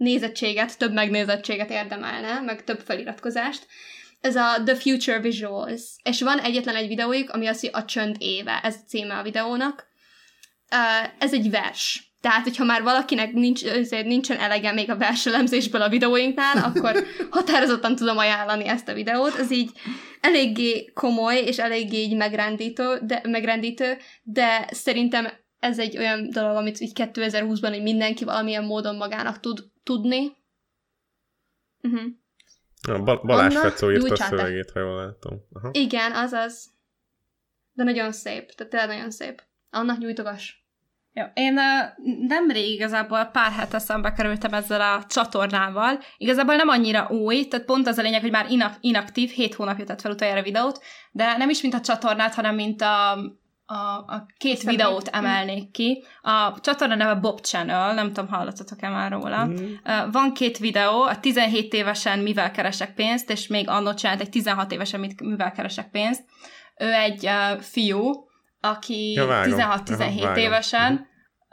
nézettséget, 0.00 0.78
több 0.78 0.92
megnézettséget 0.92 1.70
érdemelne, 1.70 2.40
meg 2.40 2.64
több 2.64 2.80
feliratkozást. 2.80 3.66
Ez 4.20 4.36
a 4.36 4.62
The 4.64 4.74
Future 4.74 5.20
Visuals. 5.20 5.82
És 6.02 6.22
van 6.22 6.38
egyetlen 6.38 6.74
egy 6.74 6.88
videójuk, 6.88 7.30
ami 7.30 7.46
az, 7.46 7.60
hogy 7.60 7.70
a 7.72 7.84
csönd 7.84 8.16
éve, 8.18 8.60
ez 8.62 8.74
a 8.74 8.86
címe 8.88 9.14
a 9.14 9.22
videónak. 9.22 9.86
Ez 11.18 11.32
egy 11.32 11.50
vers. 11.50 12.12
Tehát, 12.20 12.42
hogyha 12.42 12.64
már 12.64 12.82
valakinek 12.82 13.32
nincs, 13.32 13.62
nincsen 13.90 14.38
elege 14.38 14.72
még 14.72 14.90
a 14.90 14.96
verselemzésből 14.96 15.82
a 15.82 15.88
videóinknál, 15.88 16.56
akkor 16.56 17.04
határozottan 17.30 17.96
tudom 17.96 18.18
ajánlani 18.18 18.68
ezt 18.68 18.88
a 18.88 18.94
videót. 18.94 19.38
Ez 19.38 19.50
így 19.50 19.70
eléggé 20.20 20.92
komoly, 20.94 21.36
és 21.36 21.58
eléggé 21.58 21.96
így 21.96 22.16
megrendítő, 22.16 22.98
de, 23.02 23.20
megrendítő, 23.24 23.96
de 24.22 24.68
szerintem 24.70 25.28
ez 25.60 25.78
egy 25.78 25.98
olyan 25.98 26.30
dolog, 26.30 26.56
amit 26.56 26.80
így 26.80 26.92
2020-ban 26.94 27.68
hogy 27.68 27.82
mindenki 27.82 28.24
valamilyen 28.24 28.64
módon 28.64 28.96
magának 28.96 29.40
tud 29.40 29.64
tudni. 29.82 30.36
Uh-huh. 31.82 32.02
A 32.88 33.02
Bal- 33.02 33.24
Balázs 33.24 33.54
Anna, 33.54 33.68
Fecó 33.68 33.90
írta 33.90 34.12
a 34.12 34.16
szövegét, 34.16 34.70
ha 34.70 34.80
jól 34.80 34.96
látom. 34.96 35.38
Aha. 35.52 35.70
Igen, 35.72 36.12
azaz. 36.12 36.70
De 37.72 37.84
nagyon 37.84 38.12
szép, 38.12 38.52
tehát 38.52 38.72
tényleg 38.72 38.88
nagyon 38.88 39.10
szép. 39.10 39.42
Annak 39.70 39.98
nyújtogass. 39.98 40.54
Jó, 41.12 41.24
én 41.34 41.58
uh, 41.58 42.26
nemrég 42.26 42.70
igazából 42.70 43.24
pár 43.24 43.52
hete 43.52 43.78
szembe 43.78 44.12
kerültem 44.12 44.52
ezzel 44.52 44.80
a 44.80 45.04
csatornával. 45.06 45.98
Igazából 46.16 46.54
nem 46.54 46.68
annyira 46.68 47.08
új, 47.08 47.48
tehát 47.48 47.66
pont 47.66 47.86
az 47.86 47.98
a 47.98 48.02
lényeg, 48.02 48.20
hogy 48.20 48.30
már 48.30 48.50
inak- 48.50 48.78
inaktív, 48.80 49.30
hét 49.30 49.54
hónapja 49.54 49.84
tett 49.84 50.00
fel 50.00 50.12
utoljára 50.12 50.42
videót, 50.42 50.82
de 51.10 51.36
nem 51.36 51.48
is 51.48 51.62
mint 51.62 51.74
a 51.74 51.80
csatornát, 51.80 52.34
hanem 52.34 52.54
mint 52.54 52.80
a, 52.82 53.18
a, 53.70 54.04
a 54.14 54.26
két 54.38 54.56
Személy. 54.56 54.76
videót 54.76 55.08
emelnék 55.08 55.70
ki. 55.70 56.04
A 56.22 56.60
csatorna 56.60 56.94
neve 56.94 57.14
Bob 57.14 57.40
Channel, 57.40 57.94
nem 57.94 58.12
tudom, 58.12 58.30
hallottatok-e 58.30 58.88
már 58.88 59.10
róla. 59.10 59.44
Mm. 59.46 59.74
Van 60.12 60.32
két 60.34 60.58
videó, 60.58 61.02
a 61.02 61.20
17 61.20 61.72
évesen 61.72 62.18
mivel 62.18 62.50
keresek 62.50 62.94
pénzt, 62.94 63.30
és 63.30 63.46
még 63.46 63.68
annak 63.68 63.94
csinált 63.94 64.20
egy 64.20 64.28
16 64.30 64.72
évesen 64.72 65.00
mit- 65.00 65.20
mivel 65.20 65.52
keresek 65.52 65.90
pénzt. 65.90 66.24
Ő 66.76 66.92
egy 66.92 67.26
uh, 67.26 67.60
fiú, 67.60 68.28
aki 68.60 69.12
Ja, 69.12 69.26
vágom. 69.26 69.58
16-17 69.58 70.00
Aha, 70.00 70.20
vágom. 70.20 70.34
évesen 70.36 71.06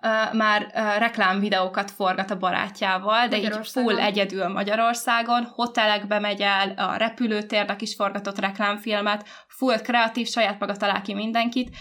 uh, 0.04 0.34
már 0.38 0.62
uh, 0.74 0.98
reklámvideókat 0.98 1.92
forgat 1.92 2.32
a 2.32 2.38
barátjával, 2.38 3.28
de 3.28 3.38
így 3.38 3.58
full 3.68 4.00
egyedül 4.00 4.48
Magyarországon, 4.48 5.44
hotelekbe 5.44 6.20
megy 6.20 6.42
el, 6.42 6.70
a 6.78 6.96
repülőtérnek 6.96 7.82
is 7.82 7.96
forgatott 7.96 8.40
reklámfilmet, 8.40 9.28
full 9.48 9.78
kreatív, 9.78 10.28
saját 10.28 10.60
maga 10.60 10.76
talál 10.76 11.02
ki 11.02 11.14
mindenkit, 11.14 11.70
mi- 11.70 11.76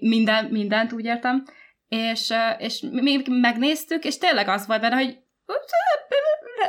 minden, 0.00 0.44
mindent, 0.44 0.92
úgy 0.92 1.04
értem, 1.04 1.44
és, 1.88 2.32
és 2.58 2.84
mi 2.90 3.22
megnéztük, 3.28 4.04
és 4.04 4.18
tényleg 4.18 4.48
az 4.48 4.66
volt 4.66 4.80
benne, 4.80 4.96
hogy 4.96 5.18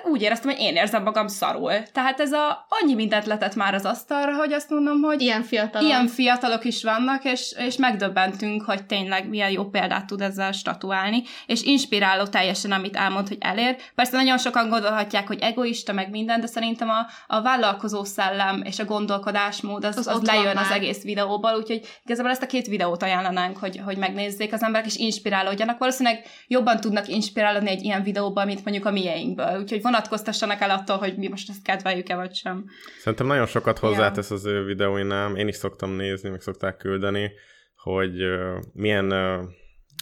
úgy 0.04 0.22
éreztem, 0.22 0.52
hogy 0.52 0.60
én 0.60 0.76
érzem 0.76 1.04
magam 1.04 1.28
szarul. 1.28 1.72
Tehát 1.92 2.20
ez 2.20 2.32
a 2.32 2.66
annyi 2.70 2.94
mindent 2.94 3.26
letett 3.26 3.56
már 3.56 3.74
az 3.74 3.86
asztalra, 3.86 4.36
hogy 4.36 4.54
azt 4.54 4.70
mondom, 4.70 5.02
hogy 5.02 5.22
Ilyen 5.22 5.44
fiatalon. 5.44 5.88
Ilyen 5.88 6.08
fiatalok 6.08 6.66
is 6.66 6.84
vannak, 6.84 7.24
és, 7.24 7.54
és 7.58 7.76
megdöbbentünk, 7.76 8.64
hogy 8.64 8.86
tényleg 8.86 9.30
milyen 9.30 9.50
jó 9.50 9.66
példát 9.66 10.06
tud 10.06 10.22
ezzel 10.22 10.52
statuálni, 10.52 11.24
és 11.46 11.62
inspiráló 11.62 12.26
teljesen, 12.26 12.72
amit 12.72 12.96
elmond, 12.96 13.28
hogy 13.28 13.38
elér. 13.40 13.76
Persze 13.96 14.16
nagyon 14.16 14.38
sokan 14.38 14.70
gondolhatják, 14.70 15.28
hogy 15.28 15.40
egoista, 15.40 15.94
meg 15.94 16.10
minden, 16.10 16.40
de 16.40 16.48
szerintem 16.48 16.90
a, 16.90 17.06
a 17.28 17.42
vállalkozó 17.42 18.04
szellem 18.04 18.62
és 18.64 18.80
a 18.80 18.86
gondolkodásmód 18.86 19.86
az, 19.86 19.98
Az 19.98 20.08
az, 20.08 20.16
az 20.16 20.28
lejön 20.28 20.58
az 20.58 20.68
már. 20.70 20.78
egész 20.78 21.04
videóból, 21.04 21.56
úgyhogy 21.56 21.82
igazából 22.04 22.32
ezt 22.32 22.44
a 22.44 22.48
két 22.48 22.68
videót 22.68 23.04
ajánlanánk, 23.04 23.58
hogy, 23.58 23.82
hogy 23.86 23.98
megnézzék 23.98 24.54
az 24.54 24.64
emberek, 24.64 24.86
és 24.86 24.96
inspirálódjanak. 24.96 25.78
Valószínűleg 25.78 26.26
jobban 26.48 26.80
tudnak 26.80 27.08
inspirálódni 27.08 27.70
egy 27.70 27.84
ilyen 27.84 28.04
videóban, 28.04 28.46
mint 28.46 28.65
mondjuk 28.66 28.86
a 28.86 28.92
mieinkből. 28.92 29.60
Úgyhogy 29.60 29.82
vonatkoztassanak 29.82 30.62
el 30.62 30.70
attól, 30.70 30.98
hogy 30.98 31.18
mi 31.18 31.28
most 31.28 31.50
ezt 31.50 31.64
kedveljük-e 31.64 32.16
vagy 32.16 32.36
sem. 32.36 32.66
Szerintem 33.00 33.28
nagyon 33.28 33.46
sokat 33.46 33.80
hozzátesz 33.80 34.32
az 34.32 34.46
ő 34.46 34.64
videóinál, 34.64 35.38
én 35.38 35.48
is 35.48 35.56
szoktam 35.56 35.92
nézni, 35.92 36.30
meg 36.30 36.42
szokták 36.42 36.78
küldeni, 36.78 37.32
hogy 37.76 38.24
uh, 38.24 38.56
milyen, 38.74 39.12
uh, 39.12 39.44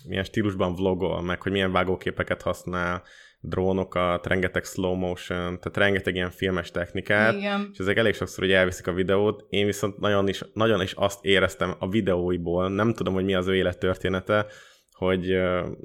milyen 0.07 0.23
stílusban 0.23 0.75
vlogol, 0.75 1.21
meg 1.21 1.41
hogy 1.41 1.51
milyen 1.51 1.71
vágóképeket 1.71 2.41
használ, 2.41 3.03
drónokat, 3.45 4.27
rengeteg 4.27 4.63
slow 4.63 4.95
motion, 4.95 5.59
tehát 5.59 5.77
rengeteg 5.77 6.15
ilyen 6.15 6.31
filmes 6.31 6.71
technikát, 6.71 7.35
Igen. 7.35 7.69
és 7.73 7.79
ezek 7.79 7.97
elég 7.97 8.13
sokszor, 8.13 8.43
hogy 8.43 8.53
elviszik 8.53 8.87
a 8.87 8.93
videót. 8.93 9.45
Én 9.49 9.65
viszont 9.65 9.99
nagyon 9.99 10.27
is, 10.27 10.41
nagyon 10.53 10.81
is 10.81 10.91
azt 10.91 11.25
éreztem 11.25 11.75
a 11.79 11.89
videóiból, 11.89 12.69
nem 12.69 12.93
tudom, 12.93 13.13
hogy 13.13 13.23
mi 13.23 13.35
az 13.35 13.47
ő 13.47 13.55
élettörténete, 13.55 14.45
hogy 14.93 15.37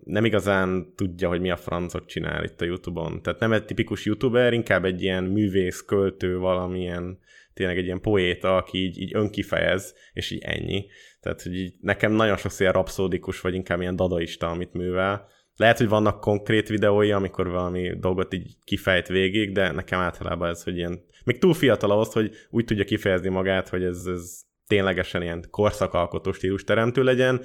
nem 0.04 0.24
igazán 0.24 0.92
tudja, 0.96 1.28
hogy 1.28 1.40
mi 1.40 1.50
a 1.50 1.56
francot 1.56 2.06
csinál 2.06 2.44
itt 2.44 2.60
a 2.60 2.64
YouTube-on. 2.64 3.22
Tehát 3.22 3.40
nem 3.40 3.52
egy 3.52 3.64
tipikus 3.64 4.04
YouTuber, 4.04 4.52
inkább 4.52 4.84
egy 4.84 5.02
ilyen 5.02 5.24
művész, 5.24 5.82
költő, 5.82 6.38
valamilyen, 6.38 7.18
tényleg 7.54 7.78
egy 7.78 7.84
ilyen 7.84 8.00
poéta, 8.00 8.56
aki 8.56 8.78
így, 8.78 9.00
így 9.00 9.14
önkifejez, 9.14 9.94
és 10.12 10.30
így 10.30 10.42
ennyi. 10.42 10.86
Tehát, 11.20 11.42
hogy 11.42 11.54
így 11.54 11.74
nekem 11.80 12.12
nagyon 12.12 12.36
sokszor 12.36 12.60
ilyen 12.60 12.72
rapszódikus, 12.72 13.40
vagy 13.40 13.54
inkább 13.54 13.80
ilyen 13.80 13.96
dadaista, 13.96 14.48
amit 14.48 14.72
művel. 14.72 15.28
Lehet, 15.56 15.78
hogy 15.78 15.88
vannak 15.88 16.20
konkrét 16.20 16.68
videói, 16.68 17.12
amikor 17.12 17.48
valami 17.48 17.98
dolgot 17.98 18.34
így 18.34 18.56
kifejt 18.64 19.08
végig, 19.08 19.52
de 19.52 19.72
nekem 19.72 20.00
általában 20.00 20.48
ez, 20.48 20.62
hogy 20.62 20.76
ilyen, 20.76 21.04
még 21.24 21.38
túl 21.38 21.54
fiatal 21.54 21.90
ahhoz, 21.90 22.12
hogy 22.12 22.30
úgy 22.50 22.64
tudja 22.64 22.84
kifejezni 22.84 23.28
magát, 23.28 23.68
hogy 23.68 23.82
ez, 23.82 24.06
ez 24.06 24.40
ténylegesen 24.66 25.22
ilyen 25.22 25.44
korszakalkotó 25.50 26.32
stílus 26.32 26.64
teremtő 26.64 27.02
legyen, 27.02 27.40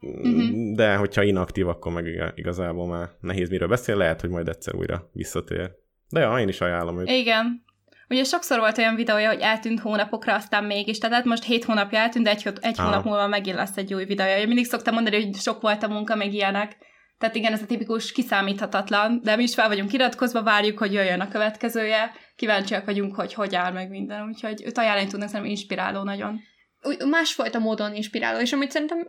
Mhm. 0.00 0.74
de 0.74 0.96
hogyha 0.96 1.22
inaktív, 1.22 1.68
akkor 1.68 1.92
meg 1.92 2.06
iga- 2.06 2.32
igazából 2.38 2.86
már 2.86 3.08
nehéz 3.20 3.48
miről 3.48 3.68
beszél, 3.68 3.96
lehet, 3.96 4.20
hogy 4.20 4.30
majd 4.30 4.48
egyszer 4.48 4.74
újra 4.74 5.10
visszatér. 5.12 5.70
De 6.08 6.20
ja, 6.20 6.38
én 6.38 6.48
is 6.48 6.60
ajánlom 6.60 7.00
őt. 7.00 7.08
Igen. 7.10 7.64
Ugye 8.08 8.24
sokszor 8.24 8.58
volt 8.58 8.78
olyan 8.78 8.94
videója, 8.94 9.28
hogy 9.28 9.40
eltűnt 9.40 9.80
hónapokra, 9.80 10.34
aztán 10.34 10.64
mégis. 10.64 10.98
Tehát 10.98 11.16
hát 11.16 11.24
most 11.24 11.44
hét 11.44 11.64
hónapja 11.64 11.98
eltűnt, 11.98 12.24
de 12.24 12.30
egy, 12.30 12.46
egy 12.60 12.74
Aha. 12.78 12.88
hónap 12.88 13.04
múlva 13.04 13.26
megint 13.26 13.56
lesz 13.56 13.76
egy 13.76 13.94
új 13.94 14.04
videója. 14.04 14.38
Én 14.38 14.46
mindig 14.46 14.64
szoktam 14.64 14.94
mondani, 14.94 15.24
hogy 15.24 15.34
sok 15.34 15.60
volt 15.60 15.82
a 15.82 15.88
munka, 15.88 16.14
meg 16.14 16.32
ilyenek. 16.32 16.76
Tehát 17.18 17.34
igen, 17.34 17.52
ez 17.52 17.62
a 17.62 17.66
tipikus 17.66 18.12
kiszámíthatatlan, 18.12 19.20
de 19.22 19.36
mi 19.36 19.42
is 19.42 19.54
fel 19.54 19.68
vagyunk 19.68 19.92
iratkozva, 19.92 20.42
várjuk, 20.42 20.78
hogy 20.78 20.92
jöjjön 20.92 21.20
a 21.20 21.28
következője. 21.28 22.10
Kíváncsiak 22.36 22.84
vagyunk, 22.84 23.14
hogy 23.14 23.34
hogy 23.34 23.54
áll 23.54 23.72
meg 23.72 23.90
minden. 23.90 24.26
Úgyhogy 24.28 24.62
őt 24.66 24.78
ajánlani 24.78 25.08
tudnak, 25.08 25.28
szerintem 25.28 25.54
inspiráló 25.54 26.02
nagyon. 26.02 26.40
Úgy- 26.82 27.04
másfajta 27.06 27.58
módon 27.58 27.94
inspiráló, 27.94 28.40
és 28.40 28.52
amit 28.52 28.70
szerintem 28.70 29.06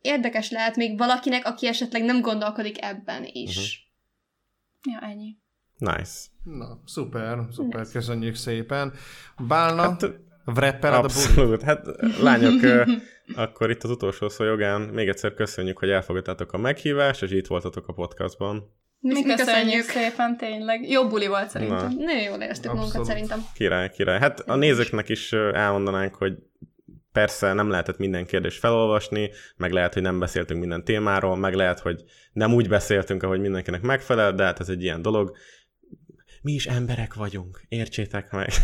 érdekes 0.00 0.50
lehet 0.50 0.76
még 0.76 0.98
valakinek, 0.98 1.46
aki 1.46 1.66
esetleg 1.66 2.02
nem 2.04 2.20
gondolkodik 2.20 2.82
ebben 2.82 3.24
is. 3.32 3.88
Mhm. 4.82 4.94
Ja, 4.94 5.08
ennyi. 5.08 5.36
Nice. 5.78 6.12
Na, 6.44 6.80
szuper, 6.86 7.38
szuper, 7.52 7.86
köszönjük 7.92 8.34
szépen. 8.34 8.92
Bálna, 9.48 9.82
Hát, 9.82 10.02
wrapper 10.44 10.92
a 10.92 11.00
buli. 11.00 11.12
Abszolút. 11.12 11.62
Hát 11.62 11.86
lányok, 12.20 12.86
akkor 13.34 13.70
itt 13.70 13.82
az 13.82 13.90
utolsó 13.90 14.28
szó 14.28 14.44
jogán 14.44 14.80
még 14.80 15.08
egyszer 15.08 15.34
köszönjük, 15.34 15.78
hogy 15.78 15.90
elfogadtátok 15.90 16.52
a 16.52 16.58
meghívást, 16.58 17.22
és 17.22 17.30
itt 17.30 17.46
voltatok 17.46 17.88
a 17.88 17.92
podcastban. 17.92 18.72
Mi, 19.00 19.12
Mi 19.12 19.22
köszönjük 19.22 19.36
köszönjük. 19.46 19.84
szépen, 19.84 20.36
tényleg. 20.36 20.90
Jó 20.90 21.08
buli 21.08 21.26
volt 21.26 21.50
szerintem. 21.50 21.76
Na. 21.96 22.04
Nagyon 22.04 22.22
jól 22.22 22.40
éreztük 22.40 22.64
magunkat 22.72 22.86
Abszolút. 22.86 23.06
szerintem. 23.08 23.44
Király, 23.54 23.90
király. 23.90 24.18
Hát 24.18 24.40
a 24.40 24.54
nézőknek 24.56 25.08
is 25.08 25.32
elmondanánk, 25.32 26.14
hogy 26.14 26.32
persze 27.14 27.52
nem 27.52 27.70
lehetett 27.70 27.98
minden 27.98 28.26
kérdést 28.26 28.58
felolvasni, 28.58 29.30
meg 29.56 29.72
lehet, 29.72 29.92
hogy 29.92 30.02
nem 30.02 30.18
beszéltünk 30.18 30.60
minden 30.60 30.84
témáról, 30.84 31.36
meg 31.36 31.54
lehet, 31.54 31.80
hogy 31.80 32.04
nem 32.32 32.54
úgy 32.54 32.68
beszéltünk, 32.68 33.22
ahogy 33.22 33.40
mindenkinek 33.40 33.82
megfelel, 33.82 34.32
de 34.32 34.44
hát 34.44 34.60
ez 34.60 34.68
egy 34.68 34.82
ilyen 34.82 35.02
dolog. 35.02 35.36
Mi 36.42 36.52
is 36.52 36.66
emberek 36.66 37.14
vagyunk, 37.14 37.60
értsétek 37.68 38.30
meg. 38.30 38.50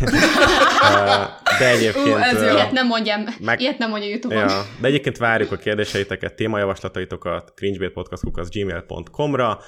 De 1.58 1.68
egyébként... 1.68 2.06
Ú, 2.06 2.16
ez 2.16 2.42
Ilyet 2.42 2.70
nem 2.70 2.86
mondjam, 2.86 3.24
meg... 3.40 3.60
ilyet 3.60 3.78
nem 3.78 3.90
mondja 3.90 4.08
Youtube-on. 4.08 4.48
Ja, 4.48 4.62
de 4.80 4.86
egyébként 4.86 5.16
várjuk 5.16 5.52
a 5.52 5.56
kérdéseiteket, 5.56 6.34
témajavaslataitokat 6.34 7.52
cringebaitpodcast.gmail.com-ra, 7.54 9.60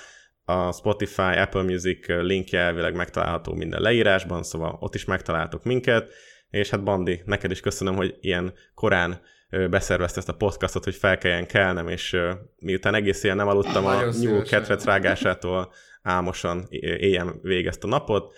a 0.44 0.72
Spotify, 0.72 1.36
Apple 1.36 1.62
Music 1.62 2.08
linkje 2.08 2.60
elvileg 2.60 2.94
megtalálható 2.94 3.54
minden 3.54 3.80
leírásban, 3.80 4.42
szóval 4.42 4.76
ott 4.80 4.94
is 4.94 5.04
megtaláltok 5.04 5.64
minket, 5.64 6.12
és 6.52 6.70
hát 6.70 6.82
Bandi, 6.82 7.22
neked 7.24 7.50
is 7.50 7.60
köszönöm, 7.60 7.94
hogy 7.94 8.16
ilyen 8.20 8.52
korán 8.74 9.20
beszervezte 9.70 10.18
ezt 10.18 10.28
a 10.28 10.34
podcastot, 10.34 10.84
hogy 10.84 10.94
fel 10.94 11.18
kelljen 11.18 11.46
kelnem, 11.46 11.88
és 11.88 12.16
miután 12.58 12.94
egész 12.94 13.22
éjjel 13.22 13.36
nem 13.36 13.48
aludtam 13.48 13.86
a 13.86 14.04
nyúl 14.20 14.42
ketrec 14.42 14.84
rágásától 14.84 15.72
álmosan 16.02 16.66
é- 16.68 17.00
éljem 17.00 17.38
végig 17.42 17.66
ezt 17.66 17.84
a 17.84 17.86
napot, 17.86 18.34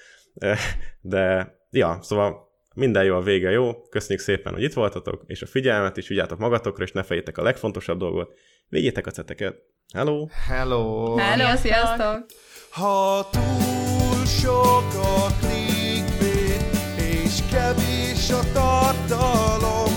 de 1.00 1.54
ja, 1.70 1.98
szóval 2.02 2.52
minden 2.74 3.04
jó, 3.04 3.16
a 3.16 3.20
vége 3.20 3.50
jó. 3.50 3.82
Köszönjük 3.88 4.24
szépen, 4.24 4.52
hogy 4.52 4.62
itt 4.62 4.72
voltatok, 4.72 5.22
és 5.26 5.42
a 5.42 5.46
figyelmet 5.46 5.96
is, 5.96 6.08
vigyátok 6.08 6.38
magatokra, 6.38 6.84
és 6.84 6.92
ne 6.92 7.02
fejétek 7.02 7.38
a 7.38 7.42
legfontosabb 7.42 7.98
dolgot. 7.98 8.34
Vigyétek 8.68 9.06
a 9.06 9.10
ceteket. 9.10 9.56
Hello! 9.94 10.26
Hello! 10.48 11.16
Hello, 11.16 11.56
sziasztok! 11.56 12.26
Ha 12.70 13.28
túl 13.30 14.24
sok 14.26 14.94
a 14.94 15.26
clickbait, 15.40 16.62
és 16.98 17.38
kevés 17.50 18.03
és 18.24 18.30
a 18.30 18.42
tartalom, 18.52 19.92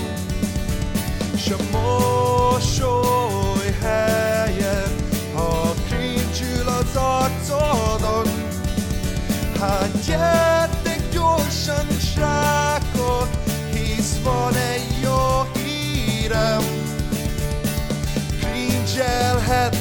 és 1.34 1.50
a 1.50 1.56
mosoly 1.72 3.76
helyen, 3.80 4.92
ha 5.34 5.74
kincsül 5.88 6.68
az 6.68 6.96
arcodon. 6.96 8.26
Hát 9.60 9.90
gyertek 10.06 11.02
gyorsan, 11.12 11.86
srákok, 12.14 13.28
hisz 13.72 14.18
van 14.22 14.54
egy 14.54 15.00
jó 15.02 15.46
hírem, 15.64 16.62
kincselhet 18.40 19.77